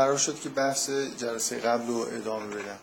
قرار 0.00 0.18
شد 0.18 0.40
که 0.40 0.48
بحث 0.48 0.90
جلسه 1.18 1.58
قبل 1.58 1.86
رو 1.86 2.06
ادامه 2.12 2.46
بدم. 2.46 2.78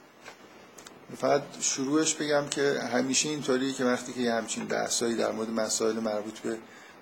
فقط 1.17 1.41
شروعش 1.59 2.13
بگم 2.13 2.47
که 2.49 2.79
همیشه 2.93 3.29
اینطوری 3.29 3.73
که 3.73 3.85
وقتی 3.85 4.13
که 4.13 4.21
یه 4.21 4.33
همچین 4.33 4.65
بحثایی 4.65 5.15
در 5.15 5.31
مورد 5.31 5.49
مسائل 5.49 5.99
مربوط 5.99 6.39
به 6.39 6.57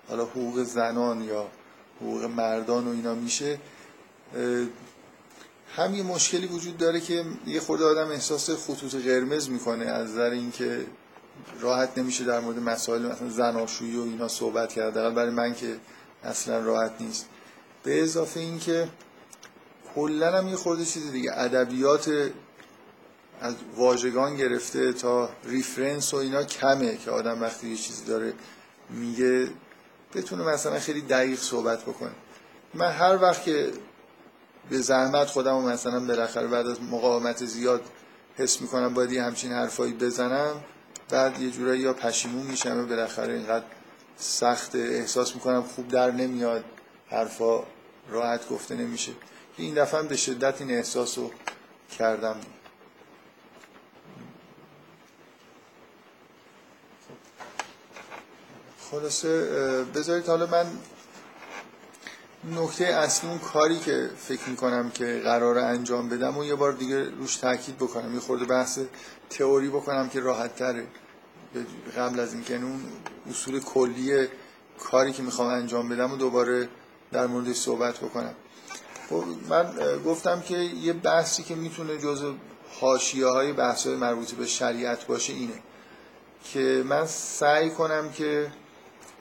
حالا 0.08 0.26
حقوق 0.26 0.64
زنان 0.64 1.22
یا 1.22 1.48
حقوق 2.02 2.24
مردان 2.24 2.88
و 2.88 2.92
اینا 2.92 3.16
میشه 3.16 3.60
هم 5.76 5.96
یه 5.96 6.04
مشکلی 6.04 6.48
وجود 6.48 6.78
داره 6.78 7.02
که 7.02 7.26
یه 7.48 7.60
خورده 7.60 7.86
آدم 7.86 8.08
احساس 8.12 8.50
خطوط 8.50 8.96
قرمز 8.96 9.50
می‌کنه 9.50 9.86
از 9.86 10.10
نظر 10.10 10.30
اینکه 10.30 10.86
راحت 11.60 11.98
نمیشه 11.98 12.24
در 12.24 12.40
مورد 12.40 12.60
مسائل 12.60 13.02
مثلا 13.02 13.30
زناشویی 13.30 13.98
و 13.98 14.02
اینا 14.02 14.28
صحبت 14.28 14.74
کرد 14.74 14.94
برای 14.94 15.30
من 15.30 15.54
که 15.54 15.76
اصلا 16.24 16.60
راحت 16.60 16.92
نیست. 17.00 17.26
به 17.84 18.04
اضافه 18.04 18.40
اینکه 18.40 18.88
کلا 19.96 20.38
هم 20.38 20.48
یه 20.48 20.56
خورده 20.56 20.86
چیز 20.86 21.12
دیگه. 21.12 21.32
ادبیات 21.34 22.12
از 23.42 23.56
واژگان 23.76 24.36
گرفته 24.36 24.94
تا 24.94 25.30
ریفرنس 25.44 26.14
و 26.14 26.18
اینا 26.18 26.44
کمه 26.44 26.98
که 26.98 27.12
آدم 27.12 27.42
وقتی 27.42 27.70
یه 27.70 27.76
چیزی 27.76 28.06
داره 28.06 28.34
میگه 28.90 29.48
بتونه 30.16 30.44
مثلا 30.44 30.80
خیلی 30.80 31.02
دقیق 31.02 31.40
صحبت 31.40 31.82
بکنه. 31.82 32.12
من 32.74 32.92
هر 32.92 33.22
وقت 33.22 33.44
که 33.44 33.72
به 34.70 34.78
زحمت 34.78 35.28
خودم 35.28 35.56
و 35.56 35.62
مثلا 35.62 36.00
بالاخره 36.00 36.48
بعد 36.48 36.68
از 36.68 36.82
مقاومت 36.82 37.46
زیاد 37.46 37.82
حس 38.36 38.62
می‌کنم 38.62 38.94
باید 38.94 39.12
یه 39.12 39.24
همچین 39.24 39.52
حرفایی 39.52 39.94
بزنم 39.94 40.56
بعد 41.10 41.42
یه 41.42 41.52
جورایی 41.52 41.82
یا 41.82 41.94
پشیمون 41.94 42.46
میشم 42.46 42.78
و 42.78 42.86
بالاخره 42.86 43.34
اینقدر 43.34 43.66
سخت 44.18 44.76
احساس 44.76 45.36
می‌کنم 45.36 45.64
خوب 45.64 45.88
در 45.88 46.12
نمیاد 46.12 46.64
حرفا 47.08 47.64
راحت 48.10 48.50
گفته 48.50 48.76
نمیشه. 48.76 49.12
این 49.58 49.74
دفعه 49.74 50.04
به 50.04 50.16
شدت 50.16 50.62
این 50.62 50.72
احساس 50.72 51.18
رو 51.18 51.32
کردم. 52.00 52.36
خلاصه 58.92 59.30
بذارید 59.84 60.28
حالا 60.28 60.46
من 60.46 60.66
نکته 62.56 62.86
اصلی 62.86 63.30
اون 63.30 63.40
کاری 63.40 63.80
که 63.80 64.10
فکر 64.18 64.50
می‌کنم 64.50 64.90
که 64.90 65.22
قرار 65.24 65.58
انجام 65.58 66.10
بدم 66.10 66.38
و 66.38 66.44
یه 66.44 66.56
بار 66.56 66.72
دیگه 66.72 67.10
روش 67.10 67.36
تاکید 67.36 67.78
بکنم 67.78 68.14
یه 68.14 68.20
خورده 68.20 68.46
بحث 68.46 68.80
تئوری 69.30 69.70
بکنم 69.70 70.10
که 70.10 70.20
راحت 70.20 70.56
تره. 70.56 70.88
قبل 71.98 72.20
از 72.20 72.34
اینکه 72.34 72.56
اون 72.56 72.84
اصول 73.30 73.60
کلی 73.60 74.28
کاری 74.80 75.14
که 75.14 75.24
می‌خوام 75.24 75.48
انجام 75.48 75.90
بدم 75.90 76.12
و 76.12 76.18
دوباره 76.18 76.70
در 77.12 77.28
موردش 77.28 77.56
صحبت 77.56 77.98
بکنم. 77.98 78.36
خب، 79.10 79.24
من 79.50 79.74
گفتم 80.06 80.42
که 80.42 80.58
یه 80.58 80.94
بحثی 80.94 81.44
که 81.44 81.56
می‌تونه 81.56 81.98
جز 81.98 82.24
حاشیه 82.80 83.28
های 83.28 83.54
بحث 83.54 83.88
های 83.88 83.96
مربوط 83.96 84.32
به 84.32 84.46
شریعت 84.46 85.08
باشه 85.08 85.34
اینه 85.34 85.62
که 86.44 86.84
من 86.86 87.06
سعی 87.08 87.70
کنم 87.70 88.12
که 88.12 88.52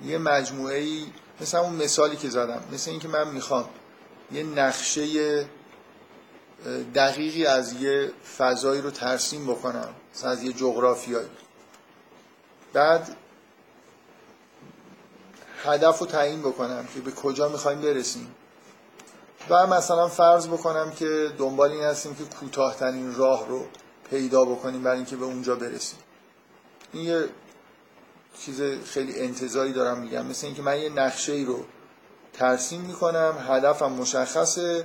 یه 0.05 0.19
مجموعه 0.19 0.79
ای 0.79 1.07
مثل 1.41 1.57
اون 1.57 1.75
مثالی 1.75 2.17
که 2.17 2.31
زدم 2.31 2.63
مثل 2.73 2.91
اینکه 2.91 3.09
من 3.09 3.29
می‌خوام 3.29 3.69
یه 4.33 4.43
نقشه 4.43 5.47
دقیقی 6.95 7.47
از 7.47 7.73
یه 7.83 8.11
فضایی 8.39 8.81
رو 8.81 8.91
ترسیم 8.91 9.47
بکنم 9.47 9.89
مثلا 10.15 10.31
از 10.31 10.43
یه 10.43 10.53
جغرافیایی. 10.53 11.29
بعد 12.73 13.17
هدف 15.65 15.99
رو 15.99 16.07
تعیین 16.07 16.41
بکنم 16.41 16.89
که 16.95 17.01
به 17.01 17.11
کجا 17.11 17.49
می‌خوایم 17.49 17.81
برسیم. 17.81 18.35
و 19.51 19.67
مثلا 19.67 20.09
فرض 20.09 20.47
بکنم 20.47 20.91
که 20.91 21.33
دنبال 21.39 21.71
این 21.71 21.85
هستیم 21.85 22.15
که 22.15 22.25
کوتاهترین 22.25 23.15
راه 23.15 23.49
رو 23.49 23.67
پیدا 24.11 24.45
بکنیم 24.45 24.83
برای 24.83 24.97
اینکه 24.97 25.17
به 25.17 25.25
اونجا 25.25 25.55
برسیم. 25.55 25.99
این 26.93 27.05
یه 27.05 27.25
چیز 28.39 28.63
خیلی 28.85 29.21
انتظاری 29.21 29.73
دارم 29.73 29.99
میگم. 29.99 30.27
مثل 30.27 30.47
اینکه 30.47 30.63
من 30.63 30.81
یه 30.81 30.89
نقشه 30.89 31.33
ای 31.33 31.45
رو 31.45 31.65
ترسیم 32.33 32.81
می‌کنم 32.81 33.35
هدفم 33.49 33.93
مشخصه 33.93 34.85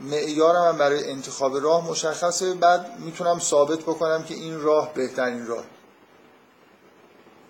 معیارم 0.00 0.78
برای 0.78 1.10
انتخاب 1.10 1.56
راه 1.56 1.88
مشخصه. 1.90 2.54
بعد 2.54 2.98
می‌تونم 2.98 3.38
ثابت 3.38 3.78
بکنم 3.78 4.22
که 4.22 4.34
این 4.34 4.60
راه 4.60 4.94
بهترین 4.94 5.46
راه. 5.46 5.64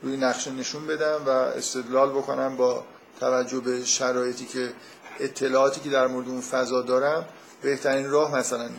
روی 0.03 0.17
نقشه 0.17 0.51
نشون 0.51 0.87
بدم 0.87 1.23
و 1.27 1.29
استدلال 1.31 2.11
بکنم 2.11 2.57
با 2.57 2.85
توجه 3.21 3.61
به 3.61 3.85
شرایطی 3.85 4.47
که 4.47 4.73
اطلاعاتی 5.25 5.81
که 5.81 5.91
در 5.91 6.07
مورد 6.07 6.29
اون 6.29 6.41
فضا 6.41 6.83
دارم 6.83 7.25
بهترین 7.63 8.11
راه 8.11 8.37
مثلا 8.37 8.63
این. 8.63 8.79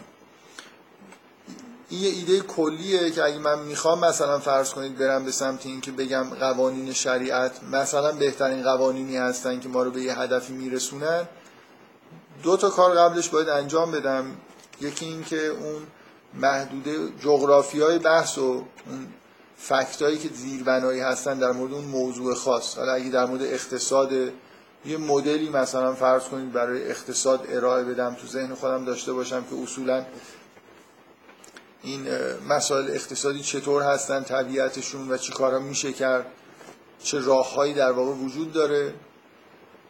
یه 1.91 2.09
ایده 2.09 2.39
کلیه 2.39 3.11
که 3.11 3.23
اگه 3.23 3.37
من 3.37 3.59
می‌خوام 3.59 4.05
مثلا 4.05 4.39
فرض 4.39 4.69
کنید 4.73 4.97
برم 4.97 5.25
به 5.25 5.31
سمت 5.31 5.65
این 5.65 5.81
که 5.81 5.91
بگم 5.91 6.23
قوانین 6.23 6.93
شریعت 6.93 7.63
مثلا 7.71 8.11
بهترین 8.11 8.63
قوانینی 8.63 9.17
هستن 9.17 9.59
که 9.59 9.69
ما 9.69 9.83
رو 9.83 9.91
به 9.91 10.01
یه 10.01 10.19
هدفی 10.19 10.53
میرسونن. 10.53 11.27
دو 12.43 12.57
تا 12.57 12.69
کار 12.69 12.95
قبلش 12.95 13.29
باید 13.29 13.49
انجام 13.49 13.91
بدم. 13.91 14.25
یکی 14.81 15.05
این 15.05 15.23
که 15.23 15.47
اون 15.47 15.87
محدوده 16.33 16.97
جغرافی 17.19 17.81
های 17.81 17.99
بحث 17.99 18.37
و 18.37 18.41
اون 18.41 19.07
فکتایی 19.57 20.17
که 20.17 20.29
زیربنایی 20.33 20.99
هستن 20.99 21.39
در 21.39 21.51
مورد 21.51 21.73
اون 21.73 21.85
موضوع 21.85 22.35
خاص. 22.35 22.77
حالا 22.77 22.93
اگه 22.93 23.09
در 23.09 23.25
مورد 23.25 23.41
اقتصاد 23.41 24.09
یه 24.85 24.97
مدلی 24.97 25.49
مثلا 25.49 25.94
فرض 25.94 26.23
کنید 26.23 26.53
برای 26.53 26.89
اقتصاد 26.89 27.47
ارائه 27.49 27.83
بدم 27.83 28.16
تو 28.21 28.27
ذهن 28.27 28.53
خودم 28.53 28.85
داشته 28.85 29.13
باشم 29.13 29.44
که 29.44 29.55
اصولا 29.63 30.05
این 31.83 32.07
مسائل 32.49 32.91
اقتصادی 32.91 33.41
چطور 33.41 33.83
هستن 33.83 34.23
طبیعتشون 34.23 35.11
و 35.11 35.17
چی 35.17 35.33
کارا 35.33 35.59
میشه 35.59 35.94
کرد 35.94 36.25
چه 37.03 37.19
راههایی 37.19 37.73
در 37.73 37.91
واقع 37.91 38.11
وجود 38.11 38.53
داره. 38.53 38.94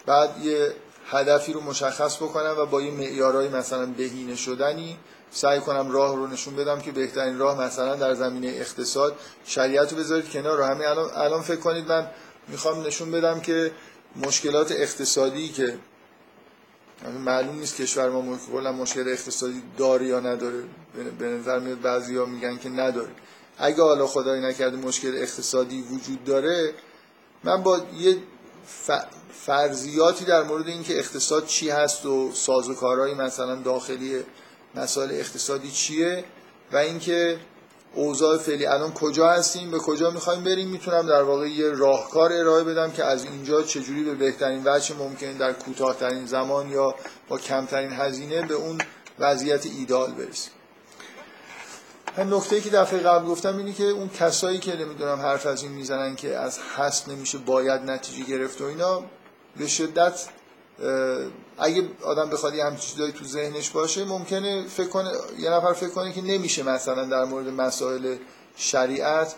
بعد 0.06 0.46
یه 0.46 0.74
هدفی 1.10 1.54
رو 1.54 1.62
مشخص 1.62 2.18
بکنم 2.18 2.56
و 2.58 2.66
با 2.66 2.82
یه 2.82 2.92
معیارهایی 2.92 3.50
مثلا 3.50 3.86
بهینه 3.86 4.36
شدنی 4.36 4.98
سعی 5.32 5.60
کنم 5.60 5.92
راه 5.92 6.16
رو 6.16 6.28
نشون 6.28 6.56
بدم 6.56 6.82
که 6.82 6.92
بهترین 6.92 7.40
راه 7.40 7.62
مثلا 7.62 7.96
در 7.96 8.14
زمینه 8.14 8.48
اقتصاد 8.48 9.16
شریعت 9.46 9.92
رو 9.92 9.98
بذارید 9.98 10.30
کنار. 10.30 10.58
رو 10.58 10.64
همین 10.64 10.88
الان, 10.88 11.10
الان 11.16 11.42
فکر 11.42 11.60
کنید 11.60 11.88
من 11.88 12.08
می‌خوام 12.48 12.86
نشون 12.86 13.12
بدم 13.12 13.40
که 13.40 13.72
مشکلات 14.16 14.72
اقتصادی 14.72 15.50
که 15.50 15.78
معلوم 17.20 17.60
نیست 17.60 17.78
کشور 17.78 18.10
ما 18.10 18.38
کلا 18.52 18.72
مشکل 18.72 19.08
اقتصادی 19.08 19.62
داره 19.78 20.06
یا 20.08 20.20
نداره. 20.20 20.64
به 21.20 21.26
نظر 21.26 21.60
میاد 21.60 21.82
بعضیا 21.82 22.26
میگن 22.26 22.58
که 22.58 22.70
نداره. 22.70 23.10
اگه 23.58 23.84
حالا 23.84 24.08
خدای 24.08 24.42
نکرده 24.42 24.78
مشکل 24.78 25.18
اقتصادی 25.18 25.82
وجود 25.82 26.24
داره 26.24 26.74
من 27.44 27.64
با 27.64 27.82
یه 27.98 28.18
فرضیاتی 29.32 30.26
در 30.26 30.44
مورد 30.44 30.68
اینکه 30.68 31.00
اقتصاد 31.00 31.46
چی 31.46 31.70
هست 31.70 32.06
و 32.06 32.32
سازوکارهایی 32.34 33.14
مثلا 33.14 33.56
داخلی 33.56 34.24
مسائل 34.76 35.12
اقتصادی 35.12 35.72
چیه 35.72 36.24
و 36.72 36.78
اینکه 36.78 37.40
اوضاع 37.96 38.38
فعلی. 38.38 38.66
الان 38.66 38.94
کجا 38.94 39.30
هستیم؟ 39.30 39.72
به 39.72 39.80
کجا 39.80 40.12
می‌خوایم 40.12 40.44
بریم؟ 40.44 40.68
می‌تونم 40.68 41.08
در 41.08 41.24
واقع 41.24 41.48
یه 41.48 41.70
راهکار 41.70 42.34
ارائه 42.34 42.64
بدم 42.64 42.92
که 42.92 43.04
از 43.04 43.26
اینجا 43.26 43.64
چجوری 43.64 44.04
به 44.04 44.14
بهترین 44.16 44.62
وجه 44.66 44.96
ممکن 44.96 45.32
در 45.32 45.54
کوتاهترین 45.54 46.26
زمان 46.26 46.70
یا 46.70 46.96
با 47.30 47.38
کمترین 47.38 47.92
هزینه 47.92 48.42
به 48.42 48.54
اون 48.54 48.78
وضعیت 49.20 49.66
ایدال 49.66 50.12
برسیم. 50.12 50.52
نکته 52.18 52.62
که 52.62 52.70
دفعه 52.70 53.00
قبل 53.00 53.26
گفتم 53.26 53.58
اینه 53.58 53.74
که 53.74 53.84
اون 53.84 54.10
کسایی 54.10 54.60
که 54.60 54.76
نمی‌دونم 54.76 55.20
حرف 55.20 55.46
از 55.46 55.64
این 55.64 55.72
می‌زنن 55.72 56.16
که 56.16 56.38
از 56.38 56.60
هست 56.78 57.10
نمیشه 57.10 57.38
باید 57.38 57.82
نتیجه 57.82 58.24
گرفت 58.24 58.62
و 58.62 58.66
اینا 58.66 59.04
به 59.58 59.68
شدت 59.68 60.28
اگه 61.58 61.84
آدم 62.04 62.30
بخواد 62.30 62.56
یه 62.56 62.66
همچین 62.66 62.90
چیزایی 62.90 63.12
تو 63.12 63.26
ذهنش 63.26 63.70
باشه 63.70 64.06
ممکنه 64.06 64.68
فکر 64.68 64.88
کنه 64.88 65.12
یه 65.40 65.50
نفر 65.50 65.74
فکر 65.74 65.90
کنه 65.90 66.14
که 66.14 66.22
نمیشه 66.22 66.64
مثلا 66.64 67.06
در 67.06 67.24
مورد 67.24 67.48
مسائل 67.48 68.16
شریعت 68.56 69.36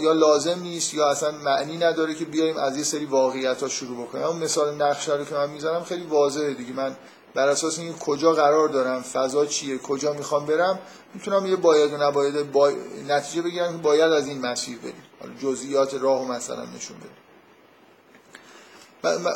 یا 0.00 0.12
لازم 0.12 0.60
نیست 0.62 0.94
یا 0.94 1.08
اصلا 1.08 1.30
معنی 1.30 1.76
نداره 1.78 2.14
که 2.14 2.24
بیایم 2.24 2.56
از 2.56 2.76
یه 2.76 2.84
سری 2.84 3.04
واقعیت 3.04 3.62
ها 3.62 3.68
شروع 3.68 4.06
بکنیم. 4.06 4.24
اون 4.24 4.36
مثال 4.36 4.74
نقشه 4.74 5.14
رو 5.14 5.24
که 5.24 5.34
من 5.34 5.50
می‌زنم 5.50 5.84
خیلی 5.84 6.06
واضحه 6.06 6.54
دیگه. 6.54 6.72
من 6.72 6.96
بر 7.34 7.48
اساس 7.48 7.78
این 7.78 7.92
کجا 7.92 8.32
قرار 8.32 8.68
دارم 8.68 9.02
فضا 9.02 9.46
چیه 9.46 9.78
کجا 9.78 10.12
می‌خوام 10.12 10.46
برم 10.46 10.78
می‌تونم 11.14 11.46
یه 11.46 11.56
باید 11.56 11.92
و 11.92 11.96
نباید 11.96 12.52
با... 12.52 12.72
نتیجه 13.08 13.42
بگیرم 13.42 13.72
که 13.72 13.82
باید 13.82 14.12
از 14.12 14.26
این 14.26 14.40
مسیر 14.40 14.78
بریم. 14.78 15.02
جزئیات 15.42 15.94
راهو 15.94 16.32
مثلا 16.32 16.64
نشون 16.64 16.96
بدیم 16.96 17.25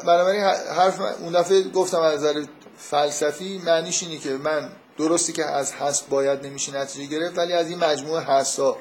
بنابراین 0.06 0.43
حرف 0.76 1.00
اون 1.20 1.32
دفعه 1.32 1.62
گفتم 1.62 2.00
از 2.00 2.14
نظر 2.14 2.44
فلسفی 2.76 3.62
معنیش 3.64 4.02
اینه 4.02 4.19
که 4.19 4.31
من 4.31 4.70
درستی 4.99 5.32
که 5.32 5.44
از 5.44 5.72
هست 5.72 6.08
باید 6.08 6.46
نمیشه 6.46 6.76
نتیجه 6.76 7.19
گرفت 7.19 7.38
ولی 7.38 7.52
از 7.52 7.69
این 7.69 7.78
مجموعه 7.78 8.22
هستا 8.22 8.76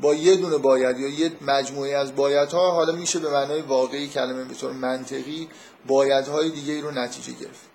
با 0.00 0.14
یه 0.14 0.36
دونه 0.36 0.58
باید 0.58 0.98
یا 0.98 1.08
یه 1.08 1.32
مجموعه 1.40 1.96
از 1.96 2.16
بایدها 2.16 2.70
حالا 2.70 2.92
میشه 2.92 3.18
به 3.18 3.30
معنای 3.30 3.60
واقعی 3.60 4.08
کلمه 4.08 4.44
به 4.44 4.54
طور 4.54 4.72
منطقی 4.72 5.48
بایدهای 5.86 6.50
دیگه 6.50 6.72
ای 6.72 6.80
رو 6.80 6.90
نتیجه 6.90 7.32
گرفت. 7.32 7.72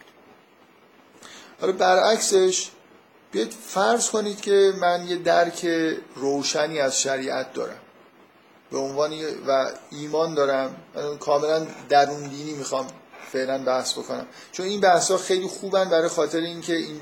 حالا 1.61 1.73
برعکسش 1.73 2.69
بیاید 3.31 3.51
فرض 3.51 4.09
کنید 4.09 4.41
که 4.41 4.73
من 4.81 5.07
یه 5.07 5.15
درک 5.15 5.67
روشنی 6.15 6.79
از 6.79 7.01
شریعت 7.01 7.53
دارم. 7.53 7.79
به 8.71 8.77
عنوان 8.77 9.13
و 9.47 9.71
ایمان 9.91 10.33
دارم. 10.33 10.75
کاملا 11.19 11.67
درون 11.89 12.23
دینی 12.23 12.53
می‌خوام 12.53 12.87
فعلا 13.31 13.63
بحث 13.63 13.93
بکنم. 13.93 14.27
چون 14.51 14.65
این 14.65 14.79
بحث 14.79 15.11
ها 15.11 15.17
خیلی 15.17 15.47
خوبن 15.47 15.89
برای 15.89 16.07
خاطر 16.07 16.39
اینکه 16.39 16.75
این 16.75 16.99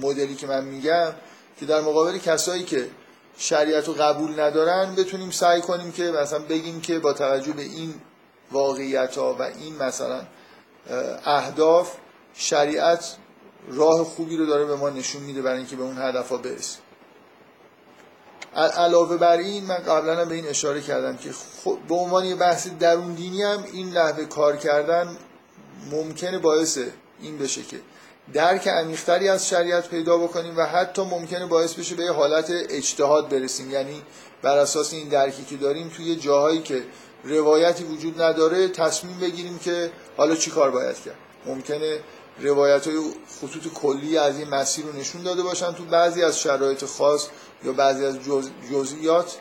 مدلی 0.00 0.34
که 0.34 0.46
من 0.46 0.64
میگم 0.64 1.12
که 1.60 1.66
در 1.66 1.80
مقابل 1.80 2.18
کسایی 2.18 2.64
که 2.64 2.88
شریعت 3.36 3.88
رو 3.88 3.94
قبول 3.94 4.40
ندارن 4.40 4.94
بتونیم 4.94 5.30
سعی 5.30 5.60
کنیم 5.60 5.92
که 5.92 6.02
مثلا 6.02 6.38
بگیم 6.38 6.80
که 6.80 6.98
با 6.98 7.12
توجه 7.12 7.52
به 7.52 7.62
این 7.62 7.94
واقعیت 8.52 9.18
ها 9.18 9.34
و 9.34 9.42
این 9.42 9.76
مثلا 9.76 10.22
اهداف 11.24 11.92
شریعت 12.34 13.16
راه 13.68 14.04
خوبی 14.04 14.36
رو 14.36 14.46
داره 14.46 14.64
به 14.64 14.76
ما 14.76 14.90
نشون 14.90 15.22
میده 15.22 15.42
برای 15.42 15.58
اینکه 15.58 15.76
به 15.76 15.82
اون 15.82 15.98
هدف 15.98 16.28
ها 16.28 16.36
برسیم. 16.36 16.80
علاوه 18.56 19.16
بر 19.16 19.36
این 19.36 19.64
من 19.64 19.76
قبلا 19.76 20.24
به 20.24 20.34
این 20.34 20.46
اشاره 20.46 20.80
کردم 20.80 21.16
که 21.16 21.30
به 21.88 21.94
عنوان 21.94 22.24
یه 22.24 22.34
بحث 22.34 22.68
درون 22.80 23.14
دینی 23.14 23.42
هم 23.42 23.64
این 23.72 23.90
لحظه 23.90 24.24
کار 24.24 24.56
کردن 24.56 25.16
ممکنه 25.90 26.38
باعث 26.38 26.78
این 27.20 27.38
بشه 27.38 27.62
که 27.62 27.80
درک 28.32 28.68
عمیقتری 28.68 29.28
از 29.28 29.48
شریعت 29.48 29.88
پیدا 29.88 30.18
بکنیم 30.18 30.56
و 30.56 30.66
حتی 30.66 31.02
ممکنه 31.02 31.46
باعث 31.46 31.74
بشه 31.74 31.94
به 31.94 32.04
یه 32.04 32.12
حالت 32.12 32.50
اجتهاد 32.50 33.28
برسیم. 33.28 33.70
یعنی 33.70 34.02
بر 34.42 34.58
اساس 34.58 34.92
این 34.92 35.08
درکی 35.08 35.44
که 35.44 35.56
داریم 35.56 35.88
توی 35.88 36.16
جاهایی 36.16 36.62
که 36.62 36.82
روایتی 37.24 37.84
وجود 37.84 38.22
نداره 38.22 38.68
تصمیم 38.68 39.18
بگیریم 39.20 39.58
که 39.58 39.90
حالا 40.16 40.36
چی 40.36 40.50
کار 40.50 40.70
باید 40.70 40.96
کرد. 40.96 41.14
ممکنه 41.46 42.00
روایت 42.40 42.86
های 42.86 42.96
خطوط 43.40 43.72
کلی 43.74 44.18
از 44.18 44.38
این 44.38 44.48
مسیر 44.48 44.84
رو 44.84 44.92
نشون 44.92 45.22
داده 45.22 45.42
باشن 45.42 45.72
تو 45.72 45.84
بعضی 45.84 46.22
از 46.22 46.40
شرایط 46.40 46.84
خاص. 46.84 47.28
یا 47.64 47.72
بعضی 47.72 48.04
از 48.04 48.18
جزئیات 48.72 49.36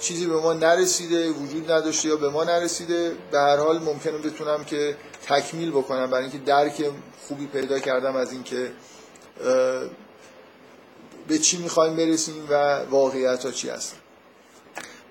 چیزی 0.00 0.26
به 0.26 0.36
ما 0.36 0.52
نرسیده 0.52 1.30
وجود 1.30 1.70
نداشته 1.70 2.08
یا 2.08 2.16
به 2.16 2.28
ما 2.28 2.44
نرسیده. 2.44 3.16
به 3.30 3.38
هر 3.38 3.56
حال 3.56 3.78
ممکنه 3.78 4.18
بتونم 4.18 4.64
که 4.64 4.96
تکمیل 5.26 5.70
بکنم. 5.70 6.10
برای 6.10 6.22
اینکه 6.22 6.38
درک 6.38 6.84
خوبی 7.28 7.46
پیدا 7.46 7.78
کردم 7.78 8.16
از 8.16 8.32
اینکه 8.32 8.72
به 11.28 11.38
چی 11.38 11.58
می‌خوایم 11.58 11.96
برسیم 11.96 12.46
و 12.50 12.78
واقعیت 12.84 13.44
ها 13.44 13.50
چی 13.50 13.68
هست 13.68 13.96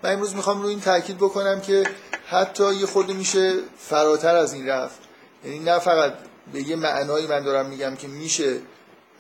من 0.04 0.14
امروز 0.14 0.36
می‌خوام 0.36 0.62
روی 0.62 0.70
این 0.70 0.82
تاکید 0.82 1.18
بکنم 1.18 1.62
که 1.62 1.84
حتی 2.28 2.76
یه 2.76 2.86
خورده 2.86 3.14
میشه 3.14 3.54
فراتر 3.78 4.36
از 4.36 4.54
این 4.54 4.68
رفت. 4.68 5.00
یعنی 5.46 5.60
نه 5.60 5.80
فقط 5.80 6.14
به 6.54 6.62
یه 6.62 6.76
معنایی 6.76 7.28
من 7.28 7.44
دارم 7.44 7.66
میگم 7.66 7.96
که 7.96 8.08
میشه 8.08 8.60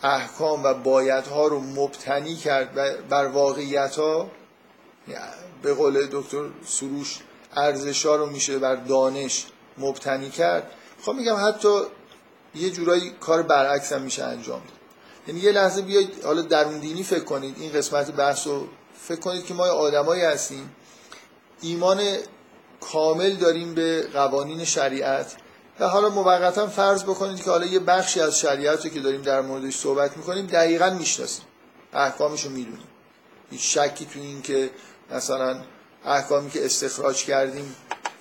احکام 0.03 0.63
و 0.63 0.73
بایدها 0.73 1.47
رو 1.47 1.59
مبتنی 1.59 2.35
کرد 2.35 2.73
بر 3.09 3.25
واقعیت 3.25 3.95
ها 3.95 4.31
به 5.61 5.73
قول 5.73 6.07
دکتر 6.11 6.45
سروش 6.67 7.19
ارزشا 7.55 8.15
رو 8.15 8.25
میشه 8.25 8.57
بر 8.59 8.75
دانش 8.75 9.45
مبتنی 9.77 10.29
کرد. 10.29 10.71
خب 11.01 11.11
میگم 11.11 11.35
حتی 11.47 11.81
یه 12.55 12.69
جورایی 12.69 13.09
کار 13.19 13.41
برعکس 13.41 13.93
هم 13.93 14.01
میشه 14.01 14.23
انجام 14.23 14.59
داد. 14.59 14.77
یعنی 15.27 15.39
یه 15.39 15.51
لحظه 15.51 15.81
بیاید 15.81 16.23
حالا 16.23 16.41
درون 16.41 16.79
دینی 16.79 17.03
فکر 17.03 17.23
کنید 17.23 17.55
این 17.59 17.71
قسمت 17.71 18.11
بحث 18.11 18.47
رو 18.47 18.67
فکر 19.01 19.19
کنید 19.19 19.45
که 19.45 19.53
ما 19.53 19.63
آدمایی 19.63 20.21
هستیم. 20.21 20.75
ایمان 21.61 22.01
کامل 22.81 23.35
داریم 23.35 23.75
به 23.75 24.07
قوانین 24.13 24.65
شریعت. 24.65 25.35
و 25.79 25.87
حالا 25.87 26.09
موقتا 26.09 26.67
فرض 26.67 27.03
بکنید 27.03 27.43
که 27.43 27.49
حالا 27.49 27.65
یه 27.65 27.79
بخشی 27.79 28.19
از 28.19 28.39
شریعت 28.39 28.93
که 28.93 28.99
داریم 28.99 29.21
در 29.21 29.41
موردش 29.41 29.77
صحبت 29.77 30.17
می‌کنیم 30.17 30.45
دقیقا 30.45 30.89
می‌شناسیم. 30.89 31.45
احکامش 31.93 32.45
رو 32.45 32.51
می‌دونیم. 32.51 32.87
هیچ 33.51 33.77
شکی 33.77 34.05
تو 34.05 34.19
این 34.19 34.41
که 34.41 34.69
مثلا 35.11 35.61
احکامی 36.05 36.49
که 36.49 36.65
استخراج 36.65 37.25
کردیم 37.25 37.75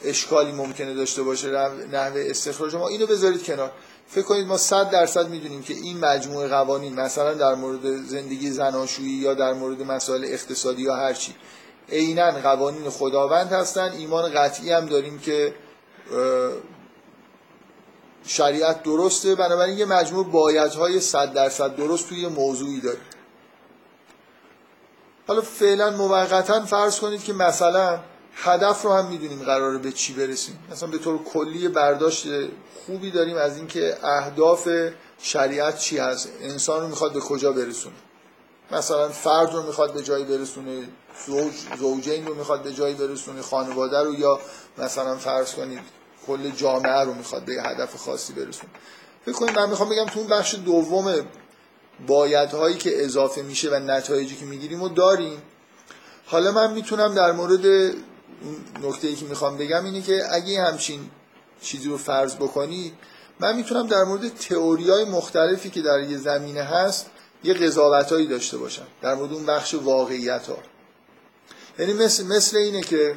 اشکالی 0.05 0.53
ممکنه 0.53 0.95
داشته 0.95 1.23
باشه 1.23 1.49
نحوه 1.93 2.25
استخراج. 2.27 2.75
ما 2.75 2.89
اینو 2.89 3.07
بذارید 3.07 3.45
کنار. 3.45 3.73
فکر 4.09 4.23
کنید 4.23 4.47
ما 4.47 4.57
صد 4.57 4.91
درصد 4.91 5.29
می‌دونیم 5.29 5.63
که 5.63 5.75
این 5.75 5.99
مجموعه 5.99 6.49
قوانین 6.49 7.01
مثلا 7.01 7.35
در 7.35 7.55
مورد 7.55 8.07
زندگی 8.07 8.51
زناشویی 8.51 9.11
یا 9.11 9.35
در 9.35 9.53
مورد 9.53 9.83
مسائل 9.83 10.25
اقتصادی 10.25 10.83
یا 10.83 10.97
هر 10.97 11.13
چی 11.13 11.35
عینا 11.89 12.31
قوانین 12.31 12.91
خداوند 12.91 13.53
هستن. 13.53 13.93
ایمان 13.93 14.33
قطعی 14.33 14.73
هم 14.73 14.87
داریم 14.87 15.19
که 15.19 15.55
شریعت 18.27 18.83
درسته 18.83 19.35
بنابراین 19.35 19.79
یه 19.79 19.85
مجموع 19.85 20.25
بایدهای 20.25 21.01
صد 21.01 21.33
درصد 21.33 21.77
درست 21.77 22.09
توی 22.09 22.27
موضوعی 22.27 22.81
داریم 22.81 23.01
حالا 25.29 25.41
فعلا 25.41 25.91
موقتا 25.91 26.67
فرض 26.67 27.01
کنید 27.01 27.25
که 27.25 27.33
مثلا 27.33 28.01
هدف 28.35 28.83
رو 28.83 28.93
هم 28.93 29.07
می‌دونیم 29.07 29.43
قراره 29.43 29.79
به 29.79 29.93
چی 29.93 30.13
برسیم. 30.13 30.59
مثلا 30.71 30.89
به 30.89 30.99
طور 30.99 31.23
کلی 31.25 31.69
برداشت 31.69 32.27
خوبی 32.87 33.11
داریم 33.11 33.37
از 33.37 33.57
اینکه 33.57 33.97
اهداف 34.03 34.69
شریعت 35.19 35.79
چی 35.79 35.99
هست 35.99 36.29
انسان 36.41 36.81
رو 36.81 36.89
می‌خواد 36.89 37.13
به 37.13 37.21
کجا 37.21 37.53
برسونه. 37.53 37.95
مثلا 38.71 39.09
فرد 39.09 39.55
رو 39.55 39.63
می‌خواد 39.63 39.93
به 39.93 40.03
جایی 40.03 40.25
برسونه 40.25 40.89
زوج 41.27 41.53
زوجین 41.79 42.27
رو 42.27 42.35
می‌خواد 42.35 42.63
به 42.63 42.73
جایی 42.73 42.95
برسونه 42.95 43.43
خانواده 43.43 44.03
رو 44.03 44.15
یا 44.15 44.41
مثلا 44.79 45.17
فرض 45.17 45.55
کنید 45.55 45.98
کل 46.29 46.51
جامعه 46.51 47.05
رو 47.05 47.15
می‌خواد 47.15 47.45
به 47.45 47.53
هدف 47.53 47.97
خاصی 47.97 48.33
برسونه. 48.33 48.71
فکر 49.25 49.35
کنید 49.35 49.59
من 49.59 49.71
می‌خوام 49.71 49.89
بگم 49.89 50.05
تو 50.05 50.19
اون 50.21 50.29
بخش 50.29 50.55
دوم 50.55 51.15
بایدهایی 52.07 52.77
که 52.77 53.05
اضافه 53.05 53.43
میشه 53.43 53.71
و 53.71 53.75
نتایجی 53.75 54.37
که 54.37 54.45
می‌گیریم 54.45 54.83
و 54.83 54.89
داریم. 54.89 55.43
حالا 56.27 56.53
من 56.53 56.73
می‌تونم 56.73 57.15
در 57.15 57.33
مورد 57.33 57.67
نکته 58.83 59.09
ای 59.09 59.15
که 59.15 59.25
می‌خوام 59.25 59.57
بگم 59.59 59.85
اینه 59.85 60.03
که 60.03 60.23
اگه 60.31 60.63
همچین 60.63 61.11
چیزی 61.63 61.89
رو 61.89 61.97
فرض 61.97 62.35
بکنید 62.35 62.95
من 63.41 63.57
می‌تونم 63.57 63.87
در 63.87 64.05
مورد 64.05 64.29
تئوری 64.29 64.91
های 64.91 65.05
مختلفی 65.05 65.71
که 65.71 65.83
در 65.83 66.01
یه 66.01 66.19
زمینه 66.19 66.63
هست 66.63 67.07
یه 67.45 67.55
قضاوت 67.55 68.13
هایی 68.13 68.27
داشته 68.27 68.59
باشم. 68.59 68.87
در 69.03 69.15
مورد 69.15 69.33
اون 69.33 69.47
بخش 69.47 69.75
واقعیت 69.75 70.47
ها 70.47 70.59
یعنی 71.79 71.93
مثل, 71.93 72.27
مثل 72.27 72.57
اینه 72.57 72.81
که 72.81 73.17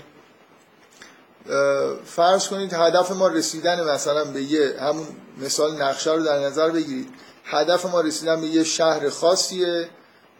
فرض 2.05 2.47
کنید 2.47 2.73
هدف 2.73 3.11
ما 3.11 3.27
رسیدن 3.27 3.89
مثلا 3.89 4.25
به 4.25 4.41
یه 4.41 4.75
همون 4.79 5.07
مثال 5.37 5.81
نقشه 5.81 6.13
رو 6.13 6.23
در 6.23 6.39
نظر 6.39 6.69
بگیرید. 6.69 7.09
هدف 7.45 7.85
ما 7.85 8.01
رسیدن 8.01 8.41
به 8.41 8.47
یه 8.47 8.63
شهر 8.63 9.09
خاصیه 9.09 9.89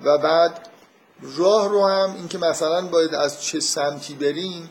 و 0.02 0.18
بعد 0.18 0.70
راه 1.38 1.70
رو 1.70 1.88
هم 1.88 2.16
اینکه 2.16 2.38
مثلا 2.38 2.82
باید 2.82 3.16
از 3.16 3.44
چه 3.44 3.60
سمتی 3.60 4.14
بریم 4.14 4.70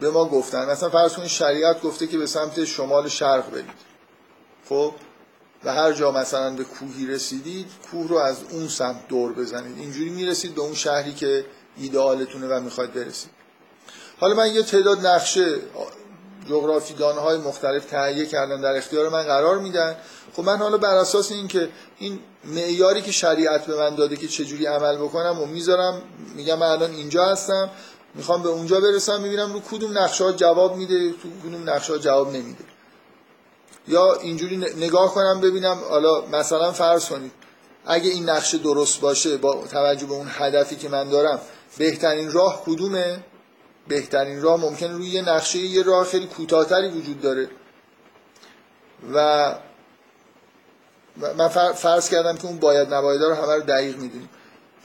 به 0.00 0.10
ما 0.10 0.24
گفتن. 0.24 0.70
مثلا 0.70 0.90
فرض 0.90 1.12
کنید 1.12 1.28
شریعت 1.28 1.82
گفته 1.82 2.06
که 2.06 2.18
به 2.18 2.26
سمت 2.26 2.64
شمال 2.64 3.08
شرق 3.08 3.50
برید. 3.50 3.86
خب؟ 4.68 4.94
و 5.64 5.72
هر 5.72 5.92
جا 5.92 6.12
مثلا 6.12 6.50
به 6.50 6.64
کوهی 6.64 7.06
رسیدید 7.06 7.66
کوه 7.90 8.08
رو 8.08 8.16
از 8.16 8.36
اون 8.50 8.68
سمت 8.68 9.08
دور 9.08 9.32
بزنید. 9.32 9.78
اینجوری 9.78 10.10
می‌رسید 10.10 10.54
به 10.54 10.60
اون 10.60 10.74
شهری 10.74 11.14
که 11.14 11.44
ایدئالتونه 11.76 12.46
و 12.46 12.60
می‌خواید 12.60 12.94
برسید. 12.94 13.35
حالا 14.20 14.34
من 14.34 14.54
یه 14.54 14.62
تعداد 14.62 15.06
نقشه 15.06 15.56
جغرافیدان 16.48 17.18
های 17.18 17.38
مختلف 17.38 17.84
تهیه 17.84 18.26
کردن 18.26 18.60
در 18.60 18.76
اختیار 18.76 19.08
من 19.08 19.22
قرار 19.22 19.58
میدن. 19.58 19.96
خب 20.36 20.42
من 20.42 20.56
حالا 20.56 20.78
بر 20.78 20.94
اساس 20.94 21.32
اینکه 21.32 21.68
این 21.98 22.18
معیاری 22.44 23.02
که 23.02 23.12
شریعت 23.12 23.66
به 23.66 23.76
من 23.76 23.94
داده 23.94 24.16
که 24.16 24.28
چجوری 24.28 24.66
عمل 24.66 24.96
بکنم 24.96 25.40
و 25.40 25.46
می‌ذارم 25.46 26.02
میگم 26.36 26.58
من 26.58 26.66
الان 26.66 26.90
اینجا 26.90 27.24
هستم 27.24 27.70
می‌خوام 28.14 28.42
به 28.42 28.48
اونجا 28.48 28.80
برسم 28.80 29.20
می‌بینم 29.20 29.52
رو 29.52 29.60
کدوم 29.60 29.98
نقشه 29.98 30.24
ها 30.24 30.32
جواب 30.32 30.76
میده 30.76 31.10
تو 31.10 31.48
کدوم 31.48 31.70
نقشه 31.70 31.92
ها 31.92 31.98
جواب 31.98 32.28
نمیده. 32.28 32.64
یا 33.88 34.14
اینجوری 34.14 34.56
نگاه 34.56 35.14
کنم 35.14 35.40
ببینم 35.40 35.78
حالا 35.90 36.26
مثلا 36.26 36.72
فرض 36.72 37.08
کنید 37.08 37.32
اگه 37.86 38.10
این 38.10 38.30
نقشه 38.30 38.58
درست 38.58 39.00
باشه 39.00 39.36
با 39.36 39.64
توجه 39.70 40.06
به 40.06 40.14
اون 40.14 40.26
هدفی 40.30 40.76
که 40.76 40.88
من 40.88 41.08
دارم 41.08 41.40
بهترین 41.78 42.32
راه 42.32 42.62
کدومه؟ 42.64 43.24
بهترین 43.88 44.42
راه 44.42 44.60
ممکن 44.60 44.92
روی 44.92 45.08
یه 45.08 45.22
نقشه 45.22 45.58
یه 45.58 45.82
راه 45.82 46.04
خیلی 46.04 46.26
کوتاهتری 46.26 46.88
وجود 46.88 47.20
داره. 47.20 47.48
و 49.14 49.54
من 51.36 51.48
فرض 51.72 52.10
کردم 52.10 52.36
که 52.36 52.46
اون 52.46 52.58
باید 52.58 52.94
نبایدها 52.94 53.28
رو 53.28 53.34
همه 53.34 53.54
رو 53.54 53.60
دقیق 53.60 53.96
می‌دونیم. 53.96 54.28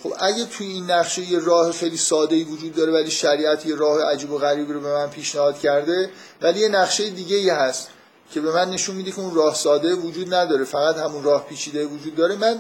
خب 0.03 0.13
اگه 0.19 0.45
توی 0.45 0.67
این 0.67 0.91
نقشه 0.91 1.21
یه 1.21 1.39
راه 1.39 1.71
خیلی 1.71 1.97
ساده 1.97 2.35
ای 2.35 2.43
وجود 2.43 2.75
داره 2.75 2.91
ولی 2.91 3.11
شریعت 3.11 3.65
یه 3.65 3.75
راه 3.75 4.03
عجیب 4.03 4.31
و 4.31 4.37
غریبی 4.37 4.73
رو 4.73 4.79
به 4.79 4.93
من 4.93 5.09
پیشنهاد 5.09 5.59
کرده 5.59 6.09
ولی 6.41 6.59
یه 6.59 6.67
نقشه 6.67 7.09
دیگه 7.09 7.35
ای 7.35 7.49
هست 7.49 7.87
که 8.31 8.41
به 8.41 8.51
من 8.51 8.69
نشون 8.69 8.95
میده 8.95 9.11
که 9.11 9.19
اون 9.19 9.35
راه 9.35 9.55
ساده 9.55 9.95
وجود 9.95 10.33
نداره 10.33 10.63
فقط 10.63 10.97
همون 10.97 11.23
راه 11.23 11.45
پیچیده 11.45 11.85
وجود 11.85 12.15
داره. 12.15 12.35
من 12.35 12.59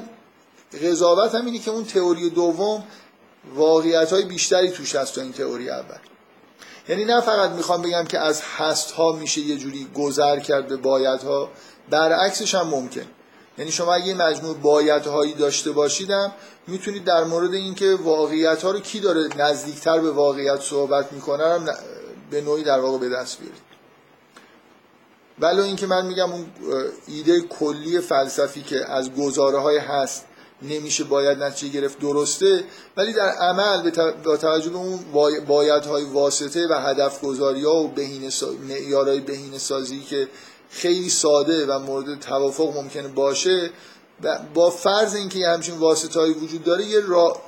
قضاوت 0.83 1.35
هم 1.35 1.45
اینه 1.45 1.59
که 1.59 1.71
اون 1.71 1.85
تئوری 1.85 2.29
دوم 2.29 2.83
واقعیت 3.55 4.13
های 4.13 4.23
بیشتری 4.23 4.71
توش 4.71 4.95
هست 4.95 5.15
تا 5.15 5.21
این 5.21 5.33
تئوری 5.33 5.69
اول. 5.69 6.10
یعنی 6.91 7.05
نه 7.05 7.21
فقط 7.21 7.51
می‌خوام 7.51 7.81
بگم 7.81 8.03
که 8.03 8.19
از 8.19 8.41
هست 8.57 8.91
ها 8.91 9.11
میشه 9.11 9.41
یه 9.41 9.57
جوری 9.57 9.87
گذر 9.95 10.39
کرد 10.39 10.67
به 10.67 10.77
باید 10.77 11.23
ها 11.23 11.49
برعکسش 11.89 12.55
هم 12.55 12.67
ممکن. 12.67 13.05
یعنی 13.57 13.71
شما 13.71 13.93
اگه 13.93 14.13
مجموع 14.13 14.57
باید 14.57 15.05
هایی 15.05 15.33
داشته 15.33 15.71
باشیدم 15.71 16.31
می‌تونید 16.67 17.03
در 17.03 17.23
مورد 17.23 17.53
اینکه 17.53 17.95
واقعیت 17.95 18.63
ها 18.63 18.71
رو 18.71 18.79
کی 18.79 18.99
داره 18.99 19.29
نزدیکتر 19.37 19.99
به 19.99 20.11
واقعیت 20.11 20.61
صحبت 20.61 21.13
می‌کنه 21.13 21.59
به 22.31 22.41
نوعی 22.41 22.63
در 22.63 22.79
واقع 22.79 22.97
به 22.97 23.09
دست 23.09 23.39
بیارید. 23.39 23.61
ولی 25.39 25.61
اینکه 25.61 25.87
من 25.87 26.05
میگم 26.05 26.31
اون 26.31 26.45
ایده 27.07 27.41
کلی 27.41 27.99
فلسفی 27.99 28.61
که 28.61 28.91
از 28.91 29.13
گزاره 29.15 29.59
های 29.59 29.77
هست 29.77 30.25
نمیشه 30.61 31.03
باید 31.03 31.43
نتیجه 31.43 31.81
گرفت 31.81 31.99
درسته 31.99 32.63
ولی 32.97 33.13
در 33.13 33.29
عمل 33.29 33.91
با 34.23 34.37
توجه 34.37 34.69
به 34.69 34.77
اون 34.77 34.99
باید 35.47 35.85
های 35.85 36.03
واسطه 36.03 36.67
و 36.67 36.73
هدف 36.73 37.21
گذاری 37.21 37.63
ها 37.63 37.75
و 37.75 37.87
بهینه 37.87 38.29
معیارهای 38.67 39.19
بهینه 39.19 39.57
سازی 39.57 39.99
که 39.99 40.27
خیلی 40.69 41.09
ساده 41.09 41.65
و 41.65 41.79
مورد 41.79 42.19
توافق 42.19 42.77
ممکنه 42.77 43.07
باشه 43.07 43.69
با 44.53 44.69
فرض 44.69 45.15
اینکه 45.15 45.39
یه 45.39 45.49
همچین 45.49 45.77
واسطه 45.77 46.19
وجود 46.19 46.63
داره 46.63 46.85
یه 46.85 46.99
راه 46.99 47.41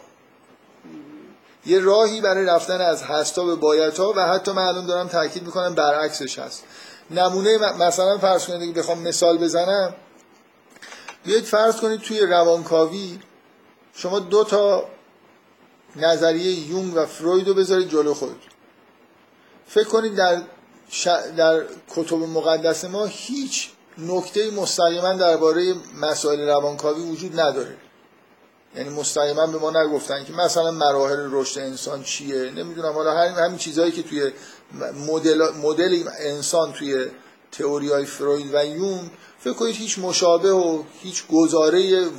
یه 1.65 1.79
راهی 1.79 2.21
برای 2.21 2.45
رفتن 2.45 2.81
از 2.81 3.03
هستا 3.03 3.45
به 3.45 3.55
بایدها 3.55 4.13
و 4.15 4.19
حتی 4.19 4.51
من 4.51 4.63
الان 4.63 4.85
دارم 4.85 5.07
تاکید 5.07 5.43
می‌کنم 5.43 5.75
برعکسش 5.75 6.39
هست. 6.39 6.63
نمونه 7.11 7.57
مثلا 7.57 8.17
فرض 8.17 8.45
کنید 8.45 8.73
بخوام 8.73 9.01
مثال 9.01 9.37
بزنم 9.37 9.95
بیاید 11.23 11.43
فرض 11.43 11.75
کنید 11.75 12.01
توی 12.01 12.19
روانکاوی 12.19 13.19
شما 13.93 14.19
دو 14.19 14.43
تا 14.43 14.85
نظریه 15.95 16.69
یونگ 16.69 16.93
و 16.95 17.05
فروید 17.05 17.47
رو 17.47 17.53
بذارید 17.53 17.89
جلو 17.89 18.13
خود. 18.13 18.41
فکر 19.67 19.87
کنید 19.87 20.15
در, 20.15 20.41
در 21.37 21.63
کتب 21.95 22.15
مقدس 22.17 22.85
ما 22.85 23.05
هیچ 23.05 23.69
نکته 23.97 24.51
مستقیما 24.51 25.13
درباره 25.13 25.75
مسائل 26.01 26.39
روانکاوی 26.39 27.01
وجود 27.01 27.39
نداره. 27.39 27.75
یعنی 28.75 28.89
مستقیما 28.89 29.47
به 29.47 29.57
ما 29.57 29.71
نگفتن 29.71 30.23
که 30.23 30.33
مثلا 30.33 30.71
مراحل 30.71 31.27
رشد 31.31 31.59
انسان 31.59 32.03
چیه؟ 32.03 32.51
نمی‌دونم. 32.51 32.93
حالا 32.93 33.11
همین 33.11 33.57
چیزهایی 33.57 33.91
که 33.91 34.03
توی 34.03 34.31
مدل 35.07 35.49
مدل 35.63 36.03
انسان 36.19 36.73
توی 36.73 37.07
تئوری 37.51 37.89
های 37.89 38.05
فروید 38.05 38.53
و 38.53 38.65
یون 38.65 39.11
فکر 39.43 39.53
کنید 39.53 39.75
هیچ 39.75 39.99
مشابه 39.99 40.51
و 40.51 40.83
هیچ 41.01 41.27
گزاره 41.27 42.09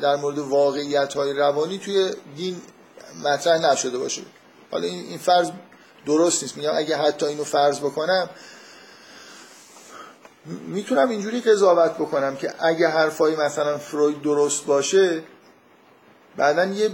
در 0.00 0.16
مورد 0.16 0.38
واقعیت 0.38 1.14
های 1.14 1.32
روانی 1.32 1.78
توی 1.78 2.10
دین 2.36 2.60
مطرح 3.24 3.58
نشده 3.58 3.98
باشه. 3.98 4.22
حالا 4.70 4.86
این, 4.86 5.18
فرض 5.18 5.50
درست 6.06 6.42
نیست. 6.42 6.56
میگم 6.56 6.72
اگه 6.74 6.96
حتی 6.96 7.26
اینو 7.26 7.44
فرض 7.44 7.80
بکنم 7.80 8.30
می‌تونم 10.66 11.08
اینجوری 11.08 11.40
قضاوت 11.40 11.92
بکنم 11.94 12.36
که 12.36 12.54
اگه 12.58 12.88
حرفای 12.88 13.36
مثلا 13.36 13.78
فروید 13.78 14.22
درست 14.22 14.66
باشه 14.66 15.22
بعدا 16.36 16.64
یه 16.64 16.90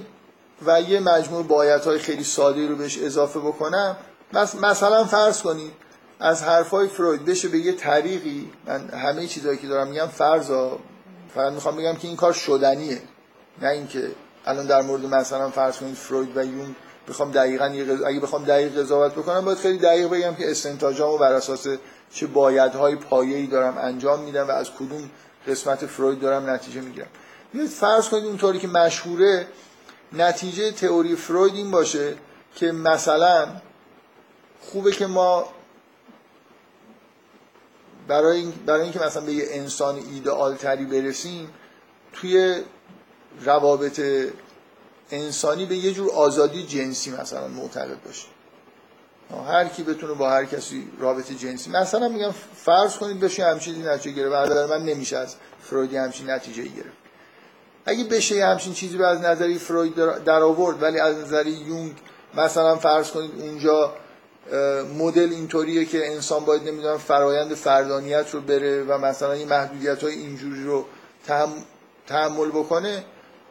و 0.66 0.80
یه 0.80 1.00
مجموع 1.00 1.42
بایت 1.42 1.84
های 1.84 1.98
خیلی 1.98 2.24
ساده 2.24 2.68
رو 2.68 2.76
بهش 2.76 2.98
اضافه 2.98 3.38
بکنم. 3.38 3.96
مثلا 4.62 5.04
فرض 5.04 5.42
کنید 5.42 5.72
از 6.20 6.42
حرفای 6.42 6.88
فروید 6.88 7.24
بشه 7.24 7.48
به 7.48 7.58
یه 7.58 7.72
طریقی 7.72 8.50
من 8.66 8.88
همه 8.88 9.26
چیزایی 9.26 9.58
که 9.58 9.66
دارم 9.66 9.88
میگم 9.88 10.06
فرضا 10.06 10.78
فقط 11.34 11.52
می‌خوام 11.52 11.76
بگم 11.76 11.94
که 11.94 12.08
این 12.08 12.16
کار 12.16 12.32
شدنیه. 12.32 13.02
نه 13.62 13.68
اینکه 13.68 14.10
الان 14.46 14.66
در 14.66 14.82
مورد 14.82 15.06
مثلا 15.06 15.50
فرض 15.50 15.76
کنید 15.76 15.94
فروید 15.94 16.36
و 16.36 16.44
یون 16.44 16.76
بخوام 17.08 17.30
دقیقا 17.30 17.64
اگه 18.06 18.20
بخوام 18.20 18.44
دقیق 18.44 18.80
قضاوت 18.80 19.12
بکنم 19.12 19.44
باید 19.44 19.58
خیلی 19.58 19.78
دقیق 19.78 20.08
بگم 20.08 20.34
که 20.34 20.50
استنتاجامو 20.50 21.18
بر 21.18 21.32
اساس 21.32 21.66
چه 22.12 22.26
بایدهای 22.26 22.96
پایه‌ای 22.96 23.46
دارم 23.46 23.78
انجام 23.78 24.20
میدم 24.20 24.48
و 24.48 24.50
از 24.50 24.70
کدوم 24.70 25.10
قسمت 25.48 25.86
فروید 25.86 26.20
دارم 26.20 26.50
نتیجه 26.50 26.80
می‌گیرم. 26.80 27.06
بیاید 27.52 27.70
فرض 27.70 28.08
کنید 28.08 28.24
اونطوری 28.24 28.58
که 28.58 28.68
مشهوره 28.68 29.46
نتیجه 30.12 30.70
تئوری 30.70 31.16
فروید 31.16 31.54
این 31.54 31.70
باشه 31.70 32.14
که 32.54 32.72
مثلا 32.72 33.48
خوبه 34.60 34.92
که 34.92 35.06
ما 35.06 35.46
برای, 38.10 38.38
این، 38.38 38.52
برای 38.66 38.82
اینکه 38.82 38.98
مثلا 38.98 39.22
به 39.22 39.32
یه 39.32 39.44
انسان 39.50 39.94
ایدئال 40.12 40.54
تری 40.56 40.84
برسیم 40.84 41.48
توی 42.12 42.62
روابط 43.44 44.00
انسانی 45.10 45.66
به 45.66 45.76
یه 45.76 45.92
جور 45.92 46.10
آزادی 46.10 46.66
جنسی 46.66 47.10
مثلا 47.10 47.48
معتقد 47.48 48.02
باشیم. 48.06 48.30
هر 49.48 49.68
کی 49.68 49.82
بتونه 49.82 50.14
با 50.14 50.30
هر 50.30 50.44
کسی 50.44 50.88
رابطه 50.98 51.34
جنسی 51.34 51.70
مثلا 51.70 52.08
میگم 52.08 52.30
فرض 52.56 52.96
کنید 52.96 53.20
بشه 53.20 53.44
همچین 53.44 53.88
نتیجه 53.88 54.16
گرفت. 54.16 54.70
من 54.70 54.82
نمیشه 54.84 55.16
از 55.16 55.34
فرویدی 55.62 55.96
همچین 55.96 56.30
نتیجه 56.30 56.62
گرفت. 56.62 56.96
اگه 57.86 58.04
بشه 58.04 58.46
همچین 58.46 58.74
چیزی 58.74 58.96
رو 58.96 59.04
از 59.04 59.20
نظری 59.20 59.58
فروید 59.58 59.94
در 60.24 60.42
آورد 60.42 60.82
ولی 60.82 60.98
از 60.98 61.16
نظری 61.16 61.50
یونگ 61.50 61.96
مثلا 62.34 62.76
فرض 62.76 63.10
کنید 63.10 63.30
اونجا 63.40 63.94
مدل 64.98 65.28
اینطوریه 65.30 65.84
که 65.84 66.12
انسان 66.12 66.44
باید 66.44 66.68
نمی‌دونم 66.68 66.98
فرایند 66.98 67.54
فردانیت 67.54 68.30
رو 68.30 68.40
بره 68.40 68.84
و 68.84 68.98
مثلا 68.98 69.32
این 69.32 69.48
محدودیت 69.48 70.02
های 70.02 70.12
اینجوری 70.12 70.64
رو 70.64 70.84
تحمل 72.06 72.48
بکنه. 72.48 73.04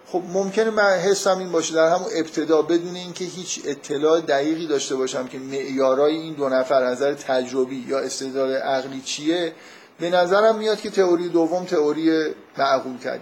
خب 0.07 0.23
ممکنه 0.33 0.69
من 0.69 0.89
حسم 0.89 1.37
این 1.37 1.51
باشه 1.51 1.75
در 1.75 1.87
همون 1.87 2.09
ابتدا 2.15 2.61
بدون 2.61 2.95
اینکه 2.95 3.25
هیچ 3.25 3.61
اطلاع 3.65 4.21
دقیقی 4.21 4.67
داشته 4.67 4.95
باشم 4.95 5.27
که 5.27 5.39
معیارای 5.39 6.15
این 6.15 6.33
دو 6.33 6.49
نفر 6.49 6.87
نظر 6.87 7.13
تجربی 7.13 7.85
یا 7.87 7.99
استدلال 7.99 8.53
عقلی 8.53 9.01
چیه 9.01 9.53
به 9.99 10.09
نظرم 10.09 10.57
میاد 10.57 10.81
که 10.81 10.89
تئوری 10.89 11.29
دوم 11.29 11.65
تئوری 11.65 12.33
معقول 12.57 12.97
تری 12.97 13.19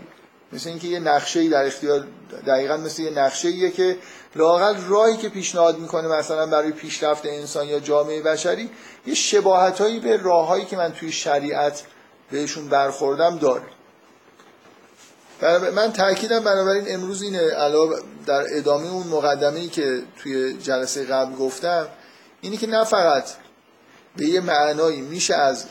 مثل 0.53 0.69
اینکه 0.69 0.87
یه 0.87 0.99
نقشه 0.99 1.49
در 1.49 1.65
اختیار 1.65 2.07
دقیقا 2.47 2.77
مثل 2.77 3.01
یه 3.01 3.09
نقشه 3.09 3.71
که 3.71 3.97
لاقل 4.35 4.75
راهی 4.87 5.17
که 5.17 5.29
پیشنهاد 5.29 5.79
می‌کنه 5.79 6.07
مثلا 6.07 6.45
برای 6.45 6.71
پیشرفت 6.71 7.25
انسان 7.25 7.67
یا 7.67 7.79
جامعه 7.79 8.21
بشری 8.21 8.69
یه 9.05 9.13
شباهت 9.13 9.81
هایی 9.81 9.99
به 9.99 10.17
راههایی 10.17 10.65
که 10.65 10.77
من 10.77 10.93
توی 10.93 11.11
شریعت 11.11 11.83
بهشون 12.31 12.69
برخوردم 12.69 13.37
داره. 13.37 13.63
من 15.75 15.93
تاکیدم 15.93 16.39
بنابراین 16.39 16.85
امروز 16.87 17.21
اینه 17.21 17.39
علاوه 17.39 17.99
در 18.25 18.43
ادامه 18.51 18.87
اون 18.87 19.07
مقدمه 19.07 19.59
ای 19.59 19.67
که 19.67 20.01
توی 20.23 20.53
جلسه 20.53 21.05
قبل 21.05 21.35
گفتم 21.35 21.87
اینی 22.41 22.57
که 22.57 22.67
نه 22.67 22.83
فقط 22.83 23.29
به 24.17 24.25
یه 24.25 24.41
معنایی 24.41 25.01
میشه 25.01 25.35
از 25.35 25.65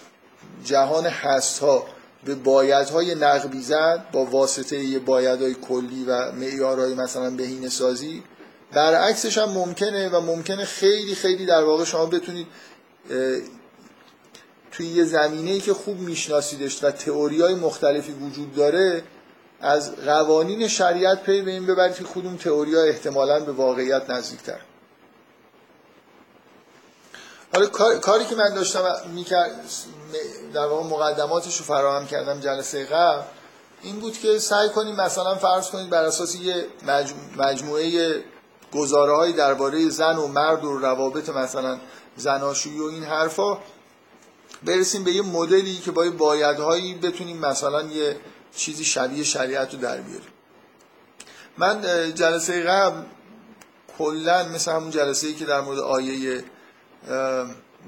جهان 0.64 1.06
هست 1.06 1.59
ها 1.59 1.87
به 2.26 2.35
بایدهای 2.35 3.14
نقبی 3.14 3.62
زد 3.62 4.04
با 4.12 4.25
واسطه 4.25 4.78
یه 4.78 4.99
بایدهای 4.99 5.54
کلی 5.54 6.04
و 6.04 6.33
معیارهای 6.33 6.95
مثلا 6.95 7.30
بهینه 7.30 7.68
سازی 7.68 8.23
برعکسش 8.73 9.38
هم 9.38 9.49
ممکنه 9.49 10.09
و 10.09 10.21
ممکنه 10.21 10.64
خیلی 10.64 11.14
خیلی 11.14 11.47
در 11.47 11.64
واقع 11.64 11.85
شما 11.85 12.06
بتونید 12.06 12.47
توی 14.73 14.87
یه 14.87 15.04
زمینه 15.04 15.50
ای 15.50 15.61
که 15.61 15.75
خوب 15.75 16.00
میشناسیدش 16.00 16.85
و 16.85 16.90
تئوری 16.90 17.42
های 17.42 17.54
مختلفی 17.54 18.12
وجود 18.12 18.54
داره 18.54 19.02
از 19.61 19.97
قوانین 19.97 20.68
شریعت 20.68 21.23
پی 21.23 21.42
به 21.42 21.50
این 21.50 21.66
ببرید 21.66 21.95
که 21.95 22.04
کدوم 22.04 22.37
تئوری 22.37 22.75
ها 22.75 22.83
احتمالا 22.83 23.40
به 23.40 23.52
واقعیت 23.52 24.11
نزدیکتر. 24.11 24.61
حالا 27.52 27.66
کاری 27.99 28.25
که 28.25 28.35
من 28.35 28.54
داشتم 28.54 28.85
در 30.55 30.67
واقع 30.67 30.89
مقدماتش 30.89 31.57
رو 31.57 31.65
فراهم 31.65 32.07
کردم 32.07 32.41
جلسه 32.41 32.85
قبل. 32.85 33.23
این 33.83 34.01
بود 34.01 34.19
که 34.19 34.39
سعی 34.39 34.69
کنیم 34.69 34.97
مثلا 34.97 35.35
فرض 35.35 35.71
کنید 35.71 35.91
بر 35.91 36.05
اساس 36.05 36.35
یه 36.35 36.67
مجموعه 37.37 38.25
گزاره 38.73 39.17
هایی 39.17 39.33
درباره 39.33 39.89
زن 39.89 40.17
و 40.17 40.27
مرد 40.27 40.65
و 40.65 40.79
روابط 40.79 41.29
مثلا 41.29 41.79
زناشویی 42.17 42.81
و 42.81 42.85
این 42.85 43.05
حرفا 43.05 43.59
برسیم 44.63 45.05
به 45.05 45.13
یه 45.13 45.23
مدلی 45.23 45.77
که 45.77 45.91
با 45.91 46.05
یه 46.05 46.11
بایدهایی 46.11 46.95
بتونیم 46.95 47.39
مثلا 47.39 47.83
یه 47.83 48.17
چیزی 48.57 48.85
شبیه 48.85 49.25
شریعت 49.25 49.75
رو 49.75 49.81
در 49.81 49.97
بیاریم. 49.97 50.29
من 51.59 51.83
جلسه 52.15 52.63
قبل 52.63 53.03
کلا 53.99 54.45
مثل 54.55 54.73
همون 54.73 54.91
جلسه 54.91 55.27
ای 55.27 55.35
که 55.35 55.45
در 55.45 55.61
مورد 55.61 55.79
آیه 55.79 56.45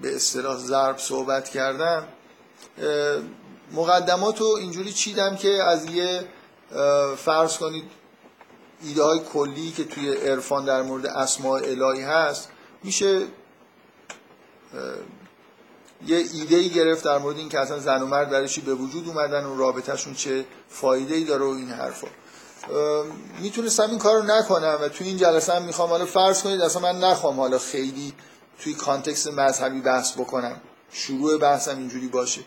به 0.03 0.17
اصطلاح 0.17 0.57
ضرب 0.57 0.99
صحبت 0.99 1.49
کردم 1.49 2.09
مقدمات 3.73 4.41
رو 4.41 4.47
اینجوری 4.47 4.93
چیدم 4.93 5.37
که 5.37 5.49
از 5.49 5.87
یه 5.87 6.25
فرض 7.17 7.57
کنید 7.57 7.85
ایده 8.83 9.03
های 9.03 9.21
کلی 9.33 9.71
که 9.71 9.85
توی 9.85 10.13
عرفان 10.13 10.65
در 10.65 10.83
مورد 10.83 11.07
اسماء 11.07 11.61
الهی 11.61 12.03
هست 12.03 12.49
میشه 12.83 13.23
یه 16.07 16.17
ایده 16.33 16.57
ای 16.57 16.69
گرفت 16.69 17.05
در 17.05 17.19
مورد 17.19 17.37
این 17.37 17.49
که 17.49 17.59
اصلا 17.59 17.79
زن 17.79 18.03
و 18.03 18.07
مرد 18.07 18.31
برای 18.31 18.49
چی 18.49 18.61
به 18.61 18.75
وجود 18.75 19.09
اومدن 19.09 19.45
و 19.45 19.59
رابطهشون 19.59 20.15
چه 20.15 20.45
فایده 20.69 21.15
ای 21.15 21.25
داره 21.25 21.45
و 21.45 21.49
این 21.49 21.71
حرفا. 21.71 22.09
می‌تونستم 23.41 23.91
این 23.91 23.99
کارو 23.99 24.23
نکنم 24.23 24.79
و 24.81 24.89
توی 24.89 25.07
این 25.07 25.17
جلسه 25.17 25.53
هم 25.53 25.63
می‌خوام 25.63 25.91
حالا 25.91 26.07
فرض 26.07 26.43
کنید 26.43 26.61
اصلا 26.61 26.83
من 26.83 26.99
نخوام 26.99 27.41
حالا 27.41 27.59
خیلی 27.59 28.15
توی 28.61 28.75
کانتکست 28.75 29.29
مذهبی 29.29 29.81
بحث 29.81 30.13
بکنم. 30.13 30.61
شروع 30.93 31.39
بحثم 31.39 31.79
اینجوری 31.79 32.09
باشه. 32.09 32.41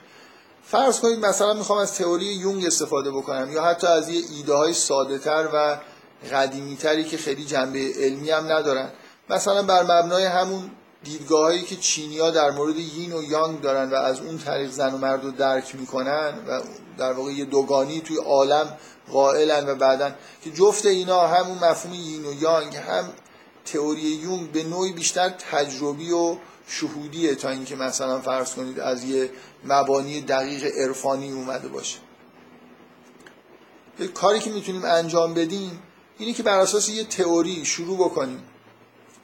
فرض 0.64 1.00
کنید 1.00 1.26
مثلا 1.26 1.54
می‌خوام 1.54 1.80
از 1.80 1.96
تئوری 1.96 2.26
یونگ 2.26 2.66
استفاده 2.66 3.12
بکنم 3.12 3.52
یا 3.52 3.64
حتی 3.64 3.88
از 3.88 4.10
یه 4.10 4.22
ایده 4.30 4.54
های 4.54 4.74
ساده 4.74 5.18
تر 5.18 5.48
و 5.54 5.78
قدیمی 6.32 6.78
تری 6.78 7.04
که 7.04 7.18
خیلی 7.18 7.46
جنبه 7.46 7.94
علمی 8.00 8.30
هم 8.30 8.52
ندارن. 8.52 8.92
مثلا 9.30 9.64
بر 9.64 9.84
مبنای 9.84 10.26
همون 10.26 10.72
دیدگاه 11.04 11.44
هایی 11.44 11.62
که 11.62 11.76
چینیا 11.76 12.32
در 12.32 12.52
مورد 12.52 12.78
یین 12.78 13.14
و 13.14 13.24
یانگ 13.24 13.62
دارن 13.62 13.90
و 13.90 13.96
از 13.96 14.20
اون 14.20 14.38
طریق 14.38 14.72
زن 14.72 14.94
و 14.94 14.98
مرد 14.98 15.24
رو 15.24 15.32
درک 15.32 15.76
می‌کنن 15.76 16.34
و 16.48 16.62
در 16.98 17.14
واقع 17.14 17.32
یه 17.32 17.46
دوگانی 17.46 18.02
توی 18.02 18.18
عالم 18.18 18.78
قائلن 19.12 19.70
و 19.70 19.76
بعدا 19.76 20.12
که 20.44 20.52
جفت 20.52 20.86
اینا 20.86 21.28
همون 21.28 21.58
مفهوم 21.58 21.94
یین 21.94 22.26
و 22.26 22.42
یانگ 22.42 22.76
هم 22.76 23.10
تئوری 23.66 24.02
یونگ 24.02 24.52
به 24.52 24.64
نوعی 24.64 24.92
بیشتر 24.92 25.30
تجربی 25.30 26.12
و 26.12 26.38
شهودیه 26.68 27.36
تا 27.36 27.50
اینکه 27.50 27.76
مثلا 27.76 28.22
فرض 28.22 28.54
کنید 28.54 28.80
از 28.80 29.04
یه 29.04 29.30
مبانی 29.66 30.22
دقیق 30.22 30.66
عرفانی 30.66 31.32
اومده 31.32 31.68
باشه. 31.68 31.98
کاری 34.14 34.40
که 34.40 34.50
می‌تونیم 34.50 34.86
انجام 34.86 35.34
بدیم 35.34 35.82
اینه 36.18 36.34
که 36.34 36.44
بر 36.44 36.60
اساس 36.60 36.90
یه 36.90 37.04
تئوری 37.04 37.66
شروع 37.66 37.98
بکنیم. 37.98 38.44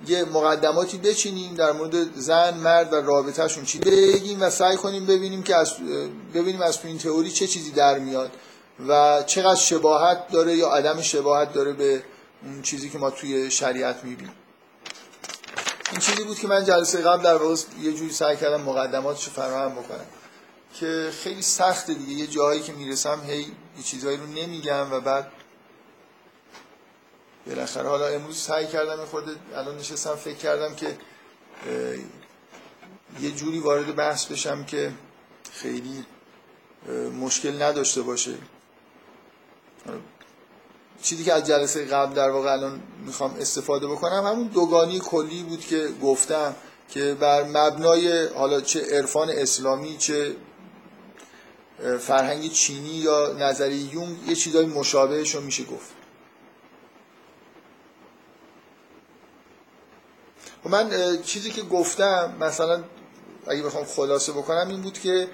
یه 0.08 0.26
مقدماتی 0.26 0.98
بچینیم 0.98 1.56
در 1.56 1.72
مورد 1.72 2.20
زن 2.20 2.58
مرد 2.58 2.94
و 2.94 2.96
رابطهشون 2.96 3.64
چی 3.66 3.80
بگیم 3.80 4.42
و 4.42 4.50
سعی 4.50 4.76
کنیم 4.76 5.06
ببینیم 5.06 5.44
که 5.44 5.56
از 5.56 5.74
ببینیم 6.34 6.62
از 6.62 6.82
تو 6.82 6.88
این 6.88 6.98
تئوری 6.98 7.32
چه 7.32 7.48
چیزی 7.48 7.72
در 7.72 8.00
میاد 8.00 8.32
و 8.88 9.24
چقدر 9.26 9.56
شباهت 9.56 10.28
داره 10.32 10.56
یا 10.56 10.70
عدم 10.70 11.02
شباهت 11.02 11.54
داره 11.54 11.74
به 11.74 12.04
اون 12.44 12.62
چیزی 12.62 12.90
که 12.90 12.98
ما 12.98 13.10
توی 13.10 13.52
شریعت 13.52 14.04
می‌بینیم. 14.04 14.34
این 15.92 16.00
چیزی 16.00 16.24
بود 16.24 16.40
که 16.40 16.48
من 16.48 16.66
جلسه 16.66 17.02
قبل 17.02 17.24
در 17.24 17.36
واقع 17.36 17.56
یه 17.82 17.94
جوری 17.94 18.14
سعی 18.14 18.38
کردم 18.38 18.62
مقدماتشو 18.62 19.32
فراهم 19.32 19.76
بکنم 19.76 20.06
که 20.74 21.12
خیلی 21.24 21.42
سخته 21.42 21.94
دیگه. 21.94 22.14
یه 22.14 22.28
جایی 22.28 22.62
که 22.62 22.74
می‌رسم 22.74 23.22
هی 23.28 23.42
یه 23.78 23.84
چیزایی 23.84 24.18
رو 24.18 24.28
نمیگم 24.28 24.92
و 24.92 25.00
بعد 25.00 25.32
بالاخره 27.48 27.90
حالا 27.90 28.08
امروز 28.08 28.38
سعی 28.38 28.68
کردم 28.68 29.06
خورده 29.06 29.32
الان 29.56 29.78
نشستم 29.78 30.16
فکر 30.16 30.38
کردم 30.38 30.76
که 30.76 30.98
یه 33.20 33.32
جوری 33.32 33.60
وارد 33.60 33.96
بحث 33.96 34.26
بشم 34.26 34.66
که 34.66 34.92
خیلی 35.54 36.06
مشکل 37.20 37.62
نداشته 37.62 38.02
باشه. 38.02 38.34
چیزی 41.02 41.24
که 41.24 41.34
از 41.34 41.48
جلسه 41.48 41.86
قبل 41.86 42.14
در 42.14 42.30
واقع 42.30 42.52
الان 42.52 42.82
می‌خوام 43.06 43.36
استفاده 43.40 43.88
بکنم 43.88 44.26
همون 44.26 44.48
دوگانی 44.48 45.00
کلی 45.00 45.44
بود 45.44 45.60
که 45.60 45.90
گفتم 46.04 46.56
که 46.90 47.14
بر 47.14 47.44
مبنای 47.44 48.28
حالا 48.28 48.62
چه 48.62 48.82
عرفان 48.82 49.30
اسلامی 49.30 49.98
چه 49.98 50.36
فرهنگ 52.00 52.52
چینی 52.52 52.90
یا 52.90 53.36
نظری 53.40 53.76
یونگ 53.76 54.28
یه 54.28 54.36
چیزای 54.36 54.66
مشابهش 54.66 55.36
رو 55.36 55.42
میشه 55.42 55.64
گفت. 55.64 55.90
و 60.66 60.70
من 60.70 60.92
چیزی 61.22 61.52
که 61.52 61.62
گفتم 61.62 62.36
مثلا 62.40 62.84
اگه 63.48 63.64
بخوام 63.64 63.86
خلاصه 63.86 64.32
بکنم 64.32 64.68
این 64.70 64.82
بود 64.82 65.00
که 65.00 65.28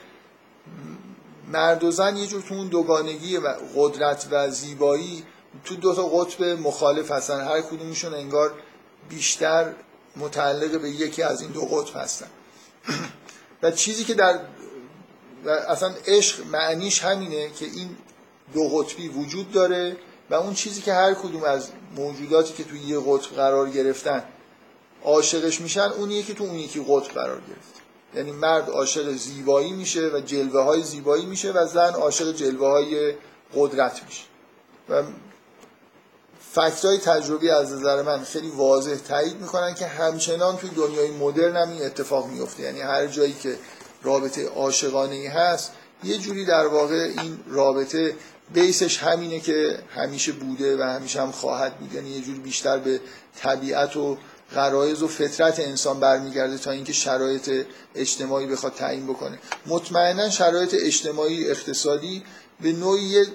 مرد 1.48 1.84
و 1.84 1.92
زن 1.92 2.18
یه 2.18 2.28
جور 2.28 2.42
تو 2.42 2.54
اون 2.54 2.68
دوگانگی 2.68 3.38
و 3.38 3.56
قدرت 3.76 4.28
و 4.32 4.50
زیبایی 4.50 5.24
تو 5.66 5.76
دو 5.76 5.96
تا 5.96 6.08
قطب 6.08 6.44
مخالف 6.44 7.12
هستن. 7.12 7.42
هر 7.42 7.62
کدومشون 7.62 8.14
انگار 8.14 8.54
بیشتر 9.10 9.74
متعلق 10.16 10.82
به 10.82 10.90
یکی 10.90 11.24
از 11.24 11.42
این 11.42 11.52
دو 11.52 11.62
قطب 11.62 11.98
هستن. 11.98 12.28
و 13.64 13.72
چیزی 13.72 14.04
که 14.04 14.14
در 14.14 14.40
و 15.46 15.50
اصلا 15.50 15.94
عشق 16.08 16.48
معنیش 16.48 17.04
همینه 17.04 17.50
که 17.50 17.66
این 17.66 17.98
دو 18.54 18.70
قطبی 18.70 19.08
وجود 19.08 19.52
داره 19.52 19.98
و 20.30 20.34
اون 20.34 20.54
چیزی 20.54 20.82
که 20.82 20.94
هر 20.94 21.14
کدوم 21.14 21.44
از 21.44 21.70
موجوداتی 21.96 22.54
که 22.54 22.64
توی 22.64 22.80
یه 22.80 23.00
قطب 23.00 23.36
قرار 23.36 23.70
گرفتن 23.70 24.24
عاشقش 25.04 25.62
میشن 25.62 25.90
اونیه 25.98 26.24
که 26.24 26.34
تو 26.34 26.44
اون 26.44 26.56
یکی 26.56 26.86
قطب 26.88 27.14
قرار 27.14 27.42
گرفت. 27.42 27.82
یعنی 28.16 28.32
مرد 28.32 28.70
عاشق 28.70 29.12
زیبایی 29.12 29.72
میشه 29.72 30.08
و 30.08 30.20
جلوه 30.20 30.62
های 30.62 30.84
زیبایی 30.84 31.26
میشه 31.26 31.52
و 31.52 31.68
زن 31.68 31.94
عاشق 31.94 32.32
جلوه 32.32 32.68
های 32.68 33.14
قدرت 33.56 34.04
میشه. 34.04 34.24
و 34.90 35.04
فکت 36.54 36.86
های 36.86 36.98
تجربی 36.98 37.50
از 37.50 37.74
نظر 37.74 38.02
من 38.02 38.24
خیلی 38.24 38.50
واضح 38.50 38.96
تایید 38.96 39.42
می‌کنن 39.42 39.74
که 39.74 39.88
همچنان 39.88 40.58
توی 40.58 40.70
دنیای 40.70 41.12
مدرن 41.12 41.56
هم 41.56 41.70
این 41.70 41.86
اتفاق 41.86 42.28
میفته 42.28 42.64
یعنی 42.64 42.82
هر 42.82 43.08
جایی 43.08 43.34
که 43.34 43.58
رابطه 44.04 44.48
عاشقانه 44.48 45.16
ای 45.16 45.28
هست 45.28 45.72
یه 46.04 46.18
جوری 46.18 46.46
در 46.46 46.68
واقع 46.68 46.96
این 46.96 47.40
رابطه 47.48 48.16
بیسش 48.54 48.98
همینه 48.98 49.40
که 49.40 49.80
همیشه 49.96 50.32
بوده 50.32 50.78
و 50.78 50.82
همیشه 50.82 51.22
هم 51.22 51.32
خواهد 51.32 51.78
بود. 51.78 51.94
یعنی 51.94 52.10
یه 52.10 52.22
جوری 52.22 52.40
بیشتر 52.40 52.78
به 52.78 53.00
طبیعت 53.42 53.98
و 53.98 54.18
غرایز 54.56 55.04
و 55.04 55.08
فطرت 55.08 55.60
انسان 55.60 56.00
برمیگرده 56.00 56.58
تا 56.58 56.72
اینکه 56.72 56.94
شرایط 56.94 57.66
اجتماعی 57.96 58.48
بخواد 58.48 58.74
تعیین 58.74 59.08
بکنه. 59.08 59.40
مطمئنا 59.66 60.30
شرایط 60.30 60.76
اجتماعی 60.80 61.52
اقتصادی 61.52 62.24
به 62.62 62.72
نوعی 62.72 63.26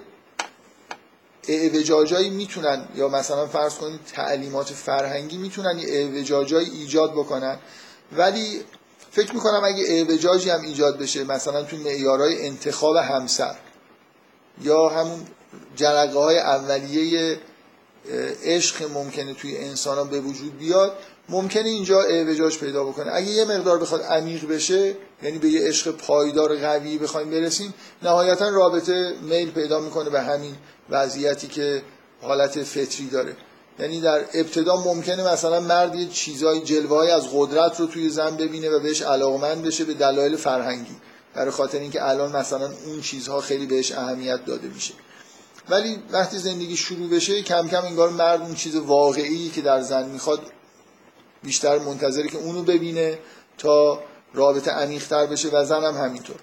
اعوجاجایی 1.48 2.30
می‌تونن 2.30 2.88
یا 2.94 3.08
مثلا 3.08 3.46
فرض 3.46 3.74
کنید 3.74 4.00
تعلیمات 4.12 4.66
فرهنگی 4.66 5.36
می‌تونن 5.36 5.78
یه 5.78 5.88
اعوجاجایی 5.88 6.70
ایجاد 6.70 7.12
بکنن. 7.12 7.58
ولی 8.12 8.60
فکر 9.10 9.34
می‌کنم 9.34 9.60
اگه 9.64 9.84
اعوجاجی 9.88 10.50
هم 10.50 10.62
ایجاد 10.62 10.98
بشه 10.98 11.24
مثلا 11.24 11.62
تو 11.62 11.76
معیارهای 11.76 12.46
انتخاب 12.46 12.96
همسر 12.96 13.56
یا 14.62 14.88
همون 14.88 15.26
جرقه 15.76 16.18
های 16.18 16.38
اولیه 16.38 17.38
عشق 18.44 18.90
ممکنه 18.92 19.34
توی 19.34 19.56
انسان 19.56 19.98
ها 19.98 20.04
به 20.04 20.20
وجود 20.20 20.58
بیاد 20.58 20.92
ممکنه 21.28 21.68
اینجا 21.68 22.02
اعوجاج 22.02 22.58
پیدا 22.58 22.84
بکنه. 22.84 23.14
اگه 23.14 23.30
یه 23.30 23.44
مقدار 23.44 23.78
بخواد 23.78 24.02
عمیق 24.02 24.48
بشه 24.48 24.94
یعنی 25.22 25.38
به 25.38 25.48
یه 25.48 25.68
عشق 25.68 25.90
پایدار 25.90 26.56
قوی 26.56 26.98
بخوایم 26.98 27.30
برسیم 27.30 27.74
نهایتا 28.02 28.48
رابطه 28.48 29.14
میل 29.22 29.50
پیدا 29.50 29.80
می‌کنه 29.80 30.10
به 30.10 30.20
همین 30.20 30.54
وضعیتی 30.90 31.46
که 31.46 31.82
حالت 32.22 32.62
فطری 32.62 33.06
داره. 33.06 33.36
یعنی 33.78 34.00
در 34.00 34.24
ابتدا 34.34 34.76
ممکنه 34.76 35.32
مثلا 35.32 35.60
مرد 35.60 35.94
یه 35.94 36.08
چیزای 36.08 36.60
جلوه 36.60 37.12
از 37.12 37.28
قدرت 37.34 37.80
رو 37.80 37.86
توی 37.86 38.10
زن 38.10 38.36
ببینه 38.36 38.70
و 38.70 38.80
بهش 38.80 39.02
علاقمند 39.02 39.62
بشه 39.62 39.84
به 39.84 39.94
دلایل 39.94 40.36
فرهنگی. 40.36 40.96
برای 41.34 41.50
خاطر 41.50 41.78
اینکه 41.78 42.08
الان 42.08 42.36
مثلا 42.36 42.70
اون 42.86 43.00
چیزها 43.00 43.40
خیلی 43.40 43.66
بهش 43.66 43.92
اهمیت 43.92 44.44
داده 44.44 44.68
میشه. 44.68 44.94
ولی 45.68 45.98
وقتی 46.10 46.38
زندگی 46.38 46.76
شروع 46.76 47.10
بشه 47.10 47.42
کم 47.42 47.68
کم 47.68 47.84
انگار 47.84 48.10
مرد 48.10 48.40
اون 48.40 48.54
چیز 48.54 48.76
واقعی 48.76 49.48
که 49.48 49.60
در 49.60 49.80
زن 49.80 50.08
می‌خواد 50.08 50.40
بیشتر 51.42 51.78
منتظره 51.78 52.28
که 52.28 52.38
اونو 52.38 52.62
ببینه 52.62 53.18
تا 53.58 54.00
رابطه 54.34 54.70
عمیق‌تر 54.70 55.26
بشه 55.26 55.48
و 55.48 55.64
زن 55.64 55.84
هم 55.84 55.94
همینطور. 55.94 56.36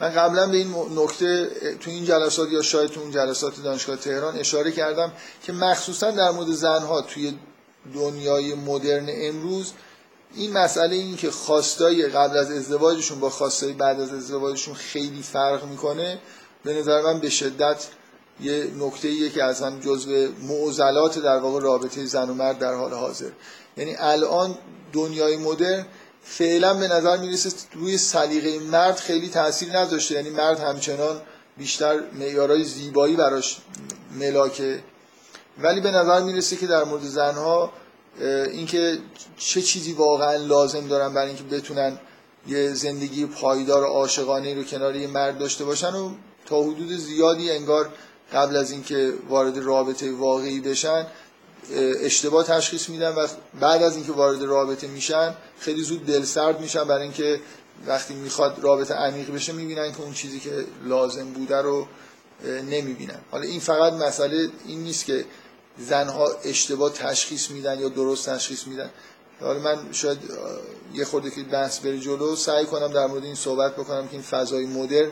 من 0.00 0.08
قبلا 0.10 0.46
به 0.46 0.56
این 0.56 0.74
نکته 0.96 1.50
تو 1.80 1.90
این 1.90 2.04
جلسات 2.04 2.50
یا 2.50 2.62
شاید 2.62 2.90
تو 2.90 3.00
اون 3.00 3.10
جلسات 3.10 3.62
دانشگاه 3.62 3.96
تهران 3.96 4.38
اشاره 4.38 4.72
کردم 4.72 5.12
که 5.42 5.52
مخصوصا 5.52 6.10
در 6.10 6.30
مورد 6.30 6.50
زنها 6.50 7.00
توی 7.00 7.38
دنیای 7.94 8.54
مدرن 8.54 9.06
امروز 9.08 9.72
این 10.34 10.52
مسئله 10.52 10.96
این 10.96 11.16
که 11.16 11.30
خواستای 11.30 12.06
قبل 12.06 12.36
از 12.36 12.50
ازدواجشون 12.50 13.20
با 13.20 13.30
خواستای 13.30 13.72
بعد 13.72 14.00
از 14.00 14.12
ازدواجشون 14.12 14.74
خیلی 14.74 15.22
فرق 15.22 15.64
می‌کنه 15.64 16.18
به 16.64 16.74
نظر 16.74 17.02
من 17.02 17.20
به 17.20 17.30
شدت 17.30 17.86
یه 18.40 18.70
نکته 18.78 19.08
ایه 19.08 19.30
که 19.30 19.44
اصلا 19.44 19.80
جزو 19.80 20.28
معضلات 20.42 21.18
در 21.18 21.38
واقع 21.38 21.60
رابطه 21.60 22.04
زن 22.04 22.30
و 22.30 22.34
مرد 22.34 22.58
در 22.58 22.74
حال 22.74 22.92
حاضر. 22.92 23.30
یعنی 23.76 23.96
الان 23.98 24.58
دنیای 24.92 25.36
مدرن 25.36 25.86
فعلا 26.28 26.74
به 26.74 26.88
نظر 26.88 27.16
می‌رسه 27.16 27.50
روی 27.72 27.98
سلیقه 27.98 28.58
مرد 28.58 28.96
خیلی 28.96 29.28
تاثیر 29.28 29.78
نداشته 29.78 30.14
یعنی 30.14 30.30
مرد 30.30 30.60
همچنان 30.60 31.20
بیشتر 31.56 32.00
معیارهای 32.12 32.64
زیبایی 32.64 33.16
براش 33.16 33.58
ملاکه. 34.18 34.82
ولی 35.58 35.80
به 35.80 35.90
نظر 35.90 36.22
می‌رسه 36.22 36.56
که 36.56 36.66
در 36.66 36.84
مورد 36.84 37.02
زنها 37.02 37.72
اینکه 38.52 38.98
چه 39.36 39.62
چیزی 39.62 39.92
واقعا 39.92 40.36
لازم 40.36 40.88
دارن 40.88 41.14
برای 41.14 41.28
اینکه 41.28 41.44
بتونن 41.44 41.98
یه 42.48 42.74
زندگی 42.74 43.26
پایدار 43.26 43.82
و 43.82 43.86
عاشقانه 43.86 44.54
رو 44.54 44.64
کنار 44.64 44.96
یه 44.96 45.06
مرد 45.06 45.38
داشته 45.38 45.64
باشن 45.64 45.94
و 45.94 46.10
تا 46.46 46.62
حدود 46.62 46.92
زیادی 46.92 47.50
انگار 47.50 47.88
قبل 48.32 48.56
از 48.56 48.70
اینکه 48.70 49.12
وارد 49.28 49.58
رابطه 49.58 50.12
واقعی 50.12 50.60
بشن 50.60 51.06
اشتباه 51.74 52.44
تشخیص 52.44 52.88
میدن 52.88 53.14
و 53.14 53.26
بعد 53.60 53.82
از 53.82 53.96
اینکه 53.96 54.12
وارد 54.12 54.42
رابطه 54.42 54.86
میشن 54.86 55.34
خیلی 55.58 55.82
زود 55.82 56.06
دلسرد 56.06 56.60
میشن. 56.60 56.84
برای 56.84 57.02
اینکه 57.02 57.40
وقتی 57.86 58.14
می‌خواد 58.14 58.58
رابطه 58.62 58.94
عمیق 58.94 59.34
بشه 59.34 59.52
می‌بینن 59.52 59.92
که 59.92 60.00
اون 60.00 60.14
چیزی 60.14 60.40
که 60.40 60.64
لازم 60.84 61.24
بوده 61.24 61.56
رو 61.56 61.86
نمی‌بینن. 62.44 63.18
حالا 63.30 63.44
این 63.44 63.60
فقط 63.60 63.92
مسئله 63.92 64.48
این 64.66 64.80
نیست 64.80 65.04
که 65.04 65.24
زنها 65.78 66.28
اشتباه 66.44 66.92
تشخیص 66.92 67.50
میدن 67.50 67.80
یا 67.80 67.88
درست 67.88 68.28
تشخیص 68.28 68.66
میدن. 68.66 68.90
حالا 69.40 69.58
من 69.58 69.92
شاید 69.92 70.18
یه 70.94 71.04
خورده 71.04 71.30
که 71.30 71.42
بحث 71.42 71.78
بری 71.78 72.00
جلو 72.00 72.36
سعی 72.36 72.66
کنم 72.66 72.88
در 72.88 73.06
مورد 73.06 73.24
این 73.24 73.34
صحبت 73.34 73.76
بکنم 73.76 74.08
که 74.08 74.12
این 74.12 74.22
فضای 74.22 74.66
مدرن 74.66 75.10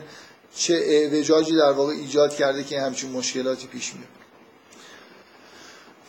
چه 0.55 0.73
اعوجاجی 0.73 1.55
در 1.55 1.71
واقع 1.71 1.93
ایجاد 1.93 2.35
کرده 2.35 2.63
که 2.63 2.81
همچین 2.81 3.11
مشکلاتی 3.11 3.67
پیش 3.67 3.93
میاد. 3.93 4.24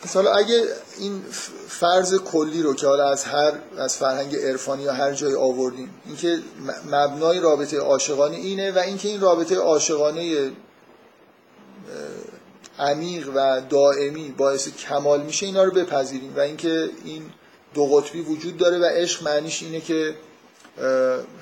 مثلا 0.05 0.31
اگه 0.31 0.63
این 0.97 1.23
فرض 1.67 2.15
کلی 2.15 2.61
رو 2.61 2.73
که 2.73 2.87
حالا 2.87 3.09
از 3.09 3.23
هر 3.23 3.53
از 3.77 3.97
فرهنگ 3.97 4.35
عرفانی 4.35 4.83
یا 4.83 4.93
هر 4.93 5.13
جای 5.13 5.35
آوردیم 5.35 5.89
اینکه 6.05 6.39
مبنای 6.85 7.39
رابطه 7.39 7.79
عاشقانه 7.79 8.37
اینه 8.37 8.71
و 8.71 8.77
اینکه 8.79 9.07
این 9.07 9.21
رابطه 9.21 9.55
عاشقانه 9.55 10.51
عمیق 12.79 13.29
و 13.35 13.61
دائمی 13.69 14.33
باعث 14.37 14.67
کمال 14.67 15.21
میشه 15.21 15.45
اینا 15.45 15.63
رو 15.63 15.71
بپذیریم 15.71 16.33
و 16.35 16.39
اینکه 16.39 16.89
این 17.05 17.31
دو 17.73 17.85
قطبی 17.85 18.21
وجود 18.21 18.57
داره 18.57 18.79
و 18.79 18.83
عشق 18.83 19.23
معنیش 19.23 19.63
اینه 19.63 19.81
که 19.81 20.15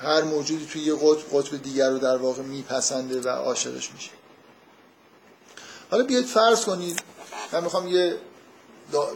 هر 0.02 0.22
موجودی 0.22 0.66
توی 0.72 0.82
یه 0.82 0.94
قطب 0.94 1.38
قطب 1.38 1.62
دیگر 1.62 1.90
رو 1.90 1.98
در 1.98 2.16
واقع 2.16 2.42
میپسنده 2.42 3.20
و 3.20 3.28
عاشقش 3.28 3.90
میشه. 3.94 4.10
حالا 5.90 6.04
بیاید 6.04 6.26
فرض 6.26 6.64
کنید 6.64 7.02
من 7.52 7.64
می‌خوام 7.64 7.88
یه 7.88 8.16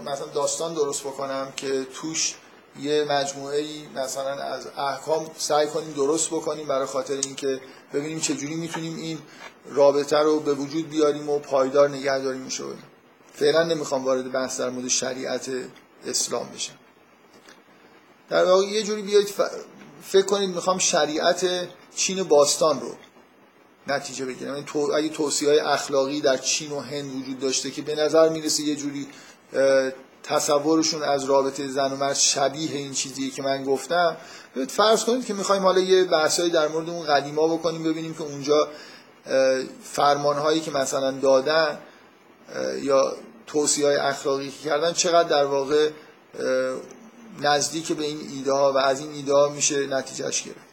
مثلا 0.06 0.26
داستان 0.26 0.74
درست 0.74 1.00
بکنم 1.00 1.52
که 1.56 1.86
توش 1.94 2.34
یه 2.80 3.04
مجموعه 3.04 3.58
ای 3.58 3.86
مثلا 3.94 4.32
از 4.32 4.66
احکام 4.76 5.30
سعی 5.38 5.66
کنیم 5.66 5.92
درست 5.92 6.28
بکنیم 6.28 6.66
برای 6.66 6.86
خاطر 6.86 7.14
اینکه 7.14 7.60
ببینیم 7.92 8.20
چجوری 8.20 8.54
می‌تونیم 8.54 8.96
این 8.96 9.18
رابطه 9.66 10.18
رو 10.18 10.40
به 10.40 10.54
وجود 10.54 10.88
بیاریم 10.88 11.28
و 11.28 11.38
پایدار 11.38 11.88
نگه 11.88 12.18
داریم 12.18 12.40
میشه 12.40 12.64
فعلا 13.34 13.62
نمی‌خوام 13.64 14.04
وارد 14.04 14.32
بحث 14.32 14.60
در 14.60 14.70
مورد 14.70 14.88
شریعت 14.88 15.50
اسلام 16.06 16.48
بشم. 16.54 16.74
در 18.28 18.44
واقع 18.44 18.64
یه 18.64 18.82
جوری 18.82 19.02
بیایید 19.02 19.34
فکر 20.02 20.26
کنید 20.26 20.50
می‌خوام 20.50 20.78
شریعت 20.78 21.68
چین 21.96 22.22
باستان 22.22 22.80
رو 22.80 22.94
نتیجه 23.86 24.24
بگیرم. 24.24 24.54
این 24.54 24.64
تو... 24.64 24.78
اگه 24.78 25.08
توصیه 25.08 25.48
های 25.48 25.58
اخلاقی 25.58 26.20
در 26.20 26.36
چین 26.36 26.72
و 26.72 26.80
هند 26.80 27.14
وجود 27.14 27.40
داشته 27.40 27.70
که 27.70 27.82
به 27.82 27.94
نظر 27.94 28.28
می‌رسه 28.28 28.62
یه 28.62 28.76
جوری 28.76 29.08
تصورشون 30.22 31.02
از 31.02 31.24
رابطه 31.24 31.68
زن 31.68 31.92
و 31.92 31.96
مرد 31.96 32.14
شبیه 32.14 32.76
این 32.76 32.92
چیزیه 32.92 33.30
که 33.30 33.42
من 33.42 33.64
گفتم. 33.64 34.16
فرض 34.68 35.04
کنید 35.04 35.26
که 35.26 35.34
می‌خوایم 35.34 35.62
حالا 35.62 35.80
یه 35.80 36.04
بحثایی 36.04 36.50
در 36.50 36.68
مورد 36.68 36.88
اون 36.88 37.06
قدیما 37.06 37.48
بکنیم 37.48 37.82
ببینیم 37.82 38.14
که 38.14 38.22
اونجا 38.22 38.68
فرمانهایی 39.82 40.60
که 40.60 40.70
مثلا 40.70 41.10
دادن 41.10 41.78
یا 42.82 43.16
توصیه 43.46 43.86
های 43.86 43.96
اخلاقی 43.96 44.50
که 44.50 44.68
کردن 44.68 44.92
چقدر 44.92 45.28
در 45.28 45.44
واقع 45.44 45.90
نزدیک 47.40 47.92
به 47.92 48.04
این 48.04 48.20
ایده 48.32 48.52
ها 48.52 48.72
و 48.72 48.78
از 48.78 49.00
این 49.00 49.12
ایده 49.12 49.34
ها 49.34 49.48
میشه 49.48 49.86
نتیجهش 49.86 50.42
گرفت؟ 50.42 50.70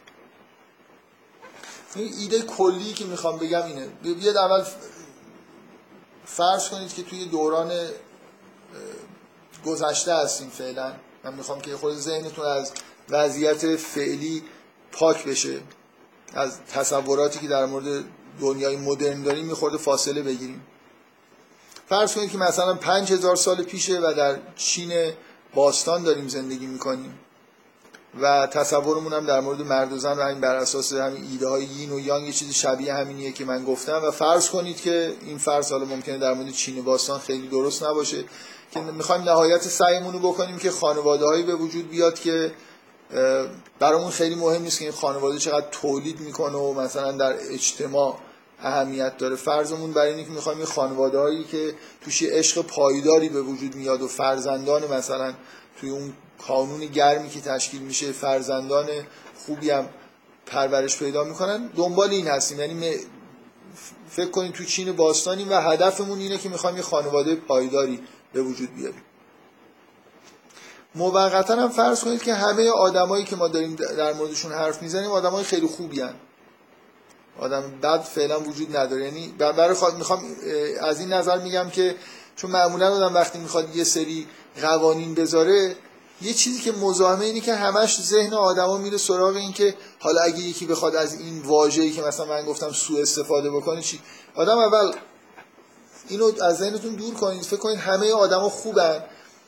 این 1.94 2.14
ایده 2.18 2.42
کلی 2.42 2.92
که 2.92 3.04
می‌خوام 3.04 3.38
بگم 3.38 3.64
اینه. 3.64 3.86
بیاد 4.14 4.36
اول 4.36 4.64
فرض 6.24 6.68
کنید 6.68 6.94
که 6.94 7.02
توی 7.02 7.24
دوران 7.24 7.70
گذشته 9.68 10.14
هستیم 10.14 10.48
فعلا. 10.48 10.92
من 11.24 11.34
می‌خوام 11.34 11.60
که 11.60 11.76
خود 11.76 11.94
ذهنتون 11.94 12.46
از 12.46 12.72
وضعیت 13.10 13.76
فعلی 13.76 14.42
پاک 14.92 15.24
بشه. 15.24 15.60
از 16.34 16.58
تصوراتی 16.72 17.38
که 17.38 17.48
در 17.48 17.66
مورد 17.66 18.04
دنیای 18.40 18.76
مدرن 18.76 19.22
داریم 19.22 19.46
میخورده 19.46 19.78
فاصله 19.78 20.22
بگیریم. 20.22 20.66
فرض 21.88 22.14
کنید 22.14 22.30
که 22.30 22.38
مثلا 22.38 22.74
پنج 22.74 23.12
هزار 23.12 23.36
سال 23.36 23.62
پیشه 23.62 23.98
و 23.98 24.14
در 24.16 24.38
چین 24.56 25.12
باستان 25.54 26.02
داریم 26.02 26.28
زندگی 26.28 26.66
می‌کنیم. 26.66 27.18
و 28.20 28.46
تصورمون 28.46 29.12
هم 29.12 29.26
در 29.26 29.40
مورد 29.40 29.62
مرد 29.62 29.92
و 29.92 29.98
زن 29.98 30.18
و 30.18 30.22
همین 30.22 30.40
بر 30.40 30.56
اساس 30.56 30.92
همین 30.92 31.24
ایده 31.30 31.48
های 31.48 31.64
یین 31.64 31.92
و 31.92 32.00
یانگ 32.00 32.26
یه 32.26 32.32
چیزی 32.32 32.52
شبیه 32.52 32.94
همینیه 32.94 33.32
که 33.32 33.44
من 33.44 33.64
گفتم. 33.64 34.00
و 34.04 34.10
فرض 34.10 34.50
کنید 34.50 34.80
که 34.80 35.14
این 35.22 35.38
فرض 35.38 35.72
حالا 35.72 35.84
ممکنه 35.84 36.18
در 36.18 36.34
مورد 36.34 36.50
چین 36.50 36.84
باستان 36.84 37.18
خیلی 37.18 37.48
درست 37.48 37.82
نباشه. 37.82 38.24
که 38.70 38.80
می‌خوایم 38.80 39.22
نهایت 39.22 39.62
سعیمون 39.62 40.12
رو 40.12 40.18
بکنیم 40.18 40.58
که 40.58 40.70
خانواده 40.70 41.24
هایی 41.24 41.42
به 41.42 41.54
وجود 41.54 41.90
بیاد 41.90 42.18
که 42.18 42.52
برامون 43.78 44.10
خیلی 44.10 44.34
مهم 44.34 44.62
نیست 44.62 44.78
که 44.78 44.84
این 44.84 44.94
خانواده 44.94 45.38
چقدر 45.38 45.66
تولید 45.70 46.20
می‌کنه 46.20 46.56
و 46.58 46.80
مثلا 46.80 47.12
در 47.12 47.34
اجتماع 47.50 48.18
اهمیت 48.60 49.16
داره. 49.16 49.36
فرضمون 49.36 49.92
برای 49.92 50.10
اینه 50.10 50.24
که 50.24 50.30
می‌خوایم 50.30 50.58
این 50.58 50.66
خانواده 50.66 51.18
هایی 51.18 51.44
که 51.44 51.74
توش 52.00 52.22
عشق 52.22 52.62
پایداری 52.62 53.28
به 53.28 53.42
وجود 53.42 53.74
میاد 53.74 54.02
و 54.02 54.08
فرزندان 54.08 54.92
مثلا 54.92 55.34
توی 55.80 55.90
اون 55.90 56.12
کانون 56.46 56.86
گرمی 56.86 57.28
که 57.28 57.40
تشکیل 57.40 57.82
میشه 57.82 58.12
فرزندان 58.12 58.86
خوبی 59.46 59.70
هم 59.70 59.88
پرورش 60.46 60.98
پیدا 60.98 61.24
می‌کنن 61.24 61.66
دنبال 61.66 62.10
این 62.10 62.26
هستیم. 62.26 62.60
یعنی 62.60 62.94
فکر 64.10 64.30
کنیم 64.30 64.52
تو 64.52 64.64
چین 64.64 64.92
باستانیم 64.92 65.50
و 65.50 65.54
هدفمون 65.54 66.18
اینه 66.18 66.38
که 66.38 66.48
می‌خوایم 66.48 66.76
یه 66.76 66.82
خانواده 66.82 67.34
پایداری 67.34 68.00
به 68.32 68.42
وجود 68.42 68.74
بیاریم. 68.74 69.02
موقتا 70.94 71.56
هم 71.56 71.68
فرض 71.68 72.04
کنید 72.04 72.22
که 72.22 72.34
همه 72.34 72.70
آدمایی 72.70 73.24
که 73.24 73.36
ما 73.36 73.48
داریم 73.48 73.74
در 73.74 74.12
موردشون 74.12 74.52
حرف 74.52 74.82
می‌زنیم 74.82 75.10
آدمای 75.10 75.44
خیلی 75.44 75.66
خوبی 75.66 76.00
هن. 76.00 76.14
آدم 77.38 77.80
بد 77.82 78.00
فعلا 78.00 78.40
وجود 78.40 78.76
نداره. 78.76 79.04
یعنی 79.04 79.34
برای 79.38 79.74
خواهد 79.74 79.94
می‌خوام 79.94 80.22
از 80.80 81.00
این 81.00 81.12
نظر 81.12 81.38
میگم 81.38 81.70
که 81.70 81.96
چون 82.36 82.50
معمولا 82.50 82.94
آدم 82.94 83.14
وقتی 83.14 83.38
می‌خواد 83.38 83.76
یه 83.76 83.84
سری 83.84 84.26
قوانین 84.62 85.14
بذاره 85.14 85.76
یه 86.22 86.32
چیزی 86.32 86.60
که 86.60 86.72
مزاحمه 86.72 87.24
اینه 87.24 87.40
که 87.40 87.54
همش 87.54 88.02
ذهن 88.02 88.34
آدما 88.34 88.78
میره 88.78 88.96
سراغ 88.96 89.36
این 89.36 89.52
که 89.52 89.74
حالا 89.98 90.20
اگه 90.20 90.38
یکی 90.38 90.66
بخواد 90.66 90.96
از 90.96 91.20
این 91.20 91.42
واژه‌ای 91.42 91.90
که 91.90 92.02
مثلا 92.02 92.26
من 92.26 92.44
گفتم 92.44 92.72
سوء 92.72 93.02
استفاده 93.02 93.50
بکنه 93.50 93.82
چی؟ 93.82 94.00
آدم 94.34 94.58
اول 94.58 94.92
اینو 96.08 96.32
از 96.42 96.58
ذهنتون 96.58 96.94
دور 96.94 97.14
کنید. 97.14 97.42
فکر 97.42 97.56
کنید 97.56 97.78
همه 97.78 98.12
آدما 98.12 98.48
خوبن. 98.48 99.04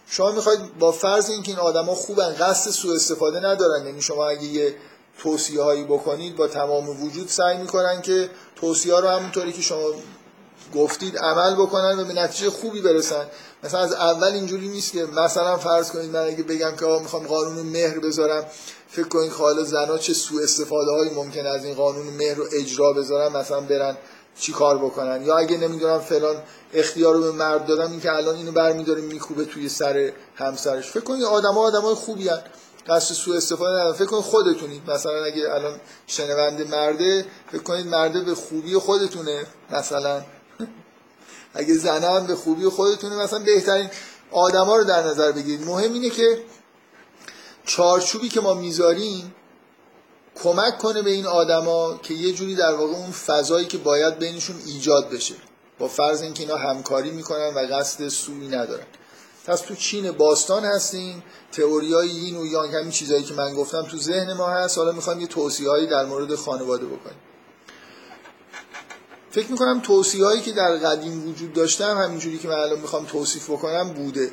شما 0.06 0.30
می‌خواید 0.30 0.78
با 0.78 0.92
فرض 0.92 1.30
اینکه 1.30 1.50
این 1.50 1.60
آدما 1.60 1.94
خوبن 1.94 2.34
قصد 2.40 2.70
سوء 2.70 2.94
استفاده 2.94 3.40
ندارن. 3.40 3.86
یعنی 3.86 4.02
شما 4.02 4.28
اگه 4.28 4.44
یه 4.44 4.74
توصیه 5.18 5.62
هایی 5.62 5.84
بکنید 5.84 6.36
با 6.36 6.48
تمام 6.48 7.04
وجود 7.04 7.28
سعی 7.28 7.56
می‌کنن 7.56 8.02
که 8.02 8.30
توصیه 8.56 8.94
ها 8.94 9.00
رو 9.00 9.08
همونطوری 9.08 9.52
که 9.52 9.62
شما 9.62 9.88
گفتید 10.74 11.18
عمل 11.18 11.54
بکنن 11.54 11.98
و 11.98 12.04
به 12.04 12.12
نتیجه 12.12 12.50
خوبی 12.50 12.80
برسن. 12.80 13.26
مثلا 13.64 13.80
از 13.80 13.92
اول 13.92 14.32
اینجوری 14.32 14.68
نیست 14.68 14.92
که 14.92 15.04
مثلا 15.04 15.56
فرض 15.56 15.90
کنید 15.90 16.10
من 16.10 16.26
اگه 16.26 16.42
بگم 16.42 16.76
که 16.76 16.86
می‌خوام 16.86 17.26
قانون 17.26 17.66
مهر 17.66 17.98
بذارم 17.98 18.44
فکر 18.88 19.08
کنید 19.08 19.32
حالا 19.32 19.64
زنا 19.64 19.98
چه 19.98 20.14
سوء 20.14 20.42
استفاده 20.42 20.90
هایی 20.90 21.10
ممکن 21.10 21.46
از 21.46 21.64
این 21.64 21.74
قانون 21.74 22.06
مهر 22.06 22.34
رو 22.34 22.44
اجرا 22.52 22.92
بذارن 22.92 23.36
مثلا 23.36 23.60
برن 23.60 23.96
چی 24.38 24.52
کار 24.52 24.78
بکنن. 24.78 25.22
یا 25.22 25.36
اگه 25.36 25.58
نمی‌دونم 25.58 25.98
فلان 25.98 26.42
اختیار 26.74 27.14
رو 27.14 27.22
به 27.22 27.32
مرد 27.32 27.66
دادم 27.66 27.90
این 27.90 28.00
که 28.00 28.12
الان 28.12 28.36
اینو 28.36 28.52
برمیداره 28.52 29.00
میکوبه 29.00 29.44
توی 29.44 29.68
سر 29.68 30.12
همسرش. 30.34 30.90
فکر 30.90 31.00
کنید 31.00 31.24
آدما 31.24 31.60
آدمای 31.60 31.94
خوبی 31.94 32.28
هن. 32.28 32.42
قصد 32.86 33.14
سوء 33.14 33.36
استفاده 33.36 33.70
ندارن. 33.70 33.92
فکر 33.92 34.06
کنید 34.06 34.22
خودتونید 34.22 34.90
مثلا 34.90 35.24
اگه 35.24 35.54
الان 35.54 35.80
شنونده 36.06 36.64
مرده 36.64 37.26
فکر 37.52 37.62
کنید 37.62 37.86
مرده 37.86 38.20
به 38.20 38.34
خوبی 38.34 38.74
خودتونه. 38.74 39.46
مثلا 39.70 40.22
اگه 41.54 41.74
زنم 41.74 42.26
به 42.26 42.34
خوبی 42.34 42.64
خودتونه 42.68 43.16
مثلا 43.16 43.38
بهترین 43.38 43.90
آدما 44.30 44.76
رو 44.76 44.84
در 44.84 45.06
نظر 45.06 45.32
بگیرید. 45.32 45.66
مهم 45.66 45.92
اینه 45.92 46.10
که 46.10 46.38
چارچوبی 47.66 48.28
که 48.28 48.40
ما 48.40 48.54
می‌ذاریم 48.54 49.34
کمک 50.42 50.78
کنه 50.78 51.02
به 51.02 51.10
این 51.10 51.26
آدما 51.26 52.00
که 52.02 52.14
یه 52.14 52.32
جوری 52.32 52.54
در 52.54 52.74
واقع 52.74 52.92
اون 52.92 53.10
فضایی 53.10 53.66
که 53.66 53.78
باید 53.78 54.18
بینشون 54.18 54.56
ایجاد 54.66 55.10
بشه. 55.10 55.34
با 55.78 55.88
فرض 55.88 56.22
اینکه 56.22 56.42
اینا 56.42 56.56
همکاری 56.56 57.10
می‌کنن 57.10 57.54
و 57.54 57.58
قصد 57.58 58.08
سوی 58.08 58.48
ندارن. 58.48 58.86
پس 59.46 59.60
تو 59.60 59.74
چین 59.74 60.10
باستان 60.10 60.64
هستیم 60.64 61.22
تئوریای 61.52 62.10
این 62.10 62.36
و 62.36 62.46
یانگ 62.46 62.74
همین 62.74 62.90
چیزایی 62.90 63.22
که 63.22 63.34
من 63.34 63.54
گفتم 63.54 63.82
تو 63.82 63.96
ذهن 63.96 64.32
ما 64.32 64.48
هست. 64.48 64.78
حالا 64.78 64.92
می‌خوایم 64.92 65.20
یه 65.20 65.26
توصیه‌ای 65.26 65.86
در 65.86 66.04
مورد 66.04 66.34
خانواده 66.34 66.86
بکنیم 66.86 67.18
فکر 69.30 69.50
می‌کنم 69.50 69.80
توصیه 69.80 70.24
هایی 70.24 70.40
که 70.40 70.52
در 70.52 70.76
قدیم 70.76 71.28
وجود 71.28 71.52
داشتم 71.52 71.98
همینجوری 71.98 72.38
که 72.38 72.48
من 72.48 72.54
الان 72.54 72.78
می‌خوام 72.78 73.04
توصیف 73.04 73.50
بکنم 73.50 73.88
بوده. 73.88 74.32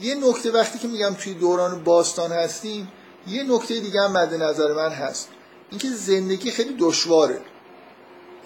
یه 0.00 0.14
نکته 0.14 0.50
وقتی 0.50 0.78
که 0.78 0.88
میگم 0.88 1.14
توی 1.14 1.34
دوران 1.34 1.84
باستان 1.84 2.32
هستیم 2.32 2.92
یه 3.26 3.42
نکته 3.42 3.80
دیگه 3.80 4.00
هم 4.00 4.12
مد 4.12 4.34
نظر 4.34 4.72
من 4.72 4.90
هست. 4.90 5.28
اینکه 5.70 5.88
زندگی 5.90 6.50
خیلی 6.50 6.76
دشواره. 6.78 7.40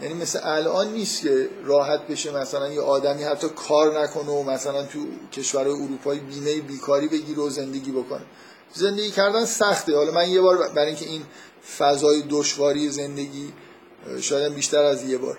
یعنی 0.02 0.14
مثل 0.14 0.40
الان 0.42 0.92
نیست 0.92 1.22
که 1.22 1.48
راحت 1.64 2.06
بشه 2.06 2.36
مثلا 2.36 2.72
یه 2.72 2.80
آدمی 2.80 3.22
حتی 3.22 3.48
کار 3.48 4.00
نکنه 4.00 4.30
و 4.30 4.42
مثلا 4.42 4.82
تو 4.82 4.98
کشورهای 5.32 5.82
اروپایی 5.82 6.20
بیمه 6.20 6.60
بیکاری 6.60 7.08
بگیره 7.08 7.42
و 7.42 7.50
زندگی 7.50 7.92
بکنه. 7.92 8.24
زندگی 8.74 9.10
کردن 9.10 9.44
سخته. 9.44 9.96
حالا 9.96 10.12
من 10.12 10.28
یه 10.28 10.40
بار 10.40 10.68
برای 10.68 10.86
اینکه 10.86 11.06
این 11.06 11.22
فضای 11.78 12.22
دشواری 12.28 12.90
زندگی 12.90 13.52
شاید 14.20 14.54
بیشتر 14.54 14.82
از 14.84 15.04
یه 15.04 15.18
بار 15.18 15.38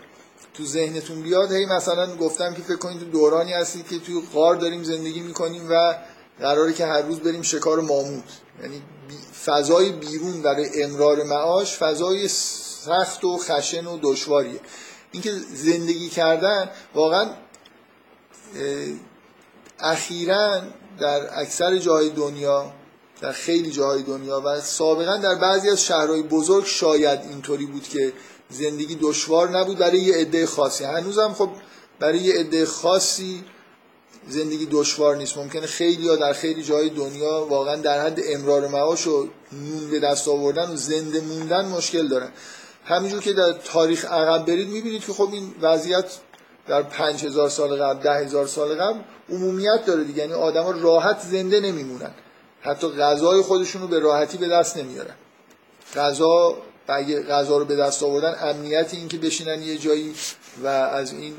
تو 0.54 0.65
ذهنتون 0.65 1.21
بیاد 1.21 1.52
هی 1.52 1.65
مثلا 1.65 2.15
گفتم 2.15 2.54
که 2.54 2.62
فکر 2.62 2.76
کنید 2.76 3.00
تو 3.00 3.06
دورانی 3.06 3.54
هستی 3.54 3.84
که 3.84 4.00
تو 4.00 4.21
غار 4.34 4.56
داریم 4.56 4.84
زندگی 4.84 5.19
می‌کنیم 5.19 5.67
و 5.69 5.95
قراره 6.39 6.74
که 6.74 6.86
هر 6.86 7.02
روز 7.02 7.19
بریم 7.19 7.41
شکار 7.41 7.82
ماموت. 7.82 8.24
یعنی 8.62 8.82
فضای 9.45 9.91
بیرون 9.91 10.41
برای 10.41 10.84
امرار 10.84 11.23
معاش 11.23 11.77
فضای 11.77 12.27
سخت 12.27 13.23
و 13.23 13.38
خشن 13.38 13.86
و 13.86 13.99
دشواریه. 14.01 14.60
اینکه 15.12 15.31
زندگی 15.53 16.10
کردن 16.10 16.69
واقعا 16.95 17.29
اخیرا 19.79 20.62
در 20.99 21.39
اکثر 21.39 21.77
جای 21.77 22.10
دنیا 22.10 22.73
در 23.21 23.31
خیلی 23.31 23.71
جاهای 23.71 24.03
دنیا 24.03 24.41
و 24.45 24.62
سابقا 24.62 25.17
در 25.17 25.36
بعضی 25.36 25.69
از 25.69 25.84
شهرهای 25.84 26.21
بزرگ 26.21 26.65
شاید 26.65 27.19
اینطوری 27.29 27.65
بود 27.65 27.84
که 27.84 28.13
زندگی 28.49 28.97
دشوار 29.01 29.49
نبود 29.49 29.77
برای 29.77 29.99
یه 29.99 30.15
عده 30.15 30.45
خاصی. 30.45 30.84
هنوزم 30.84 31.34
خب 31.34 31.49
برای 31.99 32.19
یه 32.19 32.39
عده 32.39 32.65
خاصی 32.65 33.43
زندگی 34.27 34.67
دشوار 34.71 35.15
نیست. 35.15 35.38
ممکنه 35.38 35.67
خیلی 35.67 36.03
یا 36.03 36.15
در 36.15 36.33
خیلی 36.33 36.63
جای 36.63 36.89
دنیا 36.89 37.45
واقعا 37.49 37.75
در 37.75 38.05
حد 38.05 38.19
امرار 38.25 38.67
معاش 38.67 39.07
و 39.07 39.27
نون 39.51 39.91
به 39.91 39.99
دست 39.99 40.27
آوردن 40.27 40.71
و 40.71 40.75
زنده 40.75 41.21
موندن 41.21 41.65
مشکل 41.65 42.07
دارن. 42.07 42.29
همینجور 42.85 43.21
که 43.21 43.33
در 43.33 43.51
تاریخ 43.51 44.05
عقب 44.05 44.45
برید 44.45 44.67
می‌بینید 44.67 45.05
که 45.05 45.13
خب 45.13 45.29
این 45.33 45.55
وضعیت 45.61 46.05
در 46.67 46.83
پنج 46.83 47.25
هزار 47.25 47.49
سال 47.49 47.83
قبل 47.83 48.03
ده 48.03 48.25
هزار 48.25 48.47
سال 48.47 48.75
قبل 48.75 48.99
عمومیت 49.29 49.85
داره 49.85 50.03
دیگه. 50.03 50.19
یعنی 50.19 50.33
آدم 50.33 50.83
راحت 50.83 51.19
زنده 51.19 51.59
نمیمونن. 51.59 52.11
حتی 52.61 52.88
غذای 52.88 53.41
خودشون 53.41 53.81
رو 53.81 53.88
به 53.88 53.99
راحتی 53.99 54.38
به 54.38 54.47
دست 54.47 54.77
نمیارن. 54.77 55.15
غذا 55.95 56.57
اگه 56.88 57.23
غذا 57.23 57.57
رو 57.57 57.65
به 57.65 57.75
دست 57.75 58.03
آوردن 58.03 58.35
امنیت 58.41 58.93
این 58.93 59.07
که 59.07 59.17
بشینن 59.17 59.61
یه 59.61 59.77
جایی 59.77 60.13
و 60.63 60.67
از 60.67 61.11
این 61.11 61.33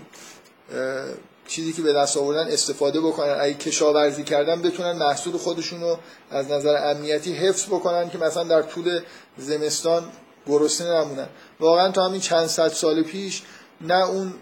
چیزی 1.49 1.73
که 1.73 1.83
به 1.83 1.93
دست 1.93 2.17
آوردن 2.17 2.53
استفاده 2.53 3.01
بکنن. 3.01 3.37
اگه 3.41 3.55
کشاورزی 3.55 4.25
کردن 4.25 4.63
بتونن 4.63 4.93
محصول 4.93 5.37
خودشون 5.37 5.81
رو 5.81 5.99
از 6.31 6.51
نظر 6.51 6.91
امنیتی 6.91 7.33
حفظ 7.33 7.67
بکنن 7.67 8.11
که 8.11 8.19
مثلا 8.19 8.45
در 8.45 8.63
طول 8.63 9.01
زمستان 9.39 10.05
گرسنه 10.47 10.89
نمونن. 10.89 11.29
واقعا 11.61 11.93
تا 11.93 12.05
همین 12.05 12.21
چند 12.21 12.47
صد 12.47 12.69
سال 12.73 13.03
پیش 13.03 13.43
نه 13.81 14.05
اون 14.09 14.35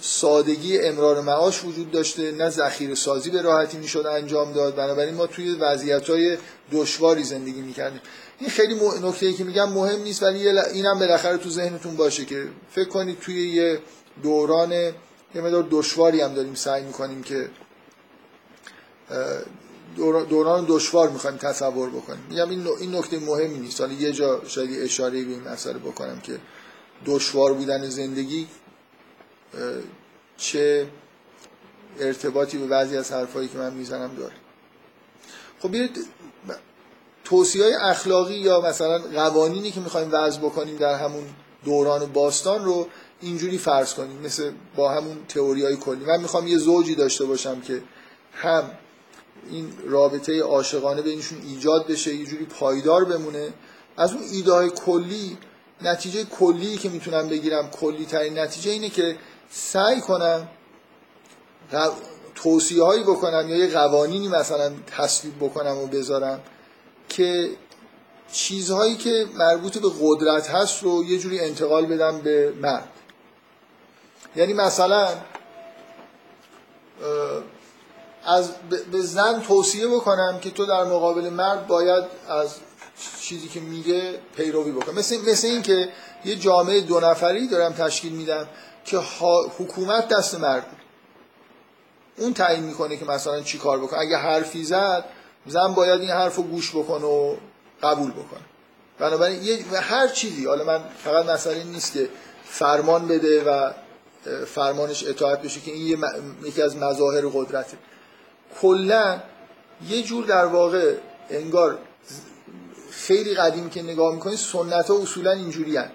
سادگی 0.00 0.78
امرار 0.78 1.20
معاش 1.20 1.64
وجود 1.64 1.90
داشته 1.90 2.32
نه 2.32 2.50
ذخیره 2.50 2.94
سازی 2.94 3.30
به 3.30 3.42
راحتی 3.42 3.76
می‌شد 3.76 4.06
انجام 4.06 4.52
داد. 4.52 4.74
بنابراین 4.74 5.14
ما 5.14 5.26
توی 5.26 5.54
وضعیت 5.54 6.10
های 6.10 6.38
دشواری 6.72 7.24
زندگی 7.24 7.60
می‌کردیم. 7.60 8.00
این 8.38 8.50
خیلی 8.50 8.74
نکته 9.02 9.26
ای 9.26 9.34
که 9.34 9.44
میگم 9.44 9.72
مهم 9.72 10.02
نیست 10.02 10.22
ولی 10.22 10.48
اینم 10.48 10.98
بالاخره 10.98 11.36
تو 11.36 11.50
ذهنتون 11.50 11.96
باشه 11.96 12.24
که 12.24 12.48
فکر 12.70 12.88
کنید 12.88 13.20
توی 13.20 13.48
یه 13.50 13.78
دوران 14.22 14.92
یه 15.34 15.40
مدار 15.40 15.66
دشواری 15.70 16.20
هم 16.20 16.34
داریم 16.34 16.54
سعی 16.54 16.84
می‌کنیم 16.84 17.22
که 17.22 17.50
دوران 20.28 20.64
دشوار 20.68 21.10
می‌خوایم 21.10 21.36
تصور 21.36 21.90
بکنیم. 21.90 22.24
میگم 22.30 22.48
این 22.80 22.96
نکته 22.96 23.18
مهمی 23.18 23.58
نیست. 23.58 23.80
حالا 23.80 23.92
یه 23.92 24.12
جا 24.12 24.44
شاید 24.44 24.82
اشاره 24.82 25.24
به 25.24 25.30
این 25.30 25.48
مسئله 25.48 25.78
بکنم 25.78 26.20
که 26.20 26.40
دشوار 27.06 27.52
بودن 27.52 27.88
زندگی 27.88 28.46
چه 30.36 30.86
ارتباطی 32.00 32.58
به 32.58 32.66
بعضی 32.66 32.96
از 32.96 33.12
حرفایی 33.12 33.48
که 33.48 33.58
من 33.58 33.74
می‌زنم 33.74 34.14
داره. 34.14 34.34
خب 35.60 35.70
بیاید 35.70 36.06
توصیه 37.24 37.64
های 37.64 37.74
اخلاقی 37.74 38.34
یا 38.34 38.60
مثلا 38.60 38.98
قوانینی 38.98 39.70
که 39.70 39.80
می‌خوایم 39.80 40.08
وضع 40.12 40.38
بکنیم 40.38 40.76
در 40.76 40.94
همون 40.94 41.24
دوران 41.64 42.06
باستان 42.06 42.64
رو 42.64 42.88
اینجوری 43.20 43.58
فرض 43.58 43.94
کنیم 43.94 44.18
مثل 44.18 44.50
با 44.76 44.90
همون 44.90 45.16
تئوری 45.28 45.64
های 45.64 45.76
کلی. 45.76 46.04
من 46.04 46.20
می‌خوام 46.20 46.46
یه 46.46 46.58
زوجی 46.58 46.94
داشته 46.94 47.24
باشم 47.24 47.60
که 47.60 47.82
هم 48.32 48.70
این 49.50 49.72
رابطه 49.86 50.42
عاشقانه 50.42 51.02
بینشون 51.02 51.38
ایجاد 51.42 51.86
بشه 51.86 52.14
یه 52.14 52.26
جوری 52.26 52.44
پایدار 52.44 53.04
بمونه. 53.04 53.48
از 53.96 54.12
اون 54.12 54.22
ایده 54.32 54.68
کلی 54.68 55.38
نتیجه 55.82 56.24
کلی 56.24 56.76
که 56.76 56.88
می‌تونم 56.88 57.28
بگیرم 57.28 57.70
کلی 57.70 58.06
ترین 58.06 58.38
نتیجه 58.38 58.70
اینه 58.70 58.88
که 58.88 59.16
سعی 59.50 60.00
کنم 60.00 60.48
توصیه 62.34 62.82
هایی 62.82 63.02
بکنم 63.02 63.48
یا 63.48 63.56
یه 63.56 63.72
قوانینی 63.72 64.28
مثلا 64.28 64.72
تصویب 64.86 65.36
بکنم 65.36 65.78
و 65.78 65.86
بذارم 65.86 66.40
که 67.08 67.50
چیزهایی 68.32 68.96
که 68.96 69.26
مربوط 69.34 69.78
به 69.78 69.88
قدرت 70.00 70.50
هست 70.50 70.82
رو 70.82 71.04
یه 71.04 71.18
جوری 71.18 71.40
انتقال 71.40 71.86
بدم 71.86 72.18
به 72.18 72.52
مرد. 72.60 72.88
یعنی 74.36 74.52
مثلا 74.52 75.08
از 78.24 78.50
به 78.92 79.00
زن 79.00 79.40
توصیه 79.40 79.88
بکنم 79.88 80.38
که 80.40 80.50
تو 80.50 80.66
در 80.66 80.84
مقابل 80.84 81.28
مرد 81.28 81.66
باید 81.66 82.04
از 82.28 82.54
چیزی 83.20 83.48
که 83.48 83.60
میگه 83.60 84.18
پیروی 84.36 84.72
بکنم 84.72 84.94
مثل, 84.94 85.16
مثل 85.30 85.46
این 85.46 85.62
که 85.62 85.88
یه 86.24 86.36
جامعه 86.36 86.80
دو 86.80 87.00
نفری 87.00 87.48
دارم 87.48 87.72
تشکیل 87.72 88.12
میدم 88.12 88.48
که 88.84 88.98
حکومت 89.58 90.08
دست 90.08 90.34
مرد 90.34 90.66
اون 92.18 92.34
تعیین 92.34 92.64
می‌کنه 92.64 92.96
که 92.96 93.04
مثلا 93.04 93.42
چی 93.42 93.58
کار 93.58 93.80
بکنه. 93.80 94.00
اگه 94.00 94.16
حرفی 94.16 94.64
زد 94.64 95.04
زن 95.46 95.74
باید 95.74 96.00
این 96.00 96.10
حرف 96.10 96.36
رو 96.36 96.42
گوش 96.42 96.70
بکنه 96.70 97.04
و 97.04 97.36
قبول 97.82 98.10
بکنه. 98.10 98.40
بنابراین 98.98 99.42
یه 99.42 99.64
هر 99.80 100.08
چیزی. 100.08 100.46
حالا 100.46 100.64
من 100.64 100.84
فقط 101.04 101.26
مسئله 101.26 101.64
نیست 101.64 101.92
که 101.92 102.08
فرمان 102.44 103.08
بده 103.08 103.44
و 103.44 103.72
فرمانش 104.46 105.06
اطاعت 105.06 105.42
بشه 105.42 105.60
که 105.60 105.72
این 105.72 106.04
یکی 106.44 106.62
از 106.62 106.76
مظاهر 106.76 107.26
قدرته 107.26 107.76
کلا 108.60 109.20
یه 109.88 110.02
جور 110.02 110.24
در 110.24 110.46
واقع 110.46 110.94
انگار 111.30 111.78
خیلی 112.90 113.34
قدیم 113.34 113.70
که 113.70 113.82
نگاه 113.82 114.14
می‌کنید 114.14 114.38
سنت 114.38 114.90
ها 114.90 114.98
اصولا 115.02 115.30
اینجوری 115.30 115.76
هن. 115.76 115.90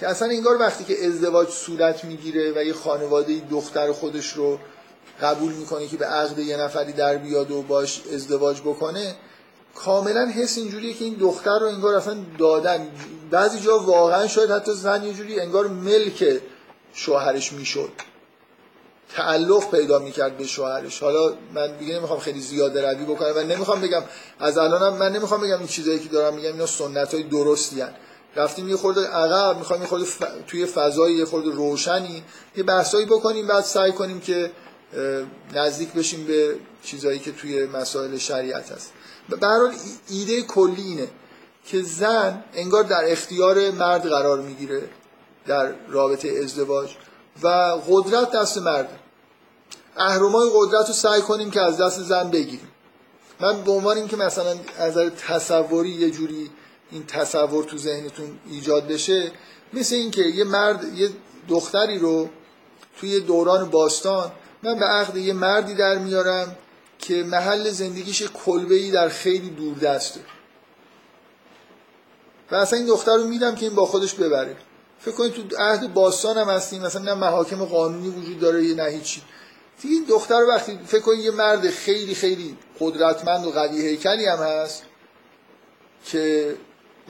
که 0.00 0.08
اصلا 0.08 0.28
انگار 0.28 0.60
وقتی 0.60 0.84
که 0.84 1.06
ازدواج 1.06 1.48
صورت 1.48 2.04
می‌گیره 2.04 2.52
و 2.56 2.64
یه 2.64 2.72
خانواده 2.72 3.42
دختر 3.50 3.92
خودش 3.92 4.32
رو 4.32 4.58
قبول 5.22 5.52
می‌کنه 5.52 5.86
که 5.86 5.96
به 5.96 6.06
عقد 6.06 6.38
یه 6.38 6.56
نفری 6.56 6.92
در 6.92 7.16
بیاد 7.16 7.50
و 7.50 7.62
باش 7.62 8.02
ازدواج 8.14 8.60
بکنه 8.60 9.16
کاملا 9.74 10.26
حس 10.26 10.58
اینجوریه 10.58 10.94
که 10.94 11.04
این 11.04 11.14
دختر 11.14 11.58
رو 11.58 11.66
انگار 11.66 11.94
اصلا 11.94 12.16
دادن 12.38 12.88
بعضی 13.30 13.60
جا 13.60 13.78
واقعا 13.78 14.26
شاید 14.26 14.50
حتی 14.50 14.72
زن 14.72 15.04
یه 15.04 15.12
جوری 15.12 15.40
انگار 15.40 15.66
ملک 15.66 16.40
شوهرش 16.96 17.52
می‌شد. 17.52 17.92
تعلق 19.14 19.70
پیدا 19.70 19.98
می‌کرد 19.98 20.38
به 20.38 20.46
شوهرش. 20.46 21.02
حالا 21.02 21.34
من 21.54 21.76
دیگه 21.76 21.94
نمی‌خوام 21.94 22.18
خیلی 22.18 22.40
زیاده 22.40 22.90
روی 22.90 23.04
بکنم 23.04 23.32
و 23.36 23.40
نمی‌خوام 23.40 23.80
بگم 23.80 24.02
از 24.40 24.58
الانم 24.58 24.96
من 24.96 25.12
نمی‌خوام 25.12 25.40
بگم 25.40 25.58
این 25.58 25.66
چیزایی 25.66 25.98
که 25.98 26.08
دارم 26.08 26.34
میگم 26.34 26.52
اینا 26.52 26.66
سنت 26.66 27.14
های 27.14 27.22
درستی 27.22 27.80
هن. 27.80 27.94
رفتیم 28.36 28.68
یه 28.68 28.76
خورده 28.76 29.06
عقب 29.06 29.58
می‌خوایم 29.58 29.82
یه 29.82 29.88
خورده 29.88 30.06
توی 30.46 30.66
فضای 30.66 31.14
یه 31.14 31.24
خورده 31.24 31.50
روشنی 31.50 32.22
یه 32.56 32.62
بحثایی 32.62 33.06
بکنیم 33.06 33.46
بعد 33.46 33.64
سعی 33.64 33.92
کنیم 33.92 34.20
که 34.20 34.50
نزدیک 35.54 35.92
بشیم 35.92 36.26
به 36.26 36.56
چیزایی 36.82 37.18
که 37.18 37.32
توی 37.32 37.66
مسائل 37.66 38.16
شریعت 38.16 38.72
هست. 38.72 38.92
به 39.28 39.46
هر 39.46 39.70
ایده 40.10 40.42
کلی 40.42 40.82
اینه 40.82 41.08
که 41.64 41.82
زن 41.82 42.44
انگار 42.54 42.82
در 42.82 43.04
اختیار 43.04 43.70
مرد 43.70 44.08
قرار 44.08 44.40
می‌گیره. 44.40 44.82
در 45.46 45.72
رابطه 45.88 46.28
ازدواج 46.44 46.90
و 47.42 47.48
قدرت 47.88 48.30
دست 48.30 48.58
مرد. 48.58 48.88
اهرمای 49.96 50.50
قدرت 50.54 50.86
رو 50.86 50.94
سعی 50.94 51.20
کنیم 51.20 51.50
که 51.50 51.60
از 51.60 51.80
دست 51.80 52.00
زن 52.00 52.30
بگیریم. 52.30 52.68
من 53.40 53.62
به 53.62 53.72
عنوان 53.72 53.96
اینکه 53.96 54.16
مثلا 54.16 54.56
از 54.78 54.96
تصوری 55.28 55.90
یه 55.90 56.10
جوری 56.10 56.50
این 56.90 57.06
تصور 57.06 57.64
تو 57.64 57.78
ذهنتون 57.78 58.38
ایجاد 58.50 58.88
بشه 58.88 59.32
مثل 59.72 59.94
اینکه 59.94 60.22
یه 60.22 60.44
مرد 60.44 60.84
یه 60.98 61.08
دختری 61.48 61.98
رو 61.98 62.28
توی 63.00 63.20
دوران 63.20 63.70
باستان 63.70 64.32
من 64.62 64.78
به 64.78 64.84
عقد 64.84 65.16
یه 65.16 65.32
مردی 65.32 65.74
در 65.74 65.98
میارم 65.98 66.56
که 66.98 67.22
محل 67.22 67.70
زندگیش 67.70 68.22
کلبه 68.22 68.74
ای 68.74 68.90
در 68.90 69.08
خیلی 69.08 69.50
دور 69.50 69.78
دسته 69.78 70.20
و 72.50 72.54
اصلا 72.54 72.78
این 72.78 72.88
دختر 72.88 73.16
رو 73.16 73.24
میدم 73.24 73.54
که 73.54 73.66
این 73.66 73.74
با 73.74 73.86
خودش 73.86 74.14
ببره. 74.14 74.56
فکر 75.00 75.14
کنید 75.14 75.32
تو 75.32 75.56
عهد 75.58 75.94
باستان 75.94 76.38
هم 76.38 76.48
هستیم 76.48 76.82
مثلا 76.82 77.02
نه 77.02 77.14
محاکم 77.14 77.64
قانونی 77.64 78.08
وجود 78.08 78.40
داره 78.40 78.64
یه 78.64 78.74
نه 78.74 78.84
هیچی. 78.84 79.22
این 79.82 80.04
دختر 80.08 80.44
وقتی 80.48 80.78
فکر 80.86 81.00
کنید 81.00 81.20
یه 81.20 81.30
مرد 81.30 81.70
خیلی 81.70 82.14
خیلی 82.14 82.56
قدرتمند 82.80 83.46
و 83.46 83.50
قوی 83.50 83.88
هیکلی 83.88 84.26
هم 84.26 84.38
هست 84.38 84.82
که 86.04 86.54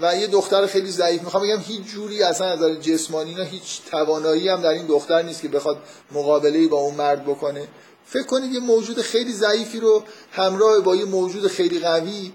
و 0.03 0.16
یه 0.16 0.27
دختر 0.27 0.66
خیلی 0.66 0.90
ضعیف. 0.90 1.22
می‌خوام 1.22 1.42
بگم 1.42 1.59
هیچ 1.59 1.83
جوری 1.83 2.22
اصلا 2.22 2.46
از 2.46 2.83
جسمانی 2.83 3.35
نه 3.35 3.44
هیچ 3.44 3.81
توانایی 3.90 4.49
هم 4.49 4.62
در 4.62 4.68
این 4.68 4.87
دختر 4.87 5.22
نیست 5.22 5.42
که 5.42 5.49
بخواد 5.49 5.79
مقابله 6.12 6.68
با 6.68 6.79
اون 6.79 6.94
مرد 6.94 7.25
بکنه. 7.25 7.68
فکر 8.07 8.27
کنید 8.27 8.53
یه 8.53 8.61
موجود 8.61 9.01
خیلی 9.01 9.33
ضعیفی 9.33 9.81
رو 9.81 10.03
همراه 10.33 10.81
با 10.81 10.96
یه 10.96 11.05
موجود 11.05 11.46
خیلی 11.46 11.79
قوی 11.79 12.33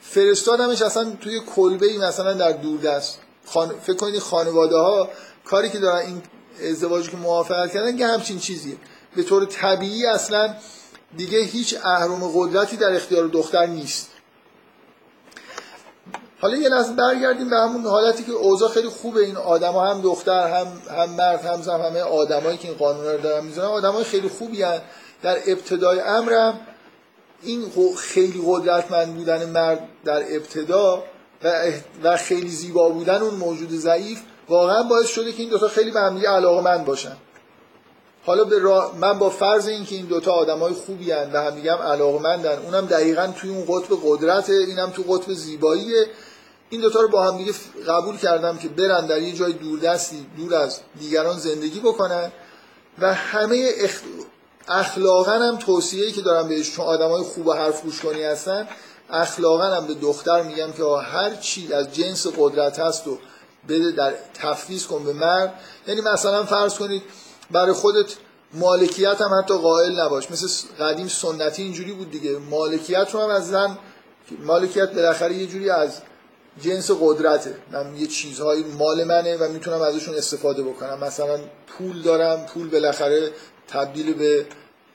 فرستادمش 0.00 0.82
اصلا 0.82 1.16
توی 1.20 1.40
کلبه 1.56 1.86
ای 1.86 1.98
مثلا 1.98 2.34
در 2.34 2.52
دوردست. 2.52 3.18
خان... 3.52 3.74
فکر 3.82 3.96
کنید 3.96 4.18
خانواده 4.18 4.76
ها 4.76 5.08
کاری 5.44 5.70
که 5.70 5.78
دارن 5.78 6.06
این 6.06 6.22
ازدواجی 6.70 7.10
که 7.10 7.16
موافقت 7.16 7.72
کردن 7.72 7.96
که 7.96 8.06
همچین 8.06 8.38
چیزیه. 8.38 8.76
به 9.16 9.22
طور 9.22 9.44
طبیعی 9.44 10.06
اصلا 10.06 10.54
دیگه 11.16 11.38
هیچ 11.38 11.76
اهرم 11.84 12.30
قدرتی 12.34 12.76
در 12.76 12.92
اختیار 12.92 13.28
دختر 13.28 13.66
نیست. 13.66 14.10
حالا 16.40 16.56
یه 16.56 16.68
لحظه 16.68 16.92
برگردیم 16.92 17.50
به 17.50 17.56
همون 17.56 17.86
حالتی 17.86 18.24
که 18.24 18.32
اوضاع 18.32 18.68
خیلی 18.68 18.88
خوبه. 18.88 19.20
این 19.20 19.36
آدما 19.36 19.86
هم 19.86 20.00
دختر 20.00 20.48
هم 20.48 20.66
هم 20.98 21.10
مرد 21.10 21.44
هم 21.44 21.62
زن 21.62 21.80
همه 21.80 22.00
آدمایی 22.00 22.58
که 22.58 22.68
این 22.68 22.76
قانونا 22.76 23.12
رو 23.12 23.20
دارن 23.20 23.44
می‌ذارن 23.44 23.68
آدمای 23.68 24.04
خیلی 24.04 24.28
خوبی 24.28 24.62
هن. 24.62 24.80
در 25.22 25.36
ابتدای 25.46 26.00
امرم 26.00 26.60
این 27.42 27.72
خیلی 27.96 28.42
قدرتمند 28.46 29.14
بودن 29.14 29.50
مرد 29.50 29.88
در 30.04 30.22
ابتدا 30.36 31.02
و 32.02 32.16
خیلی 32.16 32.48
زیبا 32.48 32.88
بودن 32.88 33.22
اون 33.22 33.34
موجود 33.34 33.70
ضعیف 33.70 34.20
واقعا 34.48 34.82
باعث 34.82 35.08
شده 35.08 35.32
که 35.32 35.42
این 35.42 35.50
دوتا 35.50 35.68
خیلی 35.68 35.90
به 35.90 36.00
همدیگه 36.00 36.28
علاقمند 36.28 36.84
باشن. 36.84 37.16
حالا 38.26 38.44
به 38.44 38.60
من 39.00 39.18
با 39.18 39.30
فرض 39.30 39.68
اینکه 39.68 39.94
این 39.94 40.06
دوتا 40.06 40.32
آدمای 40.32 40.72
خوبی 40.72 41.10
هن 41.10 41.32
و 41.32 41.42
همدیگه 41.42 41.72
هم 41.72 41.82
علاقمندن 41.82 42.58
اونم 42.58 42.86
دقیقا 42.86 43.26
توی 43.26 43.50
اون 43.50 43.64
قطب 43.68 43.98
قدرت 44.04 44.50
اینم 44.50 44.90
تو 44.90 45.02
قطب 45.02 45.32
زیباییه 45.32 46.06
این 46.70 46.80
دوتا 46.80 47.00
رو 47.00 47.08
با 47.08 47.24
هم 47.24 47.36
دیگه 47.36 47.52
قبول 47.88 48.16
کردم 48.16 48.58
که 48.58 48.68
برن 48.68 49.06
در 49.06 49.22
یه 49.22 49.32
جای 49.32 49.52
دوردستی 49.52 50.26
دور 50.36 50.54
از 50.54 50.80
دیگران 51.00 51.38
زندگی 51.38 51.80
بکنن. 51.80 52.32
و 52.98 53.14
همه 53.14 53.70
اخ... 53.78 54.00
اخلاقا 54.68 55.32
هم 55.32 55.56
توصیه‌ای 55.56 56.12
که 56.12 56.20
دارم 56.20 56.48
بهش 56.48 56.72
چون 56.72 56.86
آدمای 56.86 57.22
خوب 57.22 57.46
و 57.46 57.52
حرف 57.52 57.82
گوش 57.82 58.00
کنی 58.00 58.22
هستن 58.22 58.68
اخلاقا 59.12 59.64
هم 59.64 59.86
به 59.86 59.94
دختر 59.94 60.42
میگم 60.42 60.72
که 60.72 60.84
هر 60.84 61.34
چی 61.34 61.72
از 61.72 61.94
جنس 61.94 62.26
قدرت 62.38 62.78
هست 62.78 63.06
و 63.06 63.18
بده 63.68 63.90
در 63.90 64.14
تفویض 64.34 64.86
کن 64.86 65.04
به 65.04 65.12
مرد. 65.12 65.54
یعنی 65.86 66.00
مثلا 66.00 66.44
فرض 66.44 66.74
کنید 66.74 67.02
برای 67.50 67.72
خودت 67.72 68.14
مالکیت 68.54 69.20
هم 69.20 69.30
حتی 69.38 69.54
قائل 69.54 70.00
نباش. 70.00 70.30
مثل 70.30 70.68
قدیم 70.80 71.08
سنتی 71.08 71.62
اینجوری 71.62 71.92
بود 71.92 72.10
دیگه. 72.10 72.38
مالکیت 72.38 73.08
رو 73.12 73.20
هم 73.20 73.30
از 73.30 73.48
زن 73.48 73.78
مالکیت 74.38 74.92
بالاخره 74.92 75.34
یه 75.34 75.46
جوری 75.46 75.70
از 75.70 75.98
جنس 76.62 76.90
قدرته. 77.00 77.54
من 77.72 77.96
یه 77.96 78.06
چیزهایی 78.06 78.64
مال 78.64 79.04
منه 79.04 79.36
و 79.36 79.48
می‌تونم 79.48 79.82
ازشون 79.82 80.14
استفاده 80.14 80.62
بکنم. 80.62 80.98
مثلا 80.98 81.40
پول 81.66 82.02
دارم 82.02 82.46
پول 82.46 82.70
بالاخره 82.70 83.32
تبدیل 83.68 84.14
به 84.14 84.46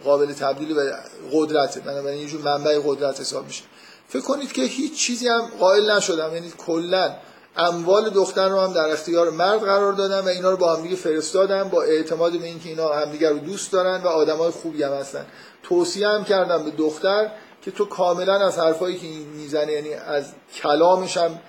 قابل 0.03 0.33
تبدیل 0.33 0.73
به 0.73 0.93
قدرته. 1.33 1.79
بنابراین 1.79 2.21
یه 2.21 2.27
جور 2.27 2.41
منبع 2.41 2.79
قدرت 2.85 3.19
حساب 3.19 3.45
میشه. 3.45 3.63
فکر 4.07 4.21
کنید 4.21 4.53
که 4.53 4.61
هیچ 4.61 4.97
چیزی 4.97 5.27
هم 5.27 5.41
قائل 5.59 5.91
نشدم. 5.91 6.33
یعنی 6.33 6.53
کلا 6.57 7.15
اموال 7.57 8.09
دختر 8.09 8.49
رو 8.49 8.59
هم 8.59 8.73
در 8.73 8.91
اختیار 8.91 9.29
مرد 9.29 9.59
قرار 9.59 9.93
دادم 9.93 10.25
و 10.25 10.27
اینا 10.27 10.51
رو 10.51 10.57
با 10.57 10.75
همدیگه 10.75 10.95
فرستادم 10.95 11.69
با 11.69 11.83
اعتماد 11.83 12.31
به 12.39 12.45
اینکه 12.45 12.69
اینا 12.69 12.93
همدیگه 12.93 13.29
رو 13.29 13.39
دوست 13.39 13.71
دارن 13.71 14.03
و 14.03 14.07
آدمای 14.07 14.49
خوبی 14.49 14.83
هم 14.83 14.93
هستن. 14.93 15.25
توصیه 15.63 16.07
هم 16.07 16.23
کردم 16.23 16.63
به 16.63 16.71
دختر 16.71 17.31
که 17.61 17.71
تو 17.71 17.85
کاملا 17.85 18.47
از 18.47 18.59
حرفایی 18.59 18.97
که 18.97 19.07
می‌زنه 19.07 19.71
یعنی 19.71 19.93
از 19.93 20.33
کلامش 20.61 21.17
هم 21.17 21.39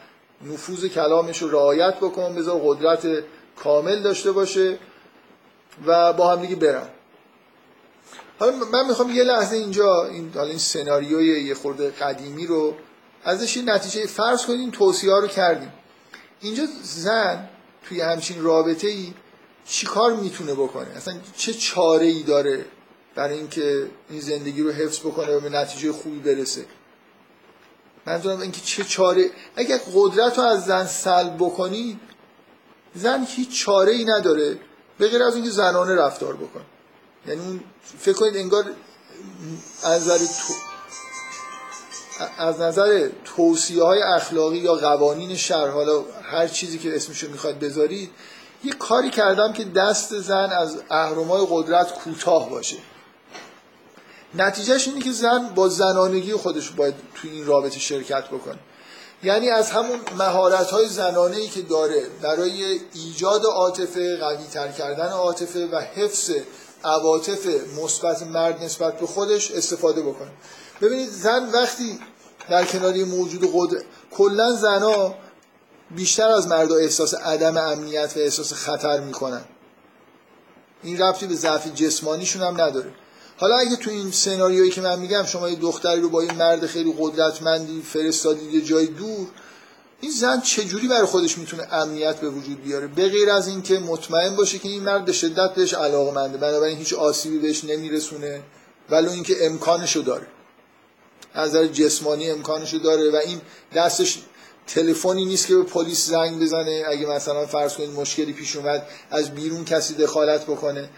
نفوذ 0.52 0.86
کلامش 0.86 1.42
رو 1.42 1.50
رعایت 1.50 1.96
بکن 1.96 2.34
بذار 2.34 2.60
قدرت 2.64 3.06
کامل 3.56 4.02
داشته 4.02 4.32
باشه 4.32 4.78
و 5.86 6.12
با 6.12 6.32
هم 6.32 6.40
دیگه 6.40 6.56
برم 6.56 6.88
حالا 8.38 8.52
من 8.72 8.86
می‌خوام 8.88 9.10
یه 9.10 9.22
لحظه 9.22 9.56
اینجا 9.56 10.04
این 10.04 10.32
حالا 10.34 10.48
این 10.48 10.58
سناریوی 10.58 11.42
یه 11.42 11.54
خورده 11.54 11.90
قدیمی 11.90 12.46
رو 12.46 12.74
ازش 13.24 13.56
این 13.56 13.70
نتیجه 13.70 14.06
فرض 14.06 14.50
این 14.50 14.70
توصیه 14.70 15.12
ها 15.12 15.18
رو 15.18 15.26
کردیم. 15.26 15.72
اینجا 16.40 16.66
زن 16.82 17.48
توی 17.88 18.00
همچین 18.00 18.42
رابطه 18.42 18.88
ای 18.88 19.14
چیکار 19.64 20.14
می‌تونه 20.14 20.54
بکنه؟ 20.54 20.86
اصلا 20.96 21.14
چه 21.36 21.54
چاره 21.54 22.06
ای 22.06 22.22
داره 22.22 22.64
برای 23.14 23.38
اینکه 23.38 23.90
این 24.10 24.20
زندگی 24.20 24.62
رو 24.62 24.72
حفظ 24.72 25.00
بکنه 25.00 25.36
و 25.36 25.40
به 25.40 25.48
نتیجه 25.48 25.92
خوبی 25.92 26.18
برسه؟ 26.18 26.64
منظورم 28.06 28.40
اینکه 28.40 28.60
چه 28.60 28.84
چاره 28.84 29.30
اگر 29.56 29.80
قدرت 29.94 30.38
رو 30.38 30.44
از 30.44 30.64
زن 30.64 30.86
سلب 30.86 31.36
بکنی 31.36 32.00
زن 32.94 33.24
هیچ 33.28 33.64
چاره 33.64 33.92
ای 33.92 34.04
نداره 34.04 34.58
به 34.98 35.08
غیر 35.08 35.22
از 35.22 35.34
اینکه 35.34 35.50
زنانه 35.50 35.94
رفتار 35.94 36.36
بکن 36.36 36.64
یعنی 37.28 37.40
اون 37.40 37.60
فکر 37.98 38.12
کنید 38.12 38.36
انگار 38.36 38.64
از 39.82 40.02
نظر 40.02 40.18
تو... 40.18 40.54
از 42.38 42.60
نظر 42.60 43.08
توصیه 43.24 43.82
های 43.82 44.02
اخلاقی 44.02 44.58
یا 44.58 44.74
قوانین 44.74 45.36
شهر 45.36 45.68
حالا 45.68 46.04
هر 46.22 46.48
چیزی 46.48 46.78
که 46.78 46.96
اسمشو 46.96 47.30
می‌خواد 47.30 47.58
بذارید 47.58 48.10
یه 48.64 48.72
کاری 48.72 49.10
کردم 49.10 49.52
که 49.52 49.64
دست 49.64 50.20
زن 50.20 50.50
از 50.52 50.82
اهرمای 50.90 51.46
قدرت 51.50 51.94
کوتاه 51.94 52.50
باشه. 52.50 52.76
نتیجهش 54.34 54.88
اینه 54.88 55.00
که 55.00 55.12
زن 55.12 55.48
با 55.54 55.68
زنانگی 55.68 56.32
خودش 56.32 56.70
باید 56.70 56.94
توی 57.14 57.30
این 57.30 57.46
رابطه 57.46 57.78
شرکت 57.78 58.26
بکنه. 58.28 58.58
یعنی 59.22 59.50
از 59.50 59.70
همون 59.70 60.00
مهارت 60.18 60.70
های 60.70 60.88
زنانه 60.88 61.36
ای 61.36 61.48
که 61.48 61.62
داره 61.62 62.02
برای 62.22 62.80
ایجاد 62.94 63.44
عاطفه 63.44 64.16
قوی 64.16 64.46
تر 64.52 64.68
کردن 64.68 65.08
عاطفه 65.08 65.66
و 65.66 65.80
حفظ 65.80 66.30
عواطف 66.84 67.46
مثبت 67.82 68.22
مرد 68.22 68.64
نسبت 68.64 69.00
به 69.00 69.06
خودش 69.06 69.50
استفاده 69.50 70.02
بکنه. 70.02 70.30
ببینید 70.80 71.10
زن 71.10 71.50
وقتی 71.52 71.98
در 72.48 72.64
کناری 72.64 73.04
موجود 73.04 73.50
قدرت 73.54 73.84
کلا 74.10 74.52
زنا 74.52 75.14
بیشتر 75.90 76.28
از 76.28 76.48
مردا 76.48 76.76
احساس 76.76 77.14
عدم 77.14 77.56
امنیت 77.56 78.12
و 78.16 78.20
احساس 78.20 78.52
خطر 78.52 79.00
می‌کنن. 79.00 79.44
این 80.82 80.98
ربطی 81.02 81.26
به 81.26 81.34
ضعف 81.34 81.74
جسمانیشون 81.74 82.42
هم 82.42 82.60
نداره. 82.60 82.92
حالا 83.38 83.56
اگه 83.56 83.76
تو 83.76 83.90
این 83.90 84.10
سناریویی 84.10 84.70
که 84.70 84.80
من 84.80 84.98
میگم 84.98 85.24
شما 85.24 85.48
یه 85.48 85.56
دختری 85.56 86.00
رو 86.00 86.08
با 86.08 86.24
یه 86.24 86.32
مرد 86.32 86.66
خیلی 86.66 86.94
قدرتمندی 86.98 87.82
فرستادید 87.82 88.54
یه 88.54 88.60
جای 88.60 88.86
دور 88.86 89.26
این 90.00 90.10
زن 90.10 90.40
چجوری 90.40 90.88
برای 90.88 91.06
خودش 91.06 91.38
می‌تونه 91.38 91.74
امنیت 91.74 92.20
به 92.20 92.30
وجود 92.30 92.62
بیاره؟ 92.62 92.86
به 92.86 93.08
غیر 93.08 93.30
از 93.30 93.48
اینکه 93.48 93.78
مطمئن 93.78 94.36
باشه 94.36 94.58
که 94.58 94.68
این 94.68 94.82
مرد 94.82 95.04
به 95.04 95.12
شدت 95.12 95.54
بهش 95.54 95.74
علاقمنده 95.74 96.38
بنابراین 96.38 96.78
هیچ 96.78 96.94
آسیبی 96.94 97.38
بهش 97.38 97.64
نمیرسونه 97.64 98.42
ولو 98.90 99.10
اینکه 99.10 99.46
امکانشو 99.46 100.00
داره. 100.00 100.26
از 101.34 101.48
نظر 101.48 101.66
جسمانی 101.66 102.30
امکانشو 102.30 102.78
داره 102.78 103.10
و 103.10 103.16
این 103.16 103.40
دستش 103.74 104.18
تلفنی 104.66 105.24
نیست 105.24 105.46
که 105.46 105.56
به 105.56 105.62
پلیس 105.62 106.06
زنگ 106.06 106.42
بزنه. 106.42 106.84
اگه 106.88 107.06
مثلا 107.06 107.46
فرض 107.46 107.74
کنید 107.74 107.90
مشکلی 107.90 108.32
پیش 108.32 108.56
اومد 108.56 108.86
از 109.10 109.34
بیرون 109.34 109.64
کسی 109.64 109.94
دخالت 109.94 110.44
بکنه. 110.44 110.90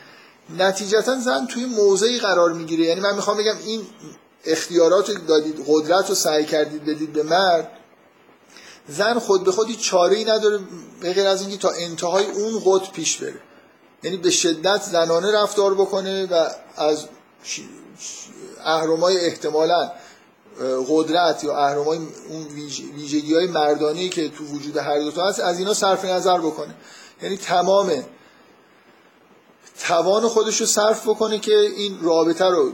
نتیجتا 0.59 1.21
زن 1.21 1.47
توی 1.47 1.65
موضعی 1.65 2.19
قرار 2.19 2.53
می‌گیره. 2.53 2.85
یعنی 2.85 3.01
من 3.01 3.15
می‌خوام 3.15 3.37
بگم 3.37 3.57
این 3.67 3.87
اختیارات 4.45 5.11
دادید 5.27 5.65
قدرت 5.67 6.09
رو 6.09 6.15
سعی 6.15 6.45
کردید 6.45 6.85
بدید 6.85 7.13
به 7.13 7.23
مرد. 7.23 7.71
زن 8.89 9.19
خود 9.19 9.45
به 9.45 9.53
خودی 9.53 9.77
چاره 9.77 10.17
ای 10.17 10.25
نداره 10.25 10.59
به 11.01 11.13
غیر 11.13 11.27
از 11.27 11.41
اینکه 11.41 11.57
تا 11.57 11.71
انتهای 11.71 12.25
اون 12.27 12.63
قطب 12.65 12.93
پیش 12.93 13.17
بره. 13.17 13.41
یعنی 14.03 14.17
به 14.17 14.31
شدت 14.31 14.83
زنانه 14.83 15.33
رفتار 15.33 15.75
بکنه 15.75 16.27
و 16.27 16.49
از 16.77 17.05
اهرمای 18.65 19.27
احتمالا 19.27 19.93
قدرت 20.89 21.45
یا 21.45 21.57
اهرمای 21.57 21.99
اون 22.29 22.47
ویژگی 22.95 23.35
های 23.35 23.47
مردانی 23.47 24.09
که 24.09 24.29
تو 24.29 24.45
وجود 24.45 24.77
هر 24.77 24.99
دو 24.99 25.11
تا 25.11 25.27
هست 25.27 25.41
از 25.41 25.59
اینا 25.59 25.75
صرف 25.75 26.05
نظر 26.05 26.39
بکنه. 26.39 26.75
یعنی 27.23 27.37
تمام 27.37 28.05
توان 29.87 30.29
خودش 30.29 30.61
رو 30.61 30.67
صرف 30.67 31.09
بکنه 31.09 31.39
که 31.39 31.59
این 31.59 31.99
رابطه 32.03 32.45
رو 32.45 32.73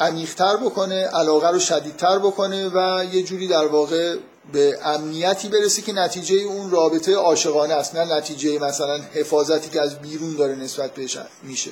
عمیقتر 0.00 0.56
بکنه 0.56 1.04
علاقه 1.06 1.48
رو 1.48 1.58
شدیدتر 1.58 2.18
بکنه 2.18 2.68
و 2.68 3.04
یه 3.12 3.22
جوری 3.22 3.48
در 3.48 3.66
واقع 3.66 4.16
به 4.52 4.78
امنیتی 4.84 5.48
برسه 5.48 5.82
که 5.82 5.92
نتیجه 5.92 6.36
اون 6.36 6.70
رابطه 6.70 7.14
عاشقانه 7.14 7.74
است 7.74 7.94
نه 7.94 8.16
نتیجه 8.16 8.58
مثلا 8.58 9.00
حفاظتی 9.14 9.70
که 9.70 9.80
از 9.80 9.98
بیرون 9.98 10.36
داره 10.36 10.54
نسبت 10.54 10.94
بهش 10.94 11.18
میشه. 11.42 11.70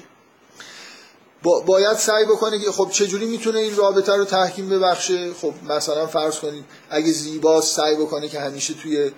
با 1.42 1.60
باید 1.60 1.96
سعی 1.96 2.24
بکنه 2.24 2.58
که 2.58 2.72
خب 2.72 2.90
چجوری 2.90 3.26
می‌تونه 3.26 3.58
این 3.58 3.76
رابطه 3.76 4.16
رو 4.16 4.24
تحکیم 4.24 4.68
ببخشه؟ 4.68 5.34
خب 5.34 5.54
مثلا 5.68 6.06
فرض 6.06 6.38
کنید 6.38 6.64
اگه 6.90 7.12
زیبا 7.12 7.60
سعی 7.60 7.96
بکنه 7.96 8.28
که 8.28 8.40
همیشه 8.40 8.74
توی 8.74 9.10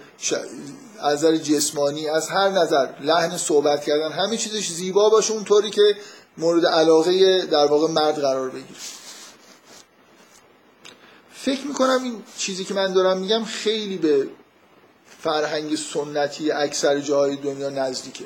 از 1.01 1.15
نظر 1.15 1.37
جسمانی 1.37 2.09
از 2.09 2.29
هر 2.29 2.49
نظر 2.49 2.89
لحن 3.01 3.37
صحبت 3.37 3.85
کردن 3.85 4.13
همه 4.13 4.37
چیزش 4.37 4.69
زیبا 4.69 5.09
باشه 5.09 5.33
اونطوری 5.33 5.71
که 5.71 5.97
مورد 6.39 6.67
علاقه 6.67 7.47
در 7.47 7.67
واقع 7.67 7.89
مرد 7.89 8.19
قرار 8.19 8.51
بگیره. 8.51 8.79
فکر 11.43 11.66
می‌کنم 11.66 12.03
این 12.03 12.22
چیزی 12.39 12.64
که 12.64 12.74
من 12.74 12.93
دارم 12.93 13.18
میگم 13.18 13.45
خیلی 13.45 13.97
به 13.97 14.28
فرهنگ 15.20 15.76
سنتی 15.76 16.51
اکثر 16.51 17.01
جاهای 17.01 17.37
دنیا 17.37 17.70
نزدیکه. 17.70 18.24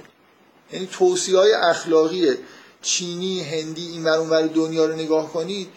یعنی 0.72 0.88
توصیه 0.92 1.38
های 1.38 1.52
اخلاقی 1.52 2.34
چینی 2.82 3.42
هندی 3.42 3.88
این 3.88 4.04
ور 4.04 4.46
دنیا 4.46 4.86
رو 4.86 4.94
نگاه 4.94 5.32
کنید 5.32 5.68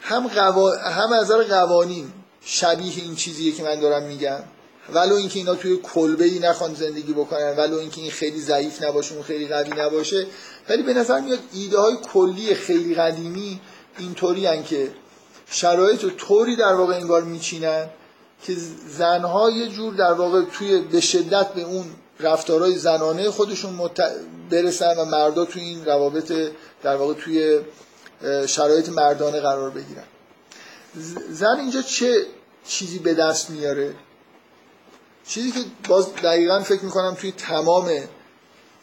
هم, 0.00 0.28
قوا... 0.28 0.76
هم 0.76 1.12
از 1.12 1.30
قوانین 1.30 2.12
شبیه 2.40 2.92
این 2.96 3.14
چیزیه 3.14 3.52
که 3.52 3.62
من 3.62 3.80
دارم 3.80 4.02
میگم. 4.02 4.42
ولو 4.92 5.14
اینکه 5.14 5.38
اینا 5.38 5.54
توی 5.54 5.76
کلبه 5.76 6.24
ای 6.24 6.38
نخوان 6.38 6.74
زندگی 6.74 7.12
بکنن 7.12 7.56
ولو 7.56 7.78
اینکه 7.78 8.00
این 8.00 8.10
خیلی 8.10 8.40
ضعیف 8.40 8.82
نباشه 8.82 9.14
اون 9.14 9.22
خیلی 9.22 9.48
قوی 9.48 9.70
نباشه 9.70 10.26
ولی 10.68 10.82
به 10.82 10.94
نظر 10.94 11.20
میاد 11.20 11.38
ایده 11.52 11.78
های 11.78 11.96
کلی 12.12 12.54
خیلی 12.54 12.94
قدیمی 12.94 13.60
اینطوری 13.98 14.62
که 14.62 14.90
شرایط 15.50 16.04
رو 16.04 16.10
طوری 16.10 16.56
در 16.56 16.74
واقع 16.74 16.94
انگار 16.94 17.22
میچینن 17.22 17.86
که 18.42 18.54
زنها 18.88 19.50
یه 19.50 19.68
جور 19.68 19.94
در 19.94 20.12
واقع 20.12 20.42
توی 20.44 20.80
به 20.80 21.00
شدت 21.00 21.52
به 21.52 21.62
اون 21.62 21.86
رفتارهای 22.20 22.78
زنانه 22.78 23.30
خودشون 23.30 23.72
مت... 23.72 24.00
برسن 24.50 24.96
و 24.98 25.04
مردا 25.04 25.44
توی 25.44 25.62
این 25.62 25.84
روابط 25.84 26.32
در 26.82 26.96
واقع 26.96 27.14
توی 27.14 27.60
شرایط 28.46 28.88
مردانه 28.88 29.40
قرار 29.40 29.70
بگیرن. 29.70 30.04
زن 31.30 31.56
اینجا 31.60 31.82
چه 31.82 32.26
چیزی 32.66 32.98
به 32.98 33.14
دست 33.14 33.50
میاره؟ 33.50 33.94
چیزی 35.26 35.52
که 35.52 35.60
باز 35.88 36.14
دقیقا 36.14 36.60
فکر 36.60 36.84
می‌کنم 36.84 37.14
توی 37.20 37.32
تمام 37.32 37.90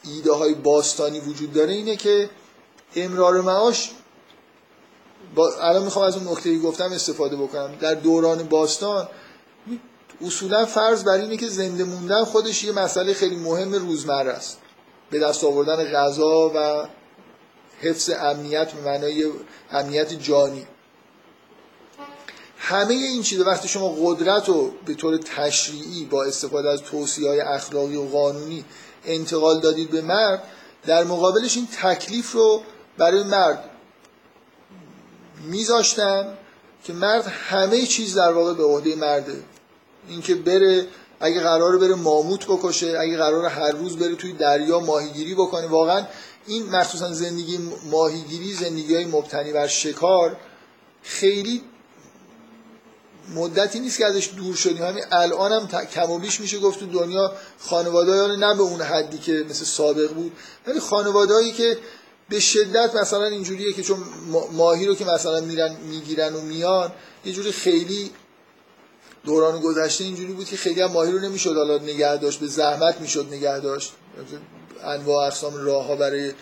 ایده 0.04 0.34
های 0.34 0.54
باستانی 0.54 1.20
وجود 1.20 1.54
داره 1.54 1.74
اینه 1.74 1.96
که 1.96 2.30
امرار 2.96 3.42
معاش 3.42 3.92
با... 5.36 5.52
الان 5.62 5.84
می‌خوام 5.84 6.06
از 6.06 6.18
اون 6.18 6.28
نکته 6.28 6.60
گفتم 6.60 6.92
استفاده 6.92 7.36
بکنم. 7.36 7.76
در 7.80 7.94
دوران 7.94 8.44
باستان 8.44 9.08
اصولا 10.26 10.66
فرض 10.66 11.04
بر 11.04 11.14
اینه 11.14 11.38
که 11.38 11.48
زنده 11.48 11.84
موندن 11.84 12.24
خودش 12.24 12.64
یه 12.64 12.72
مسئله 12.72 13.14
خیلی 13.14 13.36
مهم 13.36 13.74
روزمره 13.74 14.32
است. 14.32 14.58
به 15.10 15.20
دست 15.20 15.44
آوردن 15.44 15.84
غذا 15.84 16.52
و 16.56 16.88
حفظ 17.82 18.10
امنیت 18.20 18.72
به 18.72 18.82
معنای 18.82 19.32
امنیت 19.72 20.14
جانی. 20.14 20.68
همه 22.58 22.94
این 22.94 23.24
چیزا 23.24 23.44
وقتی 23.44 23.68
شما 23.68 23.96
قدرت 24.04 24.50
رو 24.50 24.72
به 24.86 24.94
طور 24.94 25.18
تشریعی 25.18 26.06
با 26.06 26.24
استفاده 26.24 26.70
از 26.70 26.82
توصیه 26.82 27.30
های 27.30 27.40
اخلاقی 27.40 27.96
و 27.96 28.06
قانونی 28.06 28.66
انتقال 29.06 29.60
دادید 29.60 29.92
به 29.92 30.02
مرد 30.02 30.44
در 30.86 31.04
مقابلش 31.04 31.58
این 31.58 31.68
تکلیف 31.82 32.32
رو 32.32 32.62
برای 32.98 33.24
مرد 33.24 33.70
میذاشتن 35.44 36.38
که 36.84 36.94
مرد 36.94 37.28
همه 37.28 37.86
چیز 37.86 38.18
در 38.18 38.32
واقع 38.32 38.54
به 38.54 38.64
عهده 38.64 38.96
مرده. 38.96 39.44
اینکه 40.10 40.36
بره 40.36 40.88
اگه 41.20 41.42
قرار 41.42 41.78
بره 41.78 41.96
ماموت 41.96 42.46
بکشه 42.46 42.98
اگه 43.00 43.18
قرار 43.18 43.46
هر 43.46 43.72
روز 43.72 43.98
بره 43.98 44.16
توی 44.16 44.34
دریا 44.34 44.80
ماهیگیری 44.80 45.36
بکنه. 45.36 45.68
واقعا 45.68 46.06
این 46.48 46.70
مخصوصا 46.70 47.14
زندگی 47.14 47.60
ماهیگیری 47.92 48.54
زندگی 48.54 48.96
های 48.96 49.06
مبتنی 49.06 49.54
بر 49.54 49.68
شکار 49.68 50.38
خیلی 51.04 51.64
مدتی 53.36 53.80
نیست 53.80 53.98
که 53.98 54.06
ازش 54.06 54.30
دور 54.38 54.56
شدیم. 54.56 54.84
همین 54.84 55.04
الان 55.12 55.52
هم 55.52 55.86
کم 55.86 56.12
و 56.12 56.20
بیش 56.20 56.40
میشه 56.40 56.60
گفت 56.60 56.84
دنیا 56.84 57.32
خانواده 57.60 58.36
نه 58.36 58.56
به 58.56 58.62
اون 58.62 58.82
حدی 58.82 59.18
که 59.18 59.46
مثل 59.50 59.66
سابق 59.66 60.14
بود 60.14 60.32
ولی 60.68 60.80
خانواده 60.80 61.52
که 61.52 61.78
به 62.30 62.40
شدت 62.40 62.96
مثلا 62.96 63.26
اینجوریه 63.26 63.74
که 63.74 63.84
چون 63.84 63.98
ماهی 64.52 64.86
رو 64.86 64.96
که 64.96 65.06
مثلا 65.06 65.40
میرن 65.42 65.76
می‌گیرن 65.76 66.36
و 66.36 66.42
میان 66.42 66.92
یه 67.26 67.34
جوری 67.34 67.52
خیلی 67.52 68.12
دوران 69.26 69.62
گذشته 69.62 70.04
اینجوری 70.04 70.34
بود 70.34 70.46
که 70.46 70.58
خیلی 70.58 70.82
هم 70.82 70.92
ماهی 70.92 71.12
رو 71.12 71.20
نمی‌شد 71.20 71.56
حالا 71.56 71.78
نگه 71.78 72.18
داشت 72.18 72.40
به 72.40 72.48
زحمت 72.48 73.02
می‌شد 73.02 73.28
نگه 73.32 73.60
داشت 73.60 73.94
انواع 74.84 75.28
اقسام 75.28 75.56
راه 75.56 75.86
ها 75.86 75.96
برای 75.96 76.34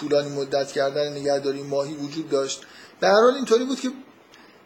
طولانی 0.00 0.28
مدت 0.28 0.72
کردن 0.72 1.12
نگهداری 1.12 1.62
ماهی 1.62 1.94
وجود 1.94 2.30
داشت. 2.30 2.60
به 3.00 3.06
هر 3.06 3.20
حال 3.20 3.34
اینطوری 3.34 3.64
بود 3.64 3.80
که 3.80 3.90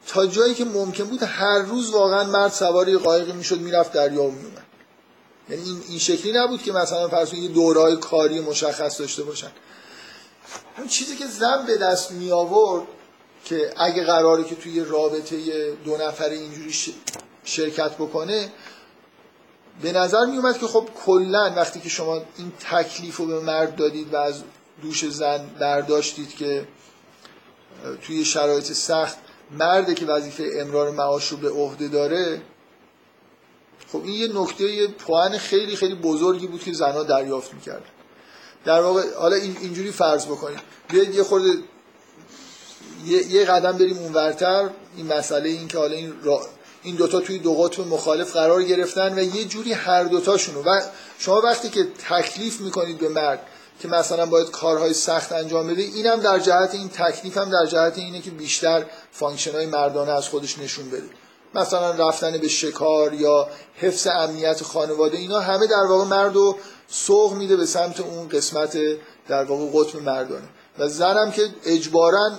تا 0.07 0.27
جایی 0.27 0.55
که 0.55 0.65
ممکن 0.65 1.05
بود 1.05 1.23
هر 1.23 1.59
روز 1.59 1.91
واقعا 1.91 2.25
مرد 2.25 2.53
سواری 2.53 2.97
قایقی 2.97 3.33
می‌شد 3.33 3.59
می‌رفت 3.59 3.93
دریا 3.93 4.23
و 4.23 4.31
میومد 4.31 4.67
یعنی 5.51 5.63
این 5.63 5.83
این 5.89 5.99
شکلی 5.99 6.33
نبود 6.33 6.63
که 6.63 6.73
مثلا 6.73 7.09
فرض 7.09 7.35
یه 7.35 7.49
دورهای 7.49 7.97
کاری 7.97 8.41
مشخص 8.41 9.01
داشته 9.01 9.23
باشن. 9.23 9.51
اون 10.79 10.89
چیزی 10.89 11.17
که 11.17 11.27
زن 11.27 11.67
به 11.67 11.77
دست 11.77 12.13
می 12.13 12.33
آورد 12.33 12.87
که 13.45 13.73
اگه 13.77 14.05
قراره 14.05 14.45
که 14.45 14.55
توی 14.55 14.85
رابطه 14.85 15.37
دو 15.85 15.97
نفره 15.97 16.35
اینجوری 16.37 16.75
شرکت 17.45 17.95
بکنه 17.95 18.53
به 19.83 19.93
نظر 19.93 20.27
می 20.27 20.37
اومد 20.37 20.59
که 20.59 20.67
خب 20.67 20.89
کلا 21.05 21.53
وقتی 21.57 21.81
که 21.81 21.89
شما 21.89 22.23
این 22.37 22.53
تکلیف 22.71 23.17
رو 23.17 23.27
به 23.27 23.41
مرد 23.41 23.77
دادید 23.77 24.15
و 24.15 24.17
از 24.17 24.43
دوش 24.83 25.05
زن 25.05 25.47
برداشتید 25.61 26.37
که 26.37 26.67
توی 28.03 28.25
شرایط 28.25 28.73
سخت 28.73 29.19
مرده 29.51 29.95
که 29.95 30.07
وظیفه 30.07 30.51
امرار 30.55 30.91
معاش 30.91 31.29
رو 31.29 31.37
به 31.37 31.51
عهده 31.51 31.89
داره 31.89 32.43
خب 33.93 34.03
این 34.05 34.15
یه 34.15 34.41
نکته 34.43 34.87
پوان 34.87 35.39
خیلی 35.39 35.77
خیلی 35.77 35.95
بزرگی 35.95 36.47
بود 36.47 36.63
که 36.63 36.73
زنها 36.73 37.03
دریافت 37.03 37.55
می‌کرد 37.55 37.85
در 38.65 38.81
واقع 38.81 39.15
حالا 39.15 39.37
اینجوری 39.37 39.93
فرض 39.93 40.27
بکنید 40.27 40.59
بیاید 40.89 41.15
یه 41.15 41.23
خورده 41.23 41.49
یه, 43.07 43.45
قدم 43.45 43.73
بریم 43.73 43.99
اونورتر. 43.99 44.71
این 44.97 45.07
مسئله 45.07 45.49
این 45.49 45.69
که 45.69 45.79
حالا 45.79 45.97
این 45.97 46.15
را... 46.23 46.41
این 46.83 46.97
دوتا 46.97 47.21
توی 47.21 47.39
دو 47.39 47.55
قطب 47.55 47.87
مخالف 47.87 48.33
قرار 48.33 48.63
گرفتن 48.63 49.19
و 49.19 49.23
یه 49.23 49.45
جوری 49.45 49.73
هر 49.73 50.05
دوتاشونو. 50.05 50.63
و 50.63 50.81
شما 51.19 51.41
وقتی 51.41 51.69
که 51.69 51.87
تکلیف 52.09 52.61
می‌کنید 52.61 52.99
به 52.99 53.09
مرد 53.09 53.47
که 53.81 53.89
مثلا 53.89 54.27
باید 54.27 54.51
کارهای 54.51 54.95
سخت 54.95 55.33
انجام 55.33 55.67
بده 55.67 55.83
اینم 55.83 56.21
در 56.21 56.39
جهت 56.39 56.75
این 56.75 56.89
تکلیف 56.89 57.39
هم 57.39 57.51
در 57.51 57.67
جهت 57.67 57.99
اینه 57.99 58.21
که 58.21 58.31
بیشتر 58.31 58.85
function 59.13 59.53
های 59.53 59.67
مردانه 59.67 60.13
از 60.13 60.29
خودش 60.29 60.59
نشون 60.59 60.91
بده. 60.91 61.07
مثلا 61.55 62.09
رفتن 62.09 62.39
به 62.39 62.49
شکار 62.49 63.15
یا 63.15 63.49
حفظ 63.77 64.07
امنیت 64.07 64.63
خانواده 64.63 65.19
اینا 65.19 65.41
همه 65.41 65.67
در 65.67 65.87
واقع 65.89 66.05
مرد 66.05 66.35
رو 66.35 66.57
سوق 66.91 67.33
میده 67.33 67.57
به 67.57 67.67
سمت 67.67 68.01
اون 68.01 68.29
قسمت 68.29 68.79
در 69.29 69.45
واقع 69.45 69.67
قطب 69.75 70.03
مردانه. 70.03 70.49
و 70.79 70.89
زنم 70.89 71.33
که 71.33 71.49
اجبارا 71.65 72.31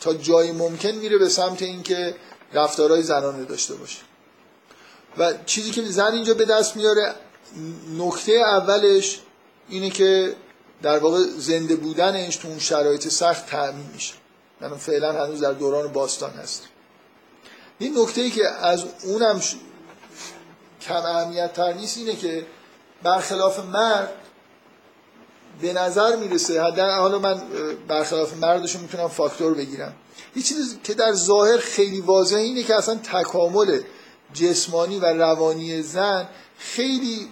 تا 0.00 0.14
جایی 0.14 0.52
ممکن 0.52 0.90
میره 0.90 1.18
به 1.18 1.28
سمت 1.28 1.62
اینکه 1.62 2.14
رفتارهای 2.52 3.02
زنانه 3.02 3.44
داشته 3.44 3.74
باشه. 3.74 3.98
و 5.18 5.34
چیزی 5.46 5.70
که 5.70 5.82
زن 5.82 6.12
اینجا 6.12 6.34
به 6.34 6.44
دست 6.44 6.76
میاره 6.76 7.14
نکته 7.98 8.32
اولش 8.32 9.20
اینه 9.68 9.90
که 9.90 10.36
در 10.82 10.98
واقع 10.98 11.18
زنده 11.38 11.76
بودنش 11.76 12.36
تو 12.36 12.48
اون 12.48 12.58
شرایط 12.58 13.08
سخت 13.08 13.46
تأمین 13.46 13.86
میشه. 13.94 14.14
من 14.60 14.76
فعلا 14.76 15.24
هنوز 15.24 15.40
در 15.40 15.52
دوران 15.52 15.92
باستان 15.92 16.30
هست. 16.30 16.62
این 17.78 17.98
نکته 17.98 18.20
ای 18.20 18.30
که 18.30 18.46
از 18.48 18.84
اونم 19.04 19.40
کم 20.80 20.94
اهمیت 20.94 21.52
تر 21.52 21.72
نیست 21.72 21.96
اینه 21.98 22.16
که 22.16 22.46
برخلاف 23.06 23.58
مرد 23.58 24.12
به 25.60 25.72
نظر 25.72 26.16
می‌رسه 26.16 26.60
حالا 26.60 27.18
من 27.18 27.42
برخلاف 27.88 28.36
مردشون 28.36 28.82
می‌تونم 28.82 29.08
فاکتور 29.08 29.54
بگیرم. 29.54 29.94
یه 30.36 30.42
چیزی 30.42 30.78
که 30.84 30.94
در 30.94 31.12
ظاهر 31.12 31.56
خیلی 31.56 32.00
واضحه 32.00 32.40
اینه 32.40 32.62
که 32.62 32.74
اصلا 32.74 32.94
تکامل 32.94 33.80
جسمانی 34.34 34.98
و 34.98 35.04
روانی 35.04 35.82
زن 35.82 36.28
خیلی 36.58 37.28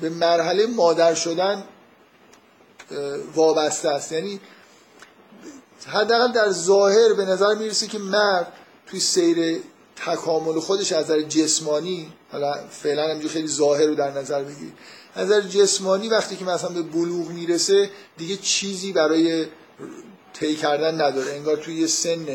به 0.00 0.10
مرحله 0.10 0.66
مادر 0.66 1.14
شدن 1.14 1.64
وابسته 3.34 3.88
است. 3.88 4.12
یعنی 4.12 4.40
حداقل 5.86 6.32
در 6.32 6.50
ظاهر 6.50 7.12
به 7.12 7.24
نظر 7.24 7.54
می‌رسه 7.54 7.86
که 7.86 7.98
مرد 7.98 8.52
توی 8.86 9.00
سیر 9.00 9.60
تکامل 10.06 10.60
خودش 10.60 10.92
از 10.92 11.04
نظر 11.04 11.22
جسمانی 11.22 12.12
حالا 12.36 12.54
فعلا 12.70 13.14
همجور 13.14 13.30
خیلی 13.30 13.48
ظاهر 13.48 13.86
رو 13.86 13.94
در 13.94 14.10
نظر 14.10 14.42
بگیرید 14.42 14.72
از 15.14 15.26
نظر 15.26 15.40
جسمانی 15.40 16.08
وقتی 16.08 16.36
که 16.36 16.44
مثلا 16.44 16.70
به 16.70 16.82
بلوغ 16.82 17.28
می‌رسه 17.28 17.90
دیگه 18.16 18.36
چیزی 18.36 18.92
برای 18.92 19.46
طی 20.32 20.56
کردن 20.56 20.94
نداره. 20.94 21.32
انگار 21.32 21.56
توی 21.56 21.86
سن 21.86 22.26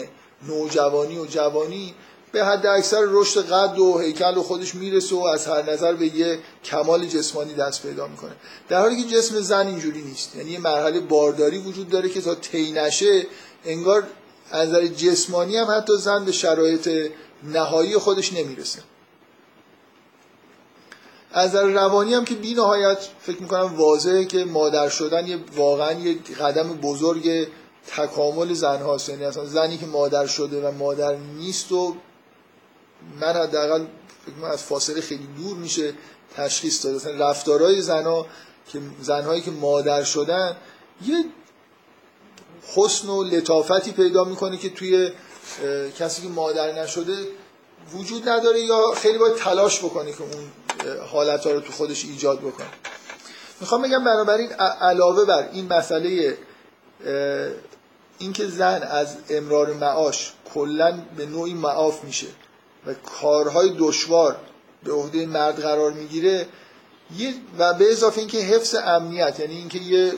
نوجوانی 0.47 1.17
و 1.17 1.25
جوانی 1.25 1.93
به 2.31 2.45
حد 2.45 2.65
اکثر 2.65 3.01
رشد 3.07 3.51
قد 3.51 3.79
و 3.79 3.99
هیکل 3.99 4.37
و 4.37 4.43
خودش 4.43 4.75
می‌رسه 4.75 5.15
و 5.15 5.19
از 5.19 5.47
هر 5.47 5.71
نظر 5.71 5.93
به 5.93 6.15
یه 6.15 6.39
کمال 6.63 7.05
جسمانی 7.05 7.53
دست 7.53 7.81
پیدا 7.81 8.07
می‌کنه. 8.07 8.35
در 8.69 8.79
حالی 8.79 9.03
که 9.03 9.15
جسم 9.15 9.41
زن 9.41 9.67
اینجوری 9.67 10.01
نیست. 10.01 10.35
یعنی 10.35 10.51
یه 10.51 10.59
مرحله 10.59 10.99
بارداری 10.99 11.57
وجود 11.57 11.89
داره 11.89 12.09
که 12.09 12.21
تا 12.21 12.35
طی 12.35 12.71
نشه 12.71 13.25
انگار 13.65 14.03
از 14.51 14.69
نظر 14.69 14.87
جسمانی 14.87 15.57
هم 15.57 15.67
حتی 15.77 15.97
زن 15.97 16.25
به 16.25 16.31
شرایط 16.31 16.89
نهایی 17.43 17.97
خودش 17.97 18.33
نمی‌رسه. 18.33 18.79
از 21.33 21.49
نظر 21.49 21.65
روانی 21.65 22.13
هم 22.13 22.25
که 22.25 22.35
بی 22.35 22.53
نهایت 22.53 23.07
فکر 23.19 23.41
می‌کنم 23.41 23.75
واضحه 23.75 24.25
که 24.25 24.45
مادر 24.45 24.89
شدن 24.89 25.27
یه 25.27 25.39
واقعا 25.55 25.91
یه 25.91 26.17
قدم 26.39 26.73
بزرگ 26.73 27.47
تکامل 27.87 28.53
زن 28.53 28.81
هاست 28.81 29.09
یعنی 29.09 29.23
اصلا 29.23 29.45
زنی 29.45 29.77
که 29.77 29.85
مادر 29.85 30.27
شده 30.27 30.67
و 30.67 30.71
مادر 30.71 31.15
نیست 31.15 31.71
و 31.71 31.95
من 33.21 33.33
حداقل 33.33 33.85
فکر 34.25 34.45
از 34.45 34.63
فاصله 34.63 35.01
خیلی 35.01 35.27
دور 35.37 35.57
میشه 35.57 35.93
تشخیص 36.35 36.85
داد 36.85 36.95
مثلا 36.95 37.29
رفتارهای 37.29 37.81
زنها 37.81 38.25
که 38.71 38.79
زنهایی 39.01 39.41
که 39.41 39.51
مادر 39.51 40.03
شدن 40.03 40.55
یه 41.05 41.25
حسن 42.75 43.07
و 43.07 43.23
لطافتی 43.23 43.91
پیدا 43.91 44.23
می‌کنه 44.23 44.57
که 44.57 44.69
توی 44.69 45.11
کسی 45.99 46.21
که 46.21 46.27
مادر 46.27 46.81
نشده 46.83 47.13
وجود 47.93 48.29
نداره 48.29 48.59
یا 48.59 48.91
خیلی 48.95 49.17
باید 49.17 49.35
تلاش 49.35 49.79
بکنه 49.79 50.11
که 50.11 50.21
اون 50.21 50.51
حالت 51.11 51.45
ها 51.45 51.51
رو 51.51 51.59
تو 51.59 51.71
خودش 51.71 52.05
ایجاد 52.05 52.39
بکنه. 52.39 52.67
می‌خوام 53.61 53.81
بگم 53.81 54.03
بنابراین 54.03 54.51
علاوه 54.81 55.25
بر 55.25 55.49
این 55.51 55.73
مسئله 55.73 56.37
اینکه 58.19 58.47
زن 58.47 58.83
از 58.83 59.15
امرار 59.29 59.73
معاش 59.73 60.33
کلا 60.53 61.03
به 61.17 61.25
نوعی 61.25 61.53
معاف 61.53 62.03
میشه 62.03 62.27
و 62.85 62.93
کارهای 62.93 63.75
دشوار 63.77 64.35
به 64.83 64.91
عهده 64.93 65.25
مرد 65.25 65.59
قرار 65.59 65.91
می‌گیره 65.91 66.47
و 67.59 67.73
به 67.73 67.91
اضافه 67.91 68.19
اینکه 68.19 68.37
حفظ 68.37 68.75
امنیت 68.75 69.39
یعنی 69.39 69.55
اینکه 69.55 69.79
یه 69.79 70.13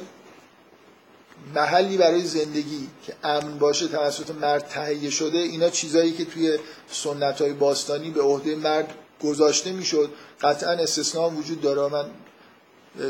محلی 1.56 1.98
برای 1.98 2.22
زندگی 2.22 2.90
که 3.06 3.14
امن 3.24 3.58
باشه 3.58 3.88
توسط 3.88 4.32
مرد 4.32 4.68
تهیه 4.68 5.10
شده 5.10 5.38
اینا 5.38 5.70
چیزایی 5.70 6.12
که 6.12 6.26
توی 6.26 6.58
سنت 6.92 7.42
های 7.42 7.54
باستانی 7.54 8.10
به 8.10 8.22
عهده 8.22 8.56
مرد 8.56 8.96
گذاشته 9.24 9.72
می‌شد. 9.72 10.10
قطعا 10.42 10.72
استثناء 10.72 11.30
وجود 11.30 11.62
داره. 11.62 11.94
من 11.94 12.06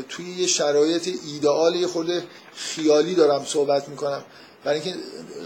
توی 0.08 0.30
یه 0.30 0.46
شرایط 0.46 1.08
ایدئال 1.26 1.74
یه 1.74 1.86
خورده 1.86 2.22
خیالی 2.54 3.14
دارم 3.14 3.44
صحبت 3.44 3.88
می‌کنم. 3.88 4.24
برای 4.64 4.80
اینکه 4.80 4.98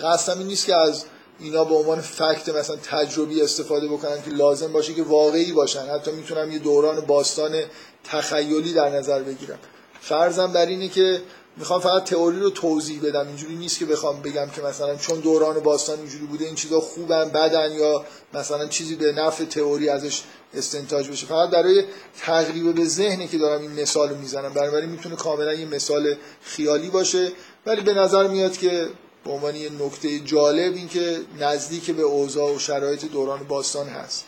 قصدم 0.03 0.39
این 0.39 0.47
نیست 0.47 0.67
که 0.67 0.75
از 0.75 1.05
اینا 1.41 1.65
به 1.65 1.75
عنوان 1.75 2.01
فکت 2.01 2.49
مثلا 2.49 2.77
تجربی 2.77 3.43
استفاده 3.43 3.89
بکنن 3.89 4.23
که 4.23 4.31
لازم 4.31 4.73
باشه 4.73 4.95
که 4.95 5.03
واقعی 5.03 5.53
باشن. 5.53 5.87
حتی 5.87 6.13
می‌تونم 6.13 6.53
یه 6.53 6.59
دوران 6.59 7.01
باستان 7.01 7.63
تخیلی 8.05 8.73
در 8.73 8.91
نظر 8.91 9.23
بگیرم. 9.23 9.59
فرضم 10.01 10.53
بر 10.53 10.67
اینه 10.67 10.89
که 10.89 11.23
می‌خوام 11.59 11.81
فقط 11.81 12.05
تئوری 12.05 12.41
رو 12.41 12.51
توضیح 12.51 13.03
بدم. 13.03 13.27
اینجوری 13.27 13.57
نیست 13.57 13.79
که 13.79 13.85
بخوام 13.85 14.23
بگم 14.23 14.47
که 14.57 14.63
مثلا 14.63 14.97
چون 14.97 15.21
دوران 15.21 15.61
باستان 15.61 15.99
اینجوری 15.99 16.27
بوده 16.27 16.45
این 16.45 16.55
چیزا 16.55 16.81
خوبن 16.81 17.29
بدن 17.29 17.73
یا 17.73 18.05
مثلا 18.35 18.67
چیزی 18.67 18.95
به 18.95 19.13
نفع 19.13 19.45
تئوری 19.45 19.89
ازش 19.89 20.23
استنتاج 20.55 21.09
بشه. 21.09 21.27
فقط 21.27 21.51
برای 21.51 21.85
تقریب 22.21 22.75
به 22.75 22.85
ذهنی 22.85 23.29
که 23.29 23.39
دارم 23.39 23.63
این 23.63 23.73
مثال 23.73 24.15
می‌زنم. 24.15 24.55
بنابراین 24.55 24.91
می‌تونه 24.91 25.17
کاملا 25.17 25.55
یه 25.55 25.67
مثال 25.67 26.15
خیالی 26.43 26.89
باشه. 26.91 27.33
ولی 27.67 27.81
به 27.81 27.95
نظر 27.95 28.27
میاد 28.29 28.57
که 28.57 28.89
به 29.25 29.31
عنوان 29.31 29.57
یه 29.57 29.71
نکته 29.71 30.19
جالب 30.19 30.75
این 30.75 30.89
که 30.89 31.21
نزدیک 31.39 31.91
به 31.91 32.03
اوضاع 32.03 32.55
و 32.55 32.59
شرایط 32.59 33.05
دوران 33.05 33.45
باستان 33.45 33.87
هست. 33.87 34.25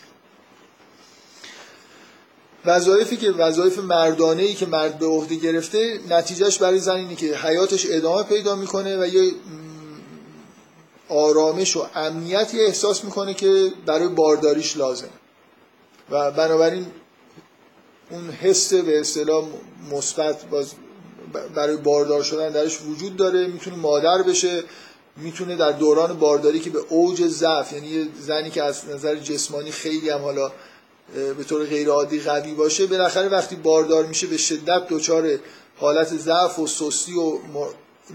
وظایفی 2.65 3.17
که 3.17 3.31
وظایف 3.31 3.79
مردانه 3.79 4.43
ای 4.43 4.53
که 4.53 4.65
مرد 4.65 4.99
به 4.99 5.05
عهده 5.05 5.35
گرفته 5.35 5.99
نتیجهش 6.09 6.57
برای 6.57 6.79
زن 6.79 6.95
اینه 6.95 7.15
که 7.15 7.37
حیاتش 7.37 7.87
ادامه 7.89 8.23
پیدا 8.23 8.55
می‌کنه 8.55 9.03
و 9.03 9.07
یه 9.07 9.31
آرامش 11.09 11.77
و 11.77 11.85
امنیتی 11.95 12.59
احساس 12.59 13.03
می‌کنه 13.03 13.33
که 13.33 13.71
برای 13.85 14.07
بارداریش 14.07 14.77
لازم 14.77 15.09
و 16.09 16.31
بنابراین 16.31 16.85
اون 18.09 18.29
حس 18.29 18.73
به 18.73 18.99
اصطلاح 18.99 19.45
مثبت 19.91 20.45
باز 20.45 20.71
برای 21.55 21.77
باردار 21.77 22.23
شدن 22.23 22.49
درش 22.49 22.81
وجود 22.81 23.15
داره 23.15 23.47
می‌تونه 23.47 23.75
مادر 23.75 24.21
بشه 24.21 24.63
می‌تونه 25.17 25.55
در 25.55 25.71
دوران 25.71 26.19
بارداری 26.19 26.59
که 26.59 26.69
به 26.69 26.79
اوج 26.89 27.27
ضعف 27.27 27.73
یعنی 27.73 28.09
زنی 28.19 28.49
که 28.49 28.63
از 28.63 28.89
نظر 28.89 29.15
جسمانی 29.15 29.71
خیلی 29.71 30.09
هم 30.09 30.21
حالا 30.21 30.51
به 31.37 31.43
طور 31.43 31.65
غیر 31.65 31.89
عادی 31.89 32.19
قوی 32.19 32.53
باشه 32.53 32.87
بالاخره 32.87 33.29
وقتی 33.29 33.55
باردار 33.55 34.05
میشه 34.05 34.27
به 34.27 34.37
شدت 34.37 34.87
دچار 34.89 35.39
حالت 35.77 36.07
ضعف 36.07 36.59
و 36.59 36.67
سستی 36.67 37.13
و 37.13 37.37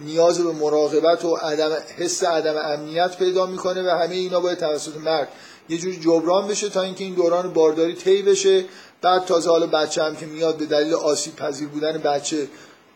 نیاز 0.04 0.38
به 0.38 0.52
مراقبت 0.52 1.24
و 1.24 1.34
عدم 1.34 1.70
حس 1.96 2.24
عدم 2.24 2.56
امنیت 2.56 3.16
پیدا 3.18 3.46
می‌کنه 3.46 3.82
و 3.82 3.88
همه 3.88 4.14
اینا 4.14 4.40
باید 4.40 4.58
توسط 4.58 4.96
مرد 4.96 5.28
یه 5.68 5.78
جوری 5.78 5.96
جبران 5.96 6.48
بشه 6.48 6.68
تا 6.68 6.82
اینکه 6.82 7.04
این 7.04 7.14
دوران 7.14 7.52
بارداری 7.52 7.94
طی 7.94 8.22
بشه. 8.22 8.64
بعد 9.02 9.24
تازه 9.24 9.50
حالا 9.50 9.66
بچه 9.66 10.02
هم 10.02 10.16
که 10.16 10.26
میاد 10.26 10.56
به 10.56 10.66
دلیل 10.66 10.94
آسیب 10.94 11.36
پذیر 11.36 11.68
بودن 11.68 11.98
بچه 11.98 12.48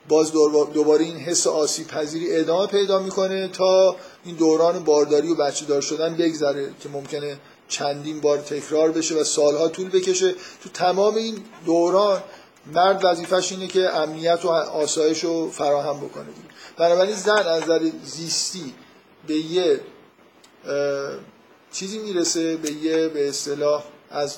باز 0.09 0.32
دوباره 0.74 1.05
این 1.05 1.16
حس 1.16 1.46
آسیب 1.46 1.86
پذیری 1.86 2.36
ادامه 2.36 2.66
پیدا 2.66 2.98
می‌کنه 2.98 3.48
تا 3.48 3.96
این 4.24 4.36
دوران 4.36 4.84
بارداری 4.84 5.32
و 5.32 5.34
بچه 5.34 5.66
دار 5.66 5.80
شدن 5.80 6.16
بگذره 6.16 6.70
که 6.80 6.88
ممکنه 6.88 7.38
چندین 7.71 8.21
بار 8.21 8.39
تکرار 8.39 8.91
بشه 8.91 9.14
و 9.14 9.25
سالها 9.25 9.68
طول 9.68 9.89
بکشه. 9.89 10.35
تو 10.62 10.68
تمام 10.75 11.14
این 11.14 11.45
دوران 11.66 12.23
مرد 12.75 13.01
وظیفش 13.05 13.53
اینه 13.53 13.66
که 13.66 13.97
امنیت 13.97 14.45
و 14.45 14.49
آسایش 14.49 15.25
رو 15.25 15.51
فراهم 15.51 16.01
بکنه. 16.01 16.27
بنابراین 16.77 17.14
زن 17.14 17.47
از 17.47 17.62
نظر 17.62 17.91
زیستی 18.05 18.75
به 19.27 19.35
یه 19.35 19.81
چیزی 21.73 21.99
می‌رسه 21.99 22.57
به 22.57 22.73
یه 22.73 23.09
به 23.09 23.29
اصطلاح 23.29 23.85
از, 24.11 24.37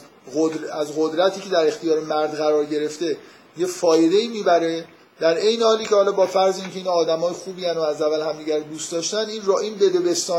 از 0.73 0.93
قدرتی 0.97 1.41
که 1.41 1.49
در 1.49 1.67
اختیار 1.67 2.01
مرد 2.01 2.35
قرار 2.35 2.65
گرفته 2.65 3.17
یه 3.57 3.67
فایده 3.67 4.17
ای 4.17 4.29
می‌بره. 4.29 4.85
در 5.21 5.37
این 5.37 5.63
حالی 5.63 5.85
که 5.85 5.95
حالا 5.95 6.13
با 6.13 6.27
فرض 6.27 6.59
اینکه 6.59 6.77
این 6.77 6.89
آدمای 6.89 7.33
خوبی 7.33 7.65
و 7.65 7.81
از 7.81 8.03
اول 8.03 8.21
همدیگر 8.21 8.59
دوست 8.59 8.93
داشتن 8.93 9.29
این 9.29 9.43
را 9.45 9.59
این 9.59 9.79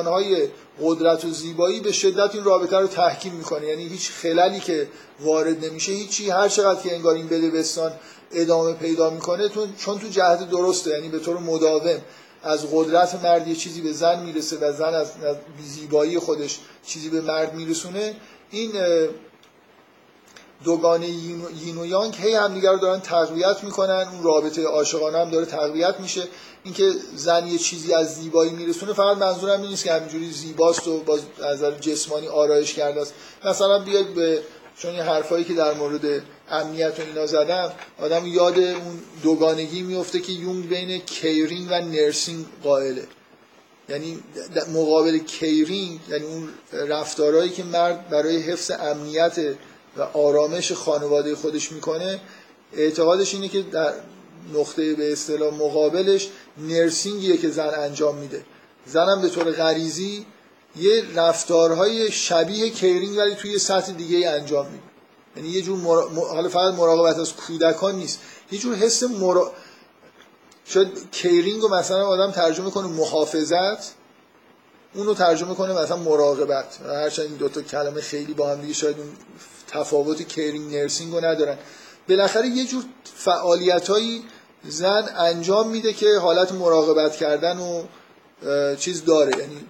های 0.06 0.48
قدرت 0.82 1.26
و 1.26 1.30
زیبایی 1.30 1.80
به 1.80 1.92
شدت 1.92 2.36
این 2.36 2.44
رابطه 2.44 2.78
رو 2.78 2.88
تحکیم 2.88 3.34
می‌کنه. 3.34 3.68
یعنی 3.68 3.88
هیچ 3.88 4.12
خللی 4.12 4.60
که 4.60 4.88
وارد 5.20 5.66
نمیشه 5.66 5.92
هیچی. 5.92 6.30
هر 6.30 6.50
چقدر 6.50 6.82
که 6.82 6.96
انگار 6.96 7.16
این 7.16 7.28
بدبستان 7.28 7.92
ادامه 8.32 8.74
پیدا 8.74 9.10
می‌کنه 9.10 9.50
چون 9.78 10.00
تو 10.00 10.08
جهت 10.08 10.50
درسته. 10.50 10.92
یعنی 10.92 11.10
به 11.10 11.20
طور 11.20 11.38
مداوم 11.38 12.02
از 12.44 12.66
قدرت 12.74 13.24
مرد 13.24 13.48
یه 13.48 13.56
چیزی 13.56 13.82
به 13.82 13.92
زن 13.92 14.24
می‌رسه 14.24 14.58
و 14.58 14.74
زن 14.74 14.94
از 14.94 15.12
زیبایی 15.66 16.20
خودش 16.20 16.60
چیزی 16.86 17.10
به 17.10 17.22
مرد 17.22 17.56
میرسونه. 17.56 18.16
این 18.52 18.72
دوگانه 20.64 21.10
یین 21.10 21.78
و 21.78 21.86
یانگ 21.86 22.16
هی 22.16 22.34
همدیگه 22.34 22.72
رو 22.72 22.78
دارن 22.78 23.00
تقویت 23.00 23.64
می‌کنن. 23.64 24.08
اون 24.12 24.24
رابطه 24.24 24.64
عاشقانه 24.64 25.18
هم 25.18 25.30
داره 25.30 25.46
تقویت 25.46 26.00
میشه. 26.00 26.24
اینکه 26.64 26.92
زن 27.16 27.48
یه 27.48 27.58
چیزی 27.58 27.94
از 27.94 28.16
زیبایی 28.16 28.52
میرسونه 28.52 28.94
فقط 28.94 29.18
منظورم 29.18 29.62
این 29.62 29.70
نیست 29.70 29.84
که 29.84 29.94
همینجوری 29.94 30.32
زیباست 30.32 30.88
و 30.88 31.00
باز 31.00 31.22
از 31.44 31.56
نظر 31.56 31.72
جسمانی 31.72 32.28
آرایش 32.28 32.74
کرده 32.74 33.02
است. 33.02 33.14
مثلا 33.46 33.80
بیاد 33.80 34.06
به 34.06 34.42
چون 34.78 34.96
یه 34.96 35.04
حرفایی 35.04 35.44
که 35.44 35.54
در 35.54 35.74
مورد 35.74 36.22
امنیت 36.50 37.00
و 37.00 37.02
اینا 37.02 37.26
زدم 37.26 37.72
آدم 38.02 38.28
یاد 38.28 38.60
اون 38.60 39.00
دوگانگی 39.24 39.82
میفته 39.82 40.20
که 40.20 40.32
یونگ 40.32 40.70
بین 40.70 41.00
caring 41.00 41.68
و 41.72 41.82
nursing 41.82 42.46
قائله. 42.64 43.08
یعنی 43.90 44.24
مقابل 44.74 45.18
caring 45.18 46.00
یعنی 46.10 46.26
اون 46.26 46.50
رفتارهایی 46.90 47.50
که 47.50 47.64
مرد 47.64 48.10
برای 48.10 48.38
حفظ 48.38 48.72
امنیت 48.72 49.40
و 49.98 50.02
آرامش 50.02 50.72
خانواده 50.72 51.36
خودش 51.36 51.72
می‌کنه 51.72 52.22
اعتقادش 52.74 53.34
اینه 53.34 53.48
که 53.48 53.62
در 53.62 53.94
نقطه 54.54 54.94
به 54.94 55.12
اصطلاح 55.12 55.54
مقابلش 55.54 56.30
nursing 56.58 57.20
یه 57.20 57.38
که 57.38 57.50
زن 57.50 57.72
انجام 57.78 58.16
میده. 58.16 58.46
زنم 58.86 59.22
به 59.22 59.30
طور 59.30 59.52
غریزی 59.52 60.26
یه 60.76 61.04
رفتارهای 61.16 62.12
شبیه 62.12 62.70
caring 62.70 63.18
ولی 63.18 63.36
توی 63.36 63.60
سطح 63.60 63.92
دیگه 63.92 64.30
انجام 64.30 64.66
میده. 64.66 64.84
یعنی 65.36 65.50
یه 65.50 65.62
جور 65.62 65.80
حالا 66.16 66.50
فقط 66.50 66.74
مراقبت 66.74 67.18
از 67.18 67.34
کودکان 67.34 67.96
نیست. 67.96 68.20
یه 68.52 68.60
جور 68.60 68.76
حس 68.76 69.04
مرا... 69.04 69.52
شاید 70.66 71.12
caring 71.12 71.62
رو 71.62 71.76
مثلا 71.76 72.08
آدم 72.08 72.32
ترجمه 72.32 72.72
کنه 72.72 72.88
محافظت. 72.88 73.94
اونو 74.96 75.14
ترجمه 75.14 75.56
کنه 75.56 75.74
مثلا 75.74 75.98
مراقبت. 75.98 76.80
هرچند 76.86 77.26
این 77.26 77.36
دوتا 77.36 77.62
کلمه 77.62 78.02
خیلی 78.02 78.34
با 78.34 78.50
هم 78.50 78.62
دیگه 78.62 78.74
شاید 78.74 79.00
اون 79.00 79.10
تفاوت 79.68 80.22
caring 80.22 80.76
nursing 80.76 81.14
رو 81.14 81.26
ندارن. 81.26 81.58
بالاخره 82.10 82.48
یه 82.48 82.66
جور 82.66 82.84
فعالیت 83.16 83.88
هایی 83.88 84.24
زن 84.64 85.10
انجام 85.18 85.70
میده 85.70 85.94
که 85.94 86.18
حالت 86.22 86.52
مراقبت 86.52 87.16
کردن 87.16 87.58
و 87.58 87.84
چیز 88.76 89.06
داره 89.06 89.38
یعنی 89.40 89.66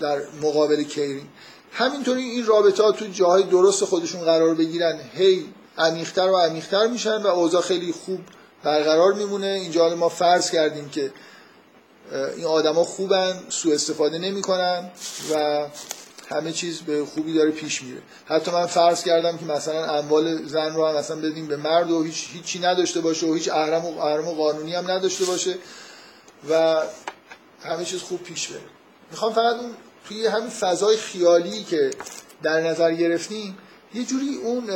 در 0.00 0.22
مقابل 0.42 0.82
caring 0.82 1.28
همینطوری 1.72 2.22
این 2.22 2.46
رابطه 2.46 2.82
ها 2.82 2.92
تو 2.92 3.06
جاهای 3.06 3.42
درست 3.42 3.84
خودشون 3.84 4.20
قرار 4.20 4.54
بگیرن. 4.54 5.00
هی 5.14 5.46
عمیقتر 5.78 6.28
و 6.28 6.36
عمیقتر 6.36 6.86
میشن 6.86 7.22
و 7.22 7.26
اوضاع 7.26 7.62
خیلی 7.62 7.92
خوب 7.92 8.20
برقرار 8.62 9.12
میمونه. 9.12 9.46
اینجا 9.46 9.94
ما 9.94 10.08
فرض 10.08 10.50
کردیم 10.50 10.88
که 10.88 11.12
این 12.36 12.44
آدما 12.44 12.84
خوبن 12.84 13.42
سوء 13.48 13.74
استفاده 13.74 14.18
نمی‌کنن 14.18 14.90
و 15.34 15.66
همه 16.28 16.52
چیز 16.52 16.80
به 16.80 17.04
خوبی 17.04 17.34
داره 17.34 17.50
پیش 17.50 17.82
میره. 17.82 18.02
حتی 18.26 18.50
من 18.50 18.66
فرض 18.66 19.04
کردم 19.04 19.38
که 19.38 19.44
مثلا 19.44 19.98
اموال 19.98 20.46
زن 20.46 20.74
رو 20.74 20.86
هم 20.86 20.96
مثلا 20.96 21.16
بدیم 21.16 21.46
به 21.46 21.56
مرد 21.56 21.90
و 21.90 22.02
هیچ 22.02 22.28
هیچی 22.32 22.58
نداشته 22.58 23.00
باشه 23.00 23.26
و 23.26 23.34
هیچ 23.34 23.48
اهرم 23.48 23.84
و 23.84 23.98
اهرم 23.98 24.28
و 24.28 24.34
قانونی 24.34 24.74
هم 24.74 24.90
نداشته 24.90 25.24
باشه 25.24 25.54
و 26.50 26.82
همه 27.62 27.84
چیز 27.84 28.00
خوب 28.00 28.22
پیش 28.22 28.48
بره. 28.48 28.60
می‌خوام 29.10 29.32
فقط 29.32 29.56
اون 29.56 29.70
توی 30.08 30.26
همین 30.26 30.48
فضای 30.48 30.96
خیالی 30.96 31.64
که 31.64 31.90
در 32.42 32.60
نظر 32.60 32.92
گرفتیم 32.92 33.58
یه 33.94 34.04
جوری 34.04 34.36
اون 34.44 34.70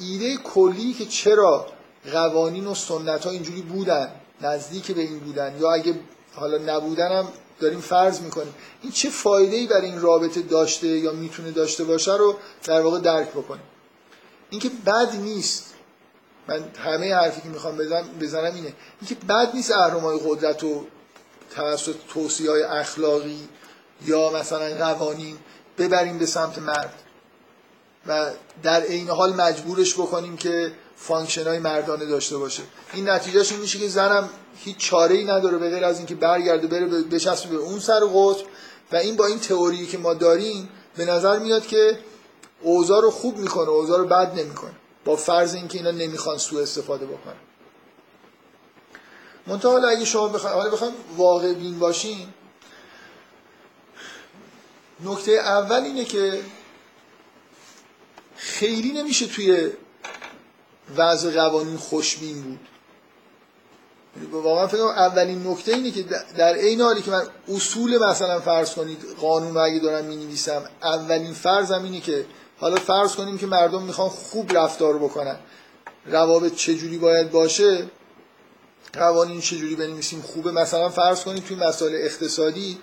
ایده 0.00 0.36
کلی 0.36 0.92
که 0.92 1.06
چرا 1.06 1.66
قوانین 2.12 2.66
و 2.66 2.74
سنت 2.74 3.24
ها 3.24 3.30
اینجوری 3.30 3.62
بودن 3.62 4.10
نزدیک 4.40 4.92
به 4.92 5.00
این 5.00 5.18
بودن 5.18 5.56
یا 5.60 5.72
اگه 5.72 5.94
حالا 6.36 6.58
نبودن 6.58 7.28
داریم 7.60 7.80
فرض 7.80 8.20
می‌کنیم. 8.20 8.54
این 8.82 8.92
چه 8.92 9.10
فایده 9.10 9.56
ای 9.56 9.66
برای 9.66 9.86
این 9.86 10.00
رابطه 10.00 10.42
داشته 10.42 10.86
یا 10.86 11.12
می‌تونه 11.12 11.50
داشته 11.50 11.84
باشه 11.84 12.16
رو 12.16 12.36
در 12.64 12.80
واقع 12.80 13.00
درک 13.00 13.30
بکنیم. 13.30 13.62
اینکه 14.50 14.70
بد 14.86 15.16
نیست. 15.16 15.74
من 16.48 16.64
همه 16.84 17.14
حرفی 17.14 17.40
که 17.40 17.48
می‌خوام 17.48 17.76
بزنم, 17.76 18.08
بزنم 18.20 18.54
اینه. 18.54 18.72
اینکه 19.00 19.14
بد 19.28 19.50
نیست 19.54 19.72
اهرمای 19.72 20.20
قدرت 20.24 20.62
رو 20.62 20.86
توسط 21.54 21.94
توصیه 22.08 22.50
های 22.50 22.62
اخلاقی 22.62 23.48
یا 24.06 24.30
مثلا 24.30 24.76
قوانین 24.76 25.38
ببریم 25.78 26.18
به 26.18 26.26
سمت 26.26 26.58
مرد. 26.58 26.94
و 28.06 28.30
در 28.62 28.80
عین 28.80 29.08
حال 29.08 29.34
مجبورش 29.34 29.94
بکنیم 29.94 30.36
که 30.36 30.72
function 30.96 31.44
های 31.46 31.58
مردانه 31.58 32.06
داشته 32.06 32.36
باشه. 32.36 32.62
این 32.92 33.08
نتیجهش 33.08 33.52
این 33.52 33.60
میشه 33.60 33.78
که 33.78 33.88
زنم 33.88 34.28
هیچ 34.56 34.76
چاره 34.76 35.14
ای 35.14 35.24
نداره 35.24 35.58
به 35.58 35.70
غیر 35.70 35.84
از 35.84 35.98
اینکه 35.98 36.14
برگرده 36.14 36.66
بره 36.66 36.86
بچسبه 36.86 37.56
به 37.56 37.62
اون 37.62 37.78
سر 37.78 38.00
قطب. 38.00 38.46
و 38.92 38.96
این 38.96 39.16
با 39.16 39.26
این 39.26 39.38
تئوری 39.38 39.86
که 39.86 39.98
ما 39.98 40.14
داریم 40.14 40.68
به 40.96 41.04
نظر 41.04 41.38
میاد 41.38 41.66
که 41.66 41.98
اوضاع 42.62 43.02
رو 43.02 43.10
خوب 43.10 43.38
می‌کنه 43.38 43.68
اوضاع 43.68 43.98
رو 43.98 44.04
بد 44.06 44.38
نمی‌کنه. 44.38 44.72
با 45.04 45.16
فرض 45.16 45.54
اینکه 45.54 45.78
اینا 45.78 45.90
نمی‌خوان 45.90 46.38
سوء 46.38 46.62
استفاده 46.62 47.06
بکنن. 47.06 47.34
منتها 49.46 49.88
اگه 49.88 50.04
شما 50.04 50.28
بخواید 50.28 50.56
حالا 50.56 50.70
بخواید 50.70 50.94
واقع 51.16 51.52
بین 51.52 51.78
باشین 51.78 52.28
نکته 55.04 55.32
اول 55.32 55.82
اینه 55.82 56.04
که 56.04 56.40
خیلی 58.36 58.92
نمیشه 58.92 59.26
توی 59.26 59.70
وضع 60.96 61.30
قوانین 61.30 61.76
خوشبین 61.76 62.42
بود. 62.42 62.68
واقعا 64.32 64.66
فکر 64.66 64.80
اولین 64.80 65.46
نکته 65.46 65.72
اینه 65.72 65.90
که 65.90 66.04
در 66.36 66.54
عین 66.54 66.80
حالی 66.80 67.02
که 67.02 67.10
من 67.10 67.22
اصول 67.48 68.04
مثلا 68.04 68.40
فرض 68.40 68.74
کنید 68.74 68.98
قانون 69.20 69.54
رو 69.54 69.60
اگه 69.60 69.78
دارم 69.78 70.04
می 70.04 70.16
نویسم 70.16 70.62
اولین 70.82 71.32
فرضم 71.32 71.84
اینه 71.84 72.00
که 72.00 72.26
حالا 72.58 72.76
فرض 72.76 73.14
کنیم 73.14 73.38
که 73.38 73.46
مردم 73.46 73.82
می‌خوان 73.82 74.08
خوب 74.08 74.58
رفتار 74.58 74.98
بکنن. 74.98 75.36
روابط 76.06 76.54
چجوری 76.54 76.98
باید 76.98 77.30
باشه؟ 77.30 77.86
قوانین 78.92 79.40
چجوری 79.40 79.76
بنویسیم؟ 79.76 80.22
خوبه؟ 80.22 80.50
مثلا 80.50 80.88
فرض 80.88 81.24
کنید 81.24 81.44
توی 81.44 81.56
مسائل 81.56 81.94
اقتصادی 81.94 82.78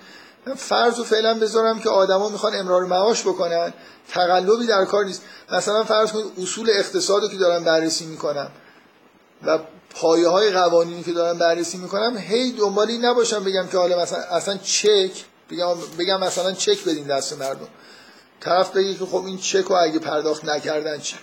من 0.46 0.54
فرض 0.54 1.00
و 1.00 1.04
فعلا 1.04 1.34
بذارم 1.34 1.80
که 1.80 1.90
آدما 1.90 2.30
می‌خوان 2.30 2.56
امرار 2.56 2.86
معاش 2.86 3.22
بکنن. 3.22 3.74
تقلبی 4.10 4.68
در 4.68 4.86
کار 4.86 5.06
نیست. 5.06 5.22
مثلا 5.52 5.84
فرض 5.84 6.12
کنید 6.12 6.32
اصول 6.38 6.70
اقتصاد 6.70 7.22
رو 7.22 7.28
که 7.28 7.38
دارم 7.38 7.64
بررسی 7.64 8.06
می‌کنم 8.06 8.52
و 9.46 9.60
پایه 9.96 10.28
های 10.28 10.52
قوانینی 10.52 11.04
که 11.04 11.12
دارم 11.12 11.38
بررسی 11.38 11.78
می‌کنم 11.78 12.18
هی 12.18 12.52
دنبال 12.52 12.88
این 12.88 13.06
نباشم 13.06 13.44
بگم 13.44 13.68
که 13.68 13.78
حالا 13.78 14.02
مثلا 14.02 14.20
اصلا 14.20 14.58
چک 14.58 15.12
بگم 15.50 15.76
بگم 16.00 16.20
مثلا 16.20 16.52
چک 16.52 16.84
بدین 16.84 17.08
دست 17.08 17.34
مردم. 17.34 17.68
طرف 18.40 18.72
بگه 18.72 18.96
که 18.96 19.06
خب 19.06 19.26
این 19.26 19.38
چک 19.38 19.66
رو 19.66 19.76
اگه 19.76 20.00
پرداخت 20.00 20.46
نکردن 20.46 21.00
چی 21.00 21.16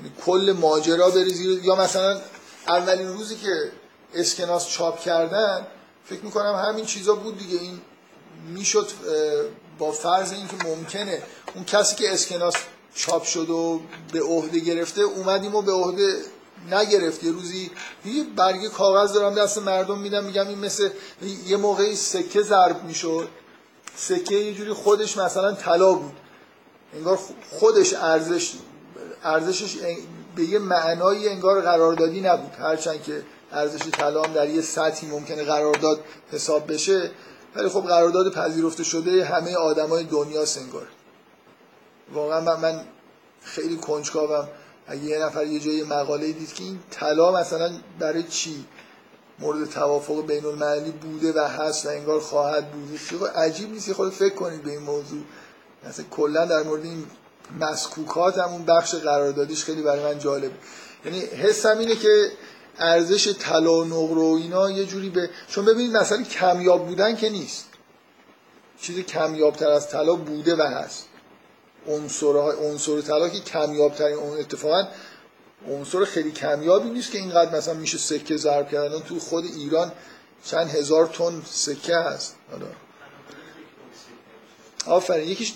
یعنی 0.00 0.12
کل 0.26 0.54
ماجرا 0.60 1.10
بریزی 1.10 1.60
یا 1.62 1.74
مثلا 1.74 2.20
اولین 2.68 3.08
روزی 3.08 3.36
که 3.36 3.72
اسکناس 4.14 4.68
چاپ 4.68 5.00
کردن 5.00 5.66
فکر 6.04 6.24
می‌کنم 6.24 6.54
همین 6.68 6.84
چیزا 6.84 7.14
بود 7.14 7.38
دیگه. 7.38 7.58
این 7.60 7.80
می‌شد 8.54 8.88
با 9.78 9.92
فرض 9.92 10.32
اینکه 10.32 10.56
ممکنه 10.64 11.22
اون 11.54 11.64
کسی 11.64 11.96
که 11.96 12.12
اسکناس 12.12 12.54
چاپ 12.94 13.24
شد 13.24 13.50
و 13.50 13.80
به 14.12 14.22
عهده 14.22 14.58
گرفته 14.58 15.02
اومدیم 15.02 15.54
و 15.54 15.62
به 15.62 15.72
عهده 15.72 16.16
نگرفت 16.70 17.24
یه 17.24 17.32
روزی 17.32 17.70
یه 18.04 18.24
برگه 18.36 18.68
کاغذ 18.68 19.12
دارم 19.12 19.34
دست 19.34 19.58
مردم 19.58 19.98
میدم 19.98 20.24
میگم 20.24 20.48
این 20.48 20.58
مثل 20.58 20.90
یه 21.46 21.56
موقعی 21.56 21.96
سکه 21.96 22.42
ضرب 22.42 22.84
می‌شد. 22.84 23.28
سکه 23.96 24.34
یه 24.34 24.54
جوری 24.54 24.72
خودش 24.72 25.16
مثلا 25.16 25.52
طلا 25.52 25.92
بود. 25.92 26.12
انگار 26.94 27.18
خودش 27.50 27.94
ارزش 27.94 28.52
ارزشش 29.24 29.76
به 30.36 30.42
یه 30.42 30.58
معنایی 30.58 31.28
انگار 31.28 31.60
قراردادی 31.60 32.20
نبود. 32.20 32.52
هرچند 32.58 33.02
که 33.02 33.22
ارزش 33.52 33.80
طلا 33.80 34.22
در 34.22 34.48
یه 34.48 34.62
سطحی 34.62 35.08
ممکنه 35.08 35.44
قرارداد 35.44 36.00
حساب 36.32 36.72
بشه 36.72 37.10
ولی 37.56 37.68
خب 37.68 37.80
قرارداد 37.80 38.32
پذیرفته 38.32 38.84
شده 38.84 39.24
همه 39.24 39.54
آدمای 39.54 40.04
دنیا 40.04 40.44
سنگار 40.44 40.86
واقعا 42.14 42.40
من, 42.40 42.60
من 42.60 42.80
خیلی 43.42 43.76
کنجکاوم. 43.76 44.48
اگه 44.88 45.02
یه 45.02 45.18
نفر 45.18 45.46
یه 45.46 45.60
جایی 45.60 45.82
مقاله 45.82 46.32
دید 46.32 46.52
که 46.52 46.64
این 46.64 46.78
طلا 46.90 47.32
مثلا 47.32 47.72
برای 47.98 48.22
چی 48.22 48.64
مورد 49.38 49.70
توافق 49.70 50.26
بین 50.26 50.44
المللی 50.44 50.90
بوده 50.90 51.32
و 51.32 51.48
هست 51.48 51.86
و 51.86 51.88
انگار 51.88 52.20
خواهد 52.20 52.70
بود 52.70 53.26
عجیب 53.36 53.70
نیست 53.70 53.92
خود 53.92 54.12
فکر 54.12 54.34
کنید 54.34 54.62
به 54.62 54.70
این 54.70 54.82
موضوع. 54.82 55.22
مثلا 55.88 56.04
کلا 56.10 56.44
در 56.44 56.62
مورد 56.62 56.84
این 56.84 57.06
مسکوکات 57.60 58.38
همون 58.38 58.64
بخش 58.64 58.94
قراردادیش 58.94 59.64
خیلی 59.64 59.82
برای 59.82 60.02
من 60.02 60.18
جالب. 60.18 60.50
یعنی 61.04 61.20
حسم 61.20 61.78
اینه 61.78 61.94
که 61.96 62.30
ارزش 62.78 63.36
طلا 63.38 63.72
و 63.72 63.84
نقره 63.84 64.24
و 64.24 64.38
اینا 64.42 64.70
یه 64.70 64.84
جوری 64.84 65.10
به 65.10 65.30
چون 65.48 65.64
ببینید 65.64 65.96
مثلا 65.96 66.22
کمیاب 66.22 66.86
بودن 66.86 67.16
که 67.16 67.30
نیست. 67.30 67.66
چیزی 68.80 69.02
کمیابتر 69.02 69.68
از 69.68 69.90
طلا 69.90 70.14
بوده 70.14 70.56
و 70.56 70.62
هست. 70.62 71.08
عنصرهای 71.88 72.56
عنصر 72.56 73.00
طلا 73.00 73.28
که 73.28 73.40
کمیاب 73.40 73.94
ترین 73.94 74.16
اون 74.16 74.38
اتفاقا 74.38 74.88
عنصر 75.70 76.04
خیلی 76.04 76.32
کمیابی 76.32 76.88
نیست 76.88 77.10
که 77.10 77.18
اینقدر 77.18 77.56
مثلا 77.56 77.74
میشه 77.74 77.98
سکه 77.98 78.36
ضرب 78.36 78.68
کردن. 78.68 79.00
تو 79.00 79.18
خود 79.18 79.44
ایران 79.44 79.92
چند 80.44 80.70
هزار 80.70 81.06
تن 81.06 81.42
سکه 81.50 81.96
هست. 81.96 82.34
آفرین. 84.86 85.28
یکیش 85.28 85.52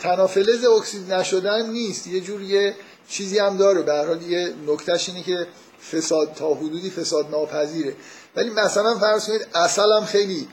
تنافلز 0.00 0.64
اکسید 0.64 1.12
نشدن 1.12 1.70
نیست. 1.70 2.06
یه 2.06 2.20
جور 2.20 2.42
یه 2.42 2.74
چیزی 3.08 3.38
هم 3.38 3.56
داره. 3.56 3.82
به 3.82 3.92
حال 3.92 4.22
یه 4.22 4.54
نکتهش 4.66 5.08
اینه 5.08 5.22
که 5.22 5.46
فساد 5.92 6.34
تا 6.34 6.54
حدودی 6.54 6.90
فساد 6.90 7.30
ناپذیره. 7.30 7.94
ولی 8.36 8.50
مثلا 8.50 8.98
فرض 8.98 9.26
کنید 9.26 9.46
اصل 9.54 9.92
هم 9.92 10.04
خیلی 10.04 10.48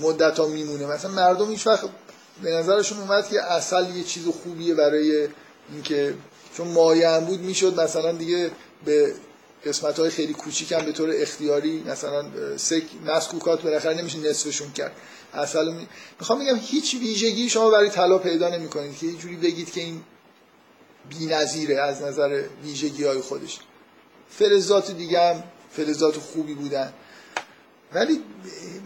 مدت 0.00 0.38
ها 0.38 0.46
میمونه. 0.46 0.86
مثلا 0.86 1.10
مردم 1.10 1.50
هیچ 1.50 1.66
وقت 1.66 1.84
به 2.42 2.50
نظرشون 2.50 2.98
اومد 2.98 3.28
که 3.28 3.42
اصل 3.42 3.96
یه 3.96 4.04
چیز 4.04 4.28
خوبیه 4.28 4.74
برای 4.74 5.28
اینکه 5.72 6.14
چون 6.56 6.68
مایه 6.68 7.20
بود 7.20 7.40
می‌شد 7.40 7.80
مثلا 7.80 8.12
دیگه 8.12 8.50
به 8.84 9.14
قسمت 9.64 9.98
های 9.98 10.10
خیلی 10.10 10.32
کوچیک 10.32 10.72
هم 10.72 10.84
به 10.84 10.92
طور 10.92 11.10
اختیاری 11.14 11.84
مثلا 11.86 12.24
سک 12.56 12.82
مسکوکات 13.06 13.62
بالاخره 13.62 13.94
نمیشه 13.94 14.18
نصفشون 14.18 14.72
کرد. 14.72 14.92
اصلا 15.34 15.70
می... 15.70 15.88
می‌خوام 16.20 16.38
بگم 16.38 16.56
هیچ 16.56 16.94
ویژگی 16.94 17.48
شما 17.48 17.70
برای 17.70 17.90
طلا 17.90 18.18
پیدا 18.18 18.48
نمی‌کنید 18.48 18.98
که 18.98 19.06
یه 19.06 19.12
جوری 19.12 19.36
بگید 19.36 19.72
که 19.72 19.80
این 19.80 20.02
بی‌نظیره 21.08 21.80
از 21.80 22.02
نظر 22.02 22.42
ویژگی 22.64 23.04
های 23.04 23.20
خودش. 23.20 23.58
فلزات 24.30 24.90
دیگه 24.90 25.20
هم 25.20 25.44
فلزات 25.70 26.16
خوبی 26.16 26.54
بودن. 26.54 26.92
ولی 27.94 28.20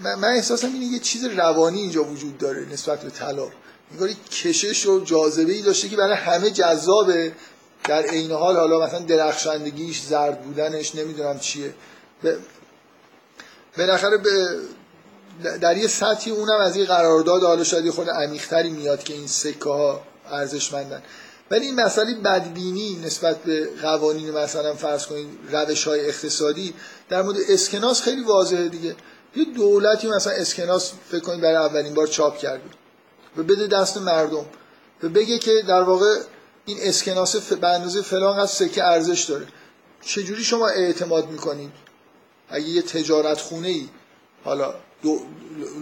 من 0.03 0.29
احساسم 0.29 0.73
اینه 0.73 0.85
یه 0.85 0.99
چیز 0.99 1.25
روانی 1.25 1.81
اینجا 1.81 2.05
وجود 2.05 2.39
داره 2.39 2.67
نسبت 2.73 3.01
به 3.01 3.11
طلا. 3.11 3.49
انگار 3.93 4.09
کشش 4.31 4.87
و 4.87 5.05
جاذبه 5.05 5.53
ای 5.53 5.63
داشته 5.63 5.89
که 5.89 5.97
برای 5.97 6.17
همه 6.17 6.51
جذابه. 6.51 7.33
در 7.85 8.03
عین 8.03 8.31
حال 8.31 8.57
حالا 8.57 8.87
مثلا 8.87 8.99
درخشندگیش 8.99 10.03
زرد 10.03 10.43
بودنش 10.43 10.95
نمی‌دونم 10.95 11.39
چیه. 11.39 11.75
بالاخره 13.79 14.17
به 14.17 14.61
در 15.61 15.77
یه 15.77 15.87
سطحی 15.87 16.31
اونم 16.31 16.61
از 16.61 16.77
این 16.77 16.87
قرارداد 16.87 17.43
حالا 17.43 17.65
شاید 17.65 17.91
خود 17.91 18.11
عمیق‌تری 18.11 18.71
میاد 18.71 19.05
که 19.05 19.15
این 19.15 19.27
سکه 19.27 19.65
ها 19.65 20.03
ارزشمندن. 20.31 21.03
ولی 21.51 21.67
این 21.67 21.75
مسئله 21.75 22.15
بدبینی 22.15 22.97
نسبت 23.05 23.37
به 23.37 23.69
قوانین 23.83 24.31
مثلا 24.31 24.75
فرض 24.75 25.07
کنید 25.07 25.29
روش 25.51 25.85
های 25.85 26.09
اقتصادی 26.09 26.75
در 27.09 27.23
مورد 27.23 27.37
اسکناس 27.49 28.03
خیلی 28.03 28.23
واضحه 28.23 28.69
دیگه. 28.69 28.97
یه 29.37 29.45
دولتی 29.45 30.09
مثلا 30.09 30.33
اسکناس 30.33 30.93
فکر 31.11 31.21
کنید 31.21 31.41
برای 31.41 31.57
اولین 31.57 31.95
بار 31.95 32.07
چاپ 32.07 32.39
کرده. 32.39 32.65
و 33.37 33.43
بده 33.43 33.67
دست 33.67 33.97
مردم. 33.97 34.47
و 35.03 35.09
بگه 35.09 35.39
که 35.39 35.63
در 35.69 35.83
واقع 35.83 36.21
این 36.67 36.79
اسکناس 36.81 37.37
به 37.37 37.69
اندازه 37.69 38.03
فلان 38.03 38.39
از 38.39 38.51
سکه 38.51 38.85
ارزش 38.85 39.25
داره. 39.25 39.47
چجوری 40.01 40.45
شما 40.45 40.69
اعتماد 40.69 41.31
می‌کنید 41.31 41.73
اگه 42.49 42.69
یه 42.69 42.83
تجارت 42.83 43.41
خونه 43.41 43.69
ای 43.69 43.89
حالا 44.45 44.75
دو 45.07 45.19